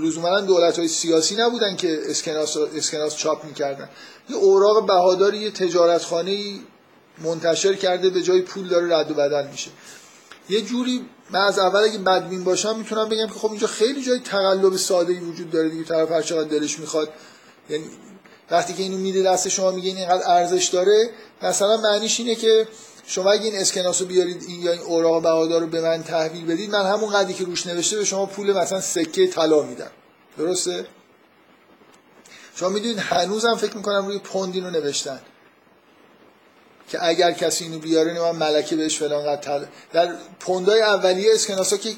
لزوما 0.03 0.41
دولت 0.41 0.79
های 0.79 0.89
سیاسی 0.89 1.37
نبودن 1.37 1.77
که 1.77 2.01
اسکناس, 2.07 2.57
اسکناس 2.57 3.17
چاپ 3.17 3.45
می‌کردن. 3.45 3.89
یه 4.29 4.37
اوراق 4.37 4.87
بهاداری 4.87 5.39
یه 5.39 5.51
تجارتخانه 5.51 6.55
منتشر 7.25 7.75
کرده 7.75 8.11
به 8.11 8.23
جای 8.23 8.41
پول 8.41 8.69
داره 8.69 8.97
رد 8.97 9.11
و 9.11 9.15
بدل 9.15 9.47
میشه. 9.47 9.71
یه 10.49 10.61
جوری 10.61 11.05
من 11.31 11.41
از 11.41 11.59
اول 11.59 11.81
اگه 11.81 11.99
بدبین 11.99 12.45
باشم 12.45 12.79
می‌تونم 12.79 13.09
بگم 13.09 13.27
که 13.27 13.33
خب 13.33 13.51
اینجا 13.51 13.67
خیلی 13.67 14.03
جای 14.03 14.19
تقلب 14.19 14.77
ساده 14.77 15.21
وجود 15.21 15.51
داره 15.51 15.69
دیگه. 15.69 15.85
طرف 15.85 16.11
هر 16.11 16.23
چقدر 16.23 16.49
دلش 16.49 16.79
می‌خواد. 16.79 17.09
یعنی 17.71 17.85
وقتی 18.51 18.75
که 18.75 18.83
اینو 18.83 18.97
میده 18.97 19.23
دست 19.23 19.49
شما 19.49 19.71
میگه 19.71 19.89
این 19.89 19.97
اینقدر 19.99 20.31
ارزش 20.31 20.67
داره 20.67 21.11
مثلا 21.43 21.77
معنیش 21.77 22.21
اینه 22.21 22.35
که 22.35 22.69
شما 23.07 23.33
اگه 23.33 23.45
این 23.45 23.57
اسکناس 23.57 24.01
رو 24.01 24.07
بیارید 24.07 24.45
این 24.49 24.63
یا 24.63 24.73
این 24.73 24.81
اوراق 24.81 25.23
بهادار 25.23 25.61
رو 25.61 25.67
به 25.67 25.81
من 25.81 26.03
تحویل 26.03 26.47
بدید 26.47 26.71
من 26.71 26.87
همون 26.87 27.11
قدری 27.11 27.35
که 27.35 27.45
روش 27.45 27.67
نوشته 27.67 27.97
به 27.97 28.05
شما 28.05 28.27
پول 28.27 28.53
مثلا 28.53 28.81
سکه 28.81 29.27
طلا 29.27 29.63
میدم. 29.63 29.91
درسته؟ 30.39 30.87
شما 32.57 32.69
می‌دونید 32.69 32.99
هنوزم 32.99 33.57
فکر 33.57 33.77
می‌کنم 33.77 34.07
روی 34.07 34.19
پوند 34.19 34.57
رو 34.57 34.71
نوشتن. 34.71 35.21
که 36.89 37.07
اگر 37.07 37.33
کسی 37.33 37.65
اینو 37.65 37.79
بیاره 37.79 38.21
من 38.21 38.31
ملکه 38.31 38.77
بهش 38.77 38.99
فلان 38.99 39.37
قد 39.37 39.69
در 39.93 40.15
پوندای 40.41 40.83
اولیه 40.83 41.35
اسکناسا 41.35 41.77
که 41.77 41.93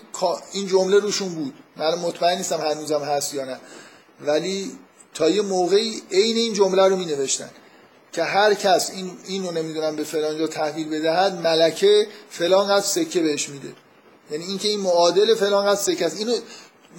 این 0.52 0.66
جمله 0.66 0.98
روشون 0.98 1.34
بود. 1.34 1.54
من 1.76 1.94
مطمئن 1.94 2.36
نیستم 2.36 2.60
هنوزم 2.60 3.02
هست 3.02 3.34
یا 3.34 3.44
نه. 3.44 3.60
ولی 4.20 4.72
تا 5.14 5.30
یه 5.30 5.42
موقعی 5.42 6.02
عین 6.12 6.36
این 6.36 6.54
جمله 6.54 6.88
رو 6.88 6.96
می 6.96 7.04
نوشتن 7.04 7.50
که 8.16 8.24
هر 8.24 8.54
کس 8.54 8.90
این 8.90 9.10
اینو 9.26 9.50
نمی‌دونم 9.50 9.96
به 9.96 10.04
فلان 10.04 10.38
جا 10.38 10.46
تحویل 10.46 10.88
بدهد 10.88 11.46
ملکه 11.46 12.06
فلان 12.30 12.68
قد 12.68 12.80
سکه 12.80 13.20
بهش 13.20 13.48
میده. 13.48 13.72
یعنی 14.30 14.44
اینکه 14.44 14.68
این 14.68 14.80
معادل 14.80 15.34
فلان 15.34 15.66
قد 15.66 15.74
سکه 15.74 16.06
است. 16.06 16.18
اینو 16.18 16.32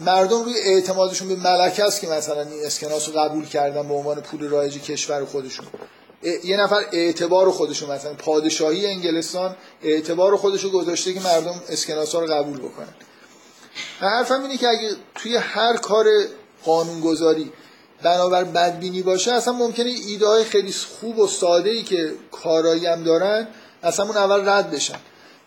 مردم 0.05 0.43
روی 0.43 0.53
اعتمادشون 0.57 1.27
به 1.27 1.35
ملکه 1.35 1.83
است 1.83 2.01
که 2.01 2.07
مثلا 2.07 2.41
این 2.41 2.65
اسکناس 2.65 3.09
رو 3.09 3.19
قبول 3.19 3.45
کردن 3.45 3.87
به 3.87 3.93
عنوان 3.93 4.21
پول 4.21 4.49
رایج 4.49 4.77
کشور 4.77 5.25
خودشون. 5.25 5.65
یه 6.43 6.57
نفر 6.57 6.85
اعتبار 6.91 7.51
خودشون 7.51 7.91
مثلا 7.91 8.13
پادشاهی 8.13 8.85
انگلستان 8.85 9.55
اعتبار 9.83 10.37
خودشو 10.37 10.71
گذاشته 10.71 11.13
که 11.13 11.19
مردم 11.19 11.61
اسکناس 11.69 12.15
ها 12.15 12.21
رو 12.21 12.33
قبول 12.33 12.57
بکنن. 12.57 12.95
حرفم 13.99 14.41
اینه 14.41 14.57
که 14.57 14.67
اگه 14.67 14.89
توی 15.15 15.35
هر 15.35 15.77
کار 15.77 16.05
قانونگذاری 16.65 17.51
بنابر 18.03 18.43
بدبینی 18.43 19.01
باشه 19.01 19.33
اصلا 19.33 19.53
ممکنه 19.53 19.89
ایده 19.89 20.27
های 20.27 20.43
خیلی 20.43 20.73
خوب 21.01 21.19
و 21.19 21.27
ساده 21.27 21.69
ای 21.69 21.83
که 21.83 22.11
کارایی 22.31 22.85
هم 22.85 23.03
دارن 23.03 23.47
اصلا 23.83 24.05
اون 24.05 24.17
اول 24.17 24.49
رد 24.49 24.71
بشن. 24.71 24.99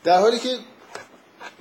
در 0.05 0.20
حالی 0.20 0.38
که 0.38 0.57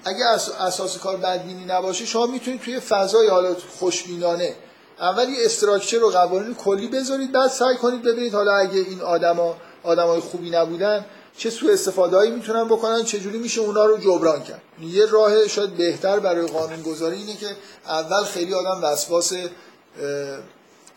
اگه 0.06 0.26
اساس 0.60 0.98
کار 0.98 1.18
بدبینی 1.18 1.66
نباشه 1.66 2.06
شما 2.06 2.26
می‌تونید 2.26 2.62
توی 2.62 2.80
فضای 2.80 3.28
حالا 3.28 3.56
خوشبینانه 3.80 4.56
اول 5.00 5.30
یه 5.30 5.46
استراکچر 5.46 6.04
و 6.04 6.10
قوانین 6.10 6.56
کلی 6.56 6.88
بذارید 6.88 7.32
بعد 7.32 7.50
سعی 7.50 7.76
کنید 7.76 8.02
ببینید 8.02 8.34
حالا 8.34 8.56
اگه 8.56 8.80
این 8.80 9.02
آدما 9.02 9.58
آدمای 9.84 10.20
خوبی 10.20 10.50
نبودن 10.50 11.06
چه 11.38 11.50
سوء 11.50 11.74
استفاده 11.74 12.32
بکنن 12.32 12.64
بکنن 12.64 13.04
چجوری 13.04 13.38
میشه 13.38 13.62
اونا 13.62 13.86
رو 13.86 13.98
جبران 13.98 14.44
کرد. 14.44 14.62
یه 14.82 15.06
راه 15.06 15.48
شاید 15.48 15.70
بهتر 15.70 16.20
برای 16.20 16.48
قانون 16.48 16.82
گذاری 16.82 17.16
اینه 17.18 17.38
که 17.38 17.48
اول 17.88 18.24
خیلی 18.24 18.54
آدم 18.54 18.84
وسواس 18.84 19.34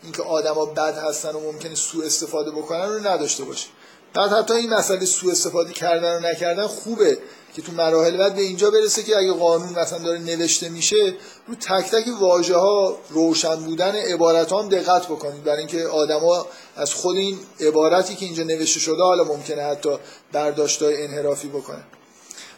اینکه 0.03 0.23
آدما 0.23 0.65
بد 0.65 0.97
هستن 0.97 1.29
و 1.29 1.39
ممکنه 1.39 1.75
سوء 1.75 2.05
استفاده 2.05 2.51
بکنن 2.51 2.89
رو 2.89 3.07
نداشته 3.07 3.43
باشه 3.43 3.67
بعد 4.13 4.31
حتی 4.31 4.53
این 4.53 4.73
مسئله 4.73 5.05
سوء 5.05 5.31
استفاده 5.31 5.73
کردن 5.73 6.17
و 6.17 6.19
نکردن 6.19 6.67
خوبه 6.67 7.17
که 7.55 7.61
تو 7.61 7.71
مراحل 7.71 8.17
بعد 8.17 8.35
به 8.35 8.41
اینجا 8.41 8.71
برسه 8.71 9.03
که 9.03 9.17
اگه 9.17 9.33
قانون 9.33 9.79
مثلا 9.79 9.99
داره 9.99 10.19
نوشته 10.19 10.69
میشه 10.69 11.15
رو 11.47 11.55
تک 11.55 11.91
تک 11.91 12.05
واژه 12.19 12.57
ها 12.57 12.97
روشن 13.09 13.55
بودن 13.55 13.95
عبارت 13.95 14.51
ها 14.51 14.61
هم 14.61 14.69
دقت 14.69 15.05
بکنید. 15.05 15.43
برای 15.43 15.57
اینکه 15.57 15.87
آدما 15.87 16.45
از 16.75 16.93
خود 16.93 17.15
این 17.15 17.39
عبارتی 17.59 18.15
که 18.15 18.25
اینجا 18.25 18.43
نوشته 18.43 18.79
شده 18.79 19.03
حالا 19.03 19.23
ممکنه 19.23 19.63
حتی 19.63 19.97
برداشتای 20.31 21.03
انحرافی 21.03 21.47
بکنن. 21.47 21.83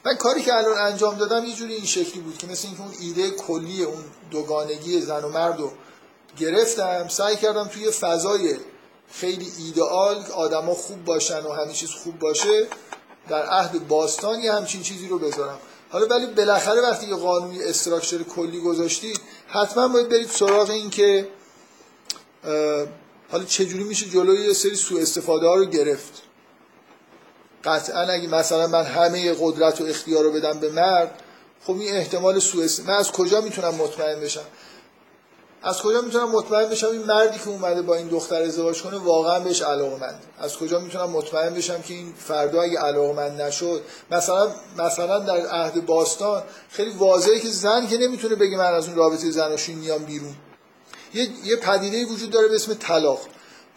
من 0.05 0.15
کاری 0.15 0.41
که 0.41 0.55
الان 0.55 0.77
انجام 0.77 1.15
دادم 1.15 1.45
یه 1.45 1.55
جوری 1.55 1.73
این 1.73 1.85
شکلی 1.85 2.21
بود 2.21 2.37
که 2.37 2.47
مثل 2.47 2.67
اینکه 2.67 2.83
اون 2.83 2.93
ایده 2.99 3.31
کلی 3.31 3.83
اون 3.83 4.03
دوگانگی 4.31 5.01
زن 5.01 5.23
و 5.23 5.29
مرد 5.29 5.59
رو 5.59 5.71
گرفتم 6.37 7.07
سعی 7.07 7.35
کردم 7.35 7.67
توی 7.67 7.91
فضای 7.91 8.57
خیلی 9.11 9.51
ایدئال 9.59 10.25
آدما 10.35 10.73
خوب 10.73 11.05
باشن 11.05 11.43
و 11.43 11.51
همه 11.51 11.73
چیز 11.73 11.89
خوب 11.89 12.19
باشه 12.19 12.67
در 13.29 13.45
عهد 13.45 13.87
باستان 13.87 14.39
یه 14.39 14.53
همچین 14.53 14.81
چیزی 14.81 15.07
رو 15.07 15.19
بذارم. 15.19 15.59
حالا 15.89 16.05
ولی 16.05 16.25
بالاخره 16.25 16.81
وقتی 16.81 17.07
یه 17.07 17.15
قانونی 17.15 17.63
استراکچر 17.63 18.23
کلی 18.23 18.59
گذاشتید 18.59 19.21
حتما 19.47 19.87
باید 19.87 20.09
برید 20.09 20.29
سراغ 20.29 20.69
این 20.69 20.89
که 20.89 21.27
حالا 23.31 23.43
چجوری 23.47 23.83
میشه 23.83 24.05
جلوی 24.05 24.41
یه 24.41 24.53
سری 24.53 24.75
سوء 24.75 25.01
استفاده 25.01 25.47
ها 25.47 25.55
رو 25.55 25.65
گرفت. 25.65 26.21
قطعا 27.63 28.01
اگه 28.01 28.27
مثلا 28.27 28.67
من 28.67 28.83
همه 28.83 29.35
قدرت 29.39 29.81
و 29.81 29.85
اختیار 29.85 30.23
رو 30.23 30.31
بدم 30.31 30.59
به 30.59 30.71
مرد 30.71 31.21
خب 31.63 31.73
این 31.79 31.95
احتمال 31.95 32.39
سوء 32.39 32.67
من 32.87 32.93
از 32.93 33.11
کجا 33.11 33.41
می‌تونم 33.41 33.75
مطمئن 33.75 34.19
بشم؟ 34.19 34.45
از 35.65 35.81
کجا 35.81 36.01
می‌تونم 36.01 36.29
مطمئن 36.29 36.69
بشم 36.69 36.87
این 36.87 37.03
مردی 37.03 37.39
که 37.39 37.49
اومده 37.49 37.81
با 37.81 37.95
این 37.95 38.07
دختر 38.07 38.41
ازدواج 38.41 38.81
کنه 38.81 38.97
واقعا 38.97 39.39
بهش 39.39 39.61
علاقمند؟ 39.61 40.23
از 40.39 40.57
کجا 40.57 40.79
می‌تونم 40.79 41.09
مطمئن 41.09 41.53
بشم 41.53 41.81
که 41.81 41.93
این 41.93 42.13
فردا 42.17 42.61
اگه 42.61 42.79
علاقمند 42.79 43.41
نشد؟ 43.41 43.81
مثلا 44.11 44.51
مثلا 44.77 45.19
در 45.19 45.47
عهد 45.47 45.85
باستان 45.85 46.43
خیلی 46.69 46.91
واضحه 46.91 47.39
که 47.39 47.49
زن 47.49 47.87
که 47.87 47.97
نمی‌تونه 47.97 48.35
بگه 48.35 48.57
من 48.57 48.73
از 48.73 48.87
اون 48.87 48.95
رابطه 48.95 49.31
زناشویی 49.31 49.77
میام 49.77 50.05
بیرون. 50.05 50.35
یه 51.13 51.29
یه 51.43 51.55
پدیده 51.55 52.05
وجود 52.05 52.29
داره 52.29 52.47
به 52.47 52.55
اسم 52.55 52.73
طلاق. 52.73 53.19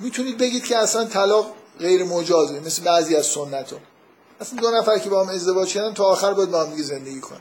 می‌تونید 0.00 0.38
بگید 0.38 0.64
که 0.64 0.76
اصلا 0.76 1.04
طلاق 1.04 1.46
غیر 1.78 2.04
مجازه 2.04 2.60
مثل 2.60 2.82
بعضی 2.82 3.16
از 3.16 3.26
سنت 3.26 3.72
ها 3.72 3.78
اصلا 4.40 4.60
دو 4.60 4.70
نفر 4.70 4.98
که 4.98 5.10
با 5.10 5.24
هم 5.24 5.28
ازدواج 5.28 5.72
کردن 5.72 5.94
تا 5.94 6.04
آخر 6.04 6.34
باید 6.34 6.50
با 6.50 6.64
هم 6.64 6.82
زندگی 6.82 7.20
کنن. 7.20 7.40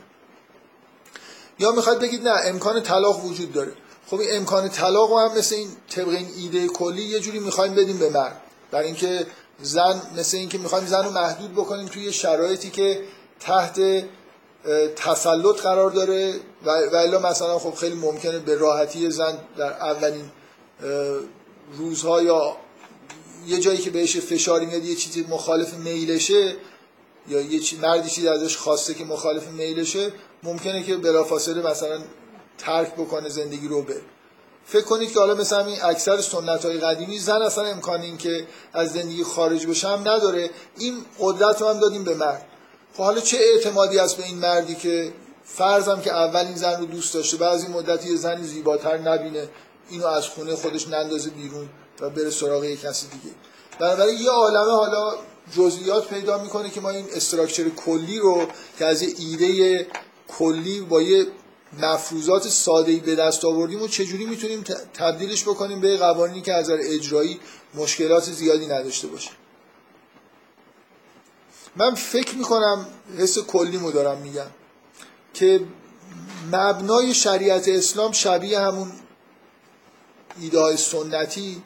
یا 1.58 1.72
می‌خواد 1.72 1.98
بگید 2.00 2.28
نه 2.28 2.40
امکان 2.44 2.82
طلاق 2.82 3.24
وجود 3.24 3.52
داره. 3.52 3.72
خب 4.10 4.20
این 4.20 4.36
امکان 4.36 4.68
طلاق 4.68 5.18
هم 5.18 5.38
مثل 5.38 5.54
این 5.54 5.68
طبق 5.90 6.08
این 6.08 6.28
ایده 6.36 6.66
کلی 6.66 7.02
یه 7.02 7.20
جوری 7.20 7.38
می‌خوایم 7.38 7.74
بدیم 7.74 7.98
به 7.98 8.10
مرد. 8.10 8.40
برای 8.70 8.86
اینکه 8.86 9.26
زن 9.62 10.02
مثل 10.16 10.36
اینکه 10.36 10.58
می‌خوایم 10.58 10.86
زن 10.86 11.04
رو 11.04 11.10
محدود 11.10 11.52
بکنیم 11.52 11.86
توی 11.86 12.12
شرایطی 12.12 12.70
که 12.70 13.00
تحت 13.40 13.80
تسلط 14.96 15.60
قرار 15.60 15.90
داره 15.90 16.34
و 16.64 16.70
الا 16.96 17.18
مثلا 17.18 17.58
خب 17.58 17.74
خیلی 17.74 17.94
ممکنه 17.94 18.38
به 18.38 18.54
راحتی 18.54 19.10
زن 19.10 19.38
در 19.56 19.72
اولین 19.72 20.30
روزها 21.78 22.22
یا 22.22 22.56
یه 23.46 23.60
جایی 23.60 23.78
که 23.78 23.90
بهش 23.90 24.16
فشاری 24.16 24.66
میاد 24.66 24.84
یه 24.84 24.94
چیزی 24.94 25.26
مخالف 25.28 25.74
میلشه 25.74 26.56
یا 27.28 27.40
یه 27.40 27.58
چیز 27.58 27.80
مردی 27.80 28.10
چیزی 28.10 28.28
ازش 28.28 28.56
خواسته 28.56 28.94
که 28.94 29.04
مخالف 29.04 29.48
میلشه 29.48 30.12
ممکنه 30.42 30.82
که 30.82 30.96
بلافاصله 30.96 31.70
مثلا 31.70 31.98
ترک 32.58 32.94
بکنه 32.94 33.28
زندگی 33.28 33.68
رو 33.68 33.82
بره 33.82 34.02
فکر 34.68 34.84
کنید 34.84 35.12
که 35.12 35.18
حالا 35.18 35.34
مثلا 35.34 35.66
این 35.66 35.82
اکثر 35.82 36.20
سنت 36.20 36.64
های 36.64 36.78
قدیمی 36.78 37.18
زن 37.18 37.42
اصلا 37.42 37.64
امکان 37.64 38.00
این 38.00 38.16
که 38.18 38.46
از 38.72 38.92
زندگی 38.92 39.24
خارج 39.24 39.66
بشه 39.66 39.88
هم 39.88 40.00
نداره. 40.00 40.50
این 40.78 40.94
قدرت 41.20 41.60
رو 41.60 41.68
هم 41.68 41.80
دادیم 41.80 42.04
به 42.04 42.14
مرد. 42.14 42.46
خب 42.94 43.02
حالا 43.02 43.20
چه 43.20 43.38
اعتمادی 43.40 43.98
هست 43.98 44.16
به 44.16 44.24
این 44.24 44.38
مردی 44.38 44.74
که 44.74 45.12
فرضم 45.44 46.00
که 46.00 46.12
اول 46.12 46.46
این 46.46 46.56
زن 46.56 46.80
رو 46.80 46.86
دوست 46.86 47.14
داشته 47.14 47.36
بعضی 47.36 47.66
مدتی 47.66 48.08
یه 48.10 48.16
زنی 48.16 48.44
زیباتر 48.44 48.98
نبینه 48.98 49.48
اینو 49.90 50.06
از 50.06 50.26
خونه 50.26 50.56
خودش 50.56 50.88
نندازه 50.88 51.30
بیرون 51.30 51.68
و 52.00 52.10
بره 52.10 52.30
سراغ 52.30 52.64
یه 52.64 52.76
کسی 52.76 53.06
دیگه. 53.06 53.34
بنابراین 53.80 54.18
یه 54.18 54.30
عالمه 54.30 54.70
حالا 54.70 55.14
جزئیات 55.56 56.08
پیدا 56.08 56.42
می‌کنه 56.42 56.70
که 56.70 56.80
ما 56.80 56.90
این 56.90 57.06
استراکچر 57.14 57.68
کلی 57.68 58.18
رو 58.18 58.46
که 58.78 58.84
از 58.84 59.02
ایده 59.02 59.86
کلی 60.28 60.80
با 60.80 61.02
یه 61.02 61.26
مفروضات 61.72 62.48
ساده 62.48 62.96
به 62.96 63.14
دست 63.14 63.44
آوردیم 63.44 63.82
و 63.82 63.88
چجوری 63.88 64.26
می‌تونیم 64.26 64.62
تبدیلش 64.94 65.42
بکنیم 65.42 65.80
به 65.80 65.96
قوانینی 65.96 66.42
که 66.42 66.54
از 66.54 66.70
اجرایی 66.70 67.40
مشکلات 67.74 68.24
زیادی 68.24 68.66
نداشته 68.66 69.08
باشه؟ 69.08 69.30
من 71.76 71.94
فکر 71.94 72.34
می‌کنم 72.34 72.86
حس 73.18 73.38
کلیمو 73.38 73.92
دارم 73.92 74.18
میگم 74.18 74.50
که 75.34 75.60
مبنای 76.52 77.14
شریعت 77.14 77.68
اسلام 77.68 78.12
شبیه 78.12 78.60
همون 78.60 78.92
ایده 80.40 80.76
سنتی 80.76 81.62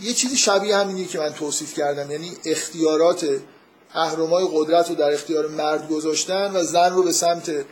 یه 0.00 0.12
چیزی 0.14 0.36
شبیه 0.36 0.76
همینی 0.76 1.06
که 1.06 1.18
من 1.18 1.32
توصیف 1.32 1.74
کردم 1.74 2.10
یعنی 2.10 2.36
اختیارات 2.44 3.40
اهرمای 3.94 4.48
قدرت 4.52 4.88
رو 4.88 4.94
در 4.94 5.12
اختیار 5.12 5.48
مرد 5.48 5.88
گذاشتن 5.88 6.56
و 6.56 6.62
زن 6.62 6.92
رو 6.92 7.02
به 7.02 7.12
سمت 7.12 7.64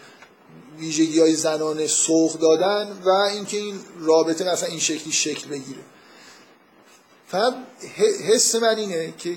ویژگی 0.78 1.20
های 1.20 1.34
زنانه 1.34 1.86
سوق 1.86 2.38
دادن 2.38 2.92
و 3.04 3.08
اینکه 3.08 3.56
این 3.56 3.80
رابطه 4.00 4.52
مثلا 4.52 4.68
این 4.68 4.78
شکلی 4.78 5.12
شکل 5.12 5.48
بگیره. 5.48 5.80
فقط 7.26 7.54
حس 8.28 8.54
من 8.54 8.76
اینه 8.76 9.14
که 9.18 9.36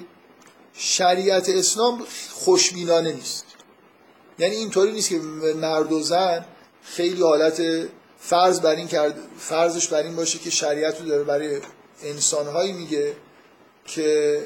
شریعت 0.74 1.50
اسلام 1.50 2.06
خوشبینانه 2.32 3.14
نیست. 3.14 3.46
یعنی 4.40 4.56
اینطوری 4.56 4.92
نیست 4.92 5.10
که 5.10 5.18
مرد 5.56 5.92
و 5.92 6.00
زن 6.02 6.46
خیلی 6.84 7.22
حالت 7.22 7.62
فرض 8.20 8.60
بر 8.60 8.76
این 8.76 8.88
کرد 8.88 9.16
فرضش 9.38 9.88
بر 9.88 10.04
این 10.04 10.16
باشه 10.16 10.40
که 10.40 10.50
شریعت 10.50 11.02
رو 11.02 11.08
داره 11.08 11.24
برای 11.24 11.62
انسانهایی 12.04 12.72
میگه 12.72 13.16
که 13.86 14.40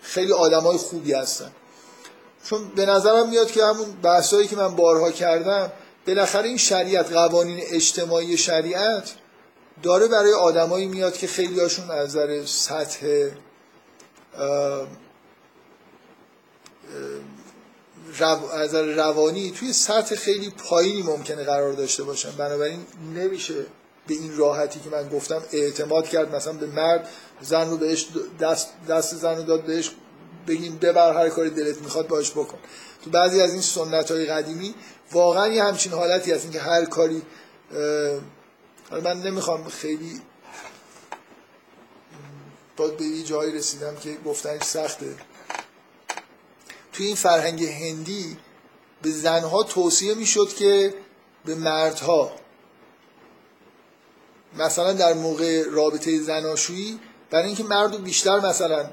خیلی 0.00 0.32
آدمای 0.32 0.76
خوبی 0.76 1.12
هستن. 1.12 1.52
چون 2.44 2.68
به 2.68 2.86
نظرم 2.86 3.28
میاد 3.28 3.50
که 3.50 3.64
همون 3.64 3.92
بحثایی 4.02 4.48
که 4.48 4.56
من 4.56 4.76
بارها 4.76 5.10
کردم 5.10 5.72
بالاخره 6.06 6.48
این 6.48 6.56
شریعت 6.56 7.12
قوانین 7.12 7.60
اجتماعی 7.66 8.36
شریعت 8.36 9.14
داره 9.82 10.08
برای 10.08 10.32
آدمایی 10.32 10.86
میاد 10.86 11.16
که 11.16 11.26
خیلی 11.26 11.60
هاشون 11.60 11.90
از 11.90 12.08
نظر 12.08 12.44
سطح 12.44 13.30
از 18.52 18.74
روانی 18.74 19.50
توی 19.50 19.72
سطح 19.72 20.14
خیلی 20.14 20.50
پایینی 20.50 21.02
ممکنه 21.02 21.44
قرار 21.44 21.72
داشته 21.72 22.02
باشن. 22.02 22.30
بنابراین 22.30 22.86
نمیشه 23.14 23.54
به 24.06 24.14
این 24.14 24.36
راحتی 24.36 24.80
که 24.80 24.90
من 24.90 25.08
گفتم 25.08 25.42
اعتماد 25.52 26.08
کرد 26.08 26.34
مثلا 26.34 26.52
به 26.52 26.66
مرد 26.66 27.08
زن 27.40 27.70
رو 27.70 27.76
بهش 27.76 28.06
دست, 28.40 28.68
دست 28.88 29.14
زن 29.14 29.36
رو 29.36 29.42
داد 29.42 29.64
بهش 29.64 29.90
بگیم 30.48 30.78
ببر 30.78 31.14
هر 31.14 31.28
کاری 31.28 31.50
دلت 31.50 31.78
می‌خواد 31.78 32.08
باش 32.08 32.30
بکن. 32.30 32.58
تو 33.04 33.10
بعضی 33.10 33.40
از 33.40 33.52
این 33.52 33.62
سنت 33.62 34.10
های 34.10 34.26
قدیمی 34.26 34.74
واقعا 35.12 35.48
یه 35.48 35.64
همچین 35.64 35.92
حالتی 35.92 36.32
هست 36.32 36.52
که 36.52 36.60
هر 36.60 36.84
کاری 36.84 37.22
من 38.90 39.22
نمی‌خوام 39.22 39.68
خیلی 39.68 40.20
باید 42.76 42.96
به 42.96 43.04
یه 43.04 43.22
جایی 43.22 43.52
رسیدم 43.52 43.96
که 43.96 44.16
گفتنش 44.24 44.62
سخته. 44.62 45.14
توی 46.92 47.06
این 47.06 47.16
فرهنگ 47.16 47.64
هندی 47.64 48.36
به 49.02 49.10
زنها 49.10 49.62
توصیه 49.62 50.14
می‌شد 50.14 50.48
که 50.48 50.94
به 51.44 51.54
مردها 51.54 52.32
مثلا 54.58 54.92
در 54.92 55.12
موقع 55.14 55.62
رابطه 55.70 56.20
زناشویی 56.20 57.00
برای 57.30 57.46
اینکه 57.46 57.64
مردو 57.64 57.98
بیشتر 57.98 58.40
مثلا 58.40 58.90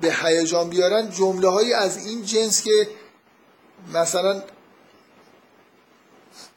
به 0.00 0.14
هیجان 0.22 0.68
بیارن 0.68 1.10
جمله 1.10 1.48
هایی 1.48 1.72
از 1.72 2.06
این 2.06 2.24
جنس 2.24 2.62
که 2.62 2.88
مثلا 3.94 4.42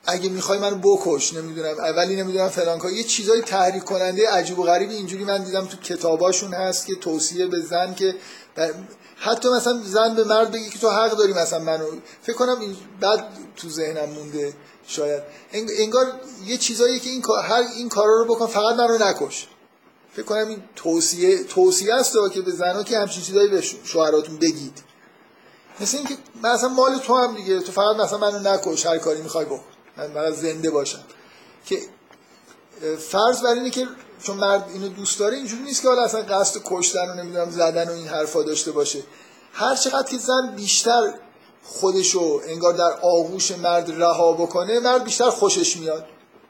اگه 0.07 0.30
می‌خوای 0.30 0.59
منو 0.59 0.76
بکش 0.76 1.34
نمی‌دونم 1.34 1.80
اولی 1.80 2.15
نمی‌دونم 2.15 2.49
فلان 2.49 2.82
یه 2.93 3.03
چیزای 3.03 3.41
تحریک 3.41 3.84
کننده 3.84 4.30
عجیب 4.30 4.59
و 4.59 4.63
غریب 4.63 4.89
اینجوری 4.89 5.23
من 5.23 5.43
دیدم 5.43 5.65
تو 5.65 5.78
کتاباشون 5.78 6.53
هست 6.53 6.86
که 6.86 6.95
توصیه 6.95 7.47
به 7.47 7.61
زن 7.61 7.93
که 7.93 8.15
حتی 9.17 9.49
مثلا 9.49 9.82
زن 9.84 10.15
به 10.15 10.23
مرد 10.23 10.51
بگی 10.51 10.69
که 10.69 10.80
تو 10.80 10.89
حق 10.89 11.17
داری 11.17 11.34
مثلا 11.34 11.59
منو 11.59 11.86
فکر 12.21 12.36
کنم 12.36 12.59
این 12.59 12.76
بعد 12.99 13.28
تو 13.55 13.69
ذهنم 13.69 14.09
مونده 14.09 14.53
شاید. 14.88 15.23
انگار 15.53 16.05
یه 16.45 16.57
چیزایی 16.57 16.99
که 16.99 17.09
این 17.09 17.23
هر 17.43 17.63
این 17.78 17.89
کارا 17.89 18.13
رو 18.21 18.36
بکن 18.36 18.47
فقط 18.47 18.76
منو 18.76 18.97
نکش. 18.97 19.47
فکر 20.16 20.26
کنم 20.26 20.47
این 20.47 20.63
توصیه 20.76 21.43
توصیه 21.43 21.93
است 21.93 22.18
که 22.34 22.41
به 22.41 22.51
زنها 22.51 22.84
که 22.84 22.97
همچین 22.97 23.24
چیزایی 23.24 23.49
به 23.49 23.61
شوهراتون 23.61 24.38
بگید. 24.38 24.84
مثل 25.80 25.97
اینکه 25.97 26.18
مثلا 26.43 26.70
مال 26.70 26.97
تو 26.97 27.16
هم 27.16 27.36
دیگه 27.36 27.59
تو 27.59 27.72
فقط 27.72 27.95
مثلا 27.95 28.18
منو 28.18 28.39
نکش 28.39 28.86
هر 28.86 28.97
کاری 28.97 29.22
می‌خوای 29.22 29.45
بکن. 29.45 29.63
من 29.97 30.13
فقط 30.13 30.34
زنده 30.34 30.70
باشم. 30.70 31.03
که 31.66 31.80
فرض 32.99 33.41
بر 33.41 33.53
اینه 33.53 33.70
که 33.70 33.88
چون 34.24 34.38
مرد 34.38 34.70
اینو 34.74 34.88
دوست 34.88 35.20
داره 35.20 35.38
اینجوری 35.38 35.63
نیست 35.63 35.82
که 35.82 35.88
حالا 35.88 36.03
اصلا 36.03 36.22
قصد 36.22 36.61
کشتن 36.66 37.09
و 37.09 37.13
نمی‌دونم 37.13 37.51
زدن 37.51 37.89
و 37.89 37.91
این 37.91 38.07
حرفا 38.07 38.43
داشته 38.43 38.72
باشه. 38.72 39.03
هر 39.53 39.76
چقدر 39.76 40.11
که 40.11 40.18
زن 40.18 40.53
بیشتر 40.55 41.13
خودشو 41.63 42.41
انگار 42.47 42.74
در 42.74 42.99
آغوش 43.01 43.51
مرد 43.51 44.01
رها 44.01 44.34
بکنه 44.34 44.80
مرد 44.80 45.03
بیشتر 45.03 45.30
خوشش 45.30 45.78
میاد. 45.78 46.05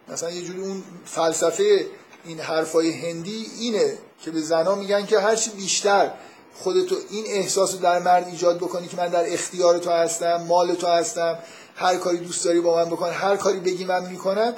مثلا 0.07 0.31
یه 0.31 0.41
جوری 0.41 0.61
اون 0.61 0.83
فلسفه 1.05 1.87
این 2.25 2.39
حرفای 2.39 2.91
هندی 2.91 3.47
اینه 3.59 3.97
که 4.21 4.31
به 4.31 4.41
زنا 4.41 4.75
میگن 4.75 5.05
که 5.05 5.19
هرچی 5.19 5.49
بیشتر 5.49 6.11
خودتو 6.55 6.95
این 7.09 7.25
احساس 7.27 7.73
رو 7.73 7.79
در 7.79 7.99
مرد 7.99 8.27
ایجاد 8.27 8.57
بکنی 8.57 8.87
که 8.87 8.97
من 8.97 9.07
در 9.07 9.33
اختیار 9.33 9.77
تو 9.77 9.91
هستم 9.91 10.35
مال 10.35 10.75
تو 10.75 10.87
هستم 10.87 11.39
هر 11.75 11.95
کاری 11.95 12.17
دوست 12.17 12.45
داری 12.45 12.59
با 12.61 12.75
من 12.75 12.89
بکن 12.89 13.09
هر 13.09 13.37
کاری 13.37 13.59
بگی 13.59 13.85
من 13.85 14.05
می‌کنم 14.05 14.53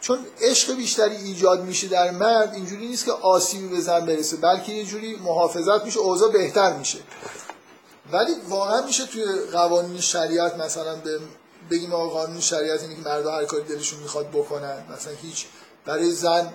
چون 0.00 0.18
عشق 0.40 0.76
بیشتری 0.76 1.16
ایجاد 1.16 1.64
میشه 1.64 1.88
در 1.88 2.10
مرد 2.10 2.54
اینجوری 2.54 2.88
نیست 2.88 3.04
که 3.04 3.12
آسیبی 3.12 3.68
به 3.68 3.80
زن 3.80 4.06
برسه 4.06 4.36
بلکه 4.36 4.72
یه 4.72 4.84
جوری 4.84 5.16
محافظت 5.16 5.84
میشه 5.84 6.00
اوضاع 6.00 6.32
بهتر 6.32 6.76
میشه. 6.76 6.98
ولی 8.12 8.32
واقعا 8.48 8.86
میشه 8.86 9.06
توی 9.06 9.24
قوانین 9.52 10.00
شریعت 10.00 10.56
مثلا 10.56 10.96
به 10.96 11.18
بگیم 11.70 11.94
آقا 11.94 12.08
قانون 12.08 12.40
شریعت 12.40 12.82
اینه 12.82 12.94
که 12.94 13.00
مردا 13.00 13.32
هر 13.32 13.44
کاری 13.44 13.62
دلشون 13.62 14.00
می‌خواد 14.00 14.28
بکنن 14.28 14.84
مثلا 14.94 15.12
هیچ 15.22 15.46
برای 15.86 16.10
زن 16.10 16.52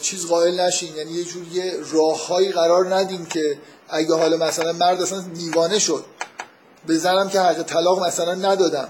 چیز 0.00 0.26
قائل 0.26 0.60
نشین. 0.60 0.96
یعنی 0.96 1.12
یه 1.12 1.24
جوری 1.24 1.62
راههایی 1.92 2.52
قرار 2.52 2.94
ندیم 2.94 3.26
که 3.26 3.58
اگه 3.88 4.14
حالا 4.14 4.36
مثلا 4.36 4.72
مرد 4.72 5.02
اصلا 5.02 5.20
دیوانه 5.20 5.78
شد 5.78 6.04
به 6.86 6.96
زنم 6.96 7.28
که 7.28 7.40
حق 7.40 7.62
طلاق 7.62 8.06
مثلا 8.06 8.34
ندادم. 8.34 8.88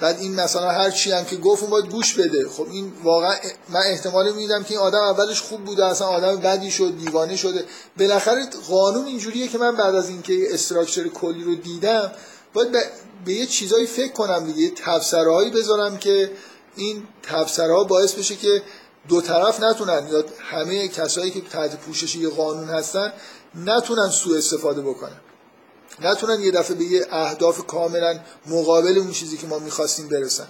بعد 0.00 0.20
این 0.20 0.34
مثلا 0.34 0.70
هر 0.70 0.90
چی 0.90 1.12
هم 1.12 1.24
که 1.24 1.36
گفت 1.36 1.64
باید 1.64 1.86
گوش 1.86 2.14
بده. 2.14 2.48
خب 2.48 2.66
این 2.70 2.92
واقعا 3.04 3.34
من 3.68 3.80
احتمال 3.86 4.32
میدم 4.32 4.62
که 4.62 4.70
این 4.70 4.80
آدم 4.80 4.98
اولش 4.98 5.40
خوب 5.40 5.64
بوده 5.64 5.84
اصلا 5.84 6.06
آدم 6.06 6.36
بدی 6.36 6.70
شد 6.70 6.96
دیوانه 6.98 7.36
شده. 7.36 7.64
بالاخره 7.98 8.46
قانون 8.68 9.06
اینجوریه 9.06 9.48
که 9.48 9.58
من 9.58 9.76
بعد 9.76 9.94
از 9.94 10.08
اینکه 10.08 10.46
استراکچر 10.50 11.08
کلی 11.08 11.44
رو 11.44 11.54
دیدم 11.54 12.12
باید 12.54 12.72
به, 13.24 13.32
یه 13.32 13.46
چیزایی 13.46 13.86
فکر 13.86 14.12
کنم 14.12 14.52
دیگه 14.52 14.70
تفسرهایی 14.70 15.50
بذارم 15.50 15.98
که 15.98 16.30
این 16.76 17.02
تفسرها 17.22 17.84
باعث 17.84 18.12
بشه 18.12 18.36
که 18.36 18.62
دو 19.08 19.20
طرف 19.20 19.60
نتونن 19.60 20.08
یا 20.12 20.24
همه 20.40 20.88
کسایی 20.88 21.30
که 21.30 21.40
تحت 21.40 21.76
پوشش 21.76 22.16
یه 22.16 22.28
قانون 22.28 22.68
هستن 22.68 23.12
نتونن 23.54 24.10
سوء 24.10 24.38
استفاده 24.38 24.82
بکنن. 24.82 25.20
نتونن 26.00 26.40
یه 26.40 26.50
دفعه 26.50 26.76
به 26.76 26.84
یه 26.84 27.06
اهداف 27.10 27.66
کاملا 27.66 28.20
مقابل 28.46 28.98
اون 28.98 29.12
چیزی 29.12 29.36
که 29.36 29.46
ما 29.46 29.58
می‌خواستیم 29.58 30.08
برسن. 30.08 30.46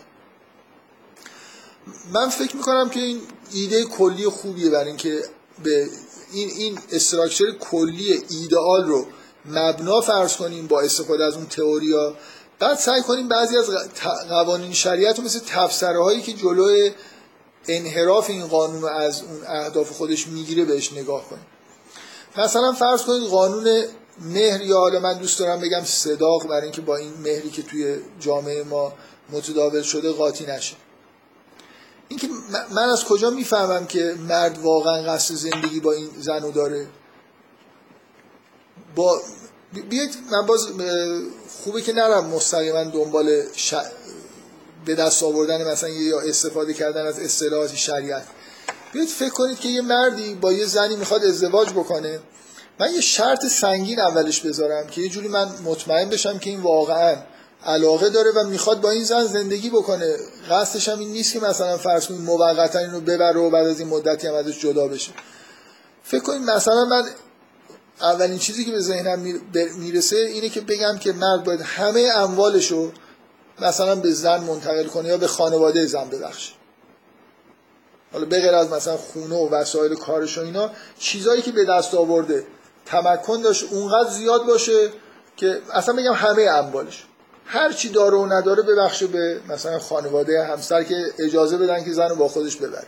من 2.13 2.29
فکر 2.29 2.57
می‌کنم 2.57 2.91
که 2.91 3.01
این 3.01 3.21
ایده 3.53 3.85
کلی 3.85 4.29
خوبیه 4.29 4.71
برای 4.71 4.87
اینکه 4.87 5.23
به 5.65 5.89
این 6.33 6.51
این 6.51 6.79
استراکچر 6.93 7.53
کلی 7.61 8.25
ایدئال 8.31 8.85
رو 8.85 9.07
مبنا 9.45 10.01
فرض 10.01 10.37
کنیم 10.37 10.67
با 10.67 10.81
استفاده 10.81 11.25
از 11.25 11.35
اون 11.35 11.47
تئوریا. 11.47 12.17
بعد 12.59 12.79
سعی 12.79 13.03
کنیم 13.03 13.29
بعضی 13.29 13.57
از 13.57 13.71
قوانین 14.29 14.73
شریعت 14.73 15.19
رو 15.19 15.25
مثل 15.25 15.41
تفسره 15.47 16.03
هایی 16.03 16.23
که 16.23 16.33
جلوی 16.33 16.93
انحراف 17.69 18.31
این 18.31 18.47
قانون 18.47 18.85
از 18.85 19.23
اون 19.23 19.41
اهداف 19.47 19.91
خودش 19.91 20.27
می‌گیره 20.27 20.65
بهش 20.65 20.93
نگاه 20.93 21.29
کنیم 21.29 21.47
مثلا 22.37 22.73
فرض 22.73 23.03
کنید 23.03 23.29
قانون 23.29 23.85
مهر 24.21 24.63
یا 24.63 24.79
حالا 24.79 25.01
من 25.01 25.19
دوست 25.19 25.39
دارم 25.39 25.61
بگم 25.61 25.85
صداق 25.85 26.47
برای 26.47 26.63
اینکه 26.63 26.81
با 26.81 26.97
این 26.97 27.13
مهری 27.25 27.51
که 27.51 27.63
توی 27.63 27.97
جامعه 28.21 28.63
ما 28.63 28.93
متداول 29.31 29.83
شده 29.83 30.13
قاطی 30.13 30.47
نشه. 30.47 30.77
اینکه 32.09 32.29
من 32.71 32.89
از 32.89 33.05
کجا 33.05 33.31
می‌فهمم 33.31 33.87
که 33.87 34.15
مرد 34.29 34.59
واقعا 34.59 35.03
قصد 35.03 35.35
زندگی 35.35 35.81
با 35.81 35.93
این 35.93 36.09
زنو 36.19 36.51
داره؟ 36.53 36.87
با 38.95 39.21
بیاید 39.91 40.17
من 40.31 40.47
باز 40.47 40.69
خوبه 41.65 41.83
که 41.83 41.93
نرم 41.93 42.27
مستقیما 42.27 42.85
دنبال 42.85 43.43
ش... 43.55 43.75
به 44.85 44.95
دست 44.95 45.23
آوردن 45.23 45.69
مثلا 45.69 45.89
یا 45.89 46.21
استفاده 46.21 46.75
کردن 46.75 47.07
از 47.07 47.19
اصطلاحات 47.19 47.75
شریعت. 47.75 48.25
بیاید 48.93 49.09
فکر 49.09 49.31
کنید 49.31 49.61
که 49.61 49.69
یه 49.69 49.81
مردی 49.81 50.35
با 50.35 50.53
یه 50.53 50.67
زنی 50.67 50.97
می‌خواد 50.97 51.25
ازدواج 51.25 51.71
بکنه. 51.71 52.21
من 52.81 52.95
یه 52.95 53.01
شرط 53.01 53.47
سنگین 53.47 54.01
اولش 54.01 54.41
بذارم 54.41 54.87
که 54.87 55.01
یه 55.01 55.09
جوری 55.09 55.29
من 55.29 55.49
مطمئن 55.65 56.09
بشم 56.09 56.39
که 56.39 56.51
این 56.51 56.61
واقعا 56.61 57.17
علاقه 57.67 58.09
داره 58.09 58.31
و 58.31 58.45
می‌خواد 58.45 58.81
با 58.81 58.91
این 58.91 59.05
زن 59.05 59.25
زندگی 59.25 59.71
بکنه. 59.71 60.17
قصدش 60.51 60.89
هم 60.89 60.99
این 60.99 61.09
نیست 61.09 61.33
که 61.33 61.41
مثلا 61.41 61.77
فرض 61.77 62.07
کنید 62.07 62.21
موقتا 62.21 62.79
اینو 62.79 63.01
ببره 63.01 63.41
و 63.41 63.51
بعد 63.51 63.67
از 63.67 63.81
این 63.81 63.89
مدتی 63.89 64.27
هم 64.27 64.35
ازش 64.35 64.61
جدا 64.61 64.89
بشه. 64.89 65.13
فکر 66.05 66.23
کنید 66.23 66.43
مثلا 66.43 66.85
من 66.85 67.03
اولین 68.01 68.39
چیزی 68.39 68.65
که 68.65 68.73
به 68.73 68.81
ذهنم 68.81 69.41
می‌رسه 69.79 70.17
اینه 70.17 70.49
که 70.49 70.61
بگم 70.61 70.99
که 70.99 71.13
مرد 71.13 71.45
باید 71.45 71.61
همه 71.61 72.01
اموالشو 72.01 72.93
مثلا 73.63 73.95
به 73.95 74.11
زن 74.11 74.41
منتقل 74.41 74.87
کنه 74.87 75.09
یا 75.09 75.17
به 75.17 75.27
خانواده 75.27 75.87
زن 75.87 76.09
ببخشه. 76.09 76.53
حالا 78.13 78.25
بغیر 78.25 78.55
از 78.55 78.71
مثلا 78.71 78.97
خونه 78.97 79.35
و 79.35 79.49
وسایل 79.49 79.95
کارش 79.95 80.39
و 80.39 80.41
اینا 80.41 80.71
چیزایی 80.99 81.43
که 81.43 81.53
به 81.53 81.65
دست 81.65 81.95
آورده 81.95 82.47
تمکن 82.87 83.43
داشت 83.43 83.73
اونقدر 83.73 84.11
زیاد 84.11 84.47
باشه 84.47 84.91
که 85.37 85.63
اصلا 85.73 85.95
بگم 85.95 86.13
همه 86.13 86.43
اموالش. 86.43 87.05
هر 87.47 87.73
چی 87.73 87.89
داره 87.89 88.17
و 88.17 88.27
نداره 88.27 88.63
ببخشه 88.63 89.07
به 89.07 89.41
مثلا 89.49 89.79
خانواده 89.79 90.45
همسر 90.45 90.83
که 90.83 90.97
اجازه 91.19 91.59
بدن 91.59 91.85
که 91.85 91.93
زن 91.93 92.09
رو 92.09 92.17
با 92.17 92.29
خودش 92.29 92.57
ببره. 92.57 92.87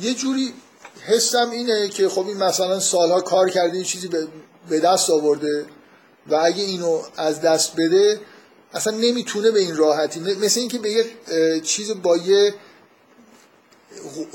یه 0.00 0.14
جوری 0.14 0.54
حسم 1.06 1.50
اینه 1.50 1.88
که 1.88 2.08
خب 2.08 2.26
این 2.26 2.36
مثلا 2.36 2.80
سالها 2.80 3.20
کار 3.20 3.50
کرده 3.50 3.78
یه 3.78 3.84
چیزی 3.84 4.08
به 4.68 4.80
دست 4.80 5.10
آورده. 5.10 5.64
و 6.30 6.34
اگه 6.34 6.62
اینو 6.62 7.02
از 7.16 7.40
دست 7.40 7.72
بده 7.76 8.20
اصلا 8.74 8.96
نمی‌تونه 8.96 9.50
به 9.50 9.60
این 9.60 9.76
راحتی. 9.76 10.20
مثل 10.20 10.60
اینکه 10.60 10.78
به 10.78 10.90
یه 10.90 11.04
چیز 11.60 12.02
با 12.02 12.16
یه 12.16 12.54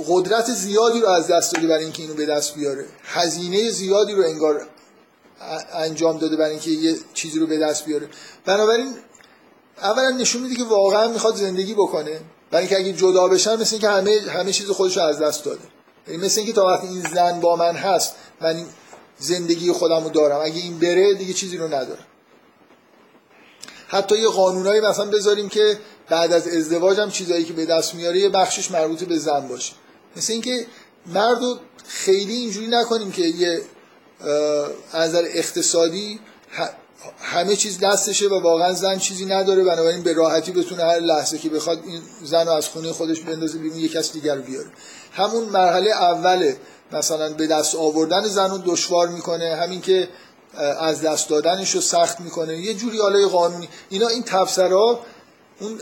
قدرت 0.08 0.52
زیادی 0.52 1.02
رو 1.02 1.08
از 1.08 1.28
دست 1.28 1.54
داده 1.56 1.68
برای 1.68 1.84
اینکه 1.84 2.02
اینو 2.02 2.14
به 2.14 2.26
دست 2.26 2.56
بیاره. 2.56 2.86
هزینه 3.04 3.70
زیادی 3.70 4.14
رو 4.14 4.24
انگار 4.24 4.68
انجام 5.74 6.18
داده 6.18 6.36
برای 6.36 6.52
اینکه 6.52 6.72
یه 6.72 6.96
چیزی 7.14 7.39
رو 7.39 7.48
به 7.48 7.58
دست 7.58 7.86
بیاره. 7.86 8.10
بنابراین 8.46 8.94
اولا 9.82 10.10
نشون 10.10 10.42
میده 10.42 10.56
که 10.56 10.64
واقعا 10.64 11.08
می‌خواد 11.08 11.36
زندگی 11.36 11.74
بکنه. 11.74 12.22
برای 12.52 12.66
اینکه 12.66 12.78
اگه 12.78 12.94
جدا 12.94 13.28
بشن 13.28 13.56
مثل 13.56 13.74
اینکه 13.74 13.89
همه 13.89 14.20
همه 14.30 14.54
چیز 14.54 14.68
خودش 14.68 14.98
رو 14.98 15.04
از 15.04 15.20
دست 15.20 15.44
داده. 15.46 15.62
یعنی 16.08 16.26
مثل 16.26 16.39
اینکه 16.39 16.54
تا 16.54 16.66
وقتی 16.66 16.88
این 16.88 17.02
زن 17.02 17.39
با 17.39 17.56
من 17.56 17.76
هست 17.76 18.16
من 18.42 18.66
زندگی 19.22 19.72
خودم 19.72 20.04
رو 20.04 20.10
دارم. 20.10 20.42
اگه 20.44 20.62
این 20.62 20.80
بره 20.80 21.14
دیگه 21.14 21.34
چیزی 21.34 21.58
رو 21.58 21.68
ندارم. 21.68 22.06
حتی 23.88 24.20
یه 24.20 24.28
قانونایی 24.28 24.82
مثلا 24.82 25.06
بذاریم 25.06 25.50
که 25.50 25.80
بعد 26.10 26.34
از 26.34 26.48
ازدواج 26.48 27.00
هم 27.00 27.12
چیزایی 27.12 27.44
که 27.44 27.54
به 27.54 27.66
دست 27.66 27.96
میاره 27.96 28.20
یه 28.20 28.30
بخشش 28.30 28.72
مربوط 28.72 29.04
به 29.04 29.18
زن 29.18 29.48
باشه. 29.48 29.74
مثل 30.16 30.34
اینکه 30.34 30.66
مرد 31.06 31.42
رو 31.42 31.60
خیلی 31.88 32.34
اینجوری 32.34 32.68
نکنیم 32.68 33.12
که 33.12 33.22
یه 33.22 33.62
از 34.92 35.16
اقتصادی 35.16 36.20
همه 37.20 37.56
چیز 37.56 37.80
دستشه 37.80 38.28
و 38.28 38.40
واقعا 38.40 38.74
زن 38.74 38.98
چیزی 38.98 39.26
نداره. 39.26 39.64
بنابراین 39.64 40.04
به 40.04 40.14
راحتی 40.14 40.52
بتونه 40.52 40.84
هر 40.84 41.00
لحظه 41.00 41.38
که 41.38 41.50
بخواد 41.50 41.80
این 41.86 42.02
زن 42.24 42.46
رو 42.46 42.52
از 42.52 42.68
خونه 42.68 42.92
خودش 42.92 43.22
بندازه 43.22 43.58
بیرون 43.58 43.78
یک 43.78 43.92
کس 43.92 44.14
دیگر 44.14 44.36
رو 44.36 44.42
بیاره. 44.42 44.70
همون 45.12 45.44
مرحله 45.44 45.92
اوله. 45.92 46.58
مثلا 46.94 47.34
به 47.34 47.48
دست 47.48 47.76
آوردن 47.76 48.28
زن 48.28 48.50
رو 48.50 48.58
دشوار 48.58 49.08
می‌کنه 49.08 49.56
همین 49.56 49.82
که 49.82 50.10
از 50.80 51.02
دست 51.02 51.30
دادنش 51.30 51.76
رو 51.76 51.82
سخت 51.82 52.20
می‌کنه. 52.20 52.58
یه 52.58 52.74
جوری 52.74 53.00
حالا 53.00 53.28
قانونی. 53.28 53.70
اینا 53.89 54.08
این 54.08 54.24
تفسرها 54.24 55.00
اون 55.60 55.82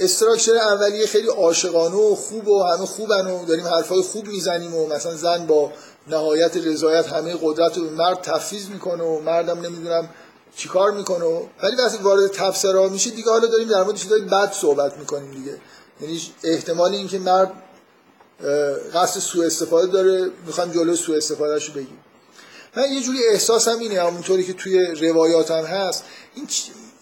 استراکچر 0.00 0.56
اولیه 0.56 1.06
خیلی 1.06 1.28
عاشقانه 1.28 1.96
و 1.96 2.14
خوب 2.14 2.48
و 2.48 2.62
همه 2.62 2.86
خوبن 2.86 3.26
و 3.26 3.44
داریم 3.44 3.66
حرفای 3.66 4.02
خوب 4.02 4.26
می‌زنیم 4.26 4.74
و 4.74 4.86
مثلا 4.86 5.14
زن 5.14 5.46
با 5.46 5.72
نهایت 6.06 6.56
رضایت 6.56 7.06
همه 7.06 7.36
قدرت 7.42 7.78
رو 7.78 7.90
مرد 7.90 8.22
تفیز 8.22 8.70
می‌کنه 8.70 9.04
و 9.04 9.20
مردم 9.20 9.60
نمی‌دونم 9.60 10.08
چیکار 10.56 10.90
می‌کنه. 10.90 11.24
ولی 11.62 11.76
وقتی 11.76 11.98
وارد 11.98 12.26
تفسیرها 12.26 12.88
میشه 12.88 13.10
دیگه 13.10 13.30
حالا 13.30 13.46
داریم 13.46 13.68
در 13.68 13.82
مورد 13.82 13.96
چیزای 13.96 14.20
بد 14.20 14.52
صحبت 14.52 14.98
می‌کنیم 14.98 15.30
دیگه. 15.30 15.56
یعنی 16.00 16.20
احتمال 16.44 16.94
اینکه 16.94 17.18
مرد 17.18 17.52
قصد 18.94 19.20
سوء 19.20 19.46
استفاده 19.46 19.92
داره. 19.92 20.30
می‌خوام 20.46 20.72
جلو 20.72 20.96
سوء 20.96 21.16
استفادهش 21.16 21.66
رو 21.66 21.74
بگیم. 21.74 21.98
من 22.76 22.92
یه 22.92 23.00
جوری 23.00 23.18
احساسم 23.26 23.78
اینه 23.78 24.02
همونطوری 24.02 24.44
که 24.44 24.52
توی 24.52 24.86
روایاتم 24.86 25.64
هست 25.64 26.04
این 26.34 26.48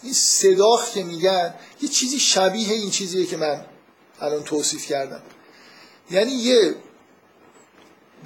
این 0.03 0.13
صداخ 0.13 0.91
که 0.91 1.05
میگن 1.05 1.55
یه 1.83 1.89
چیزی 1.89 2.19
شبیه 2.19 2.73
این 2.73 2.91
چیزیه 2.91 3.27
که 3.27 3.37
من 3.37 3.65
الان 4.21 4.43
توصیف 4.43 4.87
کردم. 4.87 5.23
یعنی 6.11 6.33
یه 6.33 6.75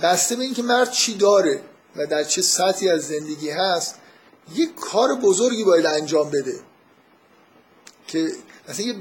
بسته 0.03 0.37
به 0.37 0.43
اینکه 0.43 0.63
مرد 0.63 0.91
چی 0.91 1.15
داره 1.15 1.63
و 1.97 2.07
در 2.07 2.25
چه 2.25 2.43
سطحی 2.43 2.89
از 2.89 3.03
زندگی 3.09 3.51
هست 3.51 3.95
یه 4.55 4.67
کار 4.67 5.15
بزرگی 5.15 5.65
باید 5.65 5.87
انجام 5.87 6.31
بده. 6.31 6.61
که 8.07 8.33
مثلا 8.69 8.87
یه 8.87 8.95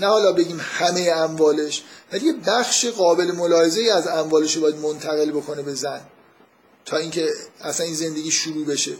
نه 0.00 0.06
حالا 0.06 0.32
بگیم 0.32 0.60
همه 0.62 1.12
اموالش 1.16 1.82
ولی 2.12 2.26
یه 2.26 2.32
بخش 2.46 2.86
قابل 2.86 3.32
ملاحظه 3.32 3.82
از 3.94 4.06
اموالش 4.06 4.56
رو 4.56 4.62
باید 4.62 4.76
منتقل 4.76 5.30
بکنه 5.30 5.62
به 5.62 5.74
زن. 5.74 6.00
تا 6.84 6.96
اینکه 6.96 7.28
اصلا 7.60 7.86
این 7.86 7.94
زندگی 7.94 8.30
شروع 8.30 8.66
بشه. 8.66 8.92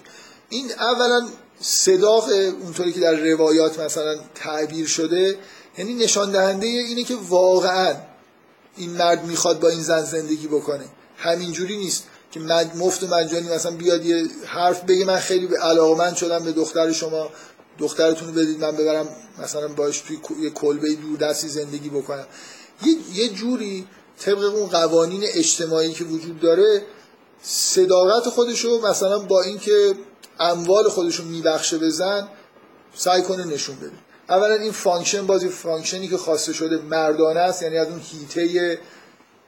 این 0.49 0.73
اولا 0.73 1.29
صداق 1.61 2.29
اونطوری 2.63 2.93
که 2.93 3.01
در 3.01 3.15
روایات 3.15 3.81
مثلا 3.81 4.17
تعبیر 4.35 4.87
شده 4.87 5.39
یعنی 5.79 5.95
نشان 5.95 6.33
دهنده 6.33 6.67
اینه 6.67 7.05
که 7.05 7.17
واقعا 7.29 7.95
این 8.77 8.91
مرد 8.91 9.25
می‌خواد 9.25 9.61
با 9.61 9.69
این 9.69 9.83
زن 9.83 10.05
زندگی 10.05 10.49
بکنه. 10.49 10.85
همینجوری 11.17 11.77
نیست 11.77 12.05
که 12.31 12.41
مفت 12.75 13.03
و 13.03 13.07
مجانی 13.07 13.49
مثلا 13.49 13.73
بیاد 13.73 14.05
یه 14.05 14.27
حرف 14.47 14.85
بگه 14.85 15.05
من 15.05 15.19
خیلی 15.19 15.47
به 15.47 15.59
علاقمند 15.59 16.17
شدم 16.17 16.45
به 16.45 16.53
دختر 16.53 16.93
شما. 16.93 17.31
دخترتون 17.79 18.29
رو 18.29 18.35
بدید 18.35 18.65
من 18.65 18.77
ببرم 18.77 19.09
مثلا 19.43 19.69
باش 19.69 20.01
توی 20.01 20.19
یه 20.41 20.51
کلبه 20.51 20.95
دور 20.95 21.19
دستی 21.19 21.49
زندگی 21.49 21.89
بکنم. 21.89 22.27
یه, 23.15 23.29
جوری 23.29 23.87
طبق 24.19 24.55
اون 24.55 24.67
قوانین 24.67 25.23
اجتماعی 25.35 25.93
که 25.93 26.05
وجود 26.05 26.41
داره 26.41 26.83
صداقت 27.43 28.29
خودشو 28.29 28.81
مثلا 28.81 29.19
با 29.19 29.43
اینکه 29.43 29.95
اموال 30.41 30.89
خودشو 30.89 31.25
میبخشه 31.25 31.79
به 31.79 31.91
زن 31.91 32.29
سعی 32.95 33.23
کنه 33.23 33.45
نشون 33.45 33.77
بده. 33.77 33.93
اولا 34.29 34.55
این 34.55 34.73
function 34.73 35.27
بازی 35.27 35.49
function 35.49 36.02
ی 36.02 36.09
که 36.09 36.17
خواسته 36.17 36.53
شده 36.53 36.77
مردانه 36.77 37.41
است 37.41 37.63
یعنی 37.63 37.79
از 37.79 37.89
اون 37.89 38.01
حیطه 38.01 38.79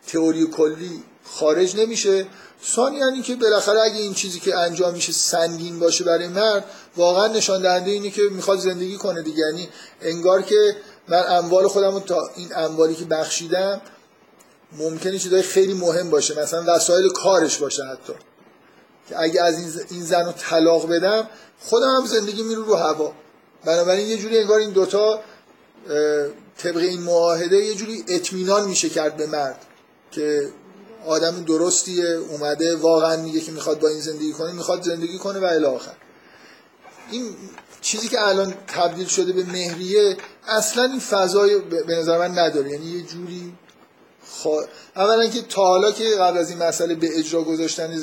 تئوری 0.07 0.47
کلی 0.47 1.03
خارج 1.31 1.77
نمیشه. 1.77 2.27
ثانیا 2.75 2.97
اینکه 2.97 3.35
بالاخره 3.35 3.81
اگه 3.81 3.97
این 3.97 4.15
چیزی 4.15 4.41
که 4.41 4.59
انجام 4.59 4.95
میشه 4.95 5.13
سنگین 5.13 5.79
باشه 5.79 6.05
برای 6.05 6.29
مرد 6.29 6.65
واقعا 6.97 7.27
نشان 7.27 7.63
دهنده 7.63 7.91
اینه 7.91 8.11
که 8.11 8.23
می‌خواد 8.23 8.59
زندگی 8.59 8.97
کنه 8.97 9.23
دیگه. 9.23 9.39
یعنی 9.39 9.69
انگار 10.03 10.43
که 10.43 10.77
من 11.09 11.25
اموال 11.29 11.69
خودم 11.69 12.01
تا 12.01 12.31
این 12.37 12.49
اموالی 12.57 12.95
که 12.95 13.05
بخشیدم 13.05 13.81
ممکنه 14.73 15.19
چیزای 15.19 15.43
خیلی 15.43 15.75
مهم 15.75 16.11
باشه. 16.11 16.41
مثلا 16.41 16.75
وسایل 16.77 17.09
کارش 17.09 17.57
باشه 17.57 17.83
حتی. 17.85 18.13
که 19.09 19.21
اگه 19.23 19.43
از 19.43 19.81
این 19.91 20.05
زن 20.05 20.25
رو 20.25 20.33
طلاق 20.33 20.89
بدم 20.89 21.29
خودم 21.61 21.97
هم 21.97 22.07
زندگی 22.07 22.43
میرو 22.43 22.63
رو 22.63 22.75
هوا. 22.75 23.13
بنابراین 23.65 24.09
یه 24.09 24.17
جوری 24.17 24.39
انگار 24.39 24.61
این 24.61 24.71
دوتا 24.71 25.21
طبق 26.59 26.77
این 26.77 27.03
معاهده 27.03 27.57
یه 27.57 27.75
جوری 27.75 28.05
اطمینان 28.09 28.69
میشه 28.69 28.89
کرد 28.89 29.17
به 29.17 29.27
مرد 29.27 29.67
که 30.11 30.49
آدم 31.09 31.45
درستیه 31.45 32.05
اومده 32.05 32.77
واقعا 32.77 33.17
میگه 33.17 33.41
که 33.41 33.53
می‌خواد 33.53 33.81
با 33.81 33.89
این 33.89 34.01
زندگی 34.01 34.33
کنه 34.33 34.53
می‌خواد 34.53 34.83
زندگی 34.83 35.19
کنه 35.19 35.39
و 35.39 35.45
الی 35.45 35.65
آخر. 35.65 35.95
این 37.11 37.37
چیزی 37.81 38.09
که 38.09 38.27
الان 38.29 38.55
تبدیل 38.67 39.07
شده 39.07 39.33
به 39.33 39.45
مهریه 39.45 40.17
اصلا 40.49 40.85
این 40.85 41.01
فضای 41.01 41.59
به 41.59 41.97
نظر 41.97 42.19
من 42.19 42.39
نداره. 42.39 42.71
یعنی 42.71 42.87
یه 42.87 43.03
جوری 43.03 43.53
خوا... 44.27 44.65
اولا 44.97 45.27
که 45.27 45.43
تا 45.43 45.63
حالا 45.63 45.93
که 45.93 46.11
قبل 46.21 46.39
از 46.39 46.51
این 46.51 46.59
مسئله 46.59 46.95
به 46.95 47.19
اجرا 47.19 47.43
گذاشتن 47.43 48.03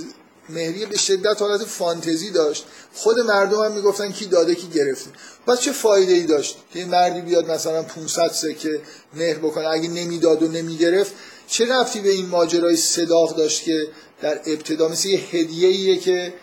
مهریه 0.49 0.85
به 0.85 0.97
شدت 0.97 1.41
حالت 1.41 1.63
فانتزی 1.63 2.31
داشت. 2.31 2.65
خود 2.93 3.19
مردم 3.19 3.63
هم 3.63 3.71
می‌گفتن 3.71 4.11
کی 4.11 4.25
داده 4.25 4.55
کی 4.55 4.67
گرفته. 4.67 5.09
پس 5.47 5.59
چه 5.59 5.71
فایده 5.71 6.13
ای 6.13 6.23
داشت 6.23 6.57
که 6.73 6.85
مردی 6.85 7.21
بیاد 7.21 7.51
مثلا 7.51 7.83
500 7.83 8.31
سکه 8.31 8.81
مهر 9.13 9.37
بکنه؟ 9.37 9.67
اگه 9.67 9.89
نمی‌داد 9.89 10.43
و 10.43 10.47
نمی‌گرفت 10.47 11.13
چه 11.47 11.65
رفتی 11.65 11.99
به 11.99 12.09
این 12.09 12.25
ماجرای 12.25 12.75
صداق 12.75 13.35
داشت 13.35 13.63
که 13.63 13.87
در 14.21 14.39
ابتدا 14.45 14.87
مثل 14.87 15.09
یه 15.09 15.19
هدیه 15.19 15.97
که 15.97 16.33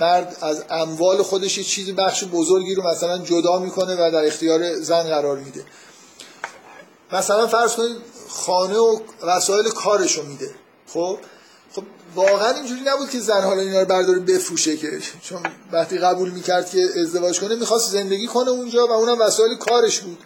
مرد 0.00 0.36
از 0.40 0.64
اموال 0.70 1.22
خودش 1.22 1.58
یه 1.58 1.64
چیزی 1.64 1.92
بخش 1.92 2.24
بزرگی 2.24 2.74
رو 2.74 2.86
مثلا 2.86 3.18
جدا 3.18 3.58
می‌کنه 3.58 3.94
و 3.94 4.10
در 4.10 4.26
اختیار 4.26 4.74
زن 4.74 5.02
قرار 5.02 5.38
میده. 5.38 5.64
مثلا 7.12 7.46
فرض 7.46 7.74
کنید 7.74 7.96
خانه 8.28 8.78
و 8.78 8.98
وسایل 9.22 9.68
کارشو 9.68 10.22
میده. 10.22 10.50
خب؟ 10.86 11.18
خب 11.74 11.82
واقعا 12.14 12.50
اینجوری 12.54 12.80
نبود 12.80 13.10
که 13.10 13.20
زن 13.20 13.42
حالا 13.42 13.60
اینا 13.60 13.80
رو 13.80 13.86
برداره 13.86 14.18
بفروشه 14.18 14.76
که. 14.76 14.98
چون 15.22 15.42
وقتی 15.72 15.98
قبول 15.98 16.30
می‌کرد 16.30 16.70
که 16.70 16.88
ازدواج 17.02 17.40
کنه 17.40 17.54
می‌خواست 17.54 17.90
زندگی 17.90 18.26
کنه 18.26 18.50
اونجا 18.50 18.86
و 18.86 18.90
اونم 18.90 19.20
وسایل 19.20 19.56
کارش 19.56 20.00
بود. 20.00 20.18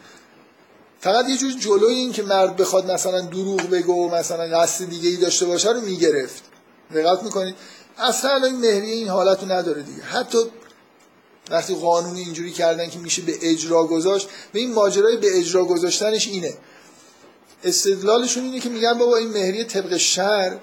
فقط 1.00 1.28
یه 1.28 1.36
جور 1.36 1.52
جلوی 1.52 1.94
این 1.94 2.12
که 2.12 2.22
مرد 2.22 2.56
بخواد 2.56 2.90
مثلا 2.90 3.20
دروغ 3.20 3.62
بگه 3.62 3.86
و 3.86 4.14
مثلا 4.14 4.58
قصد 4.58 4.84
دیگه 4.84 5.08
ای 5.08 5.16
داشته 5.16 5.46
باشه 5.46 5.70
رو 5.70 5.80
می‌گرفت. 5.80 6.42
دقت 6.94 7.22
می‌کنید؟ 7.22 7.54
اصلا 7.98 8.46
این 8.46 8.56
مهریه 8.56 8.94
این 8.94 9.08
حالت 9.08 9.42
رو 9.42 9.52
نداره 9.52 9.82
دیگه. 9.82 10.02
حتی 10.02 10.38
وقتی 11.50 11.74
قانونی 11.74 12.20
اینجوری 12.20 12.52
کردن 12.52 12.90
که 12.90 12.98
میشه 12.98 13.22
به 13.22 13.38
اجرا 13.42 13.84
گذاشت 13.84 14.28
به 14.52 14.60
این 14.60 14.72
ماجرای 14.72 15.16
به 15.16 15.38
اجرا 15.38 15.64
گذاشتنش 15.64 16.28
اینه. 16.28 16.54
استدلالشون 17.64 18.44
اینه 18.44 18.60
که 18.60 18.68
میگن 18.68 18.98
بابا 18.98 19.16
این 19.16 19.28
مهریه 19.28 19.64
طبق 19.64 19.96
شر 19.96 20.58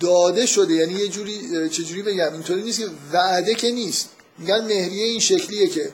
داده 0.00 0.46
شده. 0.46 0.74
یعنی 0.74 0.94
یه 0.94 1.08
جوری 1.08 1.68
چجوری 1.68 2.02
بگم؟ 2.02 2.32
اینطوری 2.32 2.62
نیست 2.62 2.80
که 2.80 2.86
وعده 3.12 3.54
که 3.54 3.70
نیست. 3.70 4.08
میگن 4.38 4.64
مهریه 4.64 5.04
این 5.04 5.20
شکلیه 5.20 5.68
که 5.68 5.92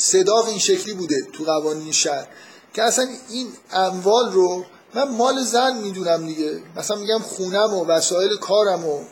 صداق 0.00 0.48
این 0.48 0.58
شکلی 0.58 0.94
بوده 0.94 1.16
تو 1.32 1.44
قوانین 1.44 1.92
شهر 1.92 2.28
که 2.74 2.82
اصلا 2.82 3.06
این 3.28 3.52
اموال 3.72 4.32
رو 4.32 4.64
من 4.94 5.08
مال 5.08 5.42
زن 5.42 5.76
می‌دونم 5.76 6.26
دیگه. 6.26 6.62
مثلا 6.76 6.96
میگم 6.96 7.18
خونم 7.18 7.74
و 7.74 7.84
وسایل 7.84 8.36
کارم 8.36 8.84
و 8.86 9.04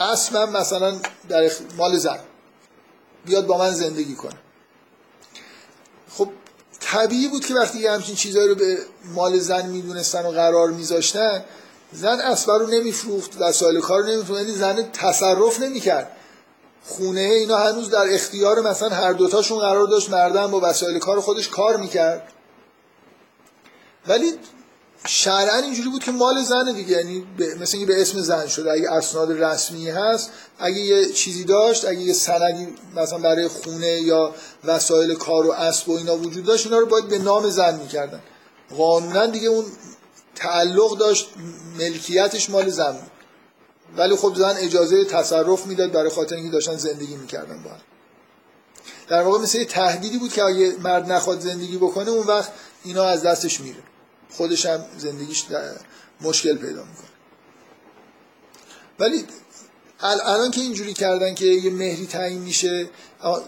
اسمم 0.00 0.50
مثلا 0.50 1.00
در 1.28 1.50
مال 1.78 1.98
زن. 1.98 2.18
بیاد 3.24 3.46
با 3.46 3.58
من 3.58 3.70
زندگی 3.70 4.14
کنه. 4.14 4.34
خب 6.10 6.28
طبیعی 6.80 7.28
بود 7.28 7.46
که 7.46 7.54
وقتی 7.54 7.78
یه 7.78 7.90
همچین 7.90 8.14
چیزهایی 8.14 8.48
رو 8.48 8.54
به 8.54 8.78
مال 9.04 9.38
زن 9.38 9.66
می‌دونستن 9.66 10.26
و 10.26 10.30
قرار 10.30 10.70
میذاشتن 10.70 11.44
زن 11.92 12.20
اسبر 12.20 12.58
رو 12.58 12.66
نمیفروخت 12.66 13.36
وسایل 13.40 13.80
کار 13.80 14.00
رو 14.02 14.08
نمیفروخت 14.08 14.40
یعنی 14.40 14.54
زن 14.54 14.90
تصرف 14.92 15.60
نمی‌کرد. 15.60 16.16
خونه 16.84 17.20
اینا 17.20 17.58
هنوز 17.58 17.90
در 17.90 18.14
اختیار 18.14 18.60
مثلا 18.60 18.88
هر 18.88 19.12
دوتاشون 19.12 19.58
قرار 19.58 19.86
داشت 19.86 20.10
مردم 20.10 20.50
با 20.50 20.60
وسایل 20.62 20.98
کار 20.98 21.20
خودش 21.20 21.48
کار 21.48 21.76
می‌کرد. 21.76 22.32
ولی 24.08 24.32
شرعا 25.06 25.56
اینجوری 25.56 25.88
بود 25.88 26.04
که 26.04 26.10
مال 26.10 26.42
زنه 26.42 26.72
دیگه 26.72 26.90
یعنی 26.90 27.26
مثل 27.60 27.76
اینکه 27.76 27.92
به 27.92 28.02
اسم 28.02 28.20
زن 28.20 28.46
شده. 28.46 28.72
اگه 28.72 28.90
اسناد 28.90 29.42
رسمی 29.42 29.90
هست 29.90 30.30
اگه 30.58 30.80
یه 30.80 31.12
چیزی 31.12 31.44
داشت 31.44 31.84
اگه 31.84 32.00
یه 32.00 32.12
سندی 32.12 32.68
مثلا 32.96 33.18
برای 33.18 33.48
خونه 33.48 34.00
یا 34.00 34.34
وسایل 34.64 35.14
کار 35.14 35.46
و 35.46 35.52
اسب 35.52 35.88
و 35.88 35.96
اینا 35.96 36.16
وجود 36.16 36.44
داشت 36.44 36.66
اینا 36.66 36.78
رو 36.78 36.86
باید 36.86 37.08
به 37.08 37.18
نام 37.18 37.50
زن 37.50 37.76
می‌کردن. 37.76 38.20
قانونا 38.76 39.26
دیگه 39.26 39.48
اون 39.48 39.64
تعلق 40.34 40.98
داشت 40.98 41.28
ملکیتش 41.78 42.50
مال 42.50 42.68
زن 42.68 42.92
بود. 42.92 43.10
ولی 43.96 44.16
خب 44.16 44.34
زن 44.34 44.54
اجازه 44.58 45.04
تصرف 45.04 45.66
می‌داد 45.66 45.92
برای 45.92 46.10
خاطر 46.10 46.36
اینکه 46.36 46.50
داشتن 46.50 46.76
زندگی 46.76 47.16
می‌کردن 47.16 47.62
با 47.62 47.70
در 49.08 49.22
واقع 49.22 49.38
مثل 49.38 49.58
یه 49.58 49.64
تهدیدی 49.64 50.18
بود 50.18 50.32
که 50.32 50.44
اگه 50.44 50.76
مرد 50.82 51.12
نخواد 51.12 51.40
زندگی 51.40 51.76
بکنه 51.76 52.10
اون 52.10 52.26
وقت 52.26 52.52
اینا 52.84 53.04
از 53.04 53.22
دستش 53.22 53.60
میره. 53.60 53.82
خودش 54.30 54.66
هم 54.66 54.84
زندگیش 54.98 55.44
مشکل 56.20 56.56
پیدا 56.56 56.84
می‌کنه. 56.84 57.08
ولی 58.98 59.24
الان 60.00 60.50
که 60.50 60.60
اینجوری 60.60 60.94
کردن 60.94 61.34
که 61.34 61.46
یه 61.46 61.70
مهری 61.70 62.06
تعیین 62.06 62.42
میشه 62.42 62.90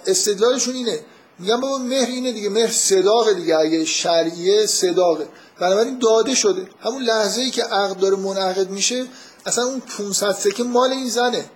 استدلالشون 0.06 0.74
اینه. 0.74 1.00
میگن 1.38 1.60
بابا 1.60 1.78
مهر 1.78 2.08
اینه 2.08 2.32
دیگه 2.32 2.48
مهر 2.48 2.70
صداقه 2.70 3.34
دیگه. 3.34 3.56
اگه 3.56 3.84
شرعیه 3.84 4.66
صداقه. 4.66 5.28
بنابراین 5.60 5.98
داده 5.98 6.34
شده. 6.34 6.68
همون 6.80 7.02
لحظه 7.02 7.40
ای 7.40 7.50
که 7.50 7.62
عقد 7.62 7.96
داره 7.96 8.16
منعقد 8.16 8.70
میشه 8.70 9.06
اصلا 9.46 9.64
اون 9.64 9.80
500 9.80 10.32
سکه 10.32 10.64
مال 10.64 10.90
این 10.90 11.08
زنه. 11.08 11.50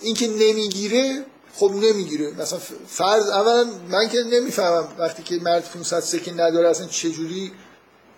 این 0.00 0.14
که 0.14 0.28
نمی‌گیره 0.28 1.24
خب 1.54 1.70
نمی‌گیره. 1.74 2.30
مثلا 2.30 2.58
فرض 2.88 3.28
اولا 3.28 3.64
من 3.88 4.08
که 4.08 4.18
نمی‌فهمم 4.18 4.88
وقتی 4.98 5.22
که 5.22 5.36
مرد 5.42 5.64
500 5.64 6.00
سکه 6.00 6.32
نداره 6.32 6.68
اصلا 6.68 6.86
چجوری 6.86 7.52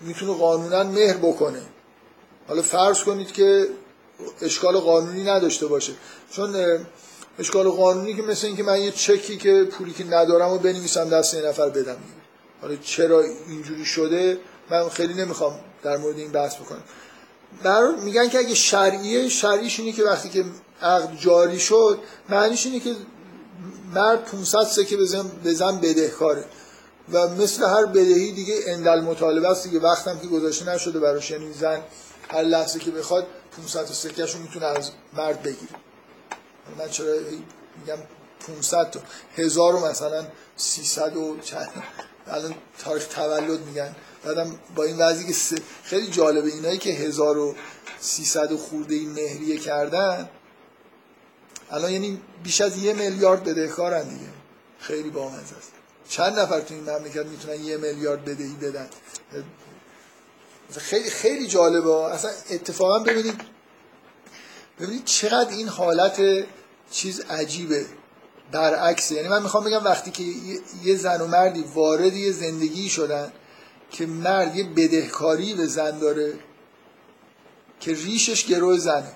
می‌تونه 0.01 0.35
قانونا 0.35 0.83
مهر 0.83 1.17
بکنه. 1.17 1.63
حالا 2.49 2.63
فرض 2.63 3.05
کنید 3.05 3.33
که 3.33 3.69
اشکال 4.43 4.79
قانونی 4.79 5.25
نداشته 5.25 5.67
باشه. 5.67 5.93
چون 6.31 6.57
اشکال 7.39 7.69
قانونی 7.69 8.15
که 8.15 8.23
مثل 8.23 8.47
اینکه 8.47 8.63
من 8.63 8.81
یه 8.81 8.91
چکی 8.91 9.37
که 9.37 9.65
پولی 9.65 9.93
که 9.93 10.05
ندارم 10.05 10.51
و 10.51 10.59
بنویسم 10.59 11.09
دست 11.09 11.35
یه 11.35 11.43
نفر 11.43 11.69
بدم. 11.69 11.97
حالا 12.63 12.77
چرا 12.77 13.25
اینجوری 13.49 13.85
شده 13.85 14.39
من 14.71 14.89
خیلی 14.89 15.15
نمی‌خوام 15.15 15.61
در 15.83 15.97
مورد 15.97 16.19
این 16.19 16.33
بحث 16.33 16.57
بکنم. 16.57 16.83
برای 17.62 18.01
میگن 18.01 18.28
که 18.28 18.38
اگه 18.38 18.55
شرعیه 18.55 19.28
شرعیش 19.28 19.80
اینه 19.80 19.92
که 19.92 20.05
وقتی 20.05 20.28
که 20.28 20.44
عقد 20.82 21.16
جاری 21.18 21.61
شد 21.61 21.98
معنیش 22.28 22.66
اینه 22.66 22.80
که 22.80 22.96
مرد 23.94 24.24
500 24.24 24.62
سکه 24.64 24.96
بزن 24.96 25.30
بزن 25.44 25.80
بدهکاره. 25.80 26.44
و 27.12 27.28
مثل 27.28 27.64
هر 27.64 27.86
بدهی 27.86 28.32
دیگه 28.32 28.55
اندل 28.66 29.01
مطالبه 29.01 29.48
است 29.48 29.64
دیگه. 29.64 29.78
وقتم 29.78 30.18
که 30.18 30.26
گذاشته 30.26 30.74
نشده 30.74 30.98
براش 30.98 31.30
یعنی 31.30 31.53
زن 31.53 31.80
هر 32.28 32.42
لحظه 32.42 32.78
که 32.78 32.90
بخواد 32.90 33.26
500 33.57 33.84
سکهشو 33.84 34.38
می‌تونه 34.38 34.66
از 34.66 34.90
مرد 35.12 35.42
بگیره. 35.42 35.72
من 36.78 36.88
چرا 36.88 37.14
میگم 37.80 38.03
500 38.46 38.90
تا؟ 38.90 39.01
هزار 39.36 39.90
مثلا 39.90 40.26
300 40.57 41.16
و 41.16 41.36
چند. 41.40 41.68
الان 42.26 42.55
تاریخ 42.78 43.07
تولد 43.07 43.61
میگن. 43.61 43.96
بعدم 44.25 44.59
با 44.75 44.85
این 44.85 44.99
وضعی 44.99 45.27
که 45.27 45.62
خیلی 45.85 46.07
جالبه 46.07 46.49
اینایی 46.49 46.79
که 46.79 46.91
1300 46.91 48.55
خورده 48.55 48.95
این 48.95 49.11
مهریه 49.11 49.59
کردن 49.59 50.29
الان 51.71 51.93
یعنی 51.93 52.21
بیش 52.43 52.61
از 52.61 52.77
یه 52.77 52.93
میلیارد 52.93 53.45
بدهکارن 53.45 54.09
دیگه. 54.09 54.31
خیلی 54.79 55.11
بامزه 55.11 55.57
است. 55.59 55.73
چند 56.09 56.39
نفر 56.39 56.61
تو 56.61 56.75
این 56.75 56.91
مملکت 56.91 57.27
می‌تونن 57.27 57.64
یه 57.64 57.77
میلیارد 57.77 58.25
بدهی 58.25 58.55
بدن؟ 58.62 58.89
خیلی 60.79 61.11
خیلی 61.11 61.47
جالبه. 61.47 61.91
اصلا 61.91 62.31
اتفاقا 62.51 62.99
ببینید 62.99 63.41
ببینید 64.81 65.05
چقدر 65.05 65.51
این 65.51 65.68
حالت 65.68 66.23
چیز 66.91 67.21
عجیبه. 67.21 67.87
برعکسه. 68.53 69.14
یعنی 69.14 69.29
من 69.29 69.43
می‌خوام 69.43 69.64
بگم 69.64 69.85
وقتی 69.85 70.11
که 70.11 70.23
یه 70.85 70.97
زن 70.97 71.21
و 71.21 71.27
مردی 71.27 71.64
وارد 71.75 72.14
یه 72.14 72.33
زندگی 72.33 72.89
شدن 72.89 73.33
که 73.91 74.07
مرد 74.07 74.57
یه 74.57 74.64
بدهکاری 74.64 75.55
به 75.55 75.66
زن 75.66 75.99
داره 75.99 76.32
که 77.80 77.95
ریشش 77.95 78.47
گروه 78.47 78.78
زنه. 78.78 79.12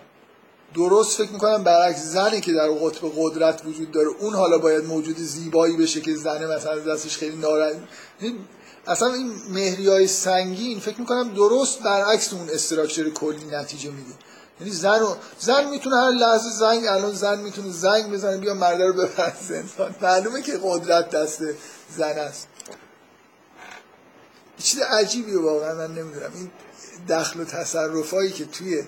درست 0.74 1.18
فکر 1.18 1.32
می‌کنم 1.32 1.64
برعکس 1.64 2.02
زنی 2.02 2.40
که 2.40 2.52
در 2.52 2.68
قطب 2.68 3.12
قدرت 3.16 3.62
وجود 3.66 3.90
داره 3.90 4.08
اون 4.20 4.34
حالا 4.34 4.58
باید 4.58 4.84
موجود 4.84 5.18
زیبایی 5.18 5.76
بشه 5.76 6.00
که 6.00 6.14
زنه 6.14 6.46
مثلا 6.46 6.78
دستش 6.78 7.16
خیلی 7.16 7.36
ناراحت. 7.36 7.76
اصلا 8.86 9.14
این 9.14 9.32
مهری 9.50 9.88
های 9.88 10.06
سنگین 10.06 10.80
فکر 10.80 11.00
می‌کنم 11.00 11.34
درست 11.34 11.82
برعکس 11.82 12.32
اون 12.32 12.50
استراکچر 12.50 13.10
کلی 13.10 13.44
نتیجه 13.44 13.90
میده. 13.90 14.14
یعنی 14.60 14.72
زن 14.72 15.02
و 15.02 15.14
زن 15.38 15.70
می‌تونه 15.70 15.96
هر 15.96 16.10
لحظه 16.10 16.50
زنگ 16.50 16.86
الان 16.86 17.12
زن 17.12 17.40
می‌تونه 17.40 17.70
زنگ 17.70 18.12
بزنه 18.12 18.36
بیا 18.36 18.54
مرد 18.54 18.82
رو 18.82 18.92
ببر 18.92 19.32
زندان. 19.48 19.94
معلومه 20.02 20.42
که 20.42 20.58
قدرت 20.62 21.10
دست 21.10 21.42
زن 21.96 22.18
است. 22.18 22.48
چیز 24.58 24.80
عجیبیه 24.80 25.38
واقعا 25.38 25.74
من 25.74 25.94
نمی‌دونم. 25.94 26.30
این 26.34 26.50
دخل 27.08 27.40
و 27.40 27.44
تصرفایی 27.44 28.32
که 28.32 28.44
توی 28.44 28.82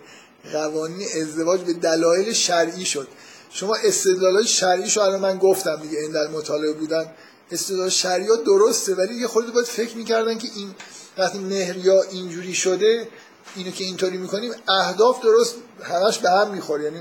قوانین 0.52 1.06
ازدواج 1.22 1.60
به 1.60 1.72
دلایل 1.72 2.32
شرعی 2.32 2.84
شد. 2.84 3.08
شما 3.50 3.76
استدلالای 3.84 4.46
شرعی 4.46 4.90
الان 4.96 5.20
من 5.20 5.38
گفتم 5.38 5.76
دیگه 5.82 5.98
این 5.98 6.12
در 6.12 6.28
مطالعه 6.28 6.72
بودن. 6.72 7.12
استدلال 7.50 7.88
شرعی 7.88 8.26
درسته 8.46 8.94
ولی 8.94 9.14
یه 9.14 9.26
خورده 9.26 9.50
باید 9.50 9.66
فکر 9.66 9.96
می‌کردن 9.96 10.38
که 10.38 10.48
این 10.56 10.74
وقتی 11.18 11.38
مهر 11.38 11.76
یا 11.76 12.02
اینجوری 12.02 12.54
شده 12.54 13.08
اینو 13.56 13.70
که 13.70 13.84
اینطوری 13.84 14.16
می‌کنیم 14.16 14.52
اهداف 14.68 15.22
درست 15.22 15.54
همش 15.82 16.18
به 16.18 16.30
هم 16.30 16.50
می‌خوره. 16.50 16.84
یعنی 16.84 17.00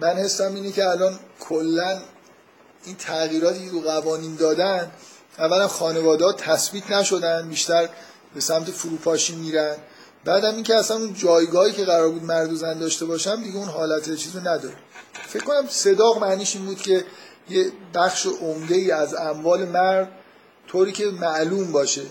من 0.00 0.12
حسم 0.14 0.54
اینه 0.54 0.72
که 0.72 0.88
الان 0.88 1.18
کلا 1.40 2.02
این 2.84 2.96
تغییراتی 2.96 3.70
تو 3.70 3.80
قوانین 3.80 4.34
دادن 4.34 4.90
اولا 5.38 5.68
خانواده 5.68 6.24
ها 6.24 6.32
تثبیت 6.32 6.90
نشدن 6.90 7.48
بیشتر 7.48 7.88
به 8.34 8.40
سمت 8.40 8.70
فروپاشی 8.70 9.34
میرن. 9.34 9.76
بعدم 10.24 10.54
اینکه 10.54 10.74
اصلا 10.74 10.96
اون 10.96 11.14
جایگاهی 11.14 11.72
که 11.72 11.84
قرار 11.84 12.10
بود 12.10 12.24
مرد 12.24 12.52
و 12.52 12.56
زن 12.56 12.78
داشته 12.78 13.04
باشم 13.04 13.42
دیگه 13.42 13.56
اون 13.56 13.68
حالت 13.68 14.14
چیزو 14.14 14.40
نداره. 14.40 14.74
فکر 15.28 15.44
کنم 15.44 15.66
صداق 15.68 16.18
معنیش 16.18 16.56
این 16.56 16.66
بود 16.66 16.82
که 16.82 17.04
یه 17.50 17.72
بخش 17.94 18.26
عمده 18.26 18.74
ای 18.74 18.90
از 18.90 19.14
اموال 19.14 19.64
مرد 19.64 20.08
طوری 20.68 20.92
که 20.92 21.06
معلوم 21.06 21.72
باشه 21.72 22.02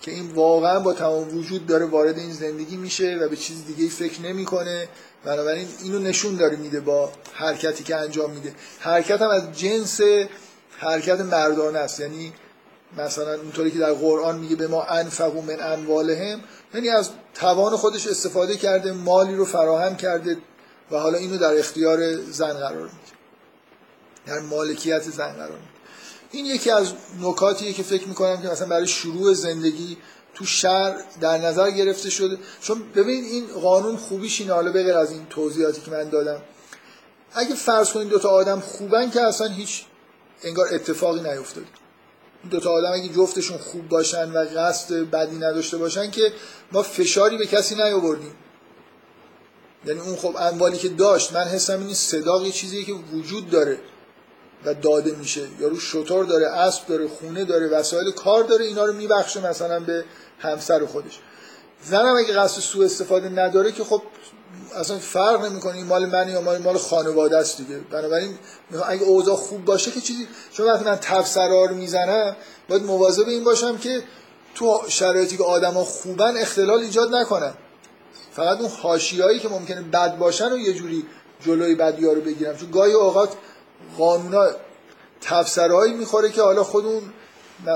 که 0.00 0.10
این 0.10 0.32
واقعا 0.32 0.80
با 0.80 0.92
تمام 0.92 1.38
وجود 1.38 1.66
داره 1.66 1.86
وارد 1.86 2.18
این 2.18 2.32
زندگی 2.32 2.76
میشه 2.76 3.18
و 3.20 3.28
به 3.28 3.36
چیز 3.36 3.66
دیگه 3.66 3.88
فکر 3.88 4.20
نمی‌کنه. 4.20 4.88
بنابراین 5.24 5.68
اینو 5.82 5.98
نشون 5.98 6.36
داره 6.36 6.56
میده 6.56 6.80
با 6.80 7.12
حرکتی 7.32 7.84
که 7.84 7.96
انجام 7.96 8.30
میده. 8.30 8.54
حرکت 8.78 9.22
هم 9.22 9.30
از 9.30 9.58
جنس 9.58 10.00
حرکت 10.78 11.20
مردانه 11.20 11.78
است. 11.78 12.00
یعنی 12.00 12.32
مثلا 12.98 13.34
اونطوری 13.34 13.70
که 13.70 13.78
در 13.78 13.92
قرآن 13.92 14.38
میگه 14.38 14.56
به 14.56 14.66
ما 14.66 14.82
انفقو 14.82 15.42
من 15.42 15.72
اموالهم 15.72 16.40
یعنی 16.74 16.88
از 16.88 17.10
توان 17.34 17.76
خودش 17.76 18.06
استفاده 18.06 18.56
کرده 18.56 18.92
مالی 18.92 19.34
رو 19.34 19.44
فراهم 19.44 19.96
کرده 19.96 20.36
و 20.90 20.98
حالا 20.98 21.18
اینو 21.18 21.38
در 21.38 21.58
اختیار 21.58 22.14
زن 22.16 22.52
قرار 22.52 22.82
میده. 22.82 23.14
در 24.26 24.40
مالکیت 24.40 25.02
زن 25.02 25.32
قرار 25.32 25.58
میده. 25.58 25.74
این 26.30 26.46
یکی 26.46 26.70
از 26.70 26.92
نکاتیه 27.20 27.72
که 27.72 27.82
فکر 27.82 28.08
می‌کنم 28.08 28.42
که 28.42 28.48
مثلا 28.48 28.68
برای 28.68 28.86
شروع 28.86 29.32
زندگی 29.32 29.98
تو 30.34 30.44
شهر 30.44 30.96
در 31.20 31.38
نظر 31.38 31.70
گرفته 31.70 32.10
شده. 32.10 32.38
چون 32.60 32.82
ببینید 32.94 33.24
این 33.24 33.46
قانون 33.46 33.96
خوبیش 33.96 34.40
اینه. 34.40 34.52
حالا 34.52 34.72
بغیر 34.72 34.96
از 34.96 35.10
این 35.10 35.26
توضیحاتی 35.30 35.80
که 35.80 35.90
من 35.90 36.08
دادم. 36.08 36.42
اگه 37.34 37.54
فرض 37.54 37.90
کنید 37.92 38.08
دو 38.08 38.18
تا 38.18 38.28
آدم 38.28 38.60
خوبن 38.60 39.10
که 39.10 39.20
اصلا 39.20 39.46
هیچ 39.46 39.84
انگار 40.42 40.74
اتفاقی 40.74 41.20
نیفتاده. 41.20 41.66
دو 42.50 42.60
تا 42.60 42.70
آدم 42.70 42.92
اگه 42.92 43.08
جفتشون 43.08 43.58
خوب 43.58 43.88
باشن 43.88 44.32
و 44.32 44.46
قصد 44.56 44.94
بدی 44.94 45.36
نداشته 45.36 45.76
باشن 45.76 46.10
که 46.10 46.32
ما 46.72 46.82
فشاری 46.82 47.38
به 47.38 47.46
کسی 47.46 47.74
نیاوردیم. 47.74 48.34
یعنی 49.86 50.00
اون 50.00 50.16
خب 50.16 50.36
اموالی 50.38 50.78
که 50.78 50.88
داشت 50.88 51.32
من 51.32 51.44
حسم 51.44 51.80
این 51.80 51.94
صداق 51.94 52.44
یه 52.44 52.52
چیزیه 52.52 52.84
که 52.84 52.92
وجود 52.92 53.50
داره 53.50 53.78
و 54.64 54.74
داده 54.74 55.14
میشه. 55.14 55.42
یارو 55.60 55.80
شطور 55.80 56.24
داره 56.24 56.46
اسب 56.46 56.86
داره 56.86 57.08
خونه 57.08 57.44
داره 57.44 57.68
وسایل 57.68 58.10
کار 58.10 58.44
داره 58.44 58.64
اینا 58.64 58.84
رو 58.84 58.92
میبخشه 58.92 59.48
مثلا 59.48 59.80
به 59.80 60.04
همسر 60.38 60.86
خودش. 60.86 61.18
زنم 61.84 62.14
اگه 62.16 62.34
قصد 62.34 62.60
سوء 62.60 62.84
استفاده 62.84 63.28
نداره 63.28 63.72
که 63.72 63.84
خب 63.84 64.02
اصلا 64.76 64.98
فرق 64.98 65.44
نمی‌کنه 65.44 65.76
این 65.76 65.86
مال 65.86 66.06
منه 66.06 66.32
یا 66.32 66.40
مال 66.40 66.58
مال 66.58 66.78
خانواده 66.78 67.36
است 67.36 67.56
دیگه. 67.56 67.78
بنابراین 67.78 68.38
اگه 68.86 69.02
اوضاع 69.02 69.36
خوب 69.36 69.64
باشه 69.64 69.90
که 69.90 70.00
چیزی 70.00 70.28
چون 70.52 70.66
وقتی 70.66 70.84
من 70.84 70.96
تفسرا 70.96 71.64
رو 71.64 71.74
می‌زنم 71.74 72.36
باید 72.68 72.82
مواظب 72.82 73.28
این 73.28 73.44
باشم 73.44 73.78
که 73.78 74.02
تو 74.54 74.82
شرایطی 74.88 75.36
که 75.36 75.44
آدما 75.44 75.84
خوبن 75.84 76.36
اختلال 76.36 76.78
ایجاد 76.78 77.14
نکنن. 77.14 77.54
فقط 78.32 78.60
اون 78.60 78.70
حاشیه‌ای 78.70 79.38
که 79.38 79.48
ممکنه 79.48 79.82
بد 79.82 80.18
باشن 80.18 80.52
و 80.52 80.58
یه 80.58 80.72
جوری 80.72 81.04
جلوی 81.40 81.74
بدیا 81.74 82.12
رو 82.12 82.20
بگیرم. 82.20 82.56
چون 82.56 82.70
گاهی 82.70 82.92
اوقات 82.92 83.28
قانونا 83.98 84.46
تفسرهایی 85.20 85.94
می‌خوره 85.94 86.30
که 86.30 86.42
حالا 86.42 86.64
خودون 86.64 87.02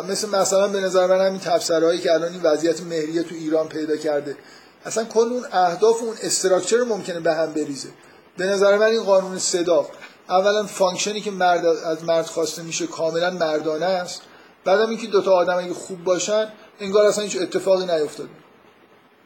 مثل 0.08 0.28
مثلا 0.28 0.68
به 0.68 0.80
نظر 0.80 1.06
من 1.06 1.26
همین 1.26 1.40
تفسرهایی 1.40 2.00
که 2.00 2.12
الان 2.12 2.32
این 2.32 2.42
وضعیت 2.42 2.80
مهریه 2.80 3.22
تو 3.22 3.34
ایران 3.34 3.68
پیدا 3.68 3.96
کرده. 3.96 4.36
اصلا 4.84 5.04
کل 5.04 5.20
اون 5.20 5.44
اهداف 5.52 6.02
اون 6.02 6.16
structure 6.22 6.82
ممکنه 6.82 7.20
به 7.20 7.34
هم 7.34 7.52
بریزه. 7.52 7.88
به 8.36 8.46
نظر 8.46 8.78
من 8.78 8.86
این 8.86 9.04
قانون 9.04 9.38
صداق 9.38 9.90
اولا 10.28 10.66
function 10.66 11.14
ی 11.14 11.20
که 11.20 11.30
مرد 11.30 11.66
از 11.66 12.04
مرد 12.04 12.26
خواسته 12.26 12.62
میشه 12.62 12.86
کاملا 12.86 13.30
مردانه 13.30 13.84
است. 13.84 14.22
بعدم 14.64 14.88
اینکه 14.88 15.06
دوتا 15.06 15.32
آدم 15.32 15.58
اگه 15.58 15.74
خوب 15.74 16.04
باشن 16.04 16.52
انگار 16.80 17.04
اصلا 17.04 17.24
هیچ 17.24 17.36
اتفاقی 17.40 17.86
نیفتاده. 17.86 18.30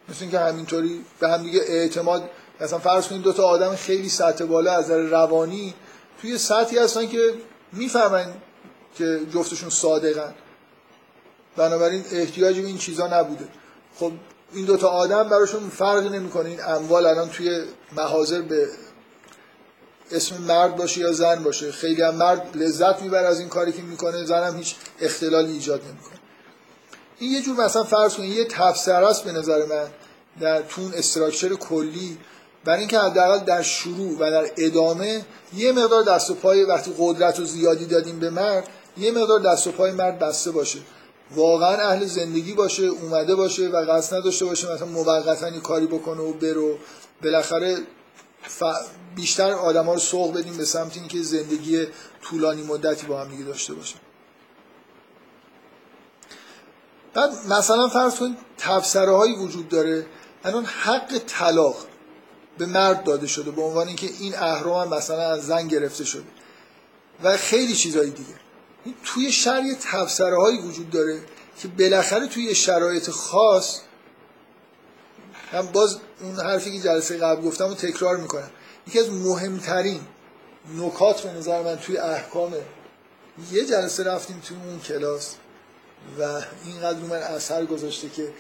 مثل 0.09 0.19
اینکه 0.21 0.39
همینطوری 0.39 1.05
به 1.21 1.29
هم 1.29 1.43
دیگه 1.43 1.61
اعتماد 1.61 2.31
مثلا 2.61 2.79
فرض 2.79 3.09
کنید 3.09 3.23
دو 3.23 3.33
تا 3.33 3.45
آدم 3.45 3.77
خیلی 3.77 4.09
سطح 4.09 4.45
بالا 4.45 4.73
از 4.73 4.85
نظر 4.85 4.99
روانی 4.99 5.75
توی 6.21 6.39
سطحی 6.39 6.79
هستن 6.79 7.07
که 7.07 7.35
می‌فهمن 7.73 8.35
که 8.95 9.21
جفتشون 9.35 9.71
صادقن. 9.71 10.35
بنابراین 11.57 12.05
احتیاجی 12.13 12.61
به 12.61 12.67
این 12.67 12.79
چیزا 12.79 13.07
نبوده. 13.07 13.49
خب 13.99 14.13
این 14.55 14.65
دوتا 14.65 14.89
آدم 14.89 15.29
براشون 15.29 15.69
فرقی 15.69 16.09
نمی‌کنه. 16.09 16.49
این 16.49 16.65
اموال 16.65 17.07
الان 17.07 17.31
توی 17.31 17.63
محاضر 17.97 18.41
به 18.41 18.69
اسم 20.11 20.37
مرد 20.37 20.77
باشه 20.77 21.01
یا 21.01 21.13
زن 21.13 21.43
باشه. 21.43 21.73
خیلی 21.73 22.03
هم 22.03 22.15
مرد 22.15 22.57
لذت 22.57 23.03
می‌بره 23.03 23.27
از 23.27 23.41
این 23.41 23.49
کاری 23.49 23.73
که 23.73 23.83
می‌کنه. 23.83 24.25
زن 24.25 24.43
هم 24.43 24.57
هیچ 24.57 24.75
اختلالی 25.01 25.53
ایجاد 25.53 25.81
نمی‌کنه. 25.85 26.19
این 27.19 27.33
یه 27.33 27.43
جور 27.43 27.65
مثلا 27.65 27.85
فرض 27.85 28.15
کنید 28.15 28.37
یه 28.37 28.45
تفسیر 28.45 28.95
است 28.95 29.25
به 29.25 29.33
نظر 29.33 29.67
من 29.67 29.87
در 30.41 30.63
تون 30.63 30.93
استراکچر 30.95 31.49
کلی. 31.49 32.19
برای 32.65 32.79
اینکه 32.79 32.99
حداقل 32.99 33.39
در 33.45 33.63
شروع 33.63 34.19
و 34.19 34.31
در 34.31 34.51
ادامه 34.57 35.25
یه 35.57 35.73
مقدار 35.73 36.03
دست 36.03 36.31
و 36.31 36.35
پای 36.35 36.65
وقتی 36.65 36.95
قدرت 36.99 37.39
رو 37.39 37.45
زیادی 37.45 37.85
دادیم 37.87 38.19
به 38.19 38.31
مرد 38.31 38.69
یه 38.97 39.13
مقدار 39.13 39.41
دست 39.41 39.67
و 39.67 39.73
پای 39.73 39.93
مرد 39.93 40.19
بسته 40.19 40.51
باشه. 40.51 40.79
واقعا 41.35 41.89
اهل 41.89 42.05
زندگی 42.05 42.53
باشه 42.53 42.83
اومده 42.83 43.35
باشه 43.35 43.69
و 43.69 43.77
قصد 43.77 44.17
نداشته 44.17 44.45
باشه 44.45 44.75
مثلا 44.75 44.87
موقتا 44.87 45.61
کاری 45.61 45.87
بکنه 45.87 46.21
و 46.21 46.33
برو 46.33 46.79
بالاخره 47.23 47.79
ف... 48.43 48.63
بیشتر 49.15 49.53
آدما 49.53 49.93
رو 49.93 49.99
سوق 49.99 50.39
بدیم 50.39 50.57
به 50.57 50.65
سمت 50.65 50.97
اینکه 50.97 51.23
زندگی 51.23 51.87
طولانی 52.23 52.63
مدتی 52.63 53.07
با 53.07 53.21
هم 53.21 53.29
دیگه 53.29 53.45
داشته 53.45 53.75
باشه 53.75 53.97
بعد 57.15 57.31
مثلا 57.49 57.89
فرض 57.89 58.15
کنید 58.15 58.37
تفسره 58.59 59.17
هایی 59.17 59.35
وجود 59.35 59.69
داره. 59.69 60.07
الان 60.45 60.65
حق 60.65 61.19
طلاق 61.27 61.77
به 62.59 62.67
مرد 62.67 63.05
داده 63.05 63.27
شده 63.27 63.51
به 63.51 63.63
عنوان 63.63 63.87
اینکه 63.87 64.11
این 64.21 64.35
اهرام 64.39 64.95
مثلا 64.95 65.33
از 65.33 65.47
زن 65.47 65.69
گرفته 65.69 66.05
شده 66.05 66.25
و 67.25 67.37
خیلی 67.37 67.75
چیزهای 67.75 68.11
دیگه. 68.11 68.35
توی 69.05 69.33
شهر 69.33 69.65
یه 69.65 69.75
تفسره 69.75 70.37
وجود 70.65 70.91
داره 70.91 71.21
که 71.59 71.69
بالاخره 71.69 72.27
توی 72.27 72.55
شرایط 72.55 73.11
خاص 73.11 73.81
هم 75.53 75.67
باز 75.67 75.99
اون 76.21 76.41
حرفی 76.41 76.73
که 76.73 76.89
جلسه 76.89 77.19
قبل 77.19 77.43
گفتم 77.43 77.69
رو 77.69 77.75
تکرار 77.75 78.17
می‌کنم. 78.17 78.51
یکی 78.89 78.99
از 78.99 79.11
مهمترین 79.11 80.01
نکات 80.79 81.21
به 81.21 81.33
نظر 81.33 81.63
من 81.63 81.77
توی 81.77 81.97
احکام 81.97 82.55
یه 83.53 83.65
جلسه 83.65 84.05
رفتیم 84.05 84.43
توی 84.49 84.57
اون 84.57 84.81
کلاس 84.81 85.35
و 86.19 86.23
اینقدر 86.67 86.99
من 86.99 87.17
اثر 87.17 87.65
گذاشته 87.65 88.09
که 88.09 88.33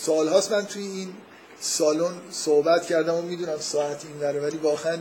سالهاست 0.00 0.52
من 0.52 0.66
توی 0.66 0.82
این 0.82 1.14
سالن 1.60 2.12
صحبت 2.30 2.86
کردم 2.86 3.14
و 3.14 3.22
می‌دونم 3.22 3.58
ساعت 3.58 4.04
این 4.04 4.18
داره 4.18 4.40
ولی 4.40 4.56
واقعا 4.56 4.98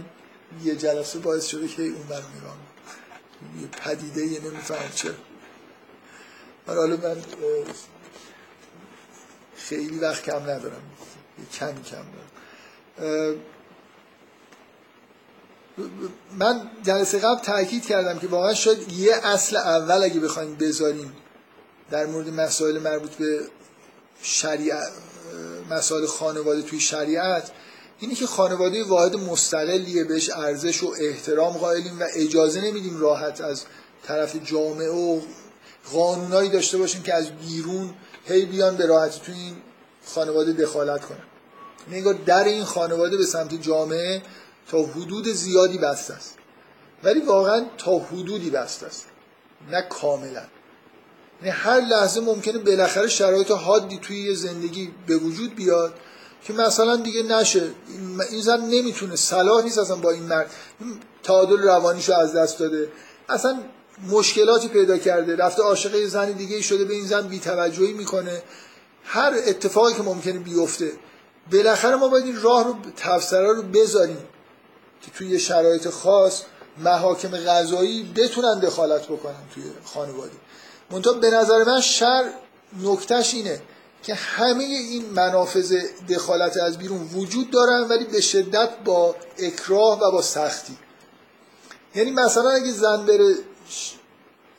یه 0.63 0.75
جلسه 0.75 1.19
باعث 1.19 1.45
شده 1.45 1.67
که 1.67 1.81
اون 1.81 2.07
بر 2.09 2.21
میرام 2.35 2.57
یه 3.61 3.67
پدیده 3.67 4.25
یه 4.25 4.39
نمیفهم 4.39 4.91
چه 4.95 5.13
حالا 6.67 6.97
من 6.97 7.17
خیلی 9.55 9.99
وقت 9.99 10.23
کم 10.23 10.43
ندارم. 10.43 10.81
کمی 11.53 11.83
کم 11.83 11.95
دارم 11.95 13.35
من 16.37 16.69
جلسه 16.83 17.19
قبل 17.19 17.39
تاکید 17.43 17.85
کردم 17.85 18.19
که 18.19 18.27
واقعا 18.27 18.53
شاید 18.53 18.91
یه 18.91 19.15
اصل 19.23 19.57
اول 19.57 20.03
اگه 20.03 20.19
بخوایم 20.19 20.55
بذاریم 20.55 21.15
در 21.91 22.05
مورد 22.05 22.29
مسائل 22.29 22.79
مربوط 22.79 23.11
به 23.11 23.39
شریعت 24.21 24.91
مسائل 25.69 26.05
خانواده 26.05 26.61
توی 26.61 26.79
شریعت 26.79 27.51
اینی 27.99 28.15
که 28.15 28.27
خانواده 28.27 28.83
واحد 28.83 29.15
مستقلیه 29.15 30.03
بهش 30.03 30.29
ارزش 30.29 30.83
و 30.83 30.93
احترام 30.99 31.53
قائلیم 31.57 31.99
و 31.99 32.03
اجازه 32.15 32.61
نمیدیم 32.61 32.99
راحت 32.99 33.41
از 33.41 33.63
طرف 34.03 34.35
جامعه 34.43 34.89
و 34.89 35.21
قانونایی 35.93 36.49
داشته 36.49 36.77
باشیم 36.77 37.03
که 37.03 37.13
از 37.13 37.31
بیرون 37.31 37.93
هی 38.25 38.45
بیان 38.45 38.75
به 38.75 38.85
راحتی 38.85 39.19
توی 39.19 39.35
این 39.35 39.55
خانواده 40.05 40.53
دخالت 40.53 41.05
کنن. 41.05 41.23
نگاه 41.91 42.13
در 42.13 42.43
این 42.43 42.63
خانواده 42.63 43.17
به 43.17 43.25
سمت 43.25 43.61
جامعه 43.61 44.21
تا 44.67 44.83
حدود 44.83 45.27
زیادی 45.27 45.77
بسته 45.77 46.13
است. 46.13 46.35
ولی 47.03 47.19
واقعا 47.19 47.65
تا 47.77 47.99
حدودی 47.99 48.49
بسته 48.49 48.85
است. 48.85 49.05
نه 49.71 49.81
کاملا. 49.81 50.43
یعنی 51.41 51.51
هر 51.51 51.79
لحظه 51.79 52.21
ممکنه 52.21 52.57
بالاخره 52.57 53.07
شرایط 53.07 53.51
حادی 53.51 53.97
توی 53.97 54.23
یه 54.23 54.33
زندگی 54.33 54.91
به 55.07 55.17
وجود 55.17 55.55
بیاد 55.55 55.93
که 56.43 56.53
مثلا 56.53 56.95
دیگه 56.95 57.23
نشه. 57.23 57.71
این 58.31 58.41
زن 58.41 58.61
نمی‌تونه 58.61 59.15
صلاح 59.15 59.63
نیست 59.63 59.77
اصلا 59.77 59.95
با 59.95 60.11
این 60.11 60.23
مرد. 60.23 60.51
تعادل 61.23 61.61
روانیشو 61.61 62.13
از 62.13 62.35
دست 62.35 62.59
داده. 62.59 62.91
اصلا 63.29 63.59
مشکلاتی 64.09 64.67
پیدا 64.67 64.97
کرده. 64.97 65.35
رفته 65.35 65.63
عاشق 65.63 65.95
یه 65.95 66.07
زن 66.07 66.31
دیگه 66.31 66.61
شده 66.61 66.85
به 66.85 66.93
این 66.93 67.05
زن 67.05 67.27
بیتوجهی 67.27 67.93
می‌کنه. 67.93 68.41
هر 69.03 69.33
اتفاقی 69.47 69.93
که 69.93 70.03
ممکنه 70.03 70.39
بیفته. 70.39 70.91
بالاخره 71.51 71.95
ما 71.95 72.07
باید 72.07 72.25
این 72.25 72.41
راه 72.41 72.63
رو 72.63 72.75
تفسیرها 72.97 73.51
رو 73.51 73.61
بذاریم. 73.61 74.17
که 75.01 75.11
توی 75.11 75.39
شرایط 75.39 75.89
خاص 75.89 76.41
محاکم 76.77 77.37
غذایی 77.37 78.13
بتونن 78.15 78.59
دخالت 78.59 79.05
بکنن 79.05 79.35
توی 79.53 79.63
خانواده. 79.85 80.31
منتها 80.91 81.13
به 81.13 81.29
نظر 81.29 81.63
من 81.63 81.81
شر 81.81 82.29
نکتهش 82.83 83.33
اینه. 83.33 83.61
که 84.03 84.13
همه 84.13 84.63
این 84.63 85.05
منافذ 85.05 85.75
دخالت 86.09 86.57
از 86.57 86.77
بیرون 86.77 87.09
وجود 87.13 87.51
دارن 87.51 87.87
ولی 87.89 88.05
به 88.05 88.21
شدت 88.21 88.69
با 88.85 89.15
اکراه 89.37 89.99
و 89.99 90.11
با 90.11 90.21
سختی. 90.21 90.77
یعنی 91.95 92.11
مثلا 92.11 92.49
اگه 92.49 92.71
زن 92.71 93.05
بره 93.05 93.35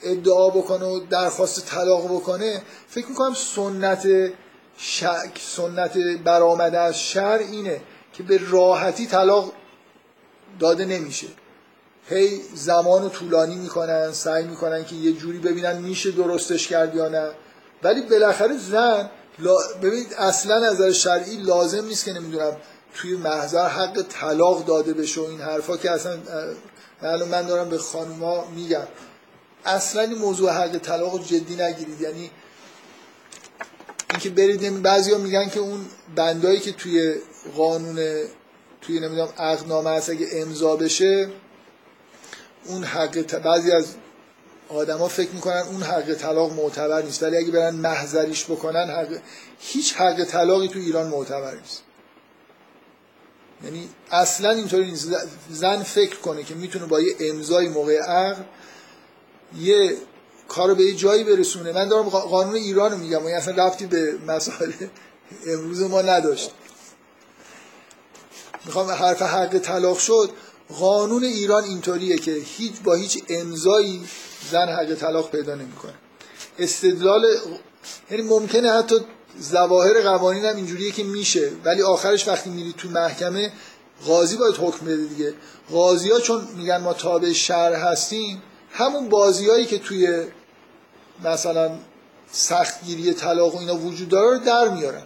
ادعا 0.03 0.49
بکنه 0.49 0.85
و 0.85 1.01
درخواست 1.01 1.67
طلاق 1.67 2.05
بکنه 2.05 2.63
فکر 2.89 3.07
می‌کنم 3.07 3.35
سنت 3.35 4.33
شک 4.77 5.41
سنت 5.41 5.99
برآمده 6.25 6.79
از 6.79 7.01
شر 7.01 7.39
اینه 7.39 7.81
که 8.13 8.23
به 8.23 8.41
راحتی 8.51 9.07
طلاق 9.07 9.53
داده 10.59 10.85
نمیشه. 10.85 11.27
هی 12.09 12.41
زمان 12.55 13.11
طولانی 13.11 13.55
می‌کنن 13.55 14.13
سعی 14.13 14.45
می‌کنن 14.45 14.85
که 14.85 14.95
یه 14.95 15.13
جوری 15.13 15.39
ببینن 15.39 15.77
میشه 15.79 16.11
درستش 16.11 16.69
کرد 16.69 16.95
یا 16.95 17.09
نه. 17.09 17.31
ولی 17.83 18.01
بالاخره 18.03 18.57
زن 18.59 19.11
ببینید 19.83 20.15
اصلا 20.15 20.59
نظر 20.71 20.93
شرعی 20.93 21.37
لازم 21.37 21.85
نیست 21.85 22.05
که 22.05 22.13
نمی‌دونم 22.13 22.57
توی 22.95 23.17
محضر 23.17 23.69
حق 23.69 24.03
طلاق 24.09 24.65
داده 24.65 24.93
بشه 24.93 25.21
و 25.21 25.25
این 25.25 25.41
حرفا 25.41 25.77
که 25.77 25.91
اصلا 25.91 26.19
من 27.03 27.47
دارم 27.47 27.69
به 27.69 27.79
خانوما 27.79 28.45
میگم. 28.45 28.87
اصلا 29.65 30.03
این 30.03 30.19
موضوع 30.19 30.51
حق 30.51 30.79
طلاق 30.79 31.25
جدی 31.25 31.57
نگیرید. 31.57 32.01
یعنی 32.01 32.31
اینکه 34.11 34.31
برید 34.31 34.83
بعضیا 34.83 35.19
میگن 35.19 35.49
که 35.49 35.61
اون 35.61 35.87
بندایی 36.17 36.61
که 36.61 36.73
توی 36.73 37.15
قانون 37.57 37.97
توی 38.81 39.01
نمی‌دونم 39.01 39.29
عقدنامه 39.39 39.91
هست 39.91 40.11
اگه 40.11 40.29
امضا 40.33 40.77
بشه 40.77 41.31
اون 42.65 42.85
حق 42.85 43.39
بعضی 43.39 43.73
از 43.73 43.87
آدما 44.71 45.09
فکر 45.09 45.31
می‌کنن 45.31 45.63
اون 45.71 45.83
حق 45.83 46.15
طلاق 46.15 46.53
معتبر 46.53 47.03
نیست. 47.03 47.23
ولی 47.23 47.37
اگه 47.37 47.51
برن 47.51 47.75
محضریش 47.75 48.45
بکنن 48.45 48.91
حق... 48.91 49.19
هیچ 49.61 49.95
حق 49.95 50.25
طلاقی 50.25 50.69
تو 50.69 50.79
ایران 50.79 51.07
معتبر 51.07 51.55
نیست. 51.55 51.83
یعنی 53.65 53.89
اصلا 54.11 54.51
اینطوری 54.51 54.91
نیست. 54.91 55.09
زن 55.51 55.83
فکر 55.83 56.17
کنه 56.17 56.43
که 56.43 56.55
می‌تونه 56.55 56.87
با 56.87 57.01
یه 57.01 57.15
امضای 57.21 57.69
موقع 57.69 57.99
عقد 57.99 58.45
یه 59.59 59.97
کارو 60.49 60.75
به 60.75 60.85
یه 60.85 60.95
جایی 60.95 61.25
برسونه. 61.25 61.73
من 61.73 61.89
دارم 61.89 62.09
قانون 62.09 62.55
ایران 62.55 62.93
رو 62.93 62.99
میگم. 62.99 63.25
و 63.25 63.29
یعنی 63.29 63.35
اصلا 63.35 63.67
رفتی 63.67 63.87
به 63.87 64.19
مسائل 64.27 64.73
امروز 65.47 65.83
ما 65.83 66.03
نداشت. 66.03 66.51
می‌خوام 68.67 68.91
حرف 68.91 69.23
حق 69.23 69.59
طلاق 69.59 69.99
شد. 69.99 70.31
قانون 70.79 71.25
ایران 71.25 71.65
اینطوریه 71.65 72.19
که 72.19 72.33
هیچ 72.33 72.73
با 72.85 72.95
هیچ 72.95 73.23
امضایی 73.29 74.09
زن 74.51 74.69
حق 74.69 74.95
طلاق 74.95 75.31
پیدا 75.31 75.55
نمی‌کنه. 75.55 75.95
استدلال 76.59 77.27
یعنی 78.11 78.23
ممکنه 78.23 78.73
حتی 78.73 78.95
ظواهر 79.43 80.03
قوانین 80.03 80.45
هم 80.45 80.57
اینجوریه 80.57 80.91
که 80.91 81.05
میشه 81.05 81.51
ولی 81.65 81.83
آخرش 81.83 82.29
وقتی 82.29 82.51
میری 82.51 82.75
تو 82.79 82.89
محکمه 82.89 83.53
قاضی 84.07 84.37
باید 84.37 84.55
حکم 84.55 84.87
بده 84.87 85.05
دیگه. 85.05 85.35
قاضی 85.71 86.11
ها 86.11 86.21
چون 86.21 86.49
میگن 86.57 86.77
ما 86.77 86.93
تابع 86.93 87.33
شهر 87.33 87.73
هستیم 87.73 88.43
همون 88.73 89.09
بازیایی 89.09 89.67
که 89.67 89.79
توی 89.79 90.25
مثلا 91.25 91.71
سختگیری 92.33 93.13
طلاق 93.13 93.55
و 93.55 93.59
اینا 93.59 93.77
وجود 93.77 94.09
داره 94.09 94.39
رو 94.39 94.45
در 94.45 94.69
میارن. 94.69 95.03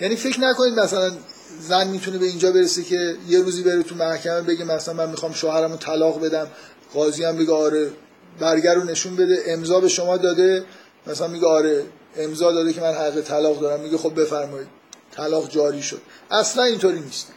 یعنی 0.00 0.16
فکر 0.16 0.40
نکنید 0.40 0.78
مثلا 0.78 1.12
زن 1.60 1.88
می‌تونه 1.88 2.18
به 2.18 2.26
اینجا 2.26 2.52
برسه 2.52 2.82
که 2.82 3.16
یه 3.28 3.38
روزی 3.38 3.62
بره 3.62 3.82
تو 3.82 3.94
محکمه 3.94 4.40
بگه 4.40 4.64
مثلا 4.64 4.94
من 4.94 5.10
می‌خوام 5.10 5.32
شوهرمو 5.32 5.76
طلاق 5.76 6.20
بدم 6.20 6.48
قاضی 6.94 7.24
هم 7.24 7.36
بگه 7.36 7.52
آره 7.52 7.92
برگر 8.40 8.74
رو 8.74 8.84
نشون 8.84 9.16
بده 9.16 9.42
امضا 9.46 9.80
به 9.80 9.88
شما 9.88 10.16
داده. 10.16 10.64
مثلا 11.06 11.28
میگه 11.28 11.46
آره 11.46 11.84
امضا 12.16 12.52
داده 12.52 12.72
که 12.72 12.80
من 12.80 12.92
حق 12.92 13.20
طلاق 13.20 13.60
دارم. 13.60 13.80
میگه 13.80 13.98
خب 13.98 14.20
بفرمایید. 14.20 14.68
طلاق 15.12 15.48
جاری 15.48 15.82
شد. 15.82 16.00
اصلا 16.30 16.62
اینطوری 16.62 17.00
نیست. 17.00 17.28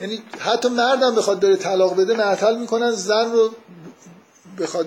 یعنی 0.00 0.22
حتی 0.38 0.68
مردم 0.68 1.14
بخواد 1.14 1.40
بره 1.40 1.56
طلاق 1.56 1.96
بده 1.96 2.14
معطل 2.14 2.58
می‌کنن. 2.58 2.90
زن 2.90 3.32
رو 3.32 3.50
بخواد 4.60 4.86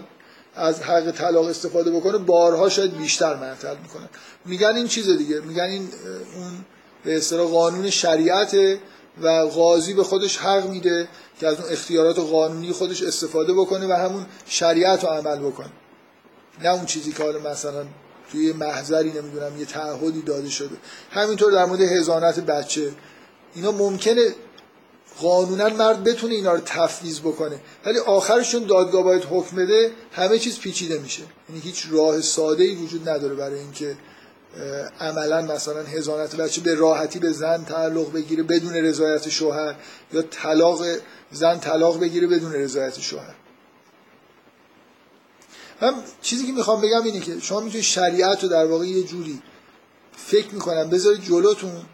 از 0.56 0.82
حق 0.82 1.12
طلاق 1.12 1.46
استفاده 1.46 1.92
بکنه 1.92 2.18
بارها 2.18 2.70
شاید 2.70 2.98
بیشتر 2.98 3.36
معطل 3.36 3.76
می‌کنن. 3.84 4.10
میگن 4.46 4.76
این 4.76 4.88
چیز 4.88 5.10
دیگه. 5.18 5.40
میگن 5.40 5.64
این 5.64 5.90
اون 6.36 6.66
به 7.04 7.20
قانون 7.44 7.90
شریعته. 7.90 8.80
و 9.22 9.28
قاضی 9.28 9.94
به 9.94 10.04
خودش 10.04 10.38
حق 10.38 10.70
میده 10.70 11.08
که 11.40 11.48
از 11.48 11.60
اون 11.60 11.72
اختیارات 11.72 12.20
قانونی 12.20 12.72
خودش 12.72 13.04
استفاده 13.04 13.54
بکنه 13.54 13.88
و 13.88 13.94
همون 13.94 14.26
شریعت 14.46 15.04
رو 15.04 15.10
عمل 15.10 15.40
بکنه. 15.40 15.70
نه 16.64 16.70
اون 16.70 16.86
چیزی 16.86 17.12
که 17.12 17.24
حالا 17.24 17.40
مثلا 17.52 17.86
توی 18.32 18.54
محضری 18.54 19.12
نمی‌دونم 19.12 19.60
یه 19.60 19.66
تعهدی 19.66 20.22
داده 20.22 20.50
شده. 20.50 20.76
همینطور 21.12 21.52
در 21.52 21.66
مورد 21.66 21.82
هزانت 21.82 22.40
بچه. 22.40 22.92
اینا 23.56 23.72
ممکنه 23.72 24.22
قانونا 25.22 25.70
مرد 25.70 26.04
بتونه 26.04 26.34
اینا 26.34 26.54
رو 26.54 26.62
تفویض 26.66 27.20
بکنه 27.20 27.60
ولی 27.86 28.00
آخرشون 28.00 28.64
دادگاه 28.64 29.04
باید 29.04 29.24
حکم 29.24 29.56
بده 29.56 29.92
همه 30.12 30.40
چیز 30.40 30.60
پیچیده 30.60 31.00
میشه. 31.00 31.24
یعنی 31.50 31.62
هیچ 31.62 31.88
راه 31.92 32.22
ساده 32.22 32.64
ای 32.64 32.76
وجود 32.76 33.10
نداره 33.10 33.36
برای 33.36 33.60
اینکه 33.60 33.98
عملا 35.00 35.42
مثلا 35.42 35.84
هزانت 35.84 36.36
بچه 36.36 36.62
به 36.62 36.76
راحتی 36.76 37.20
به 37.20 37.32
زن 37.32 37.64
تعلق 37.64 38.14
بگیره 38.14 38.44
بدون 38.44 38.74
رضایت 38.74 39.30
شوهر 39.30 39.76
یا 40.14 40.22
طلاق 40.22 40.86
زن 41.32 41.60
طلاق 41.60 42.00
بگیره 42.00 42.28
بدون 42.28 42.54
رضایت 42.54 43.00
شوهر. 43.00 43.36
من 45.82 45.94
چیزی 46.22 46.46
که 46.46 46.52
می‌خوام 46.52 46.82
بگم 46.82 47.04
اینه 47.04 47.20
که 47.20 47.40
شما 47.40 47.60
می‌تونید 47.60 47.86
شریعت 47.86 48.44
رو 48.44 48.50
در 48.50 48.66
واقع 48.66 48.86
یه 48.86 49.04
جوری 49.04 49.42
فکر 50.18 50.54
می‌کنم 50.54 50.90
بذارید 50.90 51.24
جلوتون. 51.24 51.86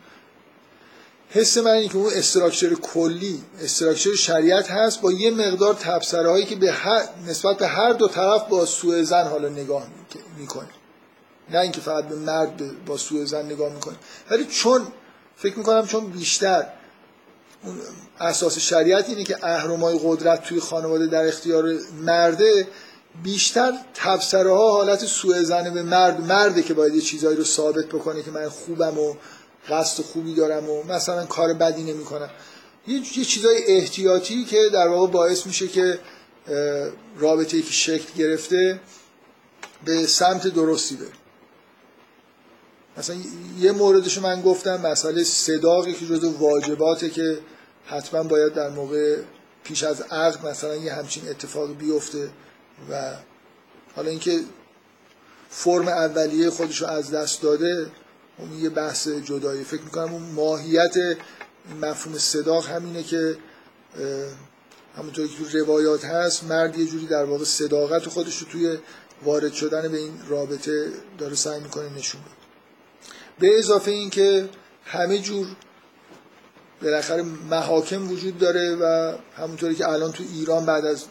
حس 1.30 1.57
من 1.57 1.72
اینه 1.72 1.88
که 1.88 1.98
اون 1.98 2.14
استراکچر 2.14 2.73
کلی 2.73 3.44
استراکچر 3.61 4.15
شریعت 4.15 4.72
هست 4.72 5.02
با 5.02 5.11
یه 5.11 5.31
مقدار 5.31 5.73
تبصره 5.73 6.30
هایی 6.30 6.45
که 6.45 6.56
به 6.56 6.72
هر 6.72 7.03
نسبت 7.27 7.57
به 7.57 7.68
هر 7.68 7.94
دو 7.94 8.07
طرف 8.07 8.48
با 8.49 8.65
سوء 8.65 9.03
زن 9.03 9.27
حالا 9.27 9.49
نگاه 9.49 9.88
می‌کنه. 10.38 10.69
نه 11.49 11.60
اینکه 11.60 11.82
فقط 11.82 12.07
به 12.07 12.15
مرد 12.15 12.86
با 12.86 12.98
سوء 12.98 13.26
زن 13.26 13.45
نگاه 13.45 13.74
می‌کنه. 13.74 13.95
ولی 14.32 14.45
چون 14.45 14.88
فکر 15.36 15.57
می‌کنم 15.57 15.88
چون 15.88 16.10
بیشتر 16.10 16.65
اساس 18.20 18.60
شریعت 18.60 19.10
اینه 19.10 19.24
که 19.24 19.38
اهرمای 19.45 19.99
قدرت 20.03 20.44
توی 20.44 20.60
خانواده 20.60 21.07
در 21.07 21.28
اختیار 21.28 21.74
مرده 22.02 22.68
بیشتر 23.24 23.74
تبصره 23.94 24.49
ها 24.49 24.72
حالت 24.72 25.06
سوء 25.06 25.44
زنه 25.44 25.72
به 25.72 25.84
مرد 25.84 26.22
مرده 26.22 26.64
که 26.64 26.74
باید 26.74 26.95
یه 26.95 27.02
چیزایی 27.02 27.38
رو 27.38 27.44
ثابت 27.44 27.86
بکنه 27.86 28.24
که 28.24 28.32
من 28.32 28.49
خوبم 28.49 28.99
و 28.99 29.15
قصد 29.70 30.03
خوبی 30.03 30.36
دارم 30.36 30.70
و 30.70 30.84
مثلا 30.84 31.26
کار 31.26 31.53
بدی 31.53 31.84
نمی‌کنم. 31.84 32.30
یه, 32.88 33.18
یه 33.18 33.26
چیزای 33.26 33.64
احتیاطی 33.68 34.45
که 34.45 34.70
در 34.74 34.88
واقع 34.88 35.07
باعث 35.07 35.45
میشه 35.45 35.68
که 35.68 35.99
رابطه 37.18 37.61
که 37.61 37.72
شکل 37.72 38.14
گرفته 38.18 38.80
به 39.86 40.07
سمت 40.07 40.48
درستی 40.48 40.95
بره. 40.95 41.23
مثلا 42.98 43.15
یه 43.60 43.72
موردشو 43.72 44.22
من 44.22 44.41
گفتم 44.41 44.82
مسئله 44.82 45.24
صداقی 45.24 45.94
که 45.94 46.06
جزو 46.06 46.32
واجباته 46.38 47.10
که 47.10 47.40
حتما 47.86 48.24
باید 48.24 48.53
در 48.53 48.70
موقع 48.70 49.18
پیش 49.64 49.84
از 49.84 50.02
عقد 50.02 50.45
مثلا 50.45 50.76
یه 50.76 50.94
همچین 50.94 51.30
اتفاق 51.30 51.78
بیفته 51.78 52.30
و 52.90 53.15
حالا 53.95 54.10
اینکه 54.10 54.40
فرم 55.49 55.88
اولیه 55.88 56.49
خودش 56.49 56.82
رو 56.82 56.88
از 56.88 57.11
دست 57.11 57.41
داده 57.41 57.91
اون 58.38 58.60
یه 58.60 58.70
بحث 58.70 59.07
جدایی. 59.07 59.64
فکر 59.64 59.82
می‌کنم 59.82 60.14
اون 60.14 60.24
ماهیت 60.24 60.95
مفهوم 61.82 62.18
صداق 62.18 62.68
همینه 62.68 63.03
که 63.03 63.38
همونطوری 64.98 65.28
که 65.28 65.36
تو 65.38 65.57
روایات 65.57 66.06
هست 66.06 66.44
مرد 66.44 66.80
یه 66.80 66.86
جوری 66.86 67.06
در 67.06 67.24
واقع 67.24 67.44
صداقت 67.44 68.07
خودش 68.07 68.38
رو 68.38 68.48
توی 68.48 68.78
وارد 69.24 69.53
شدن 69.53 69.88
به 69.88 69.98
این 69.98 70.14
رابطه 70.28 70.91
داره 71.18 71.36
سعی 71.36 71.60
می‌کنه 71.60 71.90
نشون 71.90 72.22
بده. 72.22 72.43
به 73.39 73.60
اضافه 73.60 73.91
اینکه 73.91 74.49
همه 74.85 75.18
جور 75.18 75.47
بالاخره 76.81 77.22
محاکم 77.49 78.11
وجود 78.11 78.38
داره 78.38 78.76
و 78.76 79.15
همونطوری 79.38 79.76
که 79.76 79.89
الان 79.89 80.11
تو 80.11 80.23
ایران 80.34 80.65
بعد 80.65 80.85
از 80.85 81.05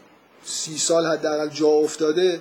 سی 0.44 0.78
سال 0.78 1.06
حداقل 1.06 1.48
جا 1.48 1.68
افتاده 1.68 2.40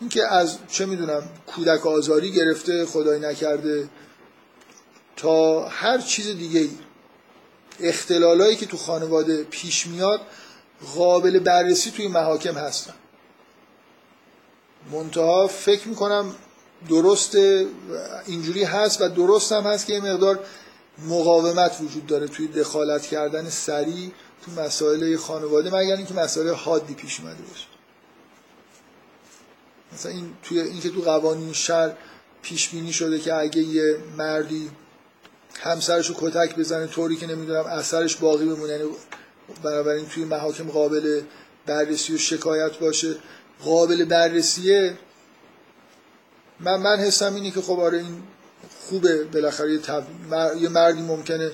اینکه 0.00 0.26
از 0.26 0.58
چه 0.68 0.86
می‌دونم 0.86 1.22
کودک 1.46 1.86
آزاری 1.86 2.32
گرفته 2.32 2.86
خدای 2.86 3.20
نکرده 3.20 3.88
تا 5.16 5.68
هر 5.68 5.98
چیز 5.98 6.26
دیگه 6.26 6.68
اختلالایی 7.80 8.56
که 8.56 8.66
تو 8.66 8.76
خانواده 8.76 9.44
پیش 9.44 9.86
میاد 9.86 10.20
قابل 10.94 11.38
بررسی 11.38 11.90
توی 11.90 12.08
محاکم 12.08 12.54
هستن. 12.54 12.94
منتها 14.92 15.46
فکر 15.46 15.88
می‌کنم 15.88 16.34
درست 16.88 17.34
اینجوری 18.26 18.64
هست 18.64 19.00
و 19.00 19.08
درست 19.08 19.52
هم 19.52 19.62
هست 19.62 19.86
که 19.86 19.92
یه 19.92 20.00
مقدار 20.00 20.40
مقاومت 21.08 21.80
وجود 21.80 22.06
داره 22.06 22.28
توی 22.28 22.48
دخالت 22.48 23.06
کردن 23.06 23.50
سریع 23.50 24.10
تو 24.44 24.62
مسائل 24.62 25.16
خانواده 25.16 25.68
مگر 25.70 25.96
اینکه 25.96 26.14
مسائل 26.14 26.48
حادی 26.48 26.94
پیش 26.94 27.20
اومده 27.20 27.42
باشه. 27.42 27.66
مثلا 29.92 30.12
این 30.12 30.30
توی 30.42 30.60
اینکه 30.60 30.90
تو 30.90 31.00
قوانین 31.00 31.52
شهر 31.52 31.92
پیش 32.42 32.68
بینی 32.68 32.92
شده 32.92 33.18
که 33.18 33.34
اگه 33.34 33.62
یه 33.62 33.96
مردی 34.18 34.70
همسرش 35.60 36.06
رو 36.06 36.14
کتک 36.18 36.56
بزنه 36.56 36.86
طوری 36.86 37.16
که 37.16 37.26
نمی‌دونم 37.26 37.64
اثرش 37.64 38.16
باقی 38.16 38.46
بمونه 38.46 38.72
یعنی 38.72 38.84
بنابراین 39.62 40.06
توی 40.06 40.24
محاکم 40.24 40.64
قابل 40.64 41.20
بررسی 41.66 42.14
و 42.14 42.18
شکایت 42.18 42.78
باشه 42.78 43.16
قابل 43.64 44.04
بررسیه 44.04 44.98
من 46.62 46.76
من 46.76 46.96
حسم 46.96 47.34
اینه 47.34 47.50
که 47.50 47.60
خب 47.60 47.80
آره 47.80 47.98
این 47.98 48.22
خوبه 48.88 49.24
بالاخره 49.24 49.80
یه, 50.60 50.68
مردی 50.68 51.02
ممکنه 51.02 51.50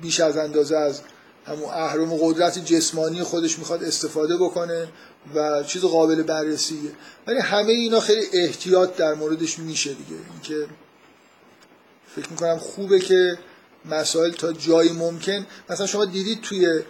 بیش 0.00 0.20
از 0.20 0.36
اندازه 0.36 0.76
از 0.76 1.00
همون 1.46 1.70
اهرم 1.70 2.12
و 2.12 2.18
قدرت 2.20 2.58
جسمانی 2.58 3.22
خودش 3.22 3.58
می‌خواد 3.58 3.84
استفاده 3.84 4.36
بکنه 4.36 4.88
و 5.34 5.62
چیز 5.62 5.82
قابل 5.82 6.22
بررسیه. 6.22 6.90
ولی 7.26 7.38
همه 7.38 7.72
اینا 7.72 8.00
خیلی 8.00 8.26
احتیاط 8.32 8.96
در 8.96 9.14
موردش 9.14 9.58
میشه 9.58 9.90
دیگه. 9.90 10.20
اینکه 10.32 10.66
فکر 12.16 12.28
می‌کنم 12.30 12.58
خوبه 12.58 13.00
که 13.00 13.38
مسائل 13.84 14.30
تا 14.32 14.52
جایی 14.52 14.92
ممکن. 14.92 15.46
مثلا 15.70 15.86
شما 15.86 16.04
دیدید 16.04 16.40
توی 16.40 16.80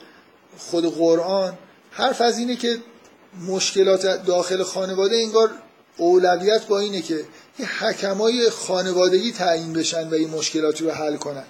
خود 0.59 0.95
قرآن 0.95 1.59
حرف 1.91 2.21
از 2.21 2.39
اینه 2.39 2.57
که 2.57 2.79
مشکلات 3.49 4.25
داخل 4.25 4.63
خانواده 4.63 5.17
انگار 5.17 5.51
اولویت 5.97 6.67
با 6.67 6.79
اینه 6.79 7.03
که 7.03 7.25
یه 7.59 7.85
حکمای 7.85 8.51
خانوادگی 8.51 9.33
تعیین 9.33 9.73
بشن 9.73 10.09
و 10.09 10.15
این 10.15 10.31
مشکلاتی 10.31 10.85
رو 10.85 10.91
حل 10.91 11.17
کنن. 11.17 11.45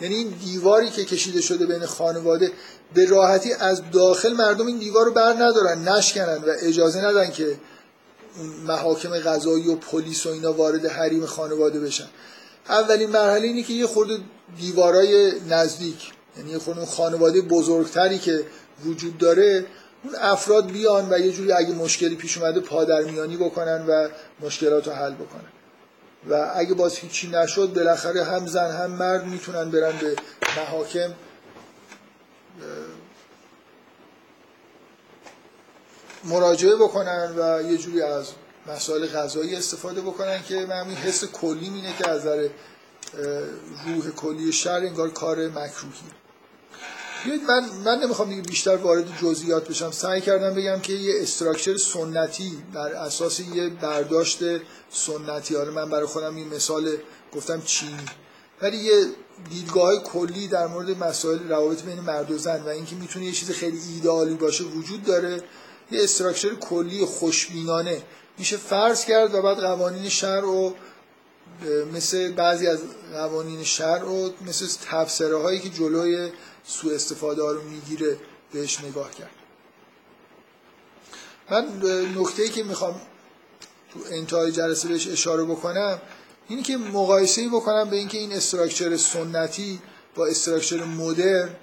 یعنی 0.00 0.14
این 0.14 0.28
دیواری 0.28 0.90
که 0.90 1.04
کشیده 1.04 1.40
شده 1.40 1.66
بین 1.66 1.86
خانواده 1.86 2.52
به 2.94 3.06
راحتی 3.06 3.52
از 3.52 3.82
داخل 3.90 4.32
مردم 4.32 4.66
این 4.66 4.78
دیوار 4.78 5.06
رو 5.06 5.12
بر 5.12 5.32
ندارن 5.32 5.88
نشکنن 5.88 6.36
و 6.36 6.54
اجازه 6.62 7.04
ندن 7.04 7.30
که 7.30 7.56
محاکم 8.66 9.10
قضایی 9.10 9.68
و 9.68 9.76
پلیس 9.76 10.26
و 10.26 10.28
اینا 10.28 10.52
وارد 10.52 10.86
حریم 10.86 11.26
خانواده 11.26 11.80
بشن. 11.80 12.08
اولین 12.68 13.10
مرحله 13.10 13.46
اینه 13.46 13.62
که 13.62 13.72
یه 13.72 13.86
خورده 13.86 14.18
دیوارای 14.60 15.32
نزدیک 15.48 16.12
یعنی 16.38 16.50
یه 16.50 16.58
خورده 16.58 16.86
خانواده 16.86 17.40
بزرگتری 17.40 18.18
که 18.18 18.44
وجود 18.84 19.18
داره 19.18 19.66
اون 20.04 20.14
افراد 20.20 20.70
بیان 20.70 21.12
و 21.12 21.18
یه 21.18 21.32
جوری 21.32 21.52
اگه 21.52 21.74
مشکلی 21.74 22.16
پیش 22.16 22.38
اومده 22.38 22.60
پادرمیانی 22.60 23.36
بکنن 23.36 23.86
و 23.86 24.08
مشکلات 24.40 24.88
رو 24.88 24.92
حل 24.92 25.14
بکنن. 25.14 25.52
و 26.30 26.52
اگه 26.54 26.74
باز 26.74 26.96
هیچی 26.96 27.28
نشد 27.28 27.72
بالاخره 27.74 28.24
هم 28.24 28.46
زن 28.46 28.70
هم 28.70 28.90
مرد 28.90 29.26
می‌تونن 29.26 29.70
برن 29.70 29.92
به 30.00 30.16
محاکم. 30.56 31.14
مراجعه 36.24 36.76
بکنن 36.76 37.34
و 37.38 37.62
یه 37.62 37.78
جوری 37.78 38.02
از 38.02 38.26
مسائل 38.66 39.06
غذایی 39.06 39.56
استفاده 39.56 40.00
بکنن 40.00 40.42
که 40.42 40.66
من 40.66 40.80
همین 40.80 40.96
حس 40.96 41.24
کلی 41.24 41.64
اینه 41.64 41.94
که 41.98 42.10
از 42.10 42.20
نظر 42.20 42.48
روح 43.86 44.10
کلی 44.16 44.52
شهر 44.52 44.76
انگار 44.76 45.10
کار 45.10 45.48
مکروهی 45.48 46.19
من 47.26 47.70
من 47.84 47.98
نمی‌خوام 47.98 48.28
دیگه 48.28 48.42
بیشتر 48.42 48.76
وارد 48.76 49.18
جزئیات 49.22 49.68
بشم. 49.68 49.90
سعی 49.90 50.20
کردم 50.20 50.54
بگم 50.54 50.80
که 50.80 50.92
یه 50.92 51.22
استراکچر 51.22 51.76
سنتی 51.76 52.62
بر 52.74 52.92
اساس 52.92 53.40
یه 53.40 53.68
برداشت 53.68 54.38
سنتی. 54.90 55.56
آره 55.56 55.70
من 55.70 55.90
برای 55.90 56.06
خودم 56.06 56.36
این 56.36 56.48
مثال 56.48 56.96
گفتم 57.34 57.62
چینی. 57.64 58.06
ولی 58.62 58.76
یه 58.76 59.04
دیدگاه 59.50 60.02
کلی 60.02 60.48
در 60.48 60.66
مورد 60.66 60.98
مسائل 60.98 61.48
روابط 61.48 61.82
بین 61.82 62.00
مرد 62.00 62.30
و 62.30 62.38
زن 62.38 62.62
و 62.62 62.68
اینکه 62.68 62.96
می‌تونه 62.96 63.24
یه 63.26 63.32
چیز 63.32 63.50
خیلی 63.50 63.78
ایدئالی 63.94 64.34
باشه 64.34 64.64
وجود 64.64 65.04
داره. 65.04 65.42
یه 65.90 66.04
استراکچر 66.04 66.54
کلی 66.54 67.04
خوشبینانه. 67.04 68.02
میشه 68.38 68.56
فرض 68.56 69.04
کرد 69.04 69.34
و 69.34 69.42
بعد 69.42 69.56
قوانین 69.56 70.08
شهر 70.08 70.44
و 70.44 70.74
مثل 71.94 72.32
بعضی 72.32 72.66
از 72.66 72.78
قوانین 73.12 73.64
شهر 73.64 74.04
و 74.04 74.32
مثل 74.46 74.66
تفسره 74.90 75.36
هایی 75.36 75.60
که 75.60 75.68
جلوی 75.68 76.30
سوء 76.70 76.94
استفاده 76.94 77.42
ها 77.42 77.52
رو 77.52 77.62
می‌گیره 77.62 78.16
بهش 78.52 78.80
نگاه 78.80 79.10
کرد. 79.10 79.30
من 81.50 81.82
نکته 82.16 82.42
ای 82.42 82.48
که 82.48 82.62
می‌خوام 82.62 83.00
تو 83.92 84.00
انتهای 84.10 84.52
جلسه 84.52 84.88
بهش 84.88 85.08
اشاره 85.08 85.44
بکنم 85.44 86.00
اینی 86.48 86.62
که 86.62 86.76
مقایسه 86.76 87.48
بکنم 87.48 87.90
به 87.90 87.96
اینکه 87.96 88.18
این 88.18 88.32
استراکچر 88.32 88.96
سنتی 88.96 89.80
با 90.14 90.26
استراکچر 90.26 90.84
مدرن 90.84 91.56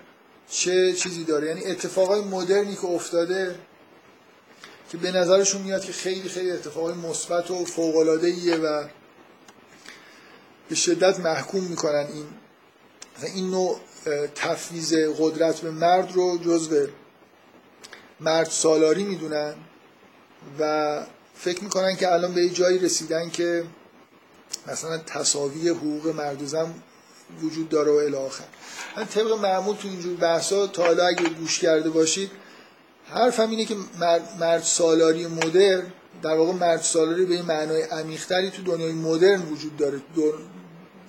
چه 0.50 0.94
چیزی 0.94 1.24
داره. 1.24 1.48
یعنی 1.48 1.66
اتفاقای 1.66 2.22
مدرنی 2.22 2.76
که 2.76 2.86
افتاده 2.86 3.60
که 4.90 4.98
به 4.98 5.12
نظرشون 5.12 5.62
میاد 5.62 5.86
که 5.86 5.92
خیلی 5.92 6.30
خیلی 6.30 6.52
اتفاقای 6.52 6.94
مثبت 6.94 7.52
و 7.52 7.66
فوق 7.66 7.96
العاده 7.96 8.58
و 8.58 8.88
به 10.70 10.76
شدت 10.76 11.20
محکوم 11.20 11.64
می‌کنن 11.64 12.08
این. 12.14 12.26
این 13.34 13.52
نوع 13.52 13.80
تفویض 14.36 14.94
قدرت 15.20 15.60
به 15.62 15.72
مرد 15.72 16.12
رو 16.14 16.38
جزو 16.38 16.88
مرد 18.20 18.50
سالاری 18.50 19.04
می‌دونن 19.04 19.56
و 20.60 21.04
فکر 21.36 21.64
می‌کنن 21.64 21.96
که 21.96 22.14
الان 22.14 22.34
به 22.34 22.50
جایی 22.50 22.80
رسیدن 22.80 23.30
که 23.30 23.64
مثلا 24.68 24.98
تصاوی 24.98 25.70
حقوق 25.70 26.08
مرد 26.08 26.42
و 26.42 26.46
زن 26.46 26.74
وجود 27.42 27.70
داره 27.70 27.92
و 27.92 27.96
الاخر 27.96 28.44
من 28.98 29.06
طبق 29.06 29.32
معمول 29.32 29.76
تو 29.76 29.88
اینجور 29.88 30.18
بحثا 30.18 30.68
تا 30.68 30.84
حالا 30.84 31.08
اگه 31.08 31.30
گوش 31.30 31.60
کرده 31.60 31.90
باشید 31.90 32.32
حرفم 33.06 33.50
اینه 33.50 33.66
که 33.66 33.76
مرد, 34.40 34.64
سالاری 34.64 35.28
مدرن 35.28 35.84
در 36.24 36.36
واقع 36.36 36.54
مرد 36.54 36.82
سالاری 36.82 37.26
به 37.26 37.34
این 37.34 37.46
معنای 37.46 37.82
عمیقتری 37.82 38.52
تو 38.52 38.62
دنیای 38.64 38.92
مدرن 38.92 39.42
وجود 39.42 39.78
داره. 39.78 40.02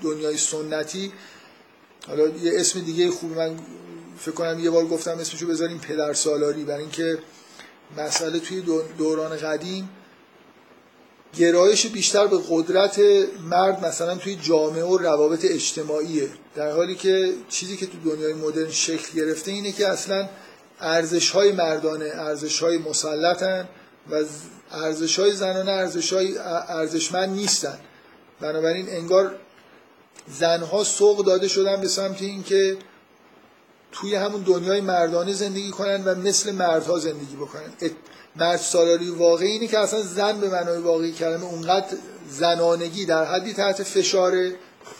دنیای 0.02 0.36
سنتی 0.36 1.12
حالا 2.08 2.28
یه 2.28 2.52
اسم 2.54 2.80
دیگه 2.80 3.10
خوب 3.10 3.36
من 3.36 3.56
فکر 4.18 4.30
کنم 4.30 4.60
یه 4.60 4.70
بار 4.70 4.86
گفتم 4.86 5.18
اسمشو 5.18 5.46
بذاریم 5.46 5.78
پدر 5.78 6.12
سالاری 6.12 6.64
برای 6.64 6.80
اینکه 6.80 7.18
مسئله 7.96 8.38
توی 8.38 8.62
دوران 8.98 9.36
قدیم 9.36 9.88
گرایش 11.36 11.86
بیشتر 11.86 12.26
به 12.26 12.38
قدرت 12.50 13.00
مرد 13.50 13.86
مثلا 13.86 14.14
توی 14.14 14.36
جامعه 14.36 14.84
و 14.84 14.98
روابط 14.98 15.44
اجتماعیه. 15.44 16.28
در 16.54 16.72
حالی 16.72 16.94
که 16.94 17.32
چیزی 17.48 17.76
که 17.76 17.86
تو 17.86 18.10
دنیای 18.10 18.32
مدرن 18.32 18.70
شکل 18.70 19.20
گرفته 19.20 19.50
اینه 19.50 19.72
که 19.72 19.88
اصلا 19.88 20.28
ارزش 20.80 21.30
های 21.30 21.52
مردانه 21.52 22.04
ارزش 22.14 22.62
های 22.62 22.78
مسلطن 22.78 23.68
و 24.10 24.24
ارزش 24.70 25.18
های 25.18 25.32
زنانه 25.32 25.70
ارزش 25.70 26.12
های 26.12 26.38
ارزشمند 26.68 27.28
نیستن. 27.28 27.78
بنابراین 28.40 28.88
انگار 28.88 29.34
زنها 30.26 30.84
سوق 30.84 31.24
داده 31.24 31.48
شدن 31.48 31.80
به 31.80 31.88
سمت 31.88 32.22
اینکه 32.22 32.76
توی 33.92 34.14
همون 34.14 34.42
دنیای 34.42 34.80
مردانه 34.80 35.32
زندگی 35.32 35.70
کنن 35.70 36.04
و 36.04 36.14
مثل 36.14 36.52
مردها 36.52 36.98
زندگی 36.98 37.36
بکنن. 37.36 37.72
مرد 38.36 38.56
سالاری 38.56 39.10
واقعی 39.10 39.50
اینه 39.50 39.66
که 39.66 39.78
اصلا 39.78 40.02
زن 40.02 40.40
به 40.40 40.48
معنای 40.48 40.78
واقعی 40.78 41.12
کلمه 41.12 41.44
اونقدر 41.44 41.96
زنانگی 42.30 43.06
در 43.06 43.24
حدی 43.24 43.52
تحت 43.52 43.82
فشار 43.82 44.50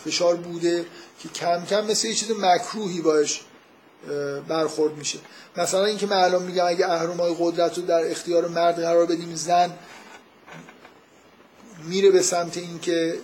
فشار 0.05 0.37
بوده 0.37 0.87
که 1.23 1.29
کم 1.29 1.65
کم 1.65 1.87
مثل 1.87 2.09
یه 2.09 2.15
چیز 2.15 2.31
مکروهی 2.31 3.01
باش 3.01 3.41
برخورد 4.49 4.97
میشه. 4.97 5.19
مثلا 5.57 5.85
اینکه 5.85 6.07
من 6.07 6.17
الان 6.17 6.43
میگم 6.43 6.67
اگه 6.67 6.91
اهرمای 6.91 7.37
قدرت 7.39 7.79
رو 7.79 7.85
در 7.85 8.11
اختیار 8.11 8.49
مرد 8.49 8.83
قرار 8.83 9.07
بدیم 9.07 9.35
زن 9.35 9.71
میره 11.89 12.11
به 12.11 12.23
سمت 12.23 12.57
اینکه 12.57 13.15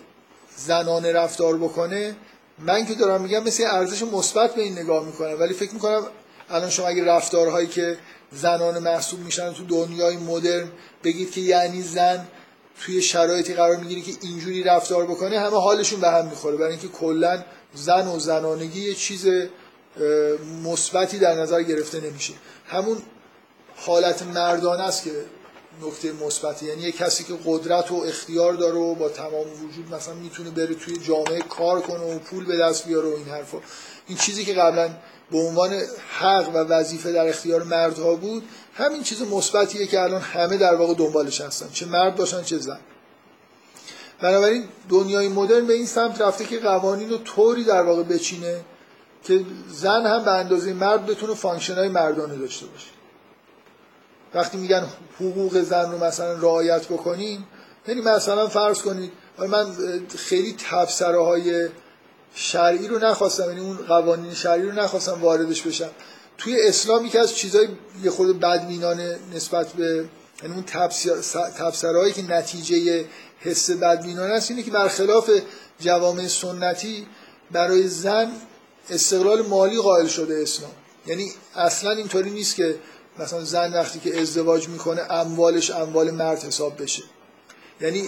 زنانه 0.57 1.11
رفتار 1.11 1.57
بکنه 1.57 2.15
من 2.59 2.85
که 2.85 2.93
دارم 2.93 3.21
میگم 3.21 3.43
مثل 3.43 3.63
ارزش 3.63 4.03
مثبت 4.03 4.55
به 4.55 4.61
این 4.61 4.79
نگاه 4.79 5.05
می‌کنم 5.05 5.39
ولی 5.39 5.53
فکر 5.53 5.73
می‌کنم 5.73 6.03
الان 6.49 6.69
شما 6.69 6.87
اگه 6.87 7.05
رفتارهایی 7.05 7.67
که 7.67 7.97
زنان 8.31 8.79
محسوب 8.79 9.19
میشن 9.19 9.53
تو 9.53 9.63
دنیای 9.63 10.17
مدرن 10.17 10.67
بگید 11.03 11.31
که 11.31 11.41
یعنی 11.41 11.81
زن 11.81 12.27
توی 12.81 13.01
شرایطی 13.01 13.53
قرار 13.53 13.75
می‌گیری 13.75 14.01
که 14.01 14.11
اینجوری 14.21 14.63
رفتار 14.63 15.05
بکنه 15.05 15.39
همه 15.39 15.57
حالشون 15.57 15.99
به 15.99 16.09
هم 16.09 16.25
می‌خوره. 16.25 16.57
برای 16.57 16.71
اینکه 16.71 16.87
کلا 16.87 17.43
زن 17.73 18.07
و 18.07 18.19
زنانگی 18.19 18.81
یه 18.81 18.93
چیز 18.93 19.27
مثبتی 20.63 21.19
در 21.19 21.35
نظر 21.35 21.63
گرفته 21.63 22.01
نمیشه. 22.01 22.33
همون 22.67 22.97
حالت 23.75 24.23
مردانه 24.23 24.83
است 24.83 25.03
که 25.03 25.11
نکته 25.81 26.11
مثبتی 26.11 26.65
یعنی 26.65 26.81
یه 26.81 26.91
کسی 26.91 27.23
که 27.23 27.33
قدرت 27.45 27.91
و 27.91 27.95
اختیار 27.95 28.53
داره 28.53 28.75
و 28.75 28.95
با 28.95 29.09
تمام 29.09 29.63
وجود 29.63 29.93
مثلا 29.93 30.13
می‌تونه 30.13 30.49
بره 30.49 30.75
توی 30.75 30.97
جامعه 30.97 31.41
کار 31.41 31.81
کنه 31.81 32.15
و 32.15 32.19
پول 32.19 32.45
به 32.45 32.57
دست 32.57 32.87
بیاره 32.87 33.09
و 33.09 33.13
این 33.13 33.27
حرفا. 33.27 33.57
این 34.07 34.17
چیزی 34.17 34.45
که 34.45 34.53
قبلا 34.53 34.89
به 35.31 35.37
عنوان 35.37 35.81
حق 36.19 36.49
و 36.49 36.57
وظیفه 36.57 37.11
در 37.11 37.27
اختیار 37.27 37.63
مردها 37.63 38.15
بود 38.15 38.43
همین 38.73 39.03
چیز 39.03 39.21
مثبتیه 39.21 39.87
که 39.87 40.01
الان 40.01 40.21
همه 40.21 40.57
در 40.57 40.75
واقع 40.75 40.93
دنبالش 40.93 41.41
هستن. 41.41 41.69
چه 41.73 41.85
مرد 41.85 42.15
باشن 42.15 42.43
چه 42.43 42.57
زن. 42.57 42.79
بنابراین 44.21 44.63
دنیای 44.89 45.27
مدرن 45.27 45.67
به 45.67 45.73
این 45.73 45.85
سمت 45.85 46.21
رفته 46.21 46.45
که 46.45 46.59
قوانین 46.59 47.09
رو 47.09 47.17
طوری 47.17 47.63
در 47.63 47.81
واقع 47.81 48.03
بچینه 48.03 48.65
که 49.23 49.45
زن 49.69 50.05
هم 50.05 50.25
به 50.25 50.31
اندازه 50.31 50.73
مرد 50.73 51.05
بتونه 51.05 51.33
function 51.33 51.75
های 51.75 51.87
مردانه 51.87 52.35
داشته 52.35 52.65
باشه. 52.65 52.94
وقتی 54.35 54.57
میگن 54.57 54.87
حقوق 55.15 55.61
زن 55.61 55.91
رو 55.91 56.03
مثلا 56.03 56.33
رعایت 56.33 56.85
بکنیم 56.85 57.47
یعنی 57.87 58.01
مثلا 58.01 58.47
فرض 58.47 58.81
کنید 58.81 59.11
من 59.37 59.65
خیلی 60.17 60.55
تبصره 60.69 61.25
های 61.25 61.69
شرعی 62.35 62.87
رو 62.87 62.99
نخواستم 62.99 63.49
یعنی 63.49 63.59
اون 63.59 63.77
قوانین 63.77 64.33
شرعی 64.33 64.63
رو 64.63 64.71
نخواستم 64.71 65.21
واردش 65.21 65.61
بشم. 65.61 65.89
توی 66.37 66.61
اسلام 66.61 67.05
یکی 67.05 67.17
از 67.17 67.35
چیزای 67.35 67.67
یه 68.03 68.11
خورده 68.11 68.39
بدبینانه 68.39 69.19
نسبت 69.35 69.67
به 69.67 70.05
یعنی 70.43 70.55
اون 70.55 70.63
تفسیرهایی 71.57 72.13
که 72.13 72.21
نتیجه 72.21 73.05
حس 73.39 73.71
بدبینانه 73.71 74.33
است 74.33 74.51
اینه 74.51 74.63
که 74.63 74.71
برخلاف 74.71 75.29
جوامع 75.79 76.27
سنتی 76.27 77.07
برای 77.51 77.87
زن 77.87 78.31
استقلال 78.89 79.41
مالی 79.41 79.77
قائل 79.77 80.07
شده 80.07 80.39
اسلام. 80.41 80.71
یعنی 81.07 81.31
اصلا 81.55 81.91
اینطوری 81.91 82.29
نیست 82.29 82.55
که 82.55 82.75
مثلا 83.19 83.43
زن 83.43 83.73
وقتی 83.73 83.99
که 83.99 84.21
ازدواج 84.21 84.69
می‌کنه 84.69 85.01
اموالش 85.09 85.71
اموال 85.71 86.11
مرد 86.11 86.43
حساب 86.43 86.81
بشه. 86.81 87.03
یعنی 87.81 88.03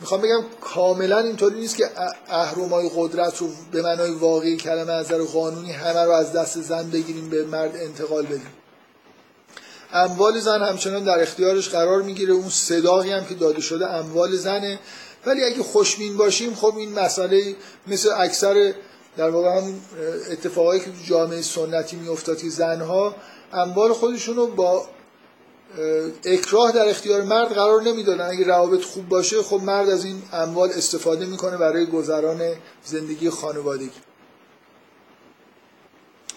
می‌خوام 0.00 0.20
بگم 0.20 0.44
کاملا 0.60 1.18
اینطوری 1.18 1.60
نیست 1.60 1.76
که 1.76 1.90
اهرمای 2.28 2.90
قدرت 2.96 3.38
رو 3.38 3.48
به 3.72 3.82
معنای 3.82 4.10
واقعی 4.10 4.56
کلمه 4.56 4.92
از 4.92 5.06
نظر 5.06 5.22
قانونی 5.22 5.72
همه 5.72 6.00
رو 6.00 6.10
از 6.10 6.32
دست 6.32 6.60
زن 6.60 6.90
بگیریم 6.90 7.28
به 7.28 7.44
مرد 7.44 7.76
انتقال 7.76 8.26
بدیم. 8.26 8.52
اموال 9.92 10.40
زن 10.40 10.62
همچنان 10.62 11.04
در 11.04 11.22
اختیارش 11.22 11.68
قرار 11.68 12.02
می‌گیره. 12.02 12.32
اون 12.32 12.48
صداقی 12.48 13.12
هم 13.12 13.24
که 13.24 13.34
داده 13.34 13.60
شده 13.60 13.86
اموال 13.86 14.36
زنه. 14.36 14.78
ولی 15.26 15.44
اگه 15.44 15.62
خوشبین 15.62 16.16
باشیم 16.16 16.54
خب 16.54 16.76
این 16.76 16.92
مسئله 16.92 17.56
مثل 17.86 18.10
اکثر 18.16 18.74
در 19.16 19.30
واقع 19.30 19.56
هم 19.56 19.80
اتفاقایی 20.30 20.80
که 20.80 20.90
جامعه 21.06 21.42
سنتی 21.42 21.96
میافتاد 21.96 22.38
که 22.38 22.48
زنها 22.48 23.14
اموال 23.52 23.92
خودشون 23.92 24.36
رو 24.36 24.46
با 24.46 24.88
اکراه 26.24 26.72
در 26.72 26.88
اختیار 26.88 27.22
مرد 27.22 27.48
قرار 27.48 27.82
نمی‌دادن. 27.82 28.30
اگه 28.30 28.44
روابط 28.44 28.84
خوب 28.84 29.08
باشه 29.08 29.42
خب 29.42 29.60
مرد 29.62 29.88
از 29.88 30.04
این 30.04 30.22
اموال 30.32 30.70
استفاده 30.70 31.26
می‌کنه 31.26 31.56
برای 31.56 31.86
گذران 31.86 32.40
زندگی 32.84 33.30
خانوادگی. 33.30 34.00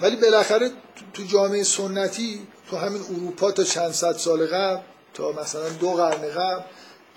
ولی 0.01 0.15
بالاخره 0.15 0.71
تو 1.13 1.23
جامعه 1.23 1.63
سنتی 1.63 2.47
تو 2.69 2.77
همین 2.77 3.01
اروپا 3.01 3.51
تا 3.51 3.63
چند 3.63 3.91
صد 3.91 4.17
سال 4.17 4.47
قبل 4.47 4.81
تا 5.13 5.31
مثلا 5.31 5.69
دو 5.69 5.91
قرن 5.91 6.29
قبل 6.29 6.63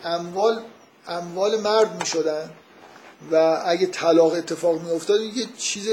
اموال 0.05 0.63
اموال 1.09 1.61
مرد 1.61 1.97
می‌شدن. 2.01 2.51
و 3.33 3.63
اگه 3.67 3.87
طلاق 3.87 4.33
اتفاق 4.33 4.83
میافتاد 4.83 5.21
یه 5.21 5.47
چیز 5.57 5.89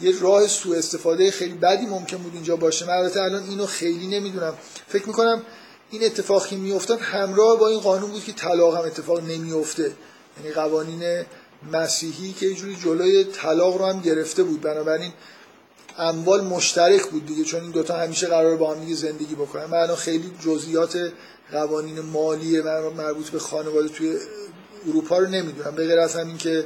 یه 0.00 0.20
راه 0.20 0.46
سوء 0.46 0.76
استفاده 0.78 1.30
خیلی 1.30 1.54
بدی 1.54 1.86
ممکن 1.86 2.16
بود 2.16 2.34
اینجا 2.34 2.56
باشه. 2.56 2.86
من 2.86 2.92
البته 2.92 3.20
الان 3.20 3.42
اینو 3.48 3.66
خیلی 3.66 4.06
نمی‌دونم. 4.06 4.54
فکر 4.88 5.06
می‌کنم 5.06 5.42
این 5.90 6.04
اتفاقی 6.04 6.56
میافتاد 6.56 6.98
همراه 7.00 7.58
با 7.58 7.68
این 7.68 7.80
قانون 7.80 8.10
بود 8.10 8.24
که 8.24 8.32
طلاق 8.32 8.76
هم 8.76 8.84
اتفاق 8.84 9.20
نمیافته. 9.20 9.92
یعنی 10.38 10.54
قوانین 10.54 11.24
مسیحی 11.72 12.32
که 12.32 12.54
جوری 12.54 12.76
جلوی 12.76 13.24
طلاق 13.24 13.76
رو 13.76 13.86
هم 13.86 14.00
گرفته 14.00 14.42
بود. 14.42 14.60
بنابراین 14.60 15.12
اموال 15.98 16.44
مشترک 16.44 17.06
بود 17.06 17.26
دیگه 17.26 17.44
چون 17.44 17.62
این 17.62 17.70
دوتا 17.70 17.96
همیشه 17.96 18.26
قرار 18.26 18.56
با 18.56 18.74
هم 18.74 18.94
زندگی 18.94 19.34
بکنن. 19.34 19.64
من 19.64 19.78
الان 19.78 19.96
خیلی 19.96 20.32
جزئیات 20.44 21.12
قوانین 21.52 22.00
مالی 22.00 22.60
مربوط 22.96 23.30
به 23.30 23.38
خانواده 23.38 23.88
توی 23.88 24.18
اروپا 24.88 25.18
رو 25.18 25.26
نمی‌دونم. 25.26 25.74
به 25.74 25.86
غیر 25.86 25.98
از 25.98 26.16
همین 26.16 26.36
که 26.36 26.64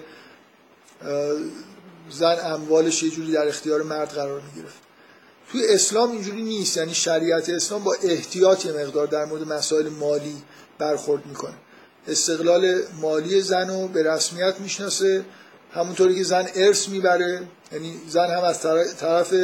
زن 2.10 2.36
اموالش 2.44 3.02
یه 3.02 3.10
جوری 3.10 3.32
در 3.32 3.48
اختیار 3.48 3.82
مرد 3.82 4.08
قرار 4.08 4.42
می‌گرفت. 4.54 4.78
توی 5.52 5.68
اسلام 5.68 6.10
اینجوری 6.10 6.42
نیست. 6.42 6.76
یعنی 6.76 6.94
شریعت 6.94 7.48
اسلام 7.48 7.84
با 7.84 7.96
احتیاط 8.02 8.66
یه 8.66 8.72
مقدار 8.72 9.06
در 9.06 9.24
مورد 9.24 9.42
مسائل 9.52 9.88
مالی 9.88 10.36
برخورد 10.78 11.26
می‌کنه. 11.26 11.54
استقلال 12.08 12.82
مالی 13.00 13.40
زن 13.40 13.68
رو 13.68 13.88
به 13.88 14.02
رسمیت 14.02 14.54
می‌شناسه. 14.60 15.24
همونطوری 15.72 16.14
که 16.14 16.24
زن 16.24 16.48
ارث 16.54 16.88
می‌بره. 16.88 17.42
یعنی 17.72 18.00
زن 18.08 18.30
هم 18.30 18.44
از 18.44 18.60
طرف 18.98 19.34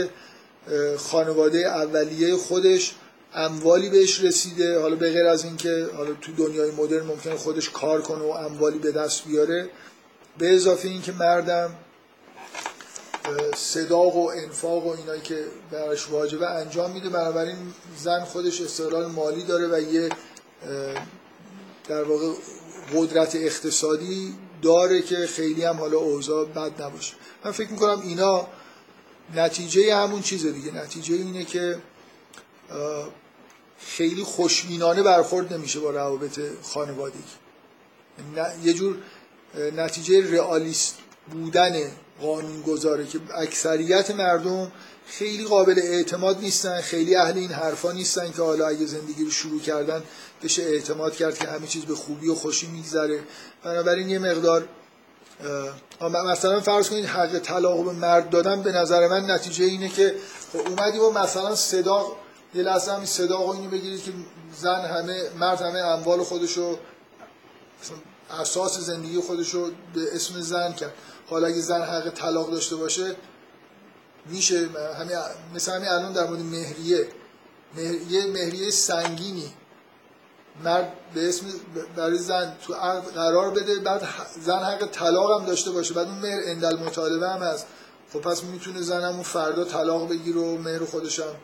خانواده 0.97 1.59
اولیه 1.59 2.37
خودش 2.37 2.95
اموالی 3.35 3.89
بهش 3.89 4.21
رسیده. 4.21 4.81
حالا 4.81 4.97
به 4.97 5.11
غیر 5.11 5.27
از 5.27 5.45
اینکه 5.45 5.87
حالا 5.97 6.11
تو 6.21 6.33
دنیای 6.33 6.71
مدرن 6.71 7.07
ممکنه 7.07 7.37
خودش 7.37 7.71
کار 7.71 8.03
کنه 8.03 8.25
و 8.25 8.31
اموالی 8.31 8.79
به 8.79 8.93
دست 8.93 9.25
بیاره. 9.25 9.69
به 10.39 10.55
اضافه 10.55 10.89
اینکه 10.89 11.13
مردم 11.13 11.75
صداق 13.57 14.17
و 14.17 14.31
انفاق 14.37 14.87
و 14.87 14.91
اینایی 14.91 15.21
که 15.21 15.45
براش 15.71 16.11
واجبه 16.11 16.51
انجام 16.51 16.91
میده. 16.91 17.09
بنابراین 17.09 17.57
زن 17.99 18.25
خودش 18.25 18.61
استقلال 18.61 19.07
مالی 19.07 19.43
داره 19.43 19.67
و 19.67 19.81
یه 19.81 20.09
در 21.89 22.03
واقع 22.03 22.33
قدرت 22.95 23.37
اقتصادی 23.37 24.35
داره 24.63 25.03
که 25.03 25.27
خیلی 25.27 25.65
هم 25.65 25.77
حالا 25.77 25.99
اوضاع 25.99 26.45
بد 26.45 26.83
نباشه. 26.83 27.15
من 27.45 27.51
فکر 27.53 27.71
می‌کنم 27.71 28.01
اینا 28.01 28.47
نتیجه 29.35 29.97
همون 29.97 30.23
چیزه 30.23 30.53
دیگه. 30.53 30.75
نتیجه 30.75 31.15
اینه 31.15 31.45
که 31.45 31.79
خیلی 33.79 34.23
خوشبینانه 34.23 35.03
برخورد 35.03 35.53
نمیشه 35.53 35.81
با 35.81 35.91
روابط 35.91 36.41
خانوادگی. 36.63 37.19
یه 38.65 38.73
جور 38.73 38.97
نتیجه 39.77 40.33
رئالیست 40.33 40.99
بودن 41.31 41.91
قانون 42.23 42.63
گذاره 42.63 43.07
که 43.07 43.21
اکثریت 43.35 44.11
مردم 44.11 44.73
خیلی 45.07 45.45
قابل 45.45 45.79
اعتماد 45.79 46.41
نیستن 46.41 46.81
خیلی 46.81 47.17
اهل 47.17 47.39
این 47.39 47.51
حرفا 47.51 47.93
نیستن 47.93 48.33
که 48.33 48.43
حالا 48.43 48.67
اگه 48.67 48.87
زندگی 48.87 49.25
رو 49.25 49.31
شروع 49.31 49.61
کردن 49.61 50.03
بشه 50.43 50.63
اعتماد 50.63 51.17
کرد 51.17 51.39
که 51.39 51.49
همه 51.49 51.67
چیز 51.67 51.85
به 51.85 51.95
خوبی 51.95 52.29
و 52.29 52.35
خوشی 52.35 52.67
میگذره. 52.67 53.21
بنابراین 53.65 54.11
یه 54.11 54.19
مقدار 54.19 54.69
مثلا 56.31 56.61
فرض 56.61 56.89
کنید 56.91 57.05
حق 57.05 57.39
طلاق 57.39 57.85
به 57.85 57.93
مرد 57.93 58.31
دادن 58.31 58.63
به 58.63 58.73
نظر 58.73 59.09
من 59.09 59.31
نتیجه 59.31 59.65
اینه 59.65 59.89
که 59.89 60.15
خب 60.53 60.59
اومدی 60.59 60.99
و 60.99 61.11
مثلا 61.11 61.55
صدا 61.55 62.07
یه 62.55 62.63
لحظه 62.63 62.93
همین 62.93 63.07
صدا 63.07 63.47
و 63.47 63.51
اینو 63.51 63.71
بگیرید 63.71 64.05
که 64.05 64.13
زن 64.61 64.81
همه 64.81 65.23
مرد 65.39 65.61
همه 65.61 65.79
اموال 65.79 66.23
خودشو 66.23 66.79
اساس 68.31 68.79
زندگی 68.79 69.21
خودشو 69.21 69.71
به 69.95 70.01
اسم 70.15 70.41
زن 70.41 70.73
کرد. 70.73 70.95
حالا 71.31 71.47
اگه 71.47 71.61
زن 71.61 71.83
حق 71.83 72.11
طلاق 72.11 72.51
داشته 72.51 72.77
باشه 72.77 73.17
میشه 74.27 74.69
همین 75.01 75.17
مثل 75.55 75.73
همین 75.73 75.89
الان 75.89 76.13
در 76.13 76.27
مورد 76.27 76.41
مهریه. 76.41 77.09
یه 78.11 78.27
مهریه 78.27 78.71
سنگینی. 78.71 79.53
مرد 80.65 80.93
به 81.15 81.29
اسم 81.29 81.47
برای 81.97 82.19
زن 82.19 82.57
تو 82.67 82.75
قرار 83.15 83.51
بده 83.51 83.79
بعد 83.79 84.09
زن 84.41 84.59
حق 84.59 84.87
طلاق 84.87 85.41
هم 85.41 85.47
داشته 85.47 85.71
باشه. 85.71 85.95
بعد 85.95 86.07
اون 86.07 86.19
مهر 86.19 86.41
اندل 86.45 86.77
مطالبه 86.79 87.29
هم 87.29 87.43
هست. 87.43 87.67
خب 88.13 88.21
پس 88.21 88.45
می‌تونه 88.45 88.83
زن 88.83 89.05
اون 89.05 89.23
فردا 89.23 89.65
طلاق 89.65 90.09
بگیره 90.09 90.41
و 90.41 90.59
مهر 90.59 90.85
خودش 90.85 91.21
هم 91.21 91.35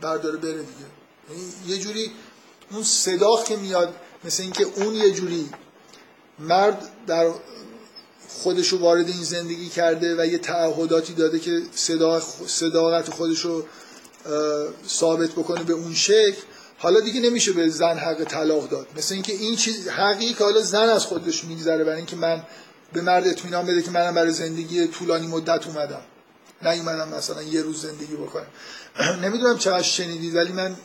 برداره 0.00 0.36
بره 0.36 0.52
دیگه. 0.52 0.86
یعنی 1.30 1.42
یه 1.66 1.78
جوری 1.78 2.12
اون 2.70 2.82
صداق 2.82 3.44
که 3.44 3.56
میاد 3.56 3.94
مثل 4.24 4.42
اینکه 4.42 4.64
اون 4.76 4.94
یه 4.94 5.10
جوری 5.10 5.50
مرد 6.40 6.88
در 7.06 7.30
خودشو 8.28 8.78
وارد 8.78 9.08
این 9.08 9.24
زندگی 9.24 9.68
کرده 9.68 10.22
و 10.22 10.26
یه 10.26 10.38
تعهداتی 10.38 11.14
داده 11.14 11.38
که 11.38 11.62
صداقت 12.46 13.10
خودشو 13.10 13.64
ثابت 14.88 15.30
بکنه 15.30 15.62
به 15.62 15.72
اون 15.72 15.94
شکل 15.94 16.42
حالا 16.78 17.00
دیگه 17.00 17.20
نمیشه 17.20 17.52
به 17.52 17.68
زن 17.68 17.98
حق 17.98 18.24
طلاق 18.24 18.68
داد. 18.68 18.86
مثل 18.96 19.14
اینکه 19.14 19.32
این 19.32 19.56
چیز 19.56 19.88
حقی 19.88 20.34
که 20.34 20.44
حالا 20.44 20.60
زن 20.60 20.88
از 20.88 21.06
خودش 21.06 21.44
میگذره 21.44 21.84
برای 21.84 21.96
اینکه 21.96 22.16
من 22.16 22.42
به 22.92 23.00
مرد 23.00 23.26
اطمینان 23.28 23.66
بده 23.66 23.82
که 23.82 23.90
منم 23.90 24.14
برای 24.14 24.32
زندگی 24.32 24.86
طولانی 24.86 25.26
مدت 25.26 25.66
اومدم. 25.66 26.00
نیومدم 26.62 27.08
مثلا 27.08 27.42
یه 27.42 27.62
روز 27.62 27.82
زندگی 27.82 28.14
بکنم. 28.14 28.46
نمی‌دونم 29.24 29.58
چقدر 29.58 29.82
شنیدید 29.82 30.36
ولی 30.36 30.52
من 30.52 30.76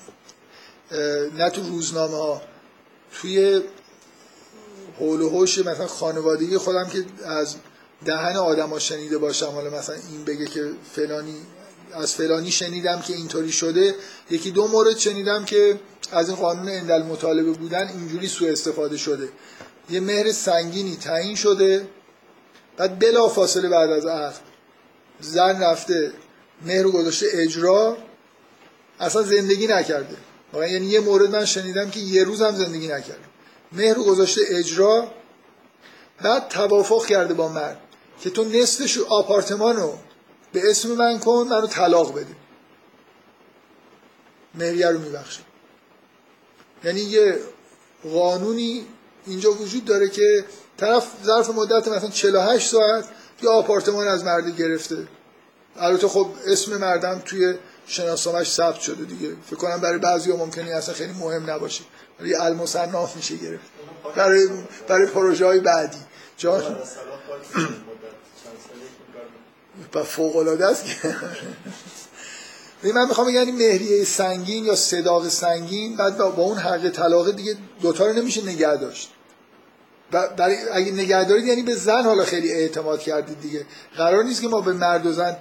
نه 1.37 1.49
تو 1.49 1.61
روزنامه 1.61 2.17
ها 2.17 2.41
توی 3.21 3.61
حول 4.99 5.21
و 5.21 5.29
حوش 5.29 5.57
مثلا 5.57 5.87
خانوادگی 5.87 6.57
خودم 6.57 6.89
که 6.89 7.05
از 7.25 7.55
دهن 8.05 8.35
ها 8.35 8.79
شنیده 8.79 9.17
باشم 9.17 9.45
حالا 9.45 9.69
مثلا 9.69 9.95
این 9.95 10.25
بگه 10.25 10.45
که 10.45 10.71
فلانی 10.95 11.35
از 11.93 12.13
فلانی 12.15 12.51
شنیدم 12.51 13.01
که 13.01 13.13
اینطوری 13.13 13.51
شده 13.51 13.95
یکی 14.29 14.51
دو 14.51 14.67
مورد 14.67 14.97
شنیدم 14.97 15.45
که 15.45 15.79
از 16.11 16.29
این 16.29 16.37
قانون 16.37 16.69
اندل 16.69 17.03
مطالبه 17.03 17.51
بودن 17.51 17.87
اینجوری 17.87 18.27
سوء 18.27 18.51
استفاده 18.51 18.97
شده. 18.97 19.29
یه 19.89 19.99
مهر 19.99 20.31
سنگینی 20.31 20.95
تعیین 20.95 21.35
شده. 21.35 21.87
بعد 22.77 22.99
بلا 22.99 23.27
فاصله 23.27 23.69
بعد 23.69 23.89
از 23.89 24.05
عقد 24.05 24.41
زن 25.19 25.63
رفته 25.63 26.11
مهر 26.65 26.83
گذاشته 26.83 27.25
اجرا 27.33 27.97
اصلا 28.99 29.21
زندگی 29.21 29.67
نکرده. 29.67 30.15
یعنی 30.53 30.85
یه 30.85 30.99
مورد 30.99 31.35
من 31.35 31.45
شنیدم 31.45 31.89
که 31.89 31.99
یه 31.99 32.23
روز 32.23 32.41
هم 32.41 32.55
زندگی 32.55 32.87
نکرده. 32.87 33.22
مهر 33.73 33.93
گذاشته 33.93 34.41
اجرا 34.47 35.11
بعد 36.21 36.47
توافق 36.47 37.05
کرده 37.05 37.33
با 37.33 37.47
مرد 37.47 37.79
که 38.21 38.29
تو 38.29 38.43
نصفش 38.43 38.97
آپارتمانو 38.97 39.93
به 40.53 40.61
اسم 40.69 40.91
من 40.91 41.19
کن 41.19 41.47
منو 41.49 41.67
طلاق 41.67 42.13
بده 42.13 42.35
مهریه 44.55 44.87
رو 44.87 44.99
میبخشه 44.99 45.41
یعنی 46.83 47.01
یه 47.01 47.39
قانونی 48.13 48.85
اینجا 49.25 49.51
وجود 49.51 49.85
داره 49.85 50.09
که 50.09 50.45
طرف 50.77 51.07
ظرف 51.25 51.49
مدت 51.49 51.87
مثلا 51.87 52.09
48 52.09 52.69
ساعت 52.69 53.05
یه 53.41 53.49
آپارتمان 53.49 54.07
از 54.07 54.23
مرد 54.23 54.57
گرفته. 54.57 55.07
البته 55.77 56.07
خب 56.07 56.27
اسم 56.47 56.77
مردم 56.77 57.21
توی 57.25 57.53
شناسنامه‌اش 57.87 58.51
ثبت 58.51 58.79
شده 58.79 59.05
دیگه. 59.05 59.35
فکر 59.45 59.55
کنم 59.55 59.81
برای 59.81 59.99
بعضیا 59.99 60.35
ممکنه 60.35 60.71
اصلا 60.71 60.95
خیلی 60.95 61.13
مهم 61.13 61.49
نباشه. 61.49 61.83
المصنف 62.39 63.15
میشه 63.15 63.35
گرفت. 63.35 63.65
برای 64.15 64.47
برای 64.87 65.07
پروژه 65.07 65.45
های 65.45 65.59
بعدی. 65.59 65.97
جان. 66.37 66.77
فوق 70.05 70.35
العاده 70.35 70.67
است 70.67 70.85
من 72.83 73.07
می‌خوام 73.07 73.27
بگم 73.27 73.51
مهریه 73.51 74.03
سنگین 74.03 74.65
یا 74.65 74.75
صداق 74.75 75.27
سنگین 75.27 75.97
بعد 75.97 76.17
با 76.17 76.43
اون 76.43 76.57
حق 76.57 76.89
طلاق 76.89 77.31
دیگه 77.31 77.57
دوتا 77.81 78.07
رو 78.07 78.13
نمیشه 78.13 78.45
نگه 78.45 78.75
داشت. 78.75 79.09
برای 80.37 80.55
اگه 80.71 80.91
نگه 80.91 81.23
دارید 81.23 81.45
یعنی 81.45 81.61
به 81.61 81.75
زن 81.75 82.03
حالا 82.03 82.23
خیلی 82.23 82.51
اعتماد 82.51 82.99
کردید 82.99 83.41
دیگه. 83.41 83.65
قرار 83.97 84.23
نیست 84.23 84.41
که 84.41 84.47
ما 84.47 84.61
به 84.61 84.73
مرد 84.73 85.05
و 85.05 85.13
زن 85.13 85.37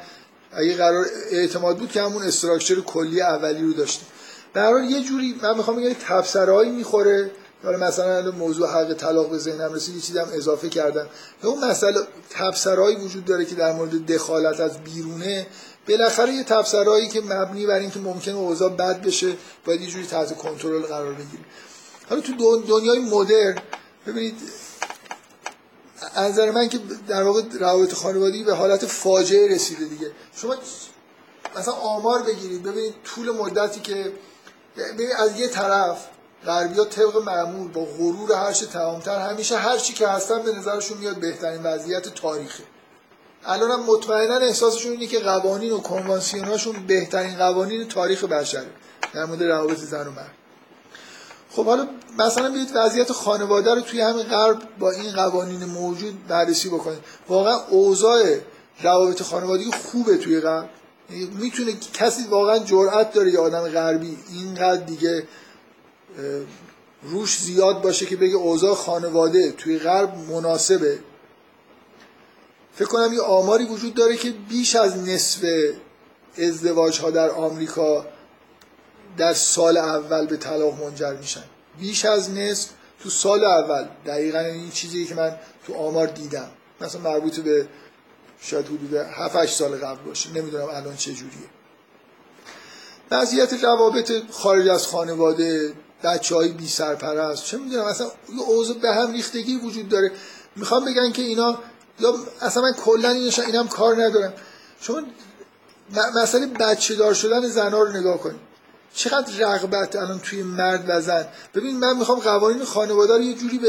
اگه 0.52 0.76
قرار 0.76 1.06
اعتماد 1.30 1.78
بود 1.78 1.92
که 1.92 2.02
همون 2.02 2.22
استراکچر 2.22 2.80
کلی 2.80 3.20
اولی 3.20 3.62
رو 3.62 3.72
داشته 3.72 4.04
در 4.54 4.84
یه 4.90 5.02
جوری 5.02 5.40
من 5.42 5.56
می‌خوام 5.56 5.76
بگم 5.76 5.92
تبصرهایی 5.92 6.70
می‌خوره. 6.70 7.30
حالا 7.64 7.78
مثلا 7.78 8.30
موضوع 8.30 8.68
حق 8.68 8.94
طلاق 8.94 9.30
به 9.30 9.38
ذهنم 9.38 9.72
رسید 9.72 9.94
یه 9.94 10.00
چیزی 10.00 10.18
اضافه 10.18 10.68
کردم. 10.68 11.06
اون 11.42 11.64
مسئله 11.64 12.00
تبصرهایی 12.30 12.96
وجود 12.96 13.24
داره 13.24 13.44
که 13.44 13.54
در 13.54 13.72
مورد 13.72 14.06
دخالت 14.06 14.60
از 14.60 14.78
بیرونه. 14.78 15.46
بالاخره 15.88 16.32
یه 16.32 16.44
تبصرهایی 16.44 17.08
که 17.08 17.20
مبنی 17.20 17.66
بر 17.66 17.78
اینکه 17.78 17.98
ممکنه 17.98 18.34
اوضاع 18.34 18.68
بد 18.68 19.02
بشه 19.02 19.36
باید 19.64 19.80
یه 19.80 19.86
جوری 19.86 20.06
تحت 20.06 20.36
کنترل 20.36 20.82
قرار 20.82 21.12
بگیره 21.12 21.42
حالا 22.08 22.20
تو 22.20 22.62
دنیای 22.62 22.98
مدرن 22.98 23.58
ببینید 24.06 24.34
نظر 26.16 26.50
من 26.50 26.68
که 26.68 26.80
در 27.08 27.22
واقع 27.22 27.42
روابط 27.60 27.92
خانوادگی 27.92 28.44
به 28.44 28.54
حالت 28.54 28.86
فاجعه 28.86 29.54
رسیده 29.54 29.84
دیگه. 29.84 30.10
شما 30.36 30.56
مثلا 31.56 31.74
آمار 31.74 32.22
بگیرید 32.22 32.62
ببینید 32.62 32.94
طول 33.04 33.30
مدتی 33.30 33.80
که 33.80 34.12
از 35.18 35.40
یه 35.40 35.48
طرف 35.48 36.06
غربی 36.46 36.74
طبق 36.74 37.16
معمول 37.16 37.72
با 37.72 37.84
غرور 37.84 38.32
هرچه 38.32 38.66
تمامتر 38.66 39.18
همیشه 39.18 39.56
هر 39.56 39.78
چی 39.78 39.92
که 39.92 40.08
هستن 40.08 40.42
به 40.42 40.52
نظرشون 40.52 40.98
میاد 40.98 41.16
بهترین 41.16 41.62
وضعیت 41.62 42.08
تاریخه. 42.08 42.64
الان 43.44 43.70
هم 43.70 43.86
مطمئنا 43.86 44.36
احساسشون 44.36 44.92
اینه 44.92 45.06
که 45.06 45.18
قوانین 45.18 45.72
و 45.72 45.80
کنوانسیوناشون 45.80 46.86
بهترین 46.86 47.36
قوانین 47.36 47.88
تاریخ 47.88 48.24
بشره. 48.24 48.66
در 49.14 49.24
مورد 49.24 49.42
روابط 49.42 49.76
زن 49.76 50.06
و 50.06 50.10
مرد. 50.10 50.30
خب 51.50 51.64
حالا 51.64 51.88
مثلا 52.18 52.50
بیاید 52.50 52.70
وضعیت 52.74 53.12
خانواده 53.12 53.74
رو 53.74 53.80
توی 53.80 54.00
همین 54.00 54.22
غرب 54.22 54.62
با 54.78 54.90
این 54.90 55.12
قوانین 55.12 55.64
موجود 55.64 56.26
بررسی 56.28 56.68
بکنید 56.68 56.98
واقعا 57.28 57.60
اوضاع 57.70 58.22
روابط 58.82 59.22
خانوادگی 59.22 59.70
خوبه 59.70 60.16
توی 60.16 60.40
غرب. 60.40 60.70
می‌تونه 61.38 61.72
کسی 61.92 62.24
واقعا 62.24 62.58
جرأت 62.58 63.12
داره 63.12 63.30
یه 63.30 63.38
آدم 63.38 63.68
غربی 63.68 64.18
اینقدر 64.32 64.84
دیگه 64.84 65.26
روش 67.02 67.38
زیاد 67.38 67.82
باشه 67.82 68.06
که 68.06 68.16
بگه 68.16 68.36
اوضاع 68.36 68.74
خانواده 68.74 69.52
توی 69.52 69.78
غرب 69.78 70.18
مناسبه. 70.30 70.98
فکر 72.74 72.88
کنم 72.88 73.12
یه 73.12 73.20
آماری 73.20 73.64
وجود 73.64 73.94
داره 73.94 74.16
که 74.16 74.30
بیش 74.30 74.76
از 74.76 75.08
نصف 75.08 75.44
ازدواج 76.38 77.00
ها 77.00 77.10
در 77.10 77.30
آمریکا 77.30 78.06
در 79.16 79.34
سال 79.34 79.76
اول 79.76 80.26
به 80.26 80.36
طلاق 80.36 80.84
منجر 80.84 81.16
میشن. 81.16 81.44
بیش 81.78 82.04
از 82.04 82.30
نصف 82.30 82.68
تو 83.02 83.10
سال 83.10 83.44
اول. 83.44 83.88
دقیقا 84.06 84.38
این 84.38 84.70
چیزی 84.70 85.06
که 85.06 85.14
من 85.14 85.36
تو 85.66 85.74
آمار 85.74 86.06
دیدم. 86.06 86.50
مثلا 86.80 87.00
مربوط 87.00 87.40
به 87.40 87.66
شاید 88.42 88.66
حدود 88.66 88.94
7 88.94 89.36
8 89.36 89.54
سال 89.54 89.76
قبل 89.76 90.02
باشه. 90.02 90.30
نمی‌دونم 90.30 90.64
الان 90.64 90.96
چه 90.96 91.12
جوریه. 91.12 91.48
وضعیت 93.10 93.64
روابط 93.64 94.12
خارج 94.30 94.68
از 94.68 94.86
خانواده 94.86 95.72
بچه 96.04 96.34
های 96.34 96.48
بی 96.48 96.68
سرپرست 96.68 97.44
چه 97.44 97.58
می‌دونم 97.58 97.84
اصلا 97.84 98.06
یه 98.06 98.42
اوضاع 98.42 98.76
به 98.76 98.94
هم 98.94 99.12
ریختگی 99.12 99.56
وجود 99.56 99.88
داره. 99.88 100.12
می‌خوام 100.56 100.84
بگن 100.84 101.12
که 101.12 101.22
اینا 101.22 101.58
یا 102.00 102.14
اصلا 102.40 102.62
من 102.62 102.72
کلا 102.72 103.10
اینشان 103.10 103.44
اینم 103.44 103.68
کار 103.68 104.02
ندارم. 104.02 104.32
شما 104.80 105.02
مسئله 106.14 106.46
بچه 106.46 106.94
دار 106.94 107.14
شدن 107.14 107.48
زنها 107.48 107.82
رو 107.82 107.92
نگاه 107.92 108.18
کنید. 108.18 108.40
چقدر 108.94 109.32
رغبت 109.38 109.96
الان 109.96 110.18
توی 110.18 110.42
مرد 110.42 110.84
و 110.88 111.00
زن. 111.00 111.26
ببین 111.54 111.78
من 111.78 111.96
می‌خوام 111.96 112.18
قوانین 112.18 112.64
خانواده 112.64 113.14
رو 113.14 113.22
یه 113.22 113.34
جوری 113.34 113.60